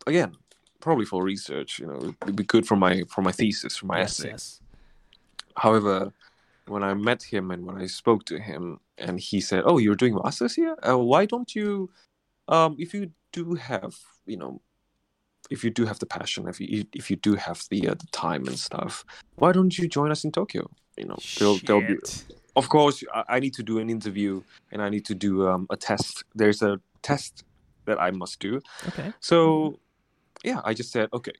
again 0.07 0.35
probably 0.79 1.05
for 1.05 1.23
research. 1.23 1.79
You 1.79 1.87
know, 1.87 2.15
it'd 2.23 2.35
be 2.35 2.43
good 2.43 2.67
for 2.67 2.75
my 2.75 3.03
for 3.09 3.21
my 3.21 3.31
thesis 3.31 3.77
for 3.77 3.85
my 3.87 3.99
yes, 3.99 4.19
essay. 4.19 4.29
yes. 4.29 4.61
However, 5.57 6.13
when 6.67 6.83
I 6.83 6.93
met 6.93 7.23
him 7.23 7.51
and 7.51 7.65
when 7.65 7.77
I 7.77 7.87
spoke 7.87 8.25
to 8.25 8.39
him, 8.39 8.79
and 8.97 9.19
he 9.19 9.39
said, 9.41 9.63
"Oh, 9.65 9.77
you're 9.77 9.95
doing 9.95 10.15
masters 10.15 10.55
here? 10.55 10.75
Uh, 10.87 10.97
why 10.97 11.25
don't 11.25 11.53
you, 11.55 11.91
um, 12.47 12.75
if 12.79 12.93
you 12.93 13.11
do 13.31 13.55
have, 13.55 13.95
you 14.25 14.37
know, 14.37 14.61
if 15.49 15.63
you 15.63 15.69
do 15.69 15.85
have 15.85 15.99
the 15.99 16.05
passion, 16.05 16.47
if 16.47 16.59
you 16.59 16.85
if 16.93 17.09
you 17.09 17.17
do 17.17 17.35
have 17.35 17.63
the 17.69 17.89
uh, 17.89 17.93
the 17.93 18.07
time 18.11 18.47
and 18.47 18.57
stuff, 18.57 19.05
why 19.35 19.51
don't 19.51 19.77
you 19.77 19.87
join 19.87 20.11
us 20.11 20.23
in 20.23 20.31
Tokyo? 20.31 20.69
You 20.97 21.05
know, 21.05 21.17
there'll, 21.37 21.59
there'll 21.65 21.81
be, 21.81 21.97
of 22.55 22.69
course, 22.69 23.03
I, 23.13 23.23
I 23.35 23.39
need 23.39 23.53
to 23.55 23.63
do 23.63 23.79
an 23.79 23.89
interview 23.89 24.41
and 24.71 24.81
I 24.81 24.89
need 24.89 25.05
to 25.05 25.15
do 25.15 25.47
um, 25.47 25.67
a 25.69 25.75
test. 25.75 26.23
There's 26.33 26.61
a 26.61 26.79
test 27.01 27.43
that 27.85 28.01
I 28.01 28.11
must 28.11 28.39
do. 28.39 28.61
Okay. 28.87 29.11
So, 29.19 29.79
yeah, 30.43 30.61
I 30.63 30.73
just 30.73 30.91
said, 30.91 31.09
okay, 31.11 31.33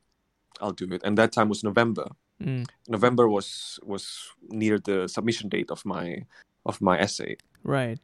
I'll 0.60 0.74
do 0.74 0.92
it. 0.94 1.02
And 1.04 1.18
that 1.18 1.32
time 1.32 1.48
was 1.48 1.64
November. 1.64 2.10
Mm, 2.44 2.68
November 2.90 3.30
was 3.30 3.80
was 3.84 4.28
near 4.50 4.78
the 4.78 5.08
submission 5.08 5.48
date 5.48 5.72
of 5.72 5.86
my 5.86 6.26
of 6.66 6.82
my 6.82 7.00
essay, 7.00 7.38
right. 7.64 7.98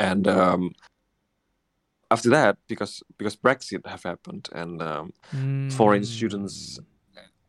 and 0.00 0.26
um, 0.26 0.74
after 2.10 2.30
that, 2.30 2.56
because 2.68 3.02
because 3.18 3.36
Brexit 3.36 3.86
have 3.86 4.02
happened 4.02 4.48
and 4.52 4.82
um, 4.82 5.12
foreign 5.70 6.02
Mm, 6.02 6.06
students 6.06 6.78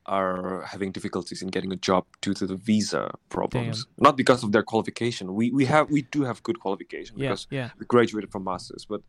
are 0.05 0.63
having 0.65 0.91
difficulties 0.91 1.41
in 1.41 1.49
getting 1.49 1.71
a 1.71 1.75
job 1.75 2.03
due 2.21 2.33
to 2.33 2.47
the 2.47 2.55
visa 2.55 3.11
problems, 3.29 3.85
Damn. 3.85 4.03
not 4.05 4.17
because 4.17 4.43
of 4.43 4.51
their 4.51 4.63
qualification. 4.63 5.35
We 5.35 5.51
we 5.51 5.65
have 5.65 5.89
we 5.91 6.01
do 6.11 6.23
have 6.23 6.41
good 6.43 6.59
qualification 6.59 7.15
Yeah. 7.17 7.29
because 7.29 7.47
Yeah. 7.51 7.69
we 7.79 7.85
graduated 7.85 8.31
from 8.31 8.43
masters, 8.43 8.85
but 8.85 9.01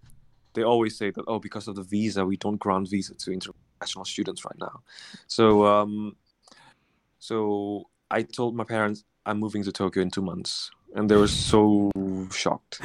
they 0.54 0.62
always 0.62 0.96
say 0.98 1.10
that 1.10 1.24
oh 1.26 1.38
because 1.38 1.68
of 1.68 1.74
the 1.76 1.82
visa 1.84 2.24
we 2.26 2.36
don't 2.36 2.58
grant 2.58 2.88
visa 2.90 3.14
to 3.14 3.32
international 3.32 4.04
students 4.04 4.44
right 4.44 4.58
now. 4.58 4.82
So 5.26 5.64
um, 5.66 6.16
so 7.18 7.84
I 8.10 8.22
told 8.22 8.54
my 8.56 8.64
parents 8.64 9.04
I'm 9.26 9.38
moving 9.38 9.62
to 9.64 9.72
Tokyo 9.72 10.02
in 10.02 10.10
two 10.10 10.22
months, 10.22 10.70
and 10.94 11.10
they 11.10 11.16
were 11.16 11.28
so 11.28 11.90
shocked. 12.32 12.80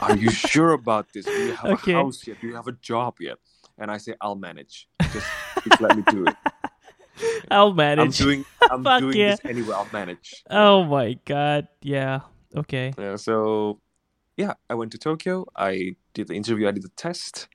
Are 0.00 0.16
you 0.16 0.30
sure 0.52 0.72
about 0.72 1.12
this? 1.12 1.24
Do 1.26 1.32
you 1.32 1.52
have 1.54 1.70
Okay. 1.72 1.92
a 1.92 1.96
house 1.96 2.26
yet? 2.26 2.40
Do 2.40 2.46
you 2.46 2.54
have 2.54 2.68
a 2.68 2.72
job 2.72 3.16
yet? 3.20 3.38
And 3.78 3.90
I 3.90 3.98
say 3.98 4.14
I'll 4.20 4.36
manage. 4.36 4.88
Just, 5.12 5.26
just 5.68 5.80
let 5.80 5.96
me 5.96 6.02
do 6.10 6.26
it. 6.26 6.36
I'll 7.50 7.72
manage. 7.72 8.20
I'm 8.20 8.26
doing 8.26 8.44
I'm 8.70 8.84
Fuck 8.84 9.00
doing 9.00 9.16
yeah. 9.16 9.30
this 9.30 9.40
anyway. 9.44 9.74
I'll 9.74 9.88
manage. 9.92 10.42
Oh 10.50 10.84
my 10.84 11.18
god. 11.24 11.68
Yeah. 11.82 12.20
Okay. 12.54 12.92
Yeah, 12.98 13.16
so 13.16 13.80
yeah, 14.36 14.54
I 14.68 14.74
went 14.74 14.92
to 14.92 14.98
Tokyo. 14.98 15.46
I 15.56 15.96
did 16.14 16.28
the 16.28 16.34
interview. 16.34 16.68
I 16.68 16.72
did 16.72 16.82
the 16.82 16.90
test, 16.96 17.48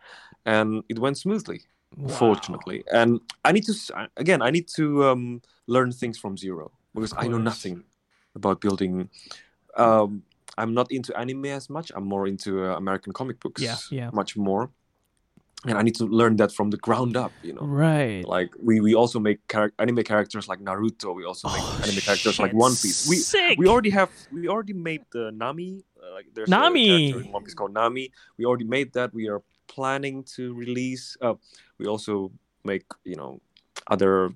and 0.45 0.83
it 0.89 0.99
went 0.99 1.17
smoothly. 1.17 1.61
Wow. 1.97 2.07
Fortunately, 2.15 2.83
and 2.91 3.19
I 3.43 3.51
need 3.51 3.65
to 3.65 3.73
again. 4.17 4.41
I 4.41 4.49
need 4.49 4.67
to 4.77 5.05
um, 5.09 5.41
learn 5.67 5.91
things 5.91 6.17
from 6.17 6.37
zero 6.37 6.71
because 6.95 7.13
I 7.17 7.27
know 7.27 7.37
nothing 7.37 7.83
about 8.35 8.61
building. 8.61 9.09
Um, 9.77 10.23
I'm 10.57 10.73
not 10.73 10.91
into 10.91 11.17
anime 11.17 11.45
as 11.45 11.69
much. 11.69 11.91
I'm 11.95 12.05
more 12.05 12.27
into 12.27 12.65
uh, 12.65 12.75
American 12.77 13.13
comic 13.13 13.39
books. 13.39 13.61
Yeah, 13.61 13.77
yeah. 13.89 14.09
Much 14.13 14.35
more. 14.37 14.69
and 15.67 15.77
I 15.77 15.83
need 15.83 15.93
to 16.01 16.05
learn 16.05 16.37
that 16.37 16.51
from 16.51 16.71
the 16.71 16.77
ground 16.77 17.15
up. 17.15 17.31
You 17.43 17.53
know, 17.53 17.61
Right. 17.61 18.25
like 18.25 18.49
we 18.67 18.81
we 18.81 18.95
also 18.95 19.19
make 19.19 19.37
charac- 19.47 19.77
anime 19.77 20.03
characters 20.03 20.47
like 20.51 20.59
Naruto. 20.59 21.13
We 21.15 21.23
also 21.23 21.47
make 21.49 21.61
Oh, 21.61 21.81
anime 21.85 22.01
characters 22.01 22.39
like 22.39 22.53
One 22.53 22.71
Piece. 22.71 23.07
We 23.07 23.17
sick. 23.17 23.59
we 23.59 23.67
already 23.67 23.91
have 23.99 24.09
we 24.33 24.47
already 24.47 24.73
made 24.73 25.03
the 25.13 25.31
Nami. 25.31 25.83
Uh, 26.01 26.13
like 26.17 26.27
there's 26.33 26.49
Nami! 26.49 26.89
a 26.89 26.97
character 27.11 27.25
in 27.27 27.31
One 27.37 27.43
Piece 27.45 27.53
called 27.53 27.73
Nami. 27.73 28.05
We 28.37 28.45
already 28.45 28.65
made 28.77 28.89
that. 28.97 29.13
We 29.13 29.29
are 29.29 29.41
planning 29.67 30.23
to 30.35 30.53
release. 30.55 31.15
Uh, 31.21 31.35
we 31.77 31.85
also 31.85 32.31
make 32.65 32.85
you 33.05 33.15
know 33.15 33.39
other 33.93 34.33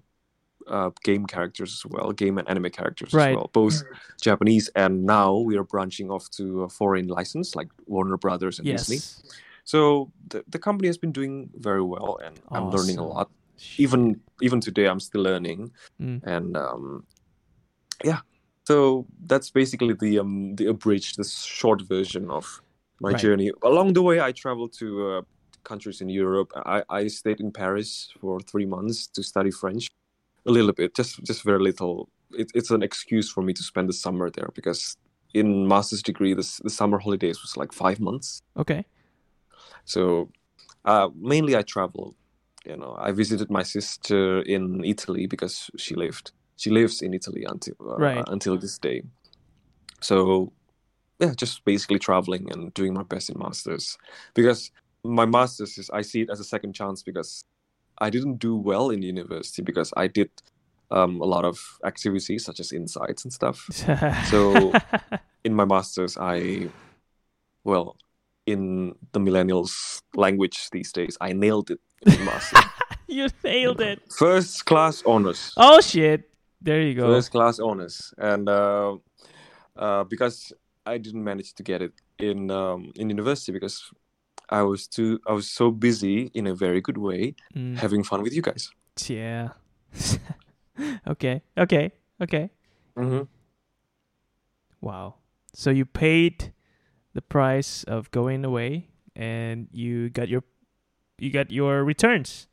uh, 0.68 0.90
game 1.04 1.26
characters 1.26 1.72
as 1.74 1.86
well, 1.92 2.12
game 2.12 2.38
and 2.38 2.48
anime 2.50 2.70
characters 2.72 3.14
Right. 3.14 3.32
as 3.32 3.36
well, 3.36 3.50
both 3.54 3.82
Japanese 4.22 4.70
and 4.76 5.04
now 5.06 5.36
we 5.38 5.58
are 5.58 5.64
branching 5.64 6.10
off 6.12 6.30
to 6.32 6.64
a 6.64 6.70
foreign 6.70 7.08
license 7.08 7.56
like 7.56 7.68
Warner 7.86 8.18
Brothers 8.18 8.60
and 8.60 8.68
Disney. 8.68 9.00
So 9.64 10.12
the, 10.30 10.44
the 10.48 10.60
company 10.60 10.88
has 10.88 10.98
been 10.98 11.12
doing 11.12 11.50
very 11.56 11.82
well, 11.84 12.20
and 12.24 12.40
I'm 12.52 12.70
learning 12.70 12.98
a 13.00 13.06
lot. 13.06 13.30
Even 13.78 14.22
even 14.42 14.60
today, 14.62 14.86
I'm 14.88 15.00
still 15.00 15.22
learning, 15.24 15.72
Mm. 16.02 16.22
and 16.24 16.58
um, 16.58 17.06
yeah. 18.04 18.20
So 18.68 19.06
that's 19.26 19.50
basically 19.52 19.94
the 19.94 20.20
um 20.20 20.56
the 20.56 20.68
abridged, 20.68 21.18
the 21.18 21.24
short 21.24 21.82
version 21.88 22.30
of 22.30 22.62
my 23.00 23.12
Right. 23.12 23.22
journey. 23.22 23.52
Along 23.64 23.94
the 23.94 24.02
way, 24.02 24.20
I 24.20 24.32
traveled 24.34 24.74
to 24.80 24.88
uh, 25.10 25.22
countries 25.64 26.02
in 26.02 26.10
Europe. 26.10 26.52
I 26.56 26.84
I 26.90 27.08
stayed 27.08 27.40
in 27.40 27.52
Paris 27.52 28.12
for 28.20 28.40
three 28.42 28.66
months 28.66 29.08
to 29.16 29.24
study 29.24 29.52
French, 29.52 29.88
a 30.46 30.52
little 30.52 30.74
bit, 30.74 30.96
just 30.96 31.24
just 31.24 31.44
very 31.44 31.60
little. 31.60 32.10
It, 32.32 32.52
it's 32.54 32.72
an 32.72 32.84
excuse 32.84 33.32
for 33.32 33.42
me 33.44 33.54
to 33.54 33.64
spend 33.64 33.88
the 33.90 33.94
summer 33.94 34.30
there 34.30 34.50
because 34.54 34.98
in 35.34 35.68
master's 35.68 36.02
degree, 36.04 36.34
the, 36.34 36.40
s- 36.40 36.62
the 36.64 36.70
summer 36.70 36.98
holidays 37.00 37.42
was 37.42 37.58
like 37.58 37.72
five 37.74 38.00
months. 38.00 38.42
Okay. 38.58 38.86
So 39.86 40.30
uh, 40.86 41.10
mainly 41.16 41.56
I 41.56 41.62
travel. 41.62 42.16
You 42.66 42.78
know, 42.78 42.96
I 43.00 43.12
visited 43.12 43.52
my 43.52 43.64
sister 43.64 44.42
in 44.42 44.84
Italy 44.84 45.28
because 45.28 45.70
she 45.78 45.94
lived. 45.96 46.32
She 46.58 46.70
lives 46.72 47.02
in 47.02 47.14
Italy 47.14 47.46
until 47.48 47.76
uh, 47.82 47.98
Right. 47.98 48.24
until 48.28 48.58
this 48.58 48.78
day. 48.80 49.04
So 50.02 50.52
yeah, 51.20 51.34
just 51.36 51.64
basically 51.66 52.00
traveling 52.00 52.48
and 52.52 52.74
doing 52.74 52.94
my 52.94 53.04
best 53.04 53.30
in 53.30 53.38
masters 53.40 53.98
because 54.34 54.72
my 55.04 55.26
masters 55.26 55.78
is 55.78 55.90
I 55.92 56.02
see 56.02 56.22
it 56.22 56.30
as 56.30 56.40
a 56.40 56.44
second 56.44 56.74
chance 56.74 57.04
because 57.04 57.44
I 58.00 58.10
didn't 58.10 58.38
do 58.40 58.56
well 58.56 58.90
in 58.90 59.02
university 59.02 59.62
because 59.62 59.94
I 59.98 60.08
did 60.08 60.30
um, 60.92 61.22
a 61.22 61.26
lot 61.26 61.46
of 61.46 61.60
activities 61.86 62.46
such 62.46 62.60
as 62.60 62.72
insights 62.72 63.24
and 63.24 63.34
stuff 63.34 63.68
So- 64.30 64.74
in 65.44 65.54
my 65.54 65.66
masters 65.66 66.18
i 66.18 66.68
well 67.64 67.98
in 68.48 68.96
the 69.12 69.20
millennials 69.20 70.02
language 70.16 70.70
these 70.72 70.92
days 70.92 71.18
i 71.22 71.34
nailed 71.34 71.70
it 71.70 71.80
in 72.02 72.14
the 72.18 72.26
master 72.26 72.58
you 73.08 73.28
nailed 73.44 73.80
it. 73.82 74.00
first 74.12 74.66
class 74.66 75.04
honors 75.06 75.54
Oh 75.58 75.82
shit. 75.82 76.30
There 76.62 76.82
you 76.82 76.96
go. 76.96 77.06
first 77.06 77.32
class 77.32 77.60
honors 77.60 78.12
and 78.18 78.50
uh, 78.50 78.96
uh, 79.78 80.04
because 80.06 80.52
i 80.86 80.98
didn't 80.98 81.24
manage 81.24 81.54
to 81.54 81.64
get 81.64 81.82
it 81.82 81.94
in 82.18 82.50
um, 82.50 82.92
in 82.96 83.10
university 83.10 83.52
because 83.52 83.82
i 84.50 84.62
was 84.62 84.88
too 84.88 85.20
i 85.28 85.34
was 85.34 85.50
so 85.50 85.72
busy 85.72 86.32
in 86.34 86.48
a 86.48 86.56
very 86.56 86.82
good 86.82 86.98
way 86.98 87.36
Mm, 87.56 87.78
having 87.78 88.04
fun 88.04 88.22
with 88.22 88.34
you 88.34 88.42
guys 88.42 88.72
yeah. 89.08 89.50
okay. 91.08 91.42
Okay. 91.58 91.92
Okay. 92.22 92.50
mm-hmm. 92.98 93.24
Wow. 94.82 95.16
So 95.54 95.70
you 95.70 95.86
paid 95.86 96.54
the 97.14 97.22
price 97.22 97.84
of 97.84 98.12
going 98.12 98.44
away 98.46 98.90
and 99.16 99.68
you 99.72 100.10
got 100.10 100.28
your 100.28 100.44
you 101.18 101.32
got 101.32 101.50
your 101.50 101.84
returns 101.84 102.48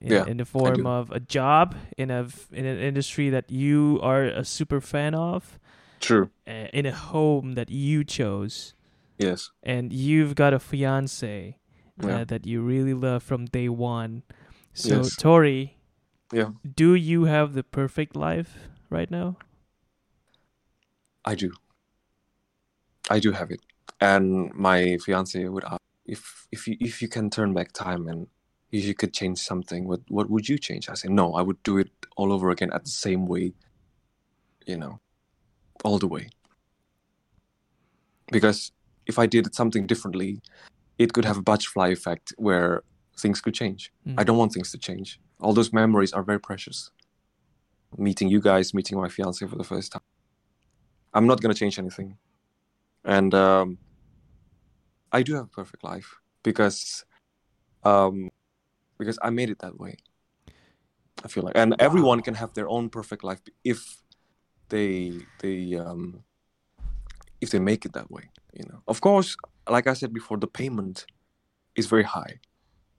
in, 0.00 0.12
Yeah, 0.12 0.24
in 0.24 0.38
the 0.38 0.46
form 0.46 0.86
of 0.86 1.10
a 1.10 1.20
job 1.20 1.76
in 1.98 2.10
a 2.10 2.26
in 2.52 2.64
an 2.64 2.78
industry 2.78 3.28
that 3.30 3.50
you 3.50 4.00
are 4.02 4.24
a 4.24 4.44
super 4.44 4.80
fan 4.80 5.14
of 5.14 5.58
true 6.00 6.30
uh, 6.48 6.68
in 6.72 6.86
a 6.86 6.92
home 6.92 7.52
that 7.52 7.70
you 7.70 8.02
chose 8.02 8.74
yes 9.22 9.50
and 9.62 9.92
you've 9.92 10.34
got 10.34 10.52
a 10.52 10.58
fiance 10.58 11.56
uh, 12.02 12.06
Yeah. 12.08 12.24
that 12.24 12.46
you 12.46 12.60
really 12.62 12.94
love 12.94 13.22
from 13.22 13.46
day 13.46 13.68
one. 13.68 14.22
So 14.74 14.88
Yes. 14.88 15.16
Tori, 15.16 15.76
Yeah. 16.32 16.50
do 16.64 16.94
you 16.94 17.24
have 17.24 17.52
the 17.54 17.62
perfect 17.62 18.16
life 18.16 18.68
right 18.90 19.10
now? 19.10 19.36
I 21.24 21.34
do. 21.36 21.52
I 23.10 23.20
do 23.20 23.32
have 23.32 23.50
it, 23.50 23.60
and 24.00 24.52
my 24.54 24.96
fiance 25.04 25.38
would 25.48 25.64
ask 25.64 25.80
if 26.06 26.46
if 26.50 26.66
you 26.66 26.76
if 26.80 27.02
you 27.02 27.08
can 27.08 27.30
turn 27.30 27.52
back 27.54 27.72
time 27.72 28.08
and 28.08 28.26
if 28.70 28.84
you 28.84 28.94
could 28.94 29.12
change 29.12 29.38
something, 29.38 29.86
what 29.86 30.00
what 30.08 30.30
would 30.30 30.48
you 30.48 30.58
change? 30.58 30.88
I 30.88 30.94
say 30.94 31.08
no, 31.08 31.34
I 31.34 31.42
would 31.42 31.62
do 31.62 31.78
it 31.78 31.90
all 32.16 32.32
over 32.32 32.50
again 32.50 32.72
at 32.72 32.84
the 32.84 32.90
same 32.90 33.26
way. 33.26 33.52
You 34.66 34.78
know, 34.78 35.00
all 35.84 35.98
the 35.98 36.08
way. 36.08 36.30
Because 38.30 38.72
if 39.06 39.18
I 39.18 39.26
did 39.26 39.54
something 39.54 39.86
differently, 39.86 40.40
it 40.98 41.12
could 41.12 41.24
have 41.24 41.38
a 41.38 41.42
butterfly 41.42 41.88
effect 41.88 42.32
where 42.36 42.82
things 43.18 43.40
could 43.40 43.54
change. 43.54 43.92
Mm. 44.06 44.14
I 44.18 44.24
don't 44.24 44.38
want 44.38 44.52
things 44.52 44.70
to 44.72 44.78
change. 44.78 45.20
All 45.40 45.52
those 45.52 45.72
memories 45.72 46.12
are 46.12 46.22
very 46.22 46.40
precious. 46.40 46.90
Meeting 47.98 48.28
you 48.28 48.40
guys, 48.40 48.72
meeting 48.72 48.98
my 48.98 49.08
fiance 49.08 49.46
for 49.46 49.56
the 49.56 49.64
first 49.64 49.92
time. 49.92 50.02
I'm 51.14 51.26
not 51.26 51.40
gonna 51.40 51.54
change 51.54 51.78
anything, 51.78 52.16
and 53.04 53.34
um, 53.34 53.78
I 55.12 55.22
do 55.22 55.34
have 55.34 55.44
a 55.44 55.48
perfect 55.48 55.84
life 55.84 56.16
because, 56.42 57.04
um, 57.84 58.30
because 58.98 59.18
I 59.22 59.28
made 59.28 59.50
it 59.50 59.58
that 59.58 59.78
way. 59.78 59.96
I 61.22 61.28
feel 61.28 61.42
like, 61.42 61.52
and 61.54 61.76
everyone 61.78 62.22
can 62.22 62.34
have 62.34 62.54
their 62.54 62.68
own 62.68 62.88
perfect 62.88 63.22
life 63.24 63.40
if 63.62 63.98
they 64.70 65.20
they 65.40 65.74
um, 65.74 66.24
if 67.42 67.50
they 67.50 67.58
make 67.58 67.84
it 67.84 67.92
that 67.92 68.10
way. 68.10 68.30
You 68.54 68.64
know, 68.70 68.80
of 68.88 69.00
course, 69.02 69.36
like 69.68 69.86
I 69.86 69.94
said 69.94 70.14
before, 70.14 70.38
the 70.38 70.46
payment 70.46 71.04
is 71.76 71.86
very 71.86 72.04
high. 72.04 72.38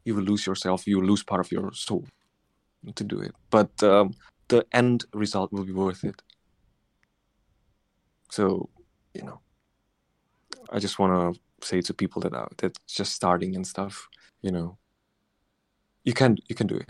You 0.06 0.14
will 0.16 0.24
lose 0.24 0.46
yourself. 0.46 0.86
You 0.86 0.98
will 1.00 1.08
lose 1.08 1.24
part 1.24 1.40
of 1.40 1.52
your 1.52 1.72
soul 1.74 2.06
to 2.96 3.04
do 3.04 3.20
it, 3.22 3.34
but 3.50 3.72
um, 3.82 4.12
the 4.50 4.66
end 4.74 5.06
result 5.14 5.54
will 5.54 5.64
be 5.64 5.72
worth 5.72 6.04
it. 6.04 6.22
So, 8.30 8.70
you 9.14 9.24
know, 9.24 9.40
I 10.70 10.80
just 10.80 11.00
want 11.00 11.36
to 11.36 11.42
say 11.66 11.80
to 11.82 11.94
people 11.94 12.22
that 12.24 12.34
are 12.34 12.50
that 12.58 12.78
just 12.88 13.14
starting 13.14 13.56
and 13.56 13.66
stuff, 13.66 14.10
you 14.42 14.52
know, 14.52 14.78
you 16.04 16.14
can 16.14 16.38
you 16.50 16.56
can 16.56 16.68
do 16.68 16.76
it. 16.76 16.90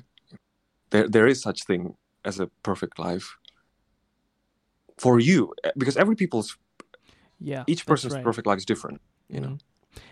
There 0.90 1.08
there 1.08 1.28
is 1.28 1.42
such 1.42 1.64
thing 1.66 1.96
as 2.26 2.40
a 2.40 2.48
perfect 2.64 2.98
life 2.98 3.38
for 4.98 5.20
you 5.20 5.54
eh, 5.64 5.72
because 5.78 5.98
every 5.98 6.16
people's 6.16 6.58
Yeah. 7.44 7.64
each 7.68 7.86
person's 7.86 8.14
right. 8.14 8.24
perfect 8.24 8.48
life 8.48 8.58
is 8.58 8.66
different. 8.66 9.02
You 9.30 9.40
know, 9.42 9.48
Mhm. 9.50 9.60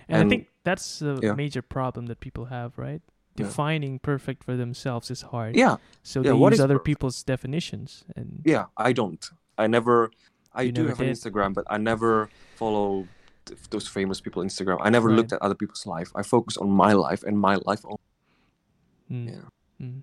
And, 0.09 0.25
I 0.25 0.29
think 0.29 0.47
that's 0.63 0.99
the 0.99 1.19
yeah. 1.23 1.33
major 1.33 1.61
problem 1.61 2.05
that 2.07 2.19
people 2.19 2.45
have, 2.45 2.77
right? 2.77 3.01
Yeah. 3.35 3.45
Defining 3.45 3.99
perfect 3.99 4.43
for 4.43 4.55
themselves 4.57 5.09
is 5.09 5.21
hard. 5.33 5.55
yeah, 5.55 5.77
So 6.03 6.19
Yeah, 6.19 6.31
they 6.31 6.33
what 6.37 6.51
use 6.51 6.59
is 6.59 6.63
other 6.63 6.75
perfect? 6.75 6.85
people's 6.85 7.23
definitions 7.23 8.03
and 8.15 8.41
yeah. 8.45 8.65
I 8.77 8.93
don't. 8.93 9.23
I 9.57 9.67
never. 9.67 10.11
I 10.53 10.63
You 10.63 10.71
do 10.73 10.81
never 10.83 10.95
have 10.95 11.07
an? 11.07 11.13
Instagram, 11.13 11.53
but 11.53 11.65
I 11.69 11.77
never 11.77 12.29
follow 12.57 13.07
th- 13.45 13.59
those 13.69 13.87
famous 13.87 14.19
people 14.21 14.43
Instagram. 14.43 14.77
I 14.81 14.89
never 14.89 15.07
Right. 15.07 15.17
looked 15.17 15.33
at 15.33 15.41
other 15.41 15.55
people's 15.55 15.85
life. 15.87 16.11
I 16.19 16.23
focus 16.23 16.57
on 16.57 16.69
my 16.69 16.91
life 16.93 17.23
and 17.27 17.39
my 17.39 17.55
life 17.69 17.81
only. 17.85 18.05
Mm, 19.09 19.27
Yeah. 19.33 19.47
mm. 19.87 20.01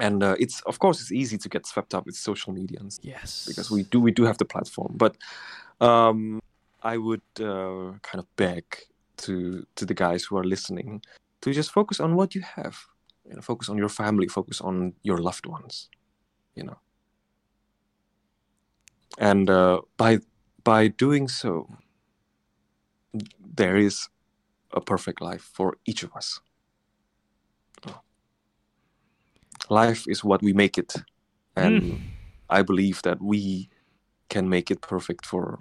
and 0.00 0.22
uh, 0.22 0.34
it's 0.44 0.60
of 0.62 0.78
course 0.78 1.00
it's 1.02 1.12
easy 1.12 1.38
to 1.38 1.48
get 1.48 1.66
swept 1.66 1.94
up 1.94 2.04
with 2.06 2.16
social 2.16 2.52
media 2.52 2.78
and 2.80 2.90
yes. 3.02 3.44
because 3.46 3.70
we 3.74 3.82
do 3.92 4.00
we 4.00 4.10
do 4.10 4.24
have 4.24 4.36
the 4.38 4.44
platform 4.54 4.92
but 5.04 5.12
um 5.82 6.40
i 6.82 6.96
would 6.96 7.22
uh, 7.40 7.92
kind 8.08 8.20
of 8.22 8.26
beg 8.36 8.64
to 9.16 9.66
to 9.76 9.86
the 9.86 9.94
guys 9.94 10.24
who 10.24 10.36
are 10.38 10.44
listening 10.44 11.02
to 11.42 11.52
just 11.52 11.72
focus 11.72 12.00
on 12.00 12.14
what 12.16 12.34
you 12.34 12.42
have 12.42 12.76
you 13.28 13.34
know 13.34 13.42
focus 13.42 13.68
on 13.68 13.78
your 13.78 13.88
family 13.88 14.28
focus 14.28 14.60
on 14.60 14.94
your 15.02 15.18
loved 15.18 15.46
ones 15.46 15.90
you 16.56 16.64
know 16.64 16.78
and 19.18 19.50
uh, 19.50 19.80
by 19.96 20.18
by 20.64 20.88
doing 20.88 21.28
so 21.28 21.68
there 23.56 23.76
is 23.76 24.08
a 24.72 24.80
perfect 24.80 25.20
life 25.20 25.42
for 25.54 25.76
each 25.86 26.02
of 26.04 26.14
us 26.16 26.40
life 29.70 30.04
is 30.08 30.24
what 30.24 30.42
we 30.42 30.52
make 30.52 30.78
it 30.78 30.94
and 31.56 31.82
Mm. 31.82 32.00
i 32.50 32.62
believe 32.62 33.02
that 33.02 33.20
we 33.22 33.68
can 34.28 34.48
make 34.48 34.70
it 34.70 34.80
perfect 34.80 35.26
for 35.26 35.58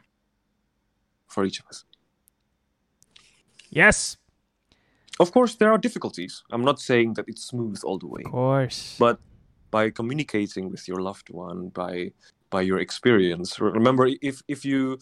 for 1.33 1.45
each 1.45 1.59
of 1.61 1.65
us 1.71 1.85
Yes. 3.69 4.17
of 5.19 5.31
course 5.31 5.55
there 5.55 5.71
are 5.73 5.77
difficulties 5.87 6.43
i'm 6.51 6.65
not 6.69 6.79
saying 6.79 7.13
that 7.15 7.25
it's 7.31 7.43
smooth 7.53 7.79
all 7.87 7.97
the 7.99 8.07
way 8.15 8.23
Of 8.25 8.31
course. 8.31 8.95
but 8.99 9.17
by 9.71 9.89
communicating 9.89 10.69
with 10.71 10.83
your 10.89 10.99
loved 11.09 11.27
one 11.29 11.69
by 11.69 12.11
by 12.49 12.61
your 12.69 12.79
experience 12.79 13.49
remember 13.61 14.05
if 14.29 14.41
if 14.47 14.65
you 14.65 14.97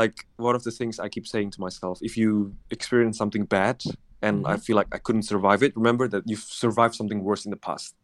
like 0.00 0.16
one 0.36 0.54
of 0.58 0.62
the 0.62 0.70
things 0.78 0.94
i 1.00 1.08
keep 1.08 1.26
saying 1.26 1.50
to 1.54 1.60
myself 1.60 1.98
if 2.08 2.16
you 2.16 2.54
experience 2.70 3.16
something 3.18 3.44
bad 3.58 3.78
and 4.24 4.46
I 4.46 4.54
Mhm. 4.54 4.64
feel 4.66 4.76
like 4.80 4.90
I 4.94 4.98
couldn't 5.06 5.24
survive 5.34 5.60
it. 5.66 5.72
Remember 5.74 6.06
that 6.14 6.22
you've 6.30 6.46
survived 6.64 6.94
something 6.94 7.24
worse 7.28 7.42
in 7.46 7.50
the 7.50 7.56
past. 7.68 7.96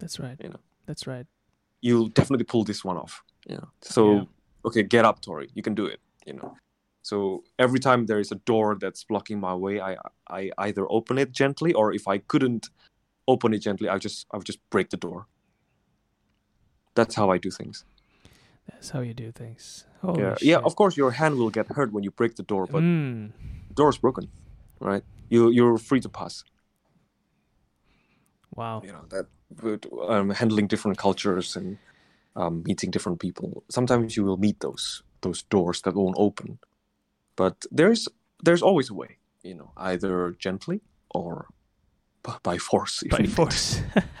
That's 0.00 0.18
right. 0.24 0.36
You 0.44 0.50
know. 0.50 0.60
That's 0.88 1.06
right. 1.06 1.26
You'll 1.80 2.10
definitely 2.18 2.44
pull 2.52 2.64
this 2.64 2.84
one 2.84 2.98
off. 2.98 3.14
You 3.50 3.56
know. 3.56 3.68
So 3.80 4.02
Yeah. 4.12 4.24
okay, 4.66 4.82
get 4.82 5.04
up, 5.08 5.16
Tori. 5.22 5.48
You 5.56 5.62
can 5.62 5.74
do 5.74 5.86
it. 5.94 6.00
You 6.26 6.34
know. 6.38 6.48
So 7.08 7.42
every 7.58 7.80
time 7.80 8.04
there 8.06 8.20
is 8.20 8.32
a 8.32 8.38
door 8.52 8.76
that's 8.78 9.04
blocking 9.04 9.40
my 9.40 9.54
way, 9.54 9.80
I 9.80 9.96
I 10.38 10.50
either 10.66 10.84
open 10.90 11.16
it 11.18 11.32
gently, 11.32 11.72
or 11.72 11.94
if 11.94 12.04
I 12.14 12.18
couldn't 12.18 12.68
open 13.26 13.54
it 13.54 13.62
gently, 13.68 13.88
I 13.88 13.96
just 13.98 14.26
I 14.30 14.36
would 14.36 14.46
just 14.46 14.60
break 14.70 14.88
the 14.90 14.98
door. 14.98 15.26
That's 16.94 17.14
how 17.14 17.34
I 17.34 17.38
do 17.38 17.50
things. 17.50 17.84
That's 18.70 18.90
how 18.90 19.00
you 19.00 19.14
do 19.14 19.32
things. 19.32 19.86
Holy 20.02 20.22
yeah, 20.22 20.34
yeah. 20.42 20.60
Of 20.64 20.74
course, 20.76 20.98
your 21.00 21.12
hand 21.12 21.34
will 21.36 21.50
get 21.50 21.66
hurt 21.68 21.92
when 21.92 22.04
you 22.04 22.10
break 22.10 22.34
the 22.34 22.42
door, 22.42 22.66
but 22.66 22.82
Mm. 22.82 23.32
the 23.68 23.74
door 23.74 23.88
is 23.88 23.98
broken, 23.98 24.28
right? 24.80 25.04
You 25.30 25.50
you're 25.50 25.78
free 25.78 26.00
to 26.00 26.08
pass. 26.08 26.44
Wow. 28.54 28.82
You 28.84 28.92
know 28.92 29.04
that 29.08 29.26
um, 30.08 30.30
handling 30.30 30.68
different 30.68 30.98
cultures 30.98 31.56
and 31.56 31.78
um, 32.36 32.62
meeting 32.66 32.90
different 32.92 33.18
people. 33.18 33.62
Sometimes 33.70 34.16
you 34.16 34.26
will 34.26 34.40
meet 34.40 34.60
those 34.60 35.02
those 35.20 35.44
doors 35.50 35.80
that 35.82 35.94
won't 35.94 36.16
open, 36.18 36.58
but 37.38 37.64
there's 37.70 38.08
there's 38.44 38.62
always 38.62 38.90
a 38.90 38.94
way. 38.94 39.16
You 39.42 39.54
know, 39.54 39.70
either 39.76 40.34
gently 40.38 40.82
or 41.10 41.46
by 42.42 42.58
force. 42.58 43.02
if 43.02 43.10
By 43.10 43.24
force. 43.24 43.80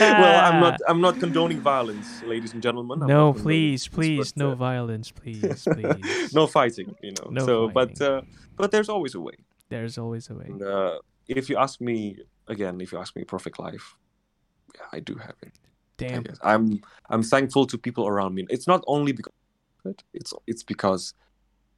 well, 0.00 0.36
I'm 0.48 0.60
not 0.60 0.80
I'm 0.88 1.00
not 1.00 1.20
condoning 1.20 1.60
violence, 1.60 2.22
ladies 2.24 2.52
and 2.54 2.62
gentlemen. 2.62 3.02
I'm 3.02 3.08
No, 3.08 3.32
please, 3.32 3.86
please, 3.86 4.32
but, 4.32 4.42
no 4.44 4.50
uh, 4.52 4.54
violence, 4.54 5.12
please, 5.12 5.68
please. 5.74 6.34
no 6.34 6.46
fighting. 6.46 6.96
You 7.02 7.12
know. 7.12 7.28
No 7.30 7.46
so, 7.46 7.68
but 7.68 8.00
uh, 8.00 8.22
but 8.56 8.72
there's 8.72 8.88
always 8.88 9.14
a 9.14 9.20
way. 9.20 9.36
There's 9.68 9.98
always 9.98 10.30
a 10.30 10.34
way. 10.34 10.46
And, 10.48 10.62
uh, 10.62 10.98
if 11.28 11.48
you 11.50 11.56
ask 11.58 11.80
me 11.80 12.16
again, 12.48 12.80
if 12.80 12.92
you 12.92 12.98
ask 12.98 13.14
me 13.14 13.24
perfect 13.24 13.58
life, 13.58 13.96
yeah, 14.74 14.88
I 14.92 15.00
do 15.00 15.14
have 15.16 15.36
it. 15.42 15.52
Damn. 15.96 16.24
I'm 16.42 16.80
I'm 17.10 17.22
thankful 17.22 17.66
to 17.66 17.76
people 17.78 18.08
around 18.08 18.34
me. 18.34 18.46
It's 18.48 18.66
not 18.66 18.82
only 18.86 19.12
because 19.12 19.32
it, 19.84 20.02
it's 20.12 20.32
it's 20.46 20.62
because 20.62 21.14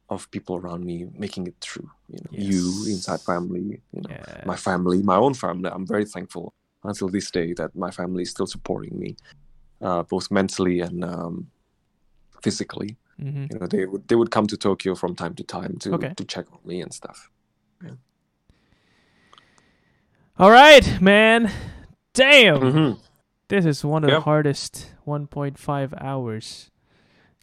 of 0.09 0.29
people 0.31 0.55
around 0.55 0.85
me 0.85 1.05
making 1.17 1.47
it 1.47 1.59
true. 1.61 1.89
You 2.09 2.19
know, 2.23 2.31
you 2.31 2.57
Insight 2.87 3.21
family, 3.21 3.81
you 3.93 4.01
know, 4.01 4.09
Yeah. 4.09 4.41
my 4.45 4.55
family, 4.55 5.03
my 5.03 5.17
own 5.17 5.33
family. 5.33 5.69
I'm 5.69 5.85
very 5.85 6.05
thankful 6.05 6.53
until 6.83 7.09
this 7.09 7.29
day 7.31 7.53
that 7.53 7.75
my 7.75 7.91
family 7.91 8.23
is 8.23 8.29
still 8.31 8.47
supporting 8.47 8.97
me, 8.99 9.17
uh, 9.81 10.03
both 10.03 10.31
mentally 10.31 10.79
and 10.79 11.03
um, 11.03 11.51
physically. 12.41 12.97
hmm 13.19 13.45
You 13.51 13.59
know, 13.59 13.67
they 13.67 13.85
would 13.85 14.07
they 14.07 14.15
would 14.15 14.31
come 14.31 14.47
to 14.47 14.57
Tokyo 14.57 14.95
from 14.95 15.15
time 15.15 15.33
to 15.35 15.43
time 15.43 15.77
to 15.79 15.93
Okay. 15.95 16.13
to 16.15 16.23
check 16.25 16.45
on 16.53 16.59
me 16.63 16.81
and 16.81 16.93
stuff. 16.93 17.29
All 20.39 20.51
right, 20.51 21.01
man. 21.01 21.51
Damn. 22.13 22.61
Mhm. 22.61 22.99
This 23.47 23.65
is 23.65 23.83
one 23.83 24.03
of 24.03 24.09
Yeah. 24.09 24.17
the 24.17 24.21
hardest 24.21 24.93
1.5 25.05 25.93
hours 25.99 26.69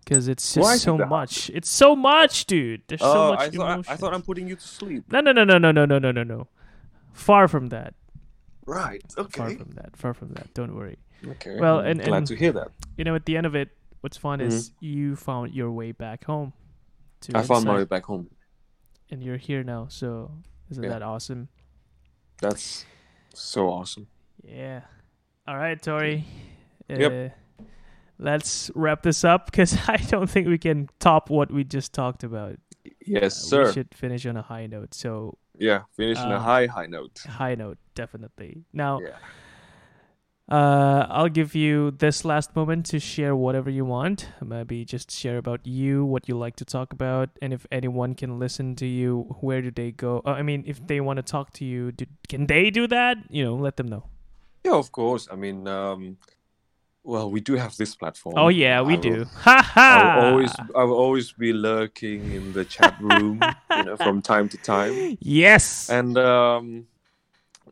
because 0.04 0.28
it's 0.28 0.54
just 0.54 0.68
is 0.70 0.80
it 0.80 0.84
so 0.84 0.98
much. 0.98 1.50
It's 1.50 1.68
so 1.68 1.96
much, 1.96 2.46
dude. 2.46 2.82
There's 2.88 3.00
so 3.00 3.12
Oh, 3.28 3.30
much 3.32 3.40
I 3.40 3.50
thought 3.50 3.68
I, 3.68 3.74
emotion. 3.74 3.96
thought 3.96 4.14
I'm 4.14 4.22
putting 4.22 4.48
you 4.48 4.56
to 4.56 4.62
sleep. 4.62 5.10
No, 5.10 5.20
no, 5.20 5.32
no, 5.32 5.44
no, 5.44 5.58
no, 5.58 5.70
no, 5.72 5.84
no, 5.86 5.98
no, 5.98 6.10
no, 6.12 6.22
no. 6.22 6.48
Far 7.12 7.48
from 7.48 7.68
that. 7.68 7.94
Right. 8.66 9.02
Okay. 9.16 9.38
Far 9.38 9.50
from 9.56 9.70
that. 9.72 9.96
Far 9.96 10.14
from 10.14 10.28
that. 10.34 10.52
Don't 10.54 10.74
worry. 10.74 10.98
Okay. 11.26 11.58
Well, 11.58 11.80
I'm 11.80 11.86
and- 11.86 12.02
glad 12.02 12.16
and- 12.18 12.26
to 12.28 12.36
hear 12.36 12.52
that. 12.52 12.68
You 12.96 13.04
know, 13.04 13.14
at 13.14 13.24
the 13.26 13.36
end 13.36 13.46
of 13.46 13.54
it, 13.54 13.70
what's 14.00 14.16
fun 14.16 14.40
is 14.40 14.70
Mm-hmm. 14.70 14.84
you 14.86 15.16
found 15.16 15.54
your 15.54 15.70
way 15.70 15.92
back 15.92 16.24
home. 16.24 16.52
To 17.22 17.38
I 17.38 17.42
found 17.42 17.64
my 17.64 17.76
way 17.76 17.84
back 17.84 18.04
home. 18.04 18.28
and 19.10 19.22
you're 19.22 19.36
here 19.38 19.62
now. 19.62 19.86
So 19.88 20.30
isn't 20.70 20.82
Yeah. 20.82 20.90
that 20.90 21.02
awesome? 21.02 21.48
That's 22.40 22.84
so 23.34 23.68
awesome. 23.68 24.08
Yeah. 24.42 24.80
All 25.46 25.56
right, 25.56 25.80
Tori. 25.80 26.24
Yep. 26.88 27.12
Uh, 27.32 27.34
let's 28.18 28.70
wrap 28.74 29.02
this 29.02 29.24
up 29.24 29.46
because 29.46 29.76
I 29.88 29.96
don't 29.96 30.28
think 30.30 30.48
we 30.48 30.58
can 30.58 30.88
top 31.00 31.30
what 31.30 31.50
we 31.50 31.64
just 31.64 31.92
talked 31.92 32.24
about. 32.24 32.56
Yes, 33.06 33.44
Uh, 33.44 33.46
sir. 33.48 33.64
We 33.66 33.72
should 33.72 33.94
finish 33.94 34.26
on 34.26 34.36
a 34.36 34.42
high 34.42 34.66
note. 34.66 34.94
So 34.94 35.38
Yeah, 35.58 35.82
finish 35.96 36.18
on 36.18 36.32
a 36.32 36.36
Um, 36.36 36.42
high, 36.42 36.66
high 36.66 36.86
note. 36.86 37.20
high 37.28 37.54
note, 37.54 37.78
definitely. 37.94 38.64
Now, 38.72 39.00
Yeah. 39.00 39.16
uh, 40.50 41.06
I'll 41.08 41.30
give 41.30 41.54
you 41.54 41.90
this 41.92 42.24
last 42.24 42.54
moment 42.54 42.84
to 42.86 42.98
share 43.00 43.34
whatever 43.34 43.70
you 43.70 43.84
want. 43.84 44.28
Maybe 44.44 44.84
just 44.84 45.10
share 45.10 45.38
about 45.38 45.66
you, 45.66 46.04
what 46.04 46.28
you 46.28 46.36
like 46.36 46.56
to 46.56 46.64
talk 46.64 46.92
about, 46.92 47.30
and 47.40 47.52
if 47.52 47.66
anyone 47.72 48.14
can 48.14 48.38
listen 48.38 48.76
to 48.76 48.86
you, 48.86 49.36
where 49.40 49.62
do 49.62 49.70
they 49.70 49.90
go? 49.92 50.20
Uh, 50.26 50.30
I 50.32 50.42
mean, 50.42 50.64
if 50.66 50.86
they 50.86 51.00
want 51.00 51.16
to 51.16 51.22
talk 51.22 51.52
to 51.54 51.64
you, 51.64 51.92
do, 51.92 52.04
can 52.28 52.46
they 52.46 52.70
do 52.70 52.86
that? 52.88 53.16
You 53.30 53.44
know, 53.44 53.54
let 53.54 53.76
them 53.76 53.88
know. 53.88 54.04
Yeah, 54.64 54.74
of 54.76 54.92
course. 54.92 55.28
I 55.30 55.36
mean, 55.36 55.66
um, 55.68 56.18
well, 57.04 57.30
we 57.30 57.40
do 57.40 57.54
have 57.54 57.76
this 57.76 57.94
platform. 57.94 58.34
Oh 58.38 58.48
yeah, 58.48 58.80
we 58.80 58.94
I 58.94 58.96
will- 58.96 59.02
do. 59.16 59.24
Ha 59.44 59.58
I 59.58 59.62
ha. 59.62 60.16
will 60.16 60.24
always, 60.32 60.52
I 60.74 60.84
will 60.84 60.96
always 60.96 61.32
be 61.32 61.52
lurking 61.52 62.32
in 62.32 62.52
the 62.52 62.64
chat 62.64 62.96
room, 63.00 63.40
you 63.76 63.84
know, 63.84 63.96
from 63.96 64.22
time 64.32 64.48
to 64.48 64.56
time. 64.58 65.16
Yes. 65.20 65.90
And 65.90 66.16
um, 66.18 66.86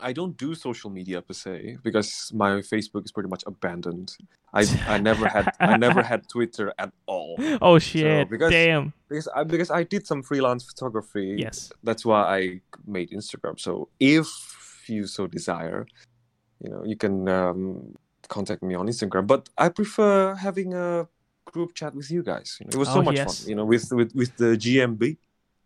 I 0.01 0.13
don't 0.13 0.37
do 0.37 0.55
social 0.55 0.91
media 0.91 1.23
per 1.23 1.33
se 1.35 1.79
because 1.83 2.31
my 2.35 2.61
Facebook 2.61 3.05
is 3.05 3.13
pretty 3.13 3.29
much 3.29 3.43
abandoned. 3.47 4.17
I, 4.53 4.67
I 4.87 4.99
never 4.99 5.27
had, 5.29 5.49
I 5.61 5.79
never 5.79 6.03
had 6.03 6.29
Twitter 6.35 6.75
at 6.79 6.93
all 7.07 7.37
oh 7.63 7.79
shit! 7.79 8.29
because- 8.29 8.51
Damn. 8.53 8.93
because 9.09 9.27
I, 9.35 9.45
because 9.45 9.71
I 9.71 9.83
did 9.83 10.07
some 10.07 10.23
freelance 10.23 10.63
photography. 10.65 11.37
Yes. 11.39 11.73
that's 11.83 12.05
why 12.05 12.21
I 12.39 12.61
made 12.87 13.11
Instagram. 13.13 13.59
So 13.59 13.89
if 13.99 14.29
you 14.89 15.07
so 15.07 15.27
desire, 15.27 15.87
you 16.63 16.69
know, 16.71 16.83
you 16.85 16.97
can 16.97 17.29
um, 17.31 17.95
contact 18.29 18.63
me 18.63 18.75
on 18.75 18.87
Instagram. 18.87 19.27
But 19.27 19.49
I 19.59 19.69
prefer 19.69 20.35
having 20.35 20.75
a 20.75 21.09
group 21.47 21.75
chat 21.75 21.95
with 21.95 22.11
you 22.11 22.23
guys. 22.23 22.57
You 22.61 22.67
know, 22.67 22.71
it 22.75 22.77
was 22.77 22.89
so 22.89 23.01
Oh, 23.01 23.03
much 23.03 23.17
yes. 23.17 23.41
fun. 23.41 23.49
You 23.49 23.57
know, 23.57 23.65
with 23.65 23.91
with 23.93 24.15
with 24.15 24.37
the 24.37 24.57
GMB. 24.57 25.17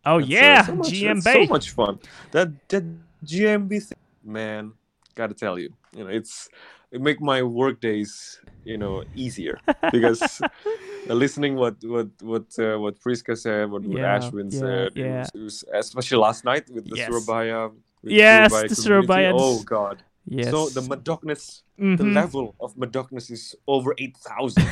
Oh 0.05 0.19
That's, 0.21 0.31
uh, 0.31 0.35
yeah, 0.35 0.63
so 0.67 0.75
much, 0.77 0.89
GMB. 0.93 1.23
so 1.33 1.47
much 1.47 1.71
fun. 1.71 1.99
That 2.33 2.49
that 2.69 2.85
GMB 3.25 3.71
thing, 3.83 3.99
man. 4.25 4.73
Gotta 5.15 5.35
tell 5.35 5.59
you, 5.59 5.71
you 5.97 6.05
know, 6.05 6.11
it's 6.11 6.49
it 6.93 7.01
make 7.01 7.21
my 7.21 7.43
work 7.43 7.81
days, 7.81 8.39
you 8.65 8.77
know, 8.79 9.03
easier 9.15 9.59
because 9.91 10.23
uh, 11.11 11.15
listening 11.15 11.57
what 11.57 11.77
what 11.83 12.09
what 12.23 12.47
uh, 12.59 12.77
what 12.79 13.01
Priska 13.01 13.37
said, 13.37 13.71
what, 13.71 13.83
what 13.83 13.99
Yeah, 13.99 14.19
Ashwin 14.19 14.53
yeah, 14.53 14.59
said, 14.61 14.93
yeah. 14.95 15.27
was, 15.35 15.43
was 15.43 15.65
especially 15.73 16.19
last 16.19 16.45
night 16.45 16.69
with 16.71 16.85
the 16.89 16.97
Yes. 16.97 17.07
Surabaya. 17.09 17.71
with 18.03 18.13
Yes, 18.13 18.51
Surabaya 18.53 18.69
the. 18.69 18.75
Surabayans. 18.83 19.41
Oh 19.41 19.63
God! 19.65 20.03
Yes. 20.27 20.51
So 20.51 20.69
the 20.69 20.83
Madocness, 20.83 21.63
the 21.79 22.05
Mhm. 22.05 22.15
level 22.15 22.55
of 22.61 22.75
Madocness 22.77 23.31
is 23.31 23.55
over 23.67 23.95
eight 23.99 24.17
thousand. 24.17 24.69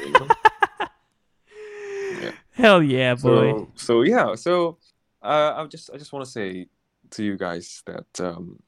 you 0.00 0.12
know? 0.12 0.28
Hell 2.52 2.82
yeah, 2.82 3.14
boy. 3.14 3.52
So, 3.52 3.68
so 3.74 4.02
yeah, 4.02 4.34
so 4.34 4.78
uh, 5.22 5.54
I 5.56 5.66
just 5.66 5.90
I 5.92 5.96
just 5.96 6.12
want 6.12 6.24
to 6.24 6.30
say 6.30 6.66
to 7.10 7.24
you 7.24 7.36
guys 7.36 7.82
that 7.86 8.20
um, 8.20 8.60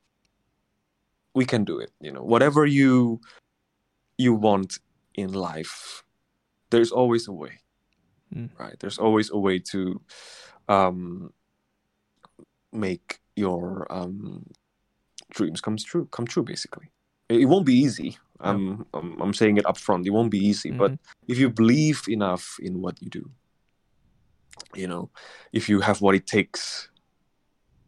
we 1.34 1.44
can 1.44 1.64
do 1.64 1.78
it. 1.78 1.92
You 2.00 2.12
know, 2.12 2.22
whatever 2.22 2.66
you 2.66 3.20
you 4.18 4.34
want 4.34 4.78
in 5.14 5.32
life, 5.32 6.02
there's 6.70 6.90
always 6.90 7.28
a 7.28 7.32
way. 7.32 7.60
Mm. 8.34 8.50
Right? 8.58 8.76
There's 8.80 8.98
always 8.98 9.30
a 9.30 9.38
way 9.38 9.58
to 9.70 10.00
um, 10.68 11.32
make 12.72 13.20
your 13.36 13.86
um, 13.90 14.46
dreams 15.30 15.60
come 15.60 15.76
true. 15.76 16.06
Come 16.10 16.26
true, 16.26 16.42
basically. 16.42 16.90
It, 17.28 17.46
won't 17.48 17.66
be 17.66 17.74
easy. 17.74 18.16
I'm, 18.40 18.86
I'm 18.94 19.20
I'm 19.20 19.34
saying 19.34 19.56
it 19.56 19.66
up 19.66 19.78
front. 19.78 20.06
It 20.06 20.10
won't 20.10 20.30
be 20.30 20.38
easy, 20.38 20.70
but 20.70 20.92
Mhm. 20.92 20.98
if 21.26 21.38
you 21.38 21.50
believe 21.50 22.02
enough 22.08 22.56
in 22.60 22.80
what 22.82 23.00
you 23.02 23.08
do, 23.08 23.30
you 24.74 24.86
know, 24.86 25.10
if 25.52 25.68
you 25.68 25.80
have 25.80 26.00
what 26.00 26.14
it 26.14 26.26
takes 26.26 26.90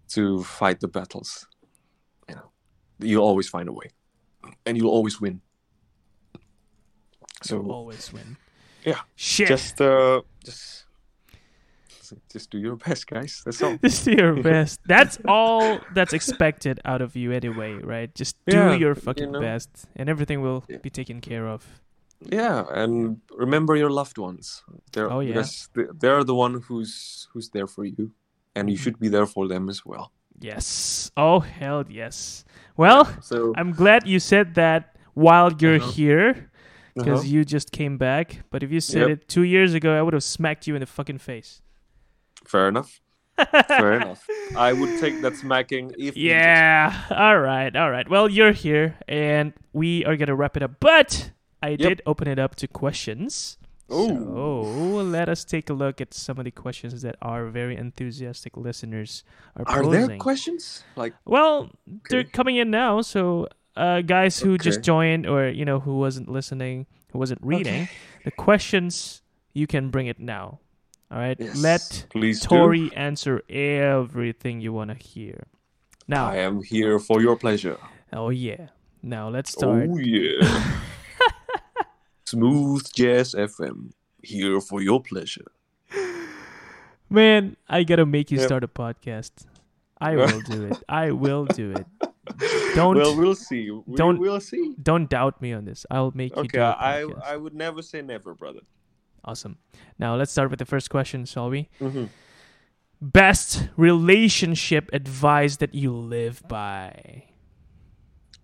to 0.08 0.42
fight 0.42 0.80
the 0.80 0.88
battles, 0.88 1.46
you 2.28 2.34
know, 2.34 2.50
you'll 2.98 3.24
always 3.24 3.48
find 3.48 3.68
a 3.68 3.72
way, 3.72 3.90
and 4.66 4.76
you'll 4.76 4.90
always 4.90 5.20
win. 5.20 5.40
You'll 7.48 7.66
So 7.66 7.70
always 7.70 8.12
win. 8.12 8.36
yeah, 8.84 9.00
Shit. 9.14 9.48
just 9.48 9.80
uh, 9.80 10.22
just 10.44 10.86
just 12.32 12.50
do 12.50 12.58
your 12.58 12.76
best, 12.86 13.06
guys. 13.06 13.42
That's 13.44 13.62
all. 13.62 13.76
Just 13.82 14.04
do 14.04 14.12
your 14.12 14.42
best. 14.52 14.80
That's 14.86 15.18
all 15.26 15.78
that's 15.94 16.12
expected 16.12 16.80
out 16.84 17.00
of 17.02 17.16
you 17.16 17.32
anyway, 17.32 17.74
right? 17.74 18.14
Just 18.14 18.36
do 18.46 18.56
Yeah, 18.56 18.74
your 18.74 18.94
you 18.94 19.00
fucking 19.06 19.32
know. 19.32 19.40
best, 19.40 19.70
and 19.96 20.08
everything 20.08 20.40
will 20.42 20.64
Yeah. 20.68 20.78
be 20.78 20.90
taken 20.90 21.20
care 21.20 21.46
of. 21.48 21.64
Yeah, 22.20 22.64
and 22.70 23.20
remember 23.36 23.76
your 23.76 23.90
loved 23.90 24.18
ones. 24.18 24.62
They're 24.92 25.10
Oh, 25.12 25.20
yeah. 25.20 25.44
they- 25.74 25.86
they're 26.00 26.24
the 26.24 26.34
one 26.34 26.62
who's 26.66 27.28
who's 27.32 27.48
there 27.50 27.66
for 27.68 27.84
you, 27.84 28.10
and 28.56 28.68
you 28.70 28.76
should 28.76 28.98
be 28.98 29.08
there 29.08 29.26
for 29.26 29.46
them 29.48 29.68
as 29.68 29.84
well. 29.86 30.10
Yes. 30.40 31.10
Oh 31.16 31.40
hell 31.40 31.84
yes. 31.88 32.44
Well, 32.76 33.04
So 33.22 33.52
I'm 33.56 33.72
glad 33.72 34.06
you 34.06 34.18
said 34.20 34.54
that 34.54 34.96
while 35.14 35.50
you're 35.60 35.76
Uh-huh. 35.82 35.90
here, 35.92 36.50
because 36.94 37.20
uh-huh. 37.20 37.28
you 37.34 37.44
just 37.44 37.70
came 37.72 37.98
back. 37.98 38.42
But 38.50 38.62
if 38.62 38.70
you 38.72 38.80
said 38.80 39.08
Yep. 39.08 39.10
it 39.10 39.28
two 39.28 39.42
years 39.42 39.74
ago, 39.74 39.90
I 39.98 40.02
would 40.02 40.14
have 40.14 40.22
smacked 40.24 40.66
you 40.66 40.74
in 40.76 40.80
the 40.80 40.86
fucking 40.86 41.18
face. 41.18 41.62
Fair 42.46 42.68
enough. 42.68 43.00
Fair 43.68 43.92
enough. 44.00 44.26
I 44.56 44.72
would 44.72 44.98
take 45.00 45.20
that 45.22 45.36
smacking 45.36 45.90
if 45.92 46.16
needed. 46.16 46.16
Yeah. 46.16 47.04
All 47.10 47.38
right. 47.38 47.74
All 47.74 47.90
right. 47.90 48.08
Well, 48.08 48.28
you're 48.28 48.52
here, 48.52 48.96
and 49.06 49.52
we 49.72 50.04
are 50.04 50.16
gonna 50.16 50.34
wrap 50.34 50.56
it 50.56 50.62
up. 50.62 50.80
But 50.80 51.30
I 51.62 51.76
did 51.76 52.02
open 52.06 52.26
it 52.28 52.38
up 52.38 52.56
to 52.56 52.66
questions. 52.68 53.58
Ooh. 53.90 54.08
So 54.08 54.60
let 55.02 55.28
us 55.28 55.44
take 55.44 55.70
a 55.70 55.72
look 55.72 56.00
at 56.00 56.12
some 56.12 56.38
of 56.38 56.44
the 56.44 56.50
questions 56.50 57.00
that 57.02 57.16
our 57.22 57.46
very 57.46 57.74
enthusiastic 57.76 58.56
listeners 58.56 59.24
are, 59.56 59.64
posing. 59.64 60.02
Are 60.02 60.06
there 60.08 60.18
questions? 60.18 60.84
Like, 60.94 61.14
Well, 61.24 61.70
they're 62.10 62.24
coming 62.24 62.56
in 62.56 62.70
now. 62.70 63.00
So, 63.00 63.48
uh, 63.76 64.02
guys 64.02 64.40
who 64.40 64.58
just 64.58 64.82
joined 64.82 65.26
or 65.26 65.48
you 65.48 65.64
know 65.64 65.80
who 65.80 65.96
wasn't 65.98 66.28
listening, 66.28 66.86
who 67.12 67.18
wasn't 67.18 67.40
reading, 67.42 67.88
the 68.24 68.30
questions 68.32 69.22
you 69.54 69.66
can 69.66 69.88
bring 69.90 70.06
it 70.06 70.18
now. 70.20 70.60
All 71.10 71.18
right. 71.18 71.36
yes, 71.40 71.56
Let 71.56 72.06
please 72.10 72.40
do. 72.40 72.48
Tori 72.48 72.90
answer 72.94 73.42
everything 73.48 74.60
you 74.60 74.72
want 74.72 74.90
to 74.90 74.96
hear. 74.96 75.44
Now, 76.06 76.26
I 76.30 76.36
am 76.36 76.62
here 76.62 76.98
for 76.98 77.20
your 77.20 77.36
pleasure. 77.36 77.78
oh 78.12 78.30
yeah. 78.30 78.68
Now 79.02 79.28
let's 79.28 79.54
oh, 79.56 79.58
start. 79.58 79.88
Oh 79.90 79.96
yeah. 79.98 80.74
Smooth 82.24 82.92
Jazz 82.92 83.34
FM 83.34 83.92
here 84.22 84.60
for 84.60 84.82
your 84.82 85.00
pleasure. 85.02 85.46
Man, 87.10 87.56
I 87.68 87.84
gotta 87.84 88.04
make 88.04 88.30
you 88.30 88.38
Yep. 88.38 88.46
start 88.46 88.64
a 88.64 88.68
podcast. 88.68 89.46
I 90.00 90.16
will 90.20 90.40
do 90.42 90.66
it. 90.66 90.76
I 90.88 91.10
will 91.12 91.46
do 91.46 91.72
it. 91.72 91.86
Don't 92.74 92.96
well, 92.98 93.16
we'll 93.16 93.34
see. 93.34 93.70
We, 93.70 93.96
don't- 93.96 94.18
We'll 94.20 94.38
see. 94.40 94.74
don't 94.82 95.08
doubt 95.08 95.40
me 95.40 95.54
on 95.54 95.64
this. 95.64 95.86
I'll 95.90 96.12
make 96.14 96.36
you 96.36 96.42
Okay, 96.42 96.58
do 96.58 96.62
a 96.62 96.76
I. 96.78 97.06
I 97.24 97.36
would 97.36 97.54
never 97.54 97.80
say 97.80 98.02
never, 98.02 98.34
brother. 98.34 98.60
Awesome. 99.24 99.58
Now 99.98 100.16
let's 100.16 100.32
start 100.32 100.50
with 100.50 100.58
the 100.58 100.64
first 100.64 100.90
question, 100.90 101.24
shall 101.24 101.50
we? 101.50 101.68
Mm-hmm. 101.80 102.04
Best 103.00 103.68
relationship 103.76 104.90
advice 104.92 105.56
that 105.56 105.74
you 105.74 105.92
live 105.92 106.42
by. 106.48 107.24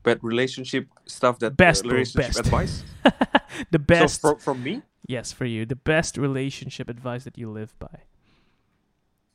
But 0.02 0.22
relationship 0.22 0.88
stuff 1.06 1.38
that 1.40 1.56
Best, 1.56 1.84
uh, 1.84 1.88
relationship 1.88 2.26
best. 2.34 2.38
advice. 2.40 2.84
The 3.70 3.78
best, 3.78 4.20
So 4.20 4.30
from 4.34 4.38
from 4.40 4.62
me. 4.64 4.82
yes, 5.06 5.32
for 5.32 5.44
you. 5.46 5.64
The 5.64 5.76
best 5.76 6.18
relationship 6.18 6.88
advice 6.88 7.24
that 7.24 7.38
you 7.38 7.48
live 7.51 7.72
by. 7.78 8.02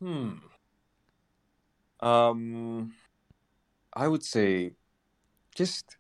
Hmm. 0.02 0.32
Um, 2.02 2.94
I 3.94 4.08
would 4.08 4.24
say, 4.24 4.74
just 5.56 5.98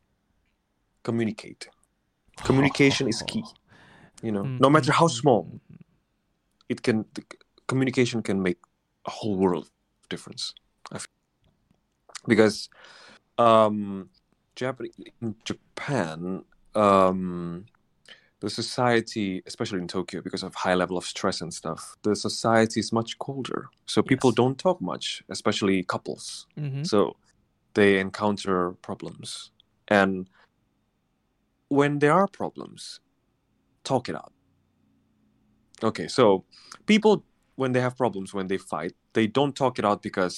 communicate. 1.03 1.69
Communication 2.43 3.07
is 3.07 3.21
key. 3.23 3.43
You 4.21 4.31
know, 4.31 4.43
no 4.59 4.69
matter 4.69 4.91
how 4.91 5.07
small, 5.07 5.43
Mm-hmm. 5.45 5.75
it 6.69 6.81
can. 6.83 7.05
The 7.13 7.23
communication 7.67 8.21
can 8.21 8.41
make 8.41 8.57
a 9.05 9.11
whole 9.11 9.37
world 9.37 9.65
of 10.01 10.09
difference. 10.09 10.53
I 10.91 10.97
feel. 10.99 11.07
Because, 12.27 12.69
um, 13.37 14.09
Japan 14.55 14.87
in 15.21 15.35
Japan, 15.45 16.43
um, 16.75 17.65
the 18.41 18.49
society, 18.49 19.41
especially 19.45 19.79
in 19.79 19.87
Tokyo, 19.87 20.21
because 20.21 20.43
of 20.43 20.53
high 20.55 20.75
level 20.75 20.97
of 20.97 21.05
stress 21.05 21.41
and 21.41 21.53
stuff, 21.53 21.95
the 22.03 22.15
society 22.15 22.79
is 22.79 22.91
much 22.91 23.17
colder. 23.19 23.69
So 23.85 24.01
people 24.01 24.31
Yes. 24.31 24.35
don't 24.35 24.57
talk 24.57 24.81
much, 24.81 25.23
especially 25.29 25.83
couples. 25.83 26.47
Mhm. 26.57 26.85
So 26.85 27.15
they 27.73 27.99
encounter 27.99 28.71
problems. 28.81 29.51
And 29.87 30.29
when 31.69 31.99
there 31.99 32.13
are 32.13 32.27
problems, 32.27 32.99
talk 33.89 34.03
it 34.11 34.15
out. 34.15 34.33
Okay, 35.89 36.07
so 36.07 36.23
people, 36.85 37.13
when 37.61 37.71
they 37.73 37.81
have 37.87 37.95
problems, 38.03 38.33
when 38.33 38.47
they 38.51 38.57
fight, 38.73 38.93
they 39.13 39.27
don't 39.27 39.55
talk 39.55 39.79
it 39.79 39.85
out 39.89 39.99
because 40.09 40.35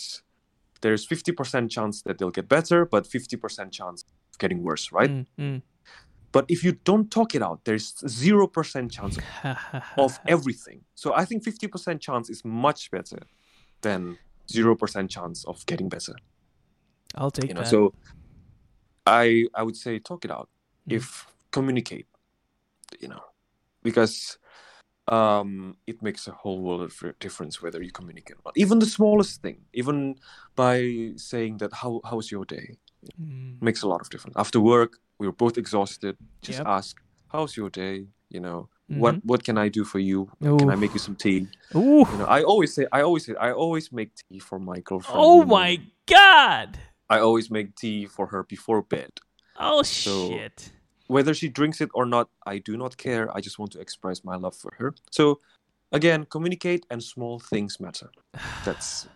there's 0.81 1.03
50% 1.07 1.69
chance 1.75 1.95
that 2.05 2.17
they'll 2.17 2.37
get 2.39 2.47
better, 2.57 2.79
but 2.85 3.03
50% 3.05 3.71
chance 3.79 4.03
of 4.31 4.37
getting 4.39 4.59
worse, 4.63 4.85
right? 4.91 5.11
Mm, 5.11 5.25
mm. 5.39 5.61
But 6.31 6.45
if 6.55 6.63
you 6.65 6.73
don't 6.89 7.09
talk 7.17 7.35
it 7.35 7.41
out, 7.41 7.59
there's 7.65 7.87
0% 8.05 8.91
chance 8.91 9.17
of 10.05 10.11
everything. 10.35 10.79
So 10.95 11.07
I 11.21 11.25
think 11.25 11.43
50% 11.43 11.99
chance 12.07 12.29
is 12.29 12.41
much 12.45 12.81
better 12.91 13.19
than 13.81 14.17
0% 14.47 15.09
chance 15.09 15.45
of 15.45 15.65
getting 15.65 15.89
better 15.89 16.15
I'll 17.15 17.31
take 17.31 17.47
you 17.49 17.55
know 17.55 17.61
that. 17.61 17.69
so 17.75 17.93
i 19.05 19.45
i 19.59 19.61
would 19.65 19.77
say 19.83 19.93
talk 20.09 20.21
it 20.27 20.31
out 20.37 20.47
Mhm. 20.87 20.95
if 20.97 21.03
communicate 21.57 22.07
you 23.03 23.07
know 23.11 23.23
because 23.83 24.37
um 25.07 25.75
it 25.87 26.01
makes 26.01 26.27
a 26.27 26.31
whole 26.31 26.59
world 26.61 26.81
of 26.81 26.93
difference 27.19 27.61
whether 27.61 27.81
you 27.81 27.91
communicate 27.91 28.37
or 28.37 28.41
not 28.45 28.53
even 28.57 28.77
the 28.79 28.85
smallest 28.85 29.41
thing 29.41 29.59
even 29.73 30.15
by 30.55 30.75
saying 31.15 31.57
that 31.57 31.71
how 31.73 32.01
how's 32.09 32.31
your 32.31 32.45
day 32.45 32.77
Mm. 33.19 33.59
makes 33.67 33.81
a 33.81 33.87
lot 33.87 33.99
of 33.99 34.07
difference 34.11 34.35
after 34.37 34.59
work 34.59 34.91
we 35.17 35.25
were 35.25 35.33
both 35.45 35.57
exhausted 35.57 36.15
just 36.43 36.59
Yep. 36.59 36.67
ask 36.67 37.01
how's 37.33 37.57
your 37.57 37.71
day 37.71 37.95
you 38.29 38.39
know 38.39 38.69
what 39.03 39.15
Mhm. 39.15 39.21
what 39.25 39.41
can 39.43 39.57
i 39.57 39.67
do 39.69 39.83
for 39.91 39.97
you 39.97 40.29
can 40.59 40.69
i 40.69 40.75
make 40.75 40.93
you 40.93 40.99
some 40.99 41.15
tea 41.15 41.47
Ooh. 41.75 42.05
you 42.11 42.17
know 42.19 42.27
i 42.37 42.43
always 42.43 42.71
say 42.75 42.85
i 42.91 43.01
always 43.01 43.25
say 43.25 43.33
i 43.47 43.51
always 43.63 43.91
make 43.91 44.11
tea 44.21 44.37
for 44.37 44.59
my 44.59 44.77
girlfriend 44.87 45.17
Oh 45.29 45.43
my 45.59 45.71
god. 46.05 46.69
i 47.09 47.17
always 47.27 47.49
make 47.49 47.73
tea 47.83 48.05
for 48.05 48.25
her 48.27 48.41
before 48.43 48.81
bed 48.95 49.11
Oh 49.69 49.81
So- 49.81 50.29
shit. 50.29 50.57
Whether 51.15 51.33
she 51.33 51.47
drinks 51.49 51.81
it 51.81 51.89
or 51.93 52.05
not, 52.05 52.27
I 52.53 52.59
do 52.59 52.73
not 52.77 52.95
care. 53.05 53.25
I 53.37 53.39
just 53.41 53.59
want 53.59 53.71
to 53.73 53.79
express 53.85 54.23
my 54.23 54.35
love 54.45 54.55
for 54.55 54.71
her. 54.79 54.89
So, 55.11 55.39
again, 55.91 56.25
communicate 56.35 56.85
and 56.89 57.03
small 57.03 57.39
things 57.39 57.79
matter. 57.79 58.09
That's 58.65 59.07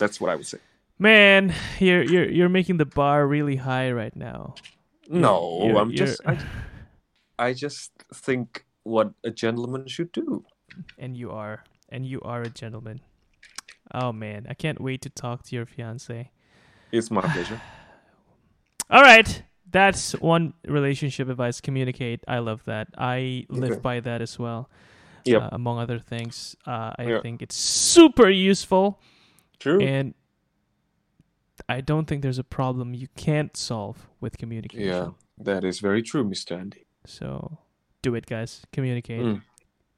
that's 0.00 0.20
what 0.20 0.30
I 0.32 0.36
would 0.36 0.46
say. 0.46 0.58
Man, 0.98 1.52
you're 1.78 2.02
you're 2.12 2.28
you're 2.38 2.48
making 2.58 2.78
the 2.78 2.86
bar 2.86 3.26
really 3.26 3.56
high 3.56 3.92
right 3.92 4.16
now. 4.16 4.54
No, 5.08 5.34
You're- 5.64 5.78
I'm 5.80 5.90
you're- 5.90 6.06
just 6.06 6.20
I, 6.26 6.38
I 7.38 7.52
just 7.54 7.90
think 8.14 8.64
what 8.84 9.12
a 9.24 9.30
gentleman 9.30 9.86
should 9.88 10.12
do. 10.12 10.44
and 10.98 11.16
you 11.16 11.30
are 11.32 11.64
and 11.92 12.06
you 12.06 12.20
are 12.22 12.42
a 12.42 12.50
gentleman. 12.62 13.00
Oh 13.92 14.12
man, 14.12 14.46
I 14.48 14.54
can't 14.54 14.80
wait 14.80 15.00
to 15.02 15.10
talk 15.10 15.42
to 15.44 15.56
your 15.56 15.66
fiance. 15.66 16.30
It's 16.92 17.10
my 17.10 17.20
pleasure. 17.22 17.60
All 18.90 19.02
right, 19.02 19.42
that's 19.70 20.12
one 20.12 20.54
relationship 20.66 21.28
advice. 21.28 21.60
Communicate. 21.60 22.20
I 22.28 22.38
love 22.38 22.64
that. 22.64 22.88
I 22.98 23.46
live 23.48 23.72
Okay. 23.72 23.80
by 23.80 24.00
that 24.00 24.20
as 24.22 24.38
well. 24.38 24.68
Yep. 25.24 25.42
Uh, 25.42 25.48
among 25.52 25.78
other 25.78 25.98
things, 25.98 26.56
uh, 26.66 26.92
I 26.98 27.04
Yeah. 27.04 27.20
think 27.20 27.42
it's 27.42 27.56
super 27.56 28.30
useful, 28.30 29.00
True. 29.58 29.80
and 29.80 30.14
I 31.68 31.82
don't 31.82 32.06
think 32.06 32.22
there's 32.22 32.38
a 32.38 32.44
problem 32.44 32.94
you 32.94 33.08
can't 33.16 33.54
solve 33.56 34.08
with 34.20 34.38
communication. 34.38 34.86
Yeah, 34.88 35.08
that 35.38 35.62
is 35.64 35.80
very 35.80 36.02
true, 36.02 36.24
Mr. 36.24 36.58
Andy. 36.58 36.86
So 37.04 37.58
do 38.02 38.14
it, 38.14 38.24
guys. 38.26 38.64
Communicate. 38.72 39.20
Mm. 39.22 39.42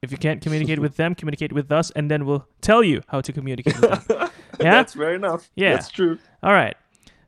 If 0.01 0.11
you 0.11 0.17
can't 0.17 0.41
communicate 0.41 0.79
with 0.79 0.97
them, 0.97 1.15
communicate 1.15 1.53
with 1.53 1.71
us, 1.71 1.89
and 1.91 2.11
then 2.11 2.25
we'll 2.25 2.45
tell 2.59 2.83
you 2.83 3.01
how 3.07 3.21
to 3.21 3.31
communicate 3.31 3.79
with 3.79 4.07
them. 4.07 4.29
Yeah? 4.59 4.71
That's 4.71 4.93
fair 4.93 5.15
enough. 5.15 5.49
Yeah. 5.55 5.73
That's 5.73 5.89
true. 5.89 6.19
All 6.43 6.53
right. 6.53 6.75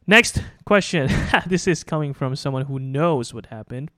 Next 0.08 0.42
question. 0.66 1.10
this 1.48 1.68
is 1.68 1.84
coming 1.84 2.14
from 2.14 2.36
someone 2.36 2.66
who 2.66 2.80
knows 2.80 3.34
what 3.34 3.48
happened. 3.48 3.90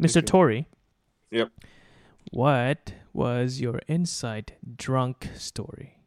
Mr. 0.00 0.18
Okay. 0.18 0.26
Tori. 0.26 0.66
Yep. 1.30 1.50
What 2.30 2.94
was 3.12 3.60
your 3.60 3.80
Insight 3.88 4.52
drunk 4.76 5.28
story? 5.34 5.98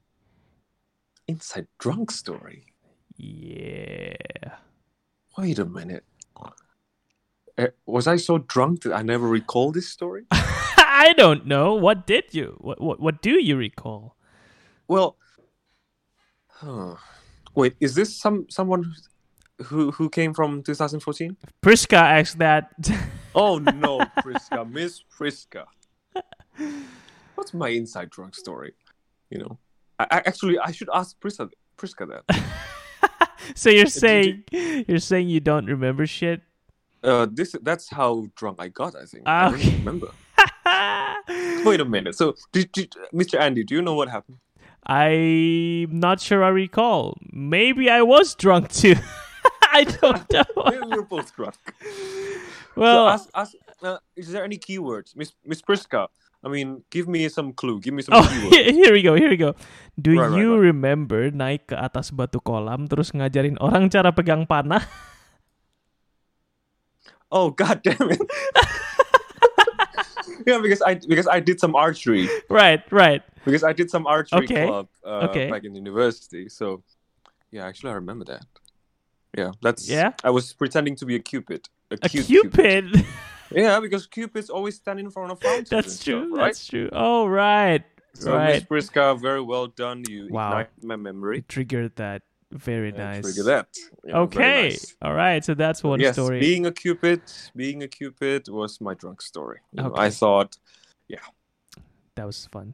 Insight 1.28 1.68
drunk 1.78 2.12
story. 2.12 2.66
Yeah. 3.16 4.16
Wait 5.38 5.60
a 5.60 5.66
minute. 5.66 6.04
Uh, 7.58 7.68
was 7.86 8.08
I 8.08 8.16
so 8.16 8.40
drunk 8.40 8.84
that 8.84 8.94
I 8.94 9.02
never 9.02 9.28
recall 9.28 9.72
this 9.72 9.88
story? 9.88 10.26
I 10.32 11.14
don't 11.18 11.46
know. 11.46 11.74
What 11.76 12.08
did 12.08 12.34
you? 12.34 12.58
What 12.60 12.82
what 12.82 13.00
what 13.00 13.22
do 13.22 13.42
you 13.44 13.58
recall? 13.58 14.16
Well, 14.88 15.18
huh. 16.48 16.96
wait, 17.56 17.76
is 17.80 17.96
this 17.96 18.16
some 18.16 18.46
someone 18.50 18.94
who 19.64 19.92
who 19.92 20.10
came 20.10 20.34
from 20.34 20.64
2014? 20.64 21.38
Priska 21.64 21.98
asked 21.98 22.38
that. 22.40 22.72
Oh 23.34 23.60
no, 23.60 24.00
Priska, 24.20 24.70
Miss 24.70 25.06
Priska. 25.08 25.64
What's 27.36 27.54
my 27.54 27.70
Insight 27.70 28.10
drunk 28.10 28.36
story? 28.36 28.74
You 29.30 29.38
know, 29.40 29.58
I, 29.98 30.04
I 30.12 30.18
actually 30.26 30.60
I 30.60 30.72
should 30.72 30.90
ask 30.94 31.18
Priska 31.18 31.50
Priska 31.78 32.10
that. 32.10 32.44
so 33.56 33.70
you're 33.70 33.86
saying 33.86 34.44
you're 34.52 35.00
saying 35.00 35.30
you 35.30 35.40
don't 35.40 35.66
remember 35.66 36.06
shit? 36.06 36.42
Uh, 37.02 37.26
this 37.32 37.56
that's 37.62 37.90
how 37.90 38.28
drunk 38.36 38.58
I 38.60 38.68
got. 38.68 38.98
I 38.98 39.06
think. 39.06 39.24
Ah, 39.26 39.48
I 39.48 39.52
don't 39.52 39.60
okay. 39.62 39.78
remember. 39.78 40.08
Wait 41.66 41.80
a 41.80 41.86
minute. 41.86 42.16
So, 42.16 42.36
did, 42.52 42.72
did, 42.72 42.94
Mr. 43.14 43.40
Andy, 43.40 43.64
do 43.64 43.76
you 43.76 43.82
know 43.82 43.94
what 43.94 44.10
happened? 44.10 44.38
I'm 44.86 46.00
not 46.00 46.20
sure 46.20 46.44
I 46.44 46.50
recall. 46.50 47.18
Maybe 47.32 47.90
I 47.90 48.02
was 48.02 48.36
drunk 48.36 48.72
too. 48.72 48.96
I 49.74 49.84
don't 49.88 50.24
know. 50.32 50.46
Were 50.92 51.04
both 51.08 51.32
drunk. 51.36 51.56
Well, 52.76 53.08
so 53.08 53.14
ask, 53.16 53.26
ask, 53.36 53.52
uh, 53.84 53.98
is 54.16 54.32
there 54.32 54.44
any 54.44 54.60
keywords, 54.60 55.16
Miss 55.16 55.32
Miss 55.48 55.62
Priska? 55.64 56.08
I 56.44 56.50
mean, 56.50 56.82
give 56.90 57.06
me 57.08 57.30
some 57.30 57.54
clue. 57.54 57.80
Give 57.80 57.94
me 57.94 58.02
some 58.02 58.18
Oh, 58.18 58.22
keywords. 58.28 58.74
here 58.74 58.92
we 58.92 59.02
go, 59.06 59.14
here 59.16 59.30
we 59.30 59.38
go. 59.38 59.54
Do 59.96 60.12
Right, 60.18 60.28
right, 60.28 60.40
you 60.42 60.56
right. 60.58 60.74
remember 60.74 61.30
naik 61.32 61.68
ke 61.72 61.76
atas 61.78 62.12
batu 62.12 62.42
kolam 62.44 62.90
terus 62.90 63.14
ngajarin 63.16 63.56
orang 63.62 63.88
cara 63.94 64.12
pegang 64.12 64.44
panah? 64.50 64.84
Oh 67.32 67.50
god 67.52 67.80
damn 67.84 68.12
it. 68.12 68.20
yeah, 70.48 70.60
because 70.60 70.82
I 70.82 70.96
because 71.00 71.28
I 71.28 71.40
did 71.40 71.60
some 71.60 71.76
archery. 71.76 72.28
right, 72.50 72.84
right. 72.92 73.24
Because 73.46 73.64
I 73.64 73.72
did 73.74 73.90
some 73.90 74.06
archery 74.06 74.46
Okay, 74.46 74.68
club 74.68 74.88
uh, 75.06 75.32
okay. 75.32 75.48
back 75.50 75.64
in 75.64 75.74
university. 75.76 76.50
So 76.50 76.84
yeah, 77.52 77.66
actually 77.66 77.92
I 77.92 77.98
remember 78.04 78.26
that. 78.36 78.44
Yeah, 79.38 79.52
that's 79.62 79.90
Yeah? 79.90 80.14
I 80.24 80.30
was 80.30 80.54
pretending 80.54 80.96
to 80.98 81.06
be 81.06 81.16
a 81.16 81.20
cupid. 81.20 81.70
A, 81.92 81.98
A 82.02 82.10
cute 82.10 82.26
cupid. 82.28 83.06
Yeah, 83.54 83.82
because 83.82 84.08
cupids 84.08 84.50
always 84.50 84.76
stand 84.76 85.00
in 85.02 85.10
front 85.12 85.30
of 85.30 85.42
fountains. 85.42 85.70
That's 85.70 85.88
and 85.88 85.94
stuff, 85.94 86.06
true. 86.06 86.36
right? 86.38 86.46
That's 86.46 86.66
true. 86.68 86.90
Oh, 86.94 87.28
right. 87.28 87.84
So 88.14 88.34
right. 88.34 88.54
Miss 88.72 88.88
Priska, 88.90 89.20
very 89.20 89.42
well 89.42 89.68
done. 89.68 90.04
You 90.08 90.30
Wow. 90.32 90.66
my 90.82 90.96
memory. 90.96 91.38
You 91.38 91.42
triggered 91.44 91.96
that. 91.98 92.22
Very 92.52 92.94
nice. 92.94 93.24
Trigger 93.24 93.44
that. 93.44 93.68
Yeah, 94.06 94.20
Okay. 94.20 94.70
nice. 94.70 94.96
All 95.02 95.14
right. 95.14 95.44
So 95.44 95.54
that's 95.54 95.84
one 95.84 96.00
yes, 96.00 96.16
story. 96.16 96.40
being 96.40 96.66
a 96.66 96.72
cupid, 96.72 97.22
being 97.54 97.84
a 97.84 97.90
cupid 97.90 98.48
was 98.48 98.80
my 98.80 98.94
drunk 98.94 99.22
story. 99.22 99.60
You 99.74 99.84
know, 99.84 99.94
I 99.98 100.10
thought, 100.12 100.58
yeah. 101.10 101.20
that 102.16 102.26
was 102.26 102.46
fun. 102.52 102.74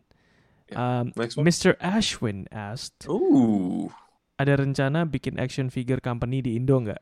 Yeah. 0.71 0.99
Um, 0.99 1.13
next 1.15 1.37
one. 1.37 1.45
Mr. 1.47 1.75
Ashwin 1.77 2.45
asked, 2.51 3.07
Ooh, 3.09 3.91
ada 4.37 4.53
rencana 4.57 5.05
bikin 5.09 5.39
action 5.41 5.69
figure 5.69 5.99
company 5.99 6.41
di 6.41 6.55
Indo 6.55 6.77
nggak? 6.79 7.01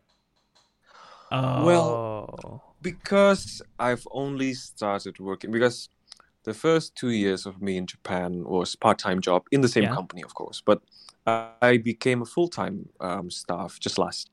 Oh. 1.32 1.64
Well, 1.66 1.86
because 2.82 3.62
I've 3.80 4.08
only 4.12 4.54
started 4.54 5.20
working 5.20 5.52
because 5.52 5.90
the 6.44 6.54
first 6.54 6.96
two 6.96 7.10
years 7.10 7.46
of 7.46 7.62
me 7.62 7.78
in 7.78 7.88
Japan 7.88 8.44
was 8.46 8.76
part-time 8.76 9.20
job 9.20 9.44
in 9.52 9.62
the 9.62 9.68
same 9.68 9.90
Yeah. 9.90 9.96
company, 9.96 10.22
of 10.24 10.34
course. 10.38 10.62
But 10.62 10.80
I 11.26 11.82
became 11.82 12.22
a 12.22 12.30
full-time 12.30 12.90
um, 13.02 13.30
staff 13.34 13.80
just 13.82 13.98
last. 13.98 14.30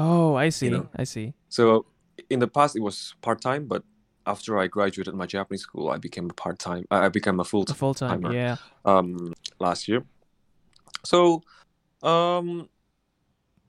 oh, 0.00 0.34
I 0.34 0.48
see. 0.48 0.70
know. 0.72 0.88
I 0.96 1.04
see. 1.04 1.34
So 1.52 1.84
in 2.32 2.40
the 2.40 2.48
past 2.48 2.74
it 2.74 2.80
was 2.80 3.14
part-time, 3.20 3.68
but 3.68 3.84
after 4.24 4.56
I 4.56 4.66
graduated 4.66 5.12
my 5.14 5.26
Japanese 5.28 5.62
school, 5.68 5.90
I 5.92 5.98
became 6.00 6.30
a 6.30 6.34
part-time. 6.34 6.88
I 6.90 7.08
became 7.12 7.38
a 7.40 7.44
full-time 7.44 7.76
full 7.76 7.92
time. 7.94 8.24
Yeah. 8.32 8.56
um 8.88 9.36
last 9.60 9.86
year. 9.88 10.00
So 11.04 11.44
um 12.02 12.68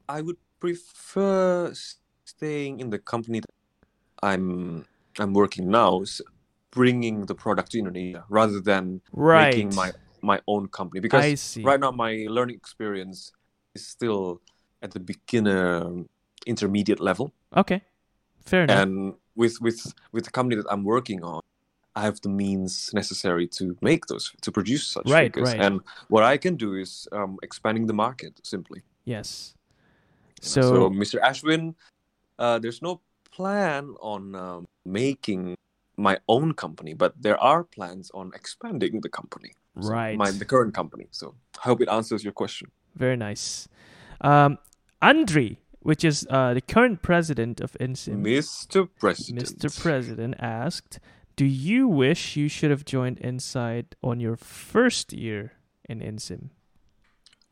I 0.08 0.22
would 0.22 0.38
prefer 0.60 1.74
staying 2.26 2.80
in 2.80 2.90
the 2.90 2.99
company 2.99 3.40
that 3.40 3.53
I'm 4.24 4.86
I'm 5.20 5.34
working 5.34 5.70
now, 5.70 6.03
bringing 6.72 7.26
the 7.26 7.36
product 7.36 7.72
to 7.72 7.80
Indonesia 7.80 8.24
rather 8.30 8.60
than 8.60 9.02
Right. 9.12 9.48
making 9.56 9.76
my 9.76 9.91
my 10.22 10.40
own 10.48 10.68
company 10.68 10.99
because 11.02 11.24
right 11.66 11.80
now 11.80 11.91
my 11.91 12.26
learning 12.30 12.56
experience 12.56 13.32
is 13.76 13.88
still 13.88 14.41
at 14.82 14.91
the 14.91 14.99
beginner 14.99 16.06
intermediate 16.45 16.99
level 16.99 17.34
Okay. 17.56 17.82
Fair 18.45 18.64
enough. 18.64 18.84
and 18.84 19.14
with 19.36 19.60
with 19.62 19.80
with 20.14 20.26
the 20.26 20.32
company 20.32 20.56
that 20.62 20.68
I'm 20.72 20.84
working 20.84 21.24
on, 21.24 21.41
I 21.95 22.01
have 22.03 22.22
the 22.22 22.30
means 22.30 22.91
necessary 22.93 23.47
to 23.47 23.77
make 23.81 24.05
those 24.05 24.31
to 24.41 24.51
produce 24.51 24.88
such 24.88 25.07
Right, 25.09 25.34
figures. 25.34 25.49
right. 25.53 25.61
And 25.61 25.81
what 26.07 26.23
I 26.23 26.38
can 26.38 26.55
do 26.55 26.76
is 26.76 27.07
um, 27.11 27.38
expanding 27.43 27.88
the 27.88 27.93
market 27.93 28.39
simply. 28.43 28.81
yes. 29.05 29.55
So, 30.43 30.61
So, 30.61 30.89
Mr. 30.89 31.22
Ashwin, 31.22 31.76
uh, 32.39 32.57
there's 32.57 32.81
no 32.81 33.01
plan 33.31 33.93
on 34.01 34.34
um, 34.35 34.65
making 34.85 35.55
my 35.97 36.18
own 36.27 36.53
company, 36.53 36.93
but 36.95 37.13
there 37.22 37.38
are 37.38 37.63
plans 37.63 38.09
on 38.13 38.31
expanding 38.34 39.01
the 39.01 39.09
company. 39.09 39.51
So 39.80 39.89
right. 39.89 40.18
my 40.18 40.31
the 40.31 40.45
current 40.45 40.73
company. 40.73 41.07
So 41.11 41.35
I 41.59 41.68
hope 41.69 41.81
it 41.81 41.89
answers 41.89 42.23
your 42.23 42.34
question. 42.34 42.72
Very 42.95 43.15
nice. 43.15 43.68
Um, 44.19 44.57
Andre, 45.01 45.57
which 45.80 46.03
is 46.03 46.27
uh, 46.30 46.53
the 46.53 46.61
current 46.61 47.01
president 47.01 47.61
of 47.61 47.77
INSIM, 47.80 48.23
Mr. 48.23 48.89
President. 48.99 49.45
Mr. 49.45 49.81
President, 49.81 50.35
asked, 50.39 50.99
"Do 51.36 51.45
you 51.45 51.88
wish 51.88 52.36
you 52.36 52.48
should 52.48 52.72
have 52.72 52.86
joined 52.86 53.20
Insight 53.20 53.95
on 54.03 54.20
your 54.20 54.36
first 54.36 55.14
year 55.14 55.53
in 55.90 56.02
INSIM?" 56.02 56.52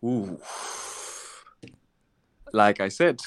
Ooh. 0.04 0.40
Like 2.54 2.80
I 2.80 2.90
said, 2.90 3.20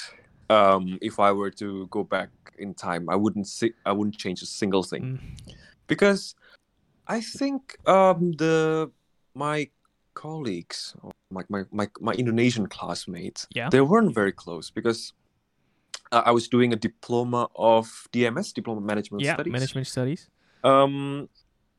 um, 0.50 0.98
if 1.00 1.20
I 1.20 1.32
were 1.32 1.50
to 1.52 1.86
go 1.88 2.02
back 2.02 2.30
in 2.58 2.74
time, 2.74 3.08
I 3.08 3.16
wouldn't 3.16 3.46
si- 3.46 3.74
I 3.86 3.92
wouldn't 3.92 4.18
change 4.18 4.42
a 4.42 4.46
single 4.46 4.82
thing 4.82 5.02
Mm, 5.02 5.18
because 5.86 6.34
I 7.06 7.20
think 7.20 7.76
um, 7.86 8.32
the 8.32 8.90
my 9.34 9.70
colleagues, 10.14 10.94
my, 11.30 11.42
my, 11.48 11.64
my, 11.70 11.88
my 12.00 12.12
Indonesian 12.12 12.66
classmates, 12.66 13.46
Yeah. 13.54 13.70
they 13.70 13.80
weren't 13.80 14.14
very 14.14 14.32
close 14.32 14.70
because 14.70 15.14
I 16.10 16.30
was 16.32 16.48
doing 16.48 16.72
a 16.72 16.76
diploma 16.76 17.48
of 17.56 18.06
DMS, 18.12 18.52
diploma 18.52 18.82
management 18.82 19.22
yeah, 19.22 19.34
studies. 19.34 19.52
management 19.52 19.86
studies. 19.86 20.28
Um, 20.64 21.28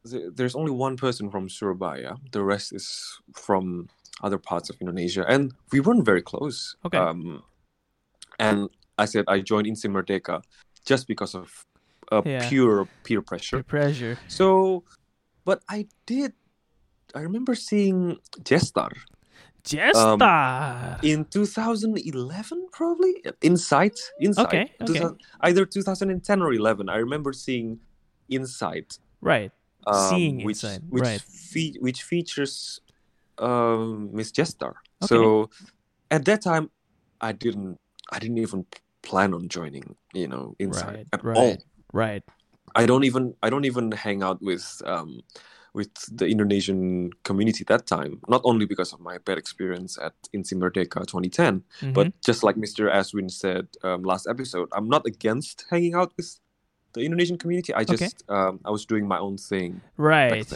th- 0.10 0.31
there's 0.35 0.55
only 0.55 0.72
one 0.72 0.97
person 0.97 1.30
from 1.30 1.49
Surabaya. 1.49 2.15
The 2.31 2.43
rest 2.43 2.73
is 2.73 3.19
from 3.34 3.88
other 4.22 4.38
parts 4.38 4.69
of 4.69 4.76
Indonesia, 4.81 5.26
and 5.27 5.53
we 5.72 5.80
weren't 5.80 6.05
very 6.05 6.22
close. 6.22 6.76
Okay. 6.85 6.97
Um, 6.97 7.43
and 8.39 8.69
I 8.97 9.05
said 9.05 9.26
I 9.27 9.39
joined 9.39 9.68
Insim 9.68 9.91
Merdeka 9.93 10.41
just 10.85 11.07
because 11.07 11.35
of 11.35 11.49
uh, 12.11 12.22
Yeah. 12.26 12.47
pure 12.49 12.88
peer 13.03 13.22
pressure. 13.22 13.57
Peer 13.57 13.64
pressure. 13.64 14.18
So, 14.27 14.84
but 15.45 15.64
I 15.69 15.88
did. 16.05 16.34
I 17.15 17.22
remember 17.22 17.53
seeing 17.55 18.18
Jestar 18.43 18.89
Jestar. 19.64 20.99
in 21.03 21.26
2011, 21.26 22.68
probably 22.72 23.23
Insight. 23.41 23.97
Insight. 24.19 24.45
Okay, 24.45 24.72
okay. 24.81 25.15
either 25.41 25.65
2010 25.65 26.41
or 26.41 26.53
11. 26.53 26.89
I 26.89 26.97
remember 26.97 27.31
seeing 27.34 27.80
Insight 28.30 28.98
right. 29.22 29.52
um, 29.88 30.10
Seeing 30.10 30.44
which, 30.44 30.64
Insight, 30.64 30.82
which, 30.90 31.04
right. 31.04 31.22
fe- 31.22 31.78
which 31.80 32.04
features 32.04 32.80
um, 33.38 34.10
Miss 34.14 34.32
Jestar. 34.32 34.74
Okay. 35.02 35.08
So 35.08 35.50
at 36.12 36.26
that 36.26 36.41
time, 36.41 36.70
I 37.22 37.32
didn't, 37.32 37.80
I 38.12 38.20
didn't 38.20 38.38
even 38.40 38.66
plan 39.02 39.34
on 39.34 39.48
joining, 39.50 39.95
you 40.14 40.28
know, 40.28 40.56
Insight 40.60 40.95
Right, 40.95 41.08
at 41.14 41.24
right. 41.24 41.38
all. 41.38 41.58
Right. 41.91 42.24
I 42.76 42.86
don't 42.86 43.04
even, 43.04 43.36
I 43.44 43.50
don't 43.50 43.66
even 43.66 43.91
hang 43.91 44.24
out 44.24 44.41
with, 44.41 44.82
um, 44.86 45.22
with 45.74 45.90
the 46.16 46.28
Indonesian 46.28 47.12
community 47.24 47.64
that 47.68 47.88
time. 47.88 48.20
Not 48.28 48.41
only 48.44 48.66
because 48.66 48.94
of 48.94 49.00
my 49.00 49.18
bad 49.18 49.38
experience 49.40 49.98
at 49.98 50.14
Insim 50.36 50.60
Merdeka 50.60 51.06
2010, 51.08 51.64
Mhm. 51.82 51.94
but 51.94 52.14
just 52.22 52.44
like 52.44 52.56
Mr. 52.56 52.91
Ashwin 52.94 53.30
said 53.32 53.68
um, 53.84 54.04
last 54.04 54.28
episode, 54.28 54.70
I'm 54.72 54.88
not 54.88 55.06
against 55.08 55.66
hanging 55.70 55.95
out 55.95 56.14
with 56.18 56.40
the 56.94 57.02
Indonesian 57.02 57.38
community. 57.38 57.74
I 57.74 57.82
Okay. 57.82 57.95
just 57.98 58.24
um, 58.30 58.60
I 58.65 58.72
was 58.72 58.86
doing 58.86 59.07
my 59.07 59.20
own 59.20 59.38
thing 59.38 59.82
right. 59.98 60.48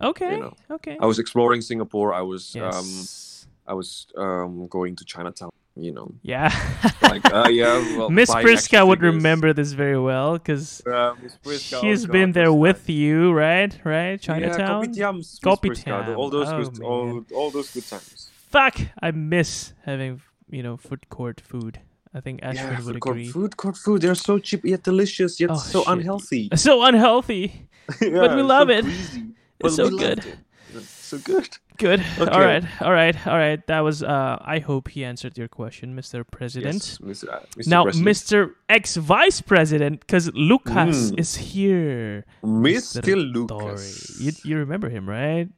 Okay. 0.00 0.36
know, 0.38 0.54
okay. 0.70 0.96
I 1.00 1.06
was 1.06 1.18
exploring 1.18 1.60
Singapore. 1.60 2.14
I 2.14 2.22
was 2.22 2.54
um, 2.56 2.62
yes. 2.62 3.46
I 3.66 3.74
was 3.74 4.06
um, 4.16 4.66
going 4.68 4.94
to 4.96 5.04
Chinatown. 5.04 5.50
You 5.74 5.92
know, 5.92 6.10
yeah. 6.22 6.50
like 7.02 7.24
uh, 7.32 7.46
yeah. 7.50 7.74
Well, 7.96 8.10
Miss 8.10 8.30
Priska 8.30 8.84
would 8.86 8.98
figures. 8.98 9.14
remember 9.14 9.52
this 9.52 9.72
very 9.74 9.98
well 9.98 10.32
because 10.38 10.82
Uh, 10.84 11.14
oh 11.14 11.52
she's 11.56 12.04
God, 12.06 12.12
been 12.12 12.32
there 12.32 12.46
those 12.46 12.58
with 12.66 12.90
you, 12.90 13.30
right? 13.32 13.72
Right? 13.84 14.20
Chinatown. 14.20 14.92
Yeah, 14.92 15.12
Kopitiams, 15.12 15.38
Kopitiam. 15.40 16.04
Priska, 16.04 16.16
all 16.16 16.30
those 16.30 16.48
Oh, 16.48 16.64
good, 16.70 16.82
all, 16.82 17.24
all 17.34 17.50
those 17.52 17.70
good 17.72 17.86
times. 17.86 18.28
Fuck! 18.50 18.76
I 19.00 19.12
miss 19.12 19.72
having 19.84 20.20
you 20.50 20.62
know 20.64 20.76
food 20.76 21.08
court 21.10 21.40
food. 21.40 21.78
I 22.14 22.20
think 22.20 22.40
Ashwin 22.40 22.54
yeah, 22.54 22.76
would 22.76 22.84
food 22.84 22.96
agree. 22.96 23.28
food 23.28 23.56
court 23.56 23.76
food. 23.76 24.02
They're 24.02 24.14
so 24.14 24.38
cheap 24.38 24.64
yet 24.64 24.82
delicious, 24.82 25.38
yet 25.40 25.50
Oh, 25.50 25.56
so 25.56 25.80
shit. 25.80 25.88
unhealthy. 25.92 26.48
So 26.56 26.82
unhealthy. 26.82 27.68
Yeah, 28.00 28.34
we 28.34 28.42
so 28.42 28.46
love 28.46 28.70
it. 28.70 28.84
greasy. 28.84 29.20
It's 29.60 29.60
But 29.60 29.72
so 29.72 29.88
we 29.88 29.98
good. 29.98 30.18
it. 30.18 30.36
It's 30.74 30.88
so 30.88 31.18
good. 31.18 31.48
Good. 31.78 32.00
Okay. 32.20 32.30
All 32.32 32.40
right. 32.40 32.64
All 32.82 32.92
right. 32.92 33.16
All 33.26 33.38
right. 33.38 33.64
That 33.68 33.80
was. 33.80 34.02
Uh, 34.02 34.36
I 34.40 34.58
hope 34.58 34.88
he 34.88 35.04
answered 35.04 35.38
your 35.38 35.48
question, 35.48 35.94
Mr. 35.96 36.24
President. 36.28 36.74
Yes, 36.74 36.98
Mr. 36.98 37.28
uh, 37.32 37.38
Mr. 37.56 37.66
Now, 37.68 37.82
President. 37.84 38.08
Mr. 38.08 38.50
Ex 38.68 38.96
Vice 38.96 39.40
President, 39.40 40.00
because 40.00 40.28
Lucas 40.34 41.12
Mm. 41.12 41.18
is 41.20 41.36
here. 41.36 42.24
Mr. 42.42 43.00
Story. 43.02 43.14
Lucas. 43.14 44.20
You, 44.20 44.32
you 44.44 44.56
remember 44.58 44.88
him, 44.90 45.08
right? 45.08 45.48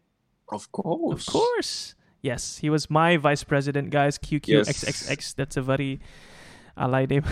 Of 0.52 0.70
course. 0.72 1.27
Of 1.27 1.32
course. 1.32 1.94
Yes, 2.22 2.59
he 2.59 2.68
was 2.68 2.90
my 2.90 3.16
vice 3.16 3.43
president, 3.43 3.89
guys. 3.90 4.18
Yes. 4.22 4.68
QQXXX. 4.85 5.35
That's 5.36 5.56
a 5.56 5.62
very 5.62 6.01
alay 6.76 7.06
name. 7.10 7.24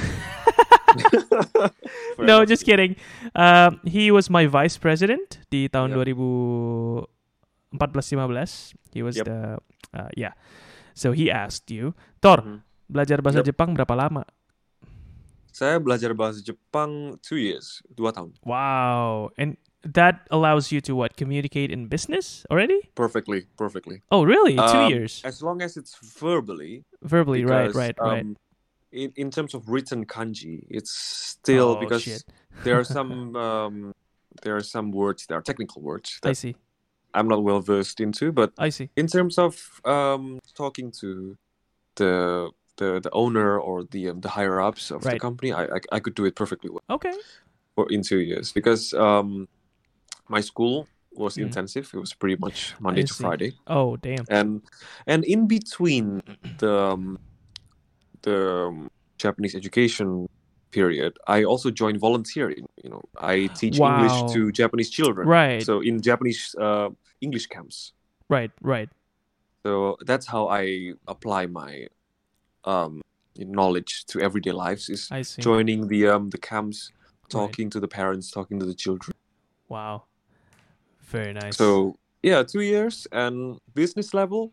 Fair 2.16 2.24
no, 2.26 2.44
just 2.44 2.64
kidding. 2.64 2.96
Um, 3.34 3.80
he 3.84 4.10
was 4.10 4.30
my 4.30 4.46
vice 4.46 4.76
president 4.76 5.38
di 5.50 5.68
tahun 5.68 5.92
Yep. 5.94 6.08
2014-15. 7.72 8.74
He 8.92 9.02
was 9.04 9.16
Yep. 9.16 9.24
the 9.26 9.38
uh, 9.94 10.08
yeah. 10.16 10.32
So 10.94 11.12
he 11.12 11.30
asked 11.30 11.70
you, 11.70 11.94
Tor, 12.20 12.42
Mhm. 12.42 12.58
belajar 12.90 13.18
bahasa 13.22 13.44
Yep. 13.44 13.48
Jepang 13.54 13.70
berapa 13.76 13.94
lama? 13.94 14.24
Saya 15.52 15.78
belajar 15.82 16.14
bahasa 16.14 16.38
Jepang 16.40 17.18
two 17.20 17.38
years, 17.38 17.82
dua 17.90 18.14
tahun. 18.14 18.34
Wow. 18.46 19.30
And 19.36 19.58
that 19.82 20.26
allows 20.30 20.70
you 20.70 20.78
to 20.82 20.94
what 20.94 21.14
communicate 21.18 21.70
in 21.70 21.86
business 21.86 22.42
already? 22.50 22.90
Perfectly, 22.94 23.46
perfectly. 23.58 24.02
Oh, 24.10 24.22
really? 24.26 24.54
Two 24.58 24.86
Um, 24.86 24.90
years 24.90 25.22
As 25.22 25.42
long 25.42 25.62
as 25.62 25.74
it's 25.78 25.94
verbally. 25.98 26.82
verbally, 27.02 27.42
right, 27.46 27.70
because, 27.70 27.78
right, 27.78 27.96
right. 27.98 28.22
um, 28.26 28.34
In, 28.90 29.12
in 29.16 29.30
terms 29.30 29.54
of 29.54 29.68
written 29.68 30.06
kanji, 30.06 30.64
it's 30.70 30.90
still 30.92 31.76
Oh, 31.76 31.80
because 31.80 32.24
there 32.64 32.78
are 32.78 32.84
some 32.96 33.36
um, 33.36 33.92
there 34.42 34.56
are 34.56 34.62
some 34.62 34.90
words, 34.92 35.26
there 35.26 35.38
are 35.38 35.42
technical 35.42 35.82
words 35.82 36.18
I 36.22 36.32
see. 36.32 36.56
I'm 37.14 37.28
not 37.28 37.42
well 37.42 37.60
versed 37.60 38.00
into, 38.00 38.32
but 38.32 38.52
I 38.58 38.70
see. 38.70 38.88
in 38.96 39.06
terms 39.06 39.38
of 39.38 39.80
um, 39.84 40.38
talking 40.54 40.90
to 41.00 41.36
the 41.96 42.50
the 42.76 43.00
the 43.00 43.10
owner 43.12 43.58
or 43.58 43.84
the 43.84 44.08
um, 44.10 44.20
the 44.20 44.28
higher 44.28 44.60
ups 44.60 44.90
of 44.90 45.02
the 45.02 45.18
company, 45.18 45.52
I, 45.52 45.64
I 45.64 45.80
I 45.92 46.00
could 46.00 46.14
do 46.14 46.24
it 46.26 46.34
perfectly 46.36 46.70
well 46.70 46.82
Okay. 46.90 47.12
for 47.74 47.86
in 47.90 48.02
two 48.02 48.20
years 48.20 48.52
because 48.52 48.94
um, 48.94 49.48
my 50.28 50.40
school 50.40 50.86
was 51.12 51.36
Mm. 51.36 51.42
intensive. 51.42 51.90
It 51.94 51.98
was 51.98 52.14
pretty 52.14 52.36
much 52.40 52.74
Monday 52.80 53.02
I 53.02 53.06
to 53.06 53.12
see. 53.14 53.22
Friday, 53.24 53.52
Oh, 53.66 53.96
damn. 53.96 54.24
and 54.28 54.62
and 55.06 55.24
in 55.24 55.46
between 55.48 56.22
the 56.58 56.72
um, 56.94 57.18
the 58.22 58.66
um, 58.66 58.88
Japanese 59.18 59.54
education 59.54 60.26
period, 60.70 61.16
I 61.26 61.44
also 61.44 61.70
joined 61.70 61.98
volunteering. 62.00 62.66
You 62.82 62.90
know, 62.90 63.02
I 63.18 63.48
teach 63.54 63.78
Wow. 63.78 63.88
English 63.96 64.32
to 64.34 64.52
Japanese 64.52 64.90
children. 64.90 65.28
Right. 65.28 65.64
So 65.64 65.80
in 65.80 66.00
Japanese 66.02 66.54
uh, 66.60 66.90
English 67.20 67.46
camps. 67.46 67.92
Right, 68.28 68.50
right. 68.62 68.88
So 69.64 69.96
that's 70.06 70.26
how 70.26 70.48
I 70.48 70.92
apply 71.06 71.46
my 71.46 71.88
um, 72.64 73.00
knowledge 73.36 74.04
to 74.08 74.20
everyday 74.20 74.52
lives 74.52 74.88
is 74.88 75.08
joining 75.38 75.88
the 75.88 76.06
um, 76.08 76.30
the 76.30 76.38
camps, 76.38 76.92
Right. 77.24 77.30
talking 77.30 77.70
to 77.70 77.80
the 77.80 77.88
parents, 77.88 78.30
talking 78.30 78.58
to 78.60 78.66
the 78.66 78.74
children. 78.74 79.12
Wow. 79.68 80.04
Very 81.00 81.32
nice. 81.32 81.56
So 81.56 81.96
yeah, 82.22 82.42
two 82.42 82.60
years 82.60 83.06
and 83.12 83.58
business 83.74 84.12
level 84.14 84.52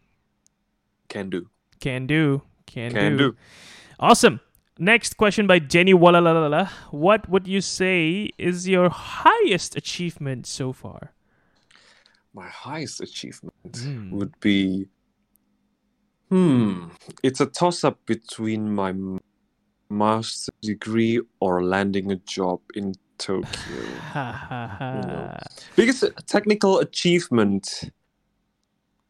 can 1.10 1.30
do. 1.30 1.50
can 1.80 2.08
do. 2.08 2.42
Can, 2.68 2.92
Can 2.92 3.18
do. 3.18 3.32
do. 3.32 3.38
Awesome. 4.00 4.40
Next 4.78 5.16
question 5.16 5.48
by 5.48 5.60
Jenny 5.60 5.94
Walalala. 5.94 6.68
What 6.92 7.30
would 7.30 7.48
you 7.48 7.62
say 7.62 8.30
is 8.38 8.68
your 8.68 8.90
highest 8.90 9.76
achievement 9.78 10.46
so 10.48 10.74
far? 10.74 11.14
My 12.34 12.48
highest 12.50 13.00
achievement 13.00 13.54
Mm. 13.72 14.12
would 14.12 14.38
be 14.42 14.88
hmm. 16.30 16.90
It's 17.24 17.40
a 17.40 17.46
toss 17.46 17.84
up 17.86 18.06
between 18.06 18.74
my 18.76 18.94
master's 19.90 20.50
degree 20.62 21.22
or 21.40 21.64
landing 21.64 22.12
a 22.12 22.18
job 22.18 22.60
in 22.76 22.94
Tokyo. 23.18 23.48
Ha. 24.16 25.02
know. 25.08 25.38
biggest 25.78 26.04
technical 26.28 26.80
achievement 26.80 27.92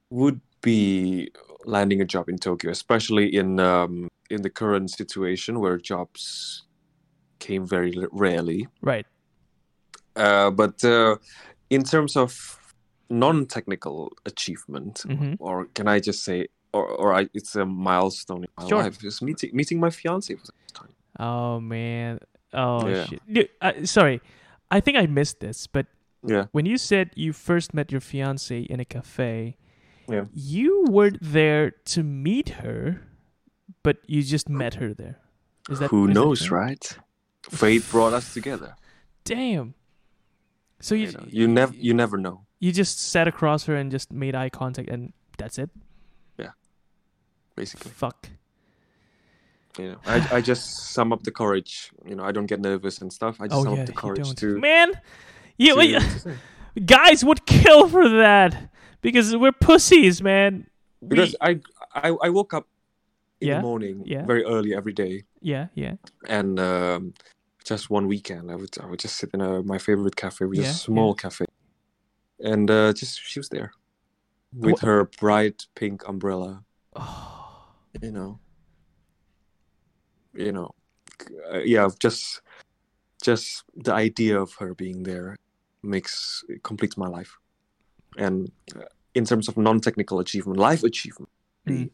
would 0.09 0.41
be 0.61 1.29
landing 1.65 2.01
a 2.01 2.05
job 2.05 2.29
in 2.29 2.37
Tokyo, 2.37 2.71
especially 2.71 3.35
in 3.35 3.59
um, 3.59 4.07
in 4.29 4.41
the 4.41 4.49
current 4.49 4.89
situation 4.91 5.59
where 5.59 5.77
jobs 5.77 6.63
came 7.39 7.65
very 7.67 7.93
rarely. 8.11 8.67
Right. 8.81 9.05
Uh, 10.15 10.49
but 10.51 10.83
uh, 10.83 11.17
in 11.69 11.83
terms 11.83 12.15
of 12.15 12.31
non-technical 13.09 14.11
achievement, 14.25 15.03
Mhm. 15.07 15.35
or 15.39 15.65
can 15.75 15.87
I 15.87 15.99
just 15.99 16.23
say, 16.23 16.47
or, 16.73 16.87
or 16.87 17.13
I, 17.13 17.27
it's 17.33 17.55
a 17.55 17.65
milestone 17.65 18.43
in 18.45 18.49
my 18.57 18.67
Sure. 18.67 18.83
life, 18.83 19.03
is 19.03 19.21
meeting 19.21 19.51
meeting 19.53 19.79
my 19.79 19.89
fiance 19.89 20.33
for 20.35 20.45
the 20.45 20.53
first 20.63 20.75
time. 20.75 20.93
Oh 21.19 21.59
man. 21.59 22.19
Oh 22.53 22.87
Yeah. 22.87 23.05
shit. 23.05 23.21
Dude, 23.31 23.49
uh, 23.61 23.85
sorry. 23.85 24.21
I 24.71 24.79
think 24.79 24.97
I 24.97 25.05
missed 25.07 25.39
this, 25.39 25.67
but 25.67 25.85
Yeah, 26.27 26.47
when 26.53 26.65
you 26.65 26.77
said 26.77 27.11
you 27.15 27.33
first 27.33 27.73
met 27.73 27.91
your 27.91 28.01
fiance 28.01 28.59
in 28.59 28.79
a 28.79 28.85
cafe, 28.85 29.57
Yeah. 30.09 30.25
you 30.33 30.85
weren't 30.89 31.17
there 31.21 31.71
to 31.85 32.03
meet 32.03 32.49
her, 32.49 33.01
but 33.83 33.97
you 34.07 34.21
just 34.23 34.47
met 34.49 34.75
her 34.75 34.93
there. 34.93 35.19
Is 35.69 35.79
that 35.79 35.89
who 35.89 36.07
is 36.09 36.13
knows, 36.13 36.45
true? 36.45 36.57
right? 36.59 36.97
Fate 37.49 37.83
brought 37.89 38.13
us 38.13 38.33
together. 38.33 38.75
Damn. 39.23 39.73
So 40.79 40.93
you 40.95 41.07
You, 41.07 41.11
know, 41.13 41.23
you 41.27 41.47
never 41.47 41.73
you 41.75 41.93
never 41.93 42.17
know. 42.17 42.45
you 42.59 42.71
just 42.71 42.99
sat 42.99 43.27
across 43.27 43.65
her 43.65 43.75
and 43.75 43.89
just 43.91 44.11
made 44.11 44.35
eye 44.35 44.49
contact 44.49 44.89
and 44.89 45.13
that's 45.37 45.57
it. 45.57 45.69
Yeah. 46.37 46.51
Basically. 47.55 47.91
Fuck. 47.91 48.29
you 49.77 49.89
know 49.91 49.97
I, 50.05 50.37
I 50.37 50.41
just 50.41 50.93
sum 50.93 51.11
up 51.11 51.23
the 51.23 51.31
courage 51.31 51.91
you 52.05 52.15
know 52.15 52.23
i 52.23 52.31
don't 52.31 52.45
get 52.45 52.59
nervous 52.61 53.01
and 53.01 53.11
stuff 53.11 53.35
i 53.41 53.47
just 53.47 53.59
Oh 53.59 53.63
sum 53.65 53.73
yeah, 53.75 53.81
up 53.81 53.87
the 53.87 53.91
courage 54.03 54.23
don't. 54.23 54.37
to, 54.37 54.57
Man, 54.59 54.89
you, 55.57 55.75
to- 55.75 55.85
you- 55.85 55.99
guys 56.85 57.25
would 57.25 57.45
kill 57.59 57.89
for 57.89 58.07
that 58.07 58.69
because 59.05 59.37
we're 59.37 59.51
pussies, 59.53 60.21
man. 60.21 60.65
We- 61.01 61.09
because 61.09 61.35
I, 61.39 61.59
I 61.93 62.09
i 62.27 62.29
woke 62.29 62.53
up 62.57 62.65
in 63.39 63.47
Yeah, 63.49 63.55
the 63.57 63.61
morning 63.61 64.01
yeah. 64.05 64.25
very 64.25 64.43
early 64.43 64.73
every 64.73 64.93
day. 64.93 65.23
Yeah, 65.41 65.67
yeah, 65.75 65.95
and 66.27 66.59
um, 66.59 67.13
just 67.63 67.89
one 67.89 68.07
weekend 68.07 68.51
i 68.51 68.55
would 68.55 68.75
i 68.81 68.85
would 68.85 68.99
just 68.99 69.17
sit 69.17 69.29
in 69.33 69.41
a, 69.41 69.61
my 69.63 69.77
favorite 69.77 70.15
cafe 70.15 70.45
which 70.45 70.59
Yeah, 70.59 70.69
is 70.69 70.75
a 70.75 70.79
small 70.89 71.13
cafe. 71.13 71.45
And 72.39 72.69
uh, 72.69 72.93
just 72.93 73.21
she 73.29 73.39
was 73.39 73.49
there 73.49 73.71
with 74.53 74.81
her 74.81 75.05
bright 75.19 75.67
pink 75.75 76.07
umbrella. 76.07 76.63
Oh, 76.95 77.73
you 78.01 78.11
know? 78.11 78.39
You 80.33 80.51
know 80.51 80.69
uh, 81.53 81.63
yeah 81.63 81.87
just 81.99 82.41
just 83.23 83.63
the 83.87 83.93
idea 83.93 84.35
of 84.41 84.53
her 84.59 84.73
being 84.73 85.03
there 85.03 85.35
makes 85.83 86.43
it 86.49 86.61
completes 86.63 86.97
my 86.97 87.07
life. 87.07 87.33
And 88.17 88.51
uh, 88.75 88.89
in 89.15 89.23
terms 89.25 89.47
of 89.47 89.55
non-technical 89.57 90.19
achievement 90.19 90.59
life 90.59 90.83
achievement 90.83 91.29
Mm. 91.65 91.89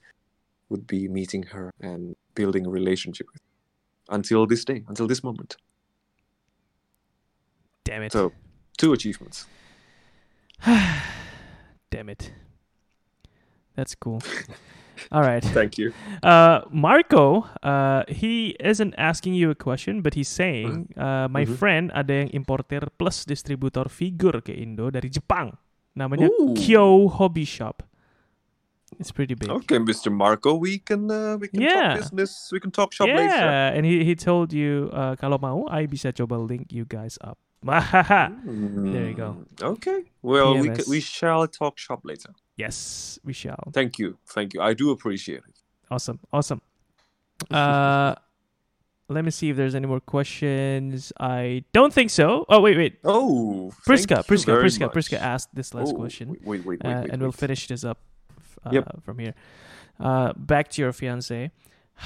would 0.68 0.84
be 0.84 1.08
meeting 1.08 1.44
her 1.56 1.72
and 1.80 2.16
building 2.36 2.66
a 2.68 2.70
relationship 2.70 3.28
with 3.32 3.40
her 3.40 4.16
until 4.20 4.44
this 4.46 4.66
day 4.68 4.84
until 4.92 5.08
this 5.08 5.24
moment 5.24 5.56
damn 7.88 8.04
it. 8.04 8.12
so 8.12 8.32
two 8.78 8.92
achievements 8.92 9.48
damn 11.92 12.10
it. 12.10 12.32
That's 13.76 13.96
cool. 13.96 14.22
All 15.12 15.24
right. 15.24 15.44
thank 15.58 15.78
you 15.80 15.94
Uh, 16.22 16.62
Marco, 16.70 17.48
uh, 17.64 18.04
he 18.08 18.56
isn't 18.60 18.94
asking 18.98 19.34
you 19.34 19.50
a 19.50 19.56
question, 19.56 20.02
but 20.02 20.14
he's 20.14 20.28
saying, 20.30 20.94
uh, 20.98 21.26
my 21.32 21.46
Mhm. 21.48 21.56
friend 21.58 21.86
ada 21.96 22.14
yang 22.14 22.30
importer 22.36 22.86
plus 23.00 23.26
distributor 23.26 23.90
figur 23.90 24.44
ke 24.46 24.54
Indo 24.54 24.92
dari 24.94 25.10
Jepang. 25.10 25.58
Namanya 25.98 26.28
Ooh. 26.30 26.54
Kyo 26.56 27.08
Hobby 27.08 27.44
Shop. 27.46 27.84
It's 29.00 29.10
pretty 29.12 29.34
big. 29.40 29.50
okay 29.50 29.80
mr 29.80 30.12
marco 30.12 30.54
we 30.54 30.78
can 30.78 31.10
uh, 31.10 31.38
we 31.40 31.48
can 31.48 31.62
Yeah. 31.64 31.96
talk 31.96 32.04
business 32.12 32.52
we 32.52 32.60
can 32.60 32.70
talk 32.76 32.92
shop 32.94 33.08
yeah, 33.08 33.18
later 33.24 33.50
and 33.74 33.86
he, 33.88 34.04
he 34.04 34.14
told 34.20 34.52
you 34.52 34.92
uh, 34.92 35.16
kalau 35.16 35.40
mau, 35.40 35.64
I 35.72 35.88
bisa 35.88 36.12
coba 36.12 36.36
link 36.36 36.70
you 36.76 36.84
guys 36.86 37.16
up. 37.24 37.40
Mahaha. 37.66 38.36
There 38.92 39.08
you 39.08 39.16
go. 39.16 39.38
Mm, 39.38 39.78
Okay. 39.80 40.10
Well, 40.22 40.58
we 40.60 40.70
PMS. 40.70 40.86
c- 40.86 40.90
we 40.92 41.00
shall 41.00 41.48
talk 41.48 41.80
shop 41.80 42.04
later. 42.04 42.36
yes, 42.60 43.18
we 43.24 43.32
shall. 43.34 43.72
Thank 43.72 43.96
you. 43.98 44.18
Thank 44.28 44.54
you. 44.54 44.62
I 44.62 44.74
do 44.76 44.92
appreciate 44.92 45.46
it. 45.48 45.56
Awesome, 45.90 46.20
awesome. 46.34 46.62
Uh, 47.50 48.14
let 49.12 49.24
me 49.26 49.32
see 49.32 49.50
if 49.50 49.58
there's 49.58 49.76
any 49.76 49.88
more 49.88 50.00
questions. 50.00 51.12
I 51.20 51.64
don't 51.74 51.94
think 51.94 52.10
so. 52.10 52.46
Oh 52.50 52.60
wait, 52.62 52.78
wait. 52.78 53.00
Oh, 53.04 53.72
Priska, 53.86 54.26
Priska, 54.26 54.60
Priska, 54.62 54.82
much. 54.82 54.94
Priska 54.94 55.18
asked 55.20 55.54
this 55.54 55.74
last 55.74 55.94
Oh, 55.94 55.96
question, 55.98 56.30
Wait, 56.30 56.44
wait, 56.46 56.66
wait, 56.66 56.86
uh, 56.86 57.02
wait, 57.02 57.10
and 57.12 57.22
we'll 57.22 57.32
wait. 57.32 57.40
finish 57.40 57.68
this 57.68 57.84
up 57.84 58.00
uh, 58.66 58.70
Yep. 58.74 59.04
from 59.04 59.20
here. 59.20 59.34
Uh, 60.00 60.34
back 60.34 60.70
to 60.72 60.82
your 60.82 60.92
fiance. 60.94 61.52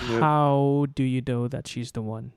Yep. 0.09 0.19
How 0.19 0.85
do 0.95 1.03
you 1.03 1.21
know 1.25 1.47
that 1.47 1.67
she's 1.67 1.91
the 1.91 2.01
one? 2.01 2.33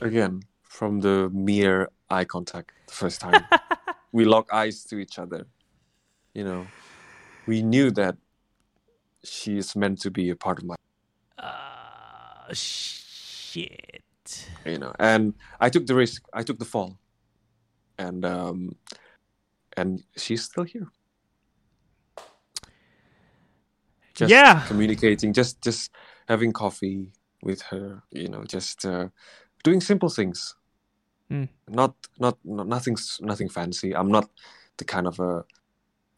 Again, 0.00 0.42
from 0.62 1.00
the 1.00 1.28
mere 1.32 1.90
eye 2.08 2.24
contact 2.24 2.72
the 2.86 2.94
first 2.94 3.20
time. 3.20 3.44
we 4.12 4.24
lock 4.24 4.48
eyes 4.52 4.82
to 4.84 4.96
each 4.98 5.18
other. 5.18 5.46
You 6.34 6.44
know, 6.44 6.66
we 7.46 7.62
knew 7.62 7.90
that 7.92 8.16
she 9.24 9.58
is 9.58 9.76
meant 9.76 10.00
to 10.00 10.10
be 10.10 10.30
a 10.30 10.36
part 10.36 10.58
of 10.58 10.64
my, 10.64 10.76
Uh, 11.38 12.54
shit. 13.50 14.48
you 14.64 14.78
know, 14.78 14.92
and 14.98 15.34
I 15.60 15.70
took 15.70 15.86
the 15.86 15.94
risk. 15.94 16.22
I 16.32 16.42
took 16.42 16.58
the 16.58 16.64
fall. 16.64 16.98
And 17.98 18.24
um 18.24 18.76
and 19.76 20.02
she's 20.16 20.44
still 20.44 20.64
here. 20.64 20.88
Just 24.14 24.30
Yeah. 24.30 24.64
communicating, 24.66 25.32
just 25.32 25.60
just 25.62 25.90
having 26.28 26.52
coffee 26.52 27.12
with 27.42 27.62
her, 27.70 28.02
you 28.10 28.28
know, 28.28 28.44
just 28.44 28.84
uh, 28.84 29.08
doing 29.64 29.80
simple 29.80 30.08
things. 30.08 30.54
Mm. 31.30 31.48
Not, 31.68 31.94
not 32.18 32.38
not 32.44 32.66
nothing's 32.66 33.18
nothing 33.22 33.48
fancy. 33.48 33.94
I'm 33.94 34.10
not 34.10 34.28
the 34.76 34.84
kind 34.84 35.06
of 35.06 35.18
a 35.20 35.44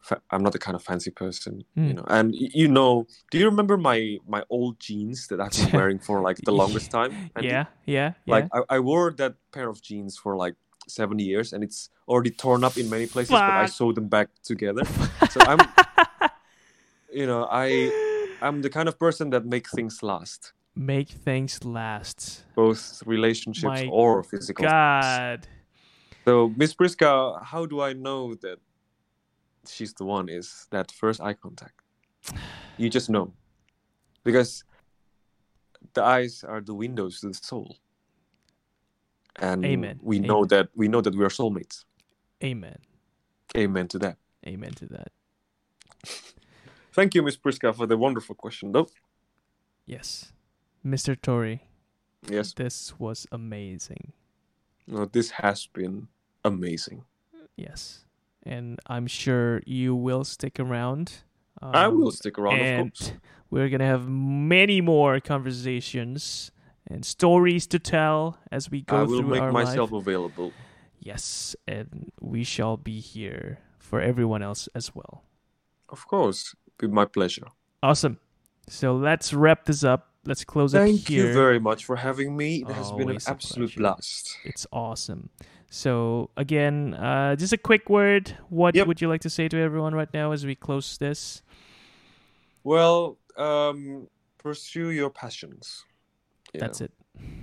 fa- 0.03 0.21
I'm 0.31 0.43
not 0.43 0.53
the 0.53 0.59
kind 0.59 0.75
of 0.75 0.83
fancy 0.83 1.11
person, 1.11 1.63
you 1.75 1.93
Mm. 1.93 1.95
know. 1.95 2.05
And 2.07 2.35
you 2.35 2.67
know, 2.67 3.07
do 3.31 3.37
you 3.39 3.45
remember 3.45 3.77
my 3.77 4.17
my 4.27 4.43
old 4.49 4.79
jeans 4.79 5.27
that 5.29 5.39
I've 5.41 5.55
been 5.59 5.71
wearing 5.79 5.99
for 5.99 6.21
like 6.21 6.37
the 6.43 6.51
longest 6.51 6.91
time? 6.97 7.11
Yeah, 7.39 7.65
yeah, 7.85 8.13
yeah. 8.25 8.33
Like 8.35 8.47
I, 8.53 8.75
I 8.75 8.79
wore 8.79 9.11
that 9.21 9.33
pair 9.51 9.69
of 9.69 9.81
jeans 9.81 10.17
for 10.17 10.35
like 10.45 10.55
seven 10.87 11.17
years, 11.19 11.53
and 11.53 11.63
it's 11.63 11.89
already 12.07 12.31
torn 12.31 12.63
up 12.63 12.77
in 12.77 12.89
many 12.89 13.07
places. 13.07 13.39
But 13.47 13.55
I 13.63 13.65
sewed 13.65 13.95
them 13.95 14.07
back 14.09 14.27
together. 14.43 14.83
so 15.29 15.41
I'm, 15.47 15.59
you 17.11 17.25
know, 17.25 17.47
I 17.51 17.91
I'm 18.41 18.61
the 18.61 18.69
kind 18.69 18.87
of 18.89 18.99
person 18.99 19.29
that 19.31 19.45
makes 19.45 19.71
things 19.71 20.03
last, 20.03 20.53
Make 20.75 21.09
things 21.09 21.63
last. 21.63 22.45
both 22.55 23.01
relationships 23.05 23.81
My 23.83 23.87
or 23.91 24.23
physical. 24.23 24.63
things. 24.63 24.71
God. 24.71 25.47
So 26.25 26.53
Miss 26.57 26.73
Priska, 26.75 27.41
how 27.43 27.65
do 27.65 27.81
I 27.81 27.93
know 27.93 28.35
that 28.35 28.59
she's 29.67 29.93
the 29.93 30.05
one? 30.05 30.29
Is 30.29 30.67
that 30.71 30.91
first 30.91 31.21
eye 31.21 31.33
contact? 31.33 31.79
You 32.77 32.89
just 32.89 33.09
know, 33.09 33.33
because 34.23 34.63
the 35.93 36.03
eyes 36.03 36.43
are 36.47 36.61
the 36.61 36.73
windows 36.73 37.19
to 37.21 37.27
the 37.27 37.33
soul, 37.33 37.77
and 39.37 39.65
Amen. 39.65 39.99
we 40.01 40.19
know 40.19 40.45
that 40.45 40.69
we 40.75 40.87
know 40.87 41.01
that 41.01 41.15
we 41.15 41.23
are 41.23 41.29
soulmates. 41.29 41.83
Amen. 42.43 42.77
Amen 43.55 43.87
to 43.89 43.99
that. 43.99 44.17
Amen 44.47 44.71
to 44.73 44.85
that. 44.87 45.11
Thank 46.93 47.15
you, 47.15 47.23
Miss 47.23 47.37
Priska, 47.37 47.75
for 47.75 47.85
the 47.85 47.97
wonderful 47.97 48.35
question, 48.35 48.71
though. 48.71 48.87
Yes. 49.85 50.31
Mr. 50.85 51.19
Tori, 51.19 51.61
Yes, 52.29 52.53
this 52.53 52.93
was 52.99 53.27
amazing. 53.31 54.13
no, 54.87 55.05
this 55.05 55.31
has 55.31 55.67
been 55.67 56.07
amazing. 56.43 57.03
Yes. 57.55 58.05
And 58.45 58.79
I'm 58.87 59.07
sure 59.07 59.61
you 59.65 59.95
will 59.95 60.23
stick 60.23 60.59
around. 60.59 61.23
I 61.61 61.85
Um, 61.85 61.97
will 62.01 62.11
stick 62.11 62.37
around, 62.37 62.59
and 62.59 62.91
of 62.91 62.99
course. 62.99 63.13
we're 63.49 63.69
going 63.69 63.79
to 63.79 63.85
have 63.85 64.09
many 64.09 64.81
more 64.81 65.19
conversations 65.21 66.51
and 66.87 67.05
stories 67.05 67.67
to 67.67 67.79
tell 67.79 68.37
as 68.51 68.69
we 68.69 68.81
go 68.81 68.97
through. 68.97 68.97
I 68.97 69.07
will 69.07 69.19
through 69.21 69.29
make 69.29 69.41
our 69.41 69.51
myself 69.51 69.91
life. 69.91 70.01
available. 70.01 70.51
Yes, 70.99 71.55
and 71.67 72.11
we 72.19 72.43
shall 72.43 72.75
be 72.77 72.99
here 72.99 73.59
for 73.79 74.01
everyone 74.01 74.41
else 74.41 74.67
as 74.75 74.93
well. 74.93 75.23
Of 75.89 76.05
course, 76.07 76.53
with 76.81 76.91
my 76.91 77.05
pleasure. 77.05 77.47
Awesome. 77.81 78.17
So 78.67 78.95
let's 78.95 79.33
wrap 79.33 79.65
this 79.65 79.83
up. 79.83 80.09
Let's 80.25 80.43
close 80.45 80.73
it 80.73 80.79
Thank 80.79 81.09
you 81.09 81.33
very 81.33 81.59
much 81.59 81.83
for 81.85 81.97
having 81.97 82.35
me. 82.37 82.63
It 82.63 82.71
has 82.71 82.91
been 82.93 83.09
an 83.09 83.17
absolute 83.27 83.67
pleasure. 83.71 83.79
blast. 83.79 84.37
It's 84.45 84.65
awesome. 84.71 85.29
So 85.73 86.29
again, 86.37 86.93
uh, 86.93 87.35
just 87.35 87.51
a 87.51 87.57
quick 87.57 87.89
word. 87.89 88.37
What 88.49 88.75
Yep. 88.75 88.85
would 88.85 89.01
you 89.01 89.07
like 89.09 89.21
to 89.21 89.29
say 89.29 89.47
to 89.49 89.57
everyone 89.57 89.95
right 89.95 90.13
now 90.13 90.31
as 90.31 90.45
we 90.45 90.53
close 90.53 90.99
this? 90.99 91.41
Well, 92.63 93.17
um, 93.37 94.07
pursue 94.37 94.91
your 94.91 95.09
passions. 95.09 95.83
You 96.53 96.59
That's 96.59 96.79
know, 96.79 96.85
it. 96.85 96.91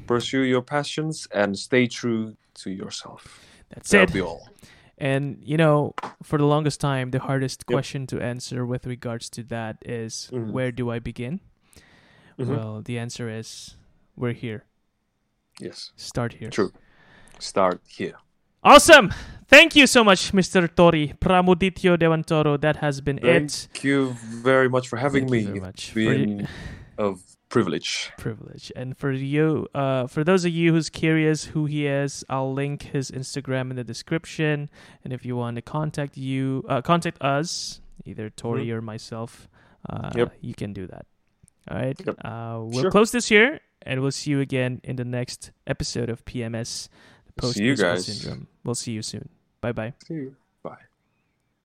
Pursue 0.07 0.43
your 0.43 0.63
passions 0.63 1.27
and 1.35 1.59
stay 1.59 1.89
true 1.89 2.37
to 2.63 2.71
yourself. 2.71 3.45
That's 3.71 3.91
That'll 3.91 4.07
it. 4.07 4.13
be 4.13 4.21
all. 4.21 4.49
And 4.97 5.43
you 5.43 5.57
know, 5.57 5.95
for 6.23 6.39
the 6.39 6.47
longest 6.47 6.81
time, 6.81 7.11
the 7.11 7.19
hardest 7.19 7.65
Yep. 7.69 7.75
question 7.75 8.07
to 8.07 8.21
answer 8.21 8.65
with 8.65 8.87
regards 8.87 9.29
to 9.31 9.43
that 9.45 9.79
is, 9.85 10.31
Mhm. 10.33 10.53
where 10.53 10.71
do 10.71 10.89
I 10.89 11.01
begin? 11.01 11.41
Mhm. 12.39 12.47
Well, 12.47 12.81
the 12.81 12.97
answer 12.97 13.29
is, 13.29 13.77
we're 14.15 14.35
here. 14.35 14.63
Yes, 15.59 15.91
Start 15.97 16.35
here. 16.35 16.51
true. 16.51 16.71
Start 17.41 17.81
here. 17.87 18.15
Awesome. 18.63 19.13
Thank 19.49 19.75
you 19.75 19.87
so 19.87 20.05
much, 20.05 20.33
Mr. 20.33 20.69
Tori 20.75 21.15
Pramudityo 21.21 21.97
Dewantoro. 21.99 22.61
That 22.61 22.77
has 22.77 23.01
been 23.01 23.19
it. 23.19 23.51
Thank 23.51 23.83
you 23.85 24.15
very 24.21 24.69
much 24.69 24.89
for 24.89 24.97
having 24.97 25.29
Thank 25.29 25.33
you 25.33 25.39
me. 25.41 25.45
very 25.47 25.61
much 25.61 25.75
It's 25.75 25.89
for 25.89 26.01
been 26.15 26.49
a 26.99 27.15
privilege. 27.49 28.13
privilege. 28.19 28.71
And 28.77 28.97
for 28.97 29.11
you, 29.11 29.67
uh, 29.75 30.07
for 30.07 30.23
those 30.23 30.45
of 30.45 30.53
you 30.53 30.73
who's 30.73 30.89
curious 30.91 31.47
who 31.47 31.67
he 31.67 31.87
is, 31.87 32.25
I'll 32.29 32.53
link 32.53 32.83
his 32.83 33.11
Instagram 33.11 33.71
in 33.71 33.77
the 33.77 33.83
description. 33.85 34.71
And 35.03 35.13
if 35.13 35.25
you 35.25 35.35
want 35.35 35.57
to 35.57 35.63
contact 35.63 36.17
you, 36.17 36.65
uh, 36.69 36.81
contact 36.83 37.21
us, 37.21 37.81
either 38.05 38.31
Tori 38.31 38.71
or 38.71 38.81
myself, 38.81 39.49
uh, 39.89 40.11
Mm-hmm. 40.11 40.19
Yep. 40.19 40.33
you 40.43 40.55
can 40.55 40.73
do 40.73 40.87
that. 40.87 41.07
All 41.69 41.77
right. 41.77 41.99
Yep. 42.07 42.17
Uh, 42.25 42.59
we'll 42.63 42.83
Sure. 42.83 42.91
close 42.93 43.11
this 43.11 43.29
here, 43.29 43.59
and 43.83 44.01
we'll 44.01 44.13
see 44.13 44.31
you 44.31 44.41
again 44.41 44.81
in 44.85 44.95
the 44.97 45.05
next 45.05 45.51
episode 45.67 46.09
of 46.11 46.25
PMS, 46.25 46.89
the 47.41 47.53
See 47.53 47.63
you 47.65 47.73
Post-Musical 47.73 47.95
guys. 47.95 48.07
Syndrome. 48.07 48.47
We'll 48.65 48.75
see 48.75 48.93
you 48.93 49.03
soon. 49.03 49.29
Bye 49.61 49.73
bye. 49.73 49.95
See 50.07 50.15
you. 50.15 50.37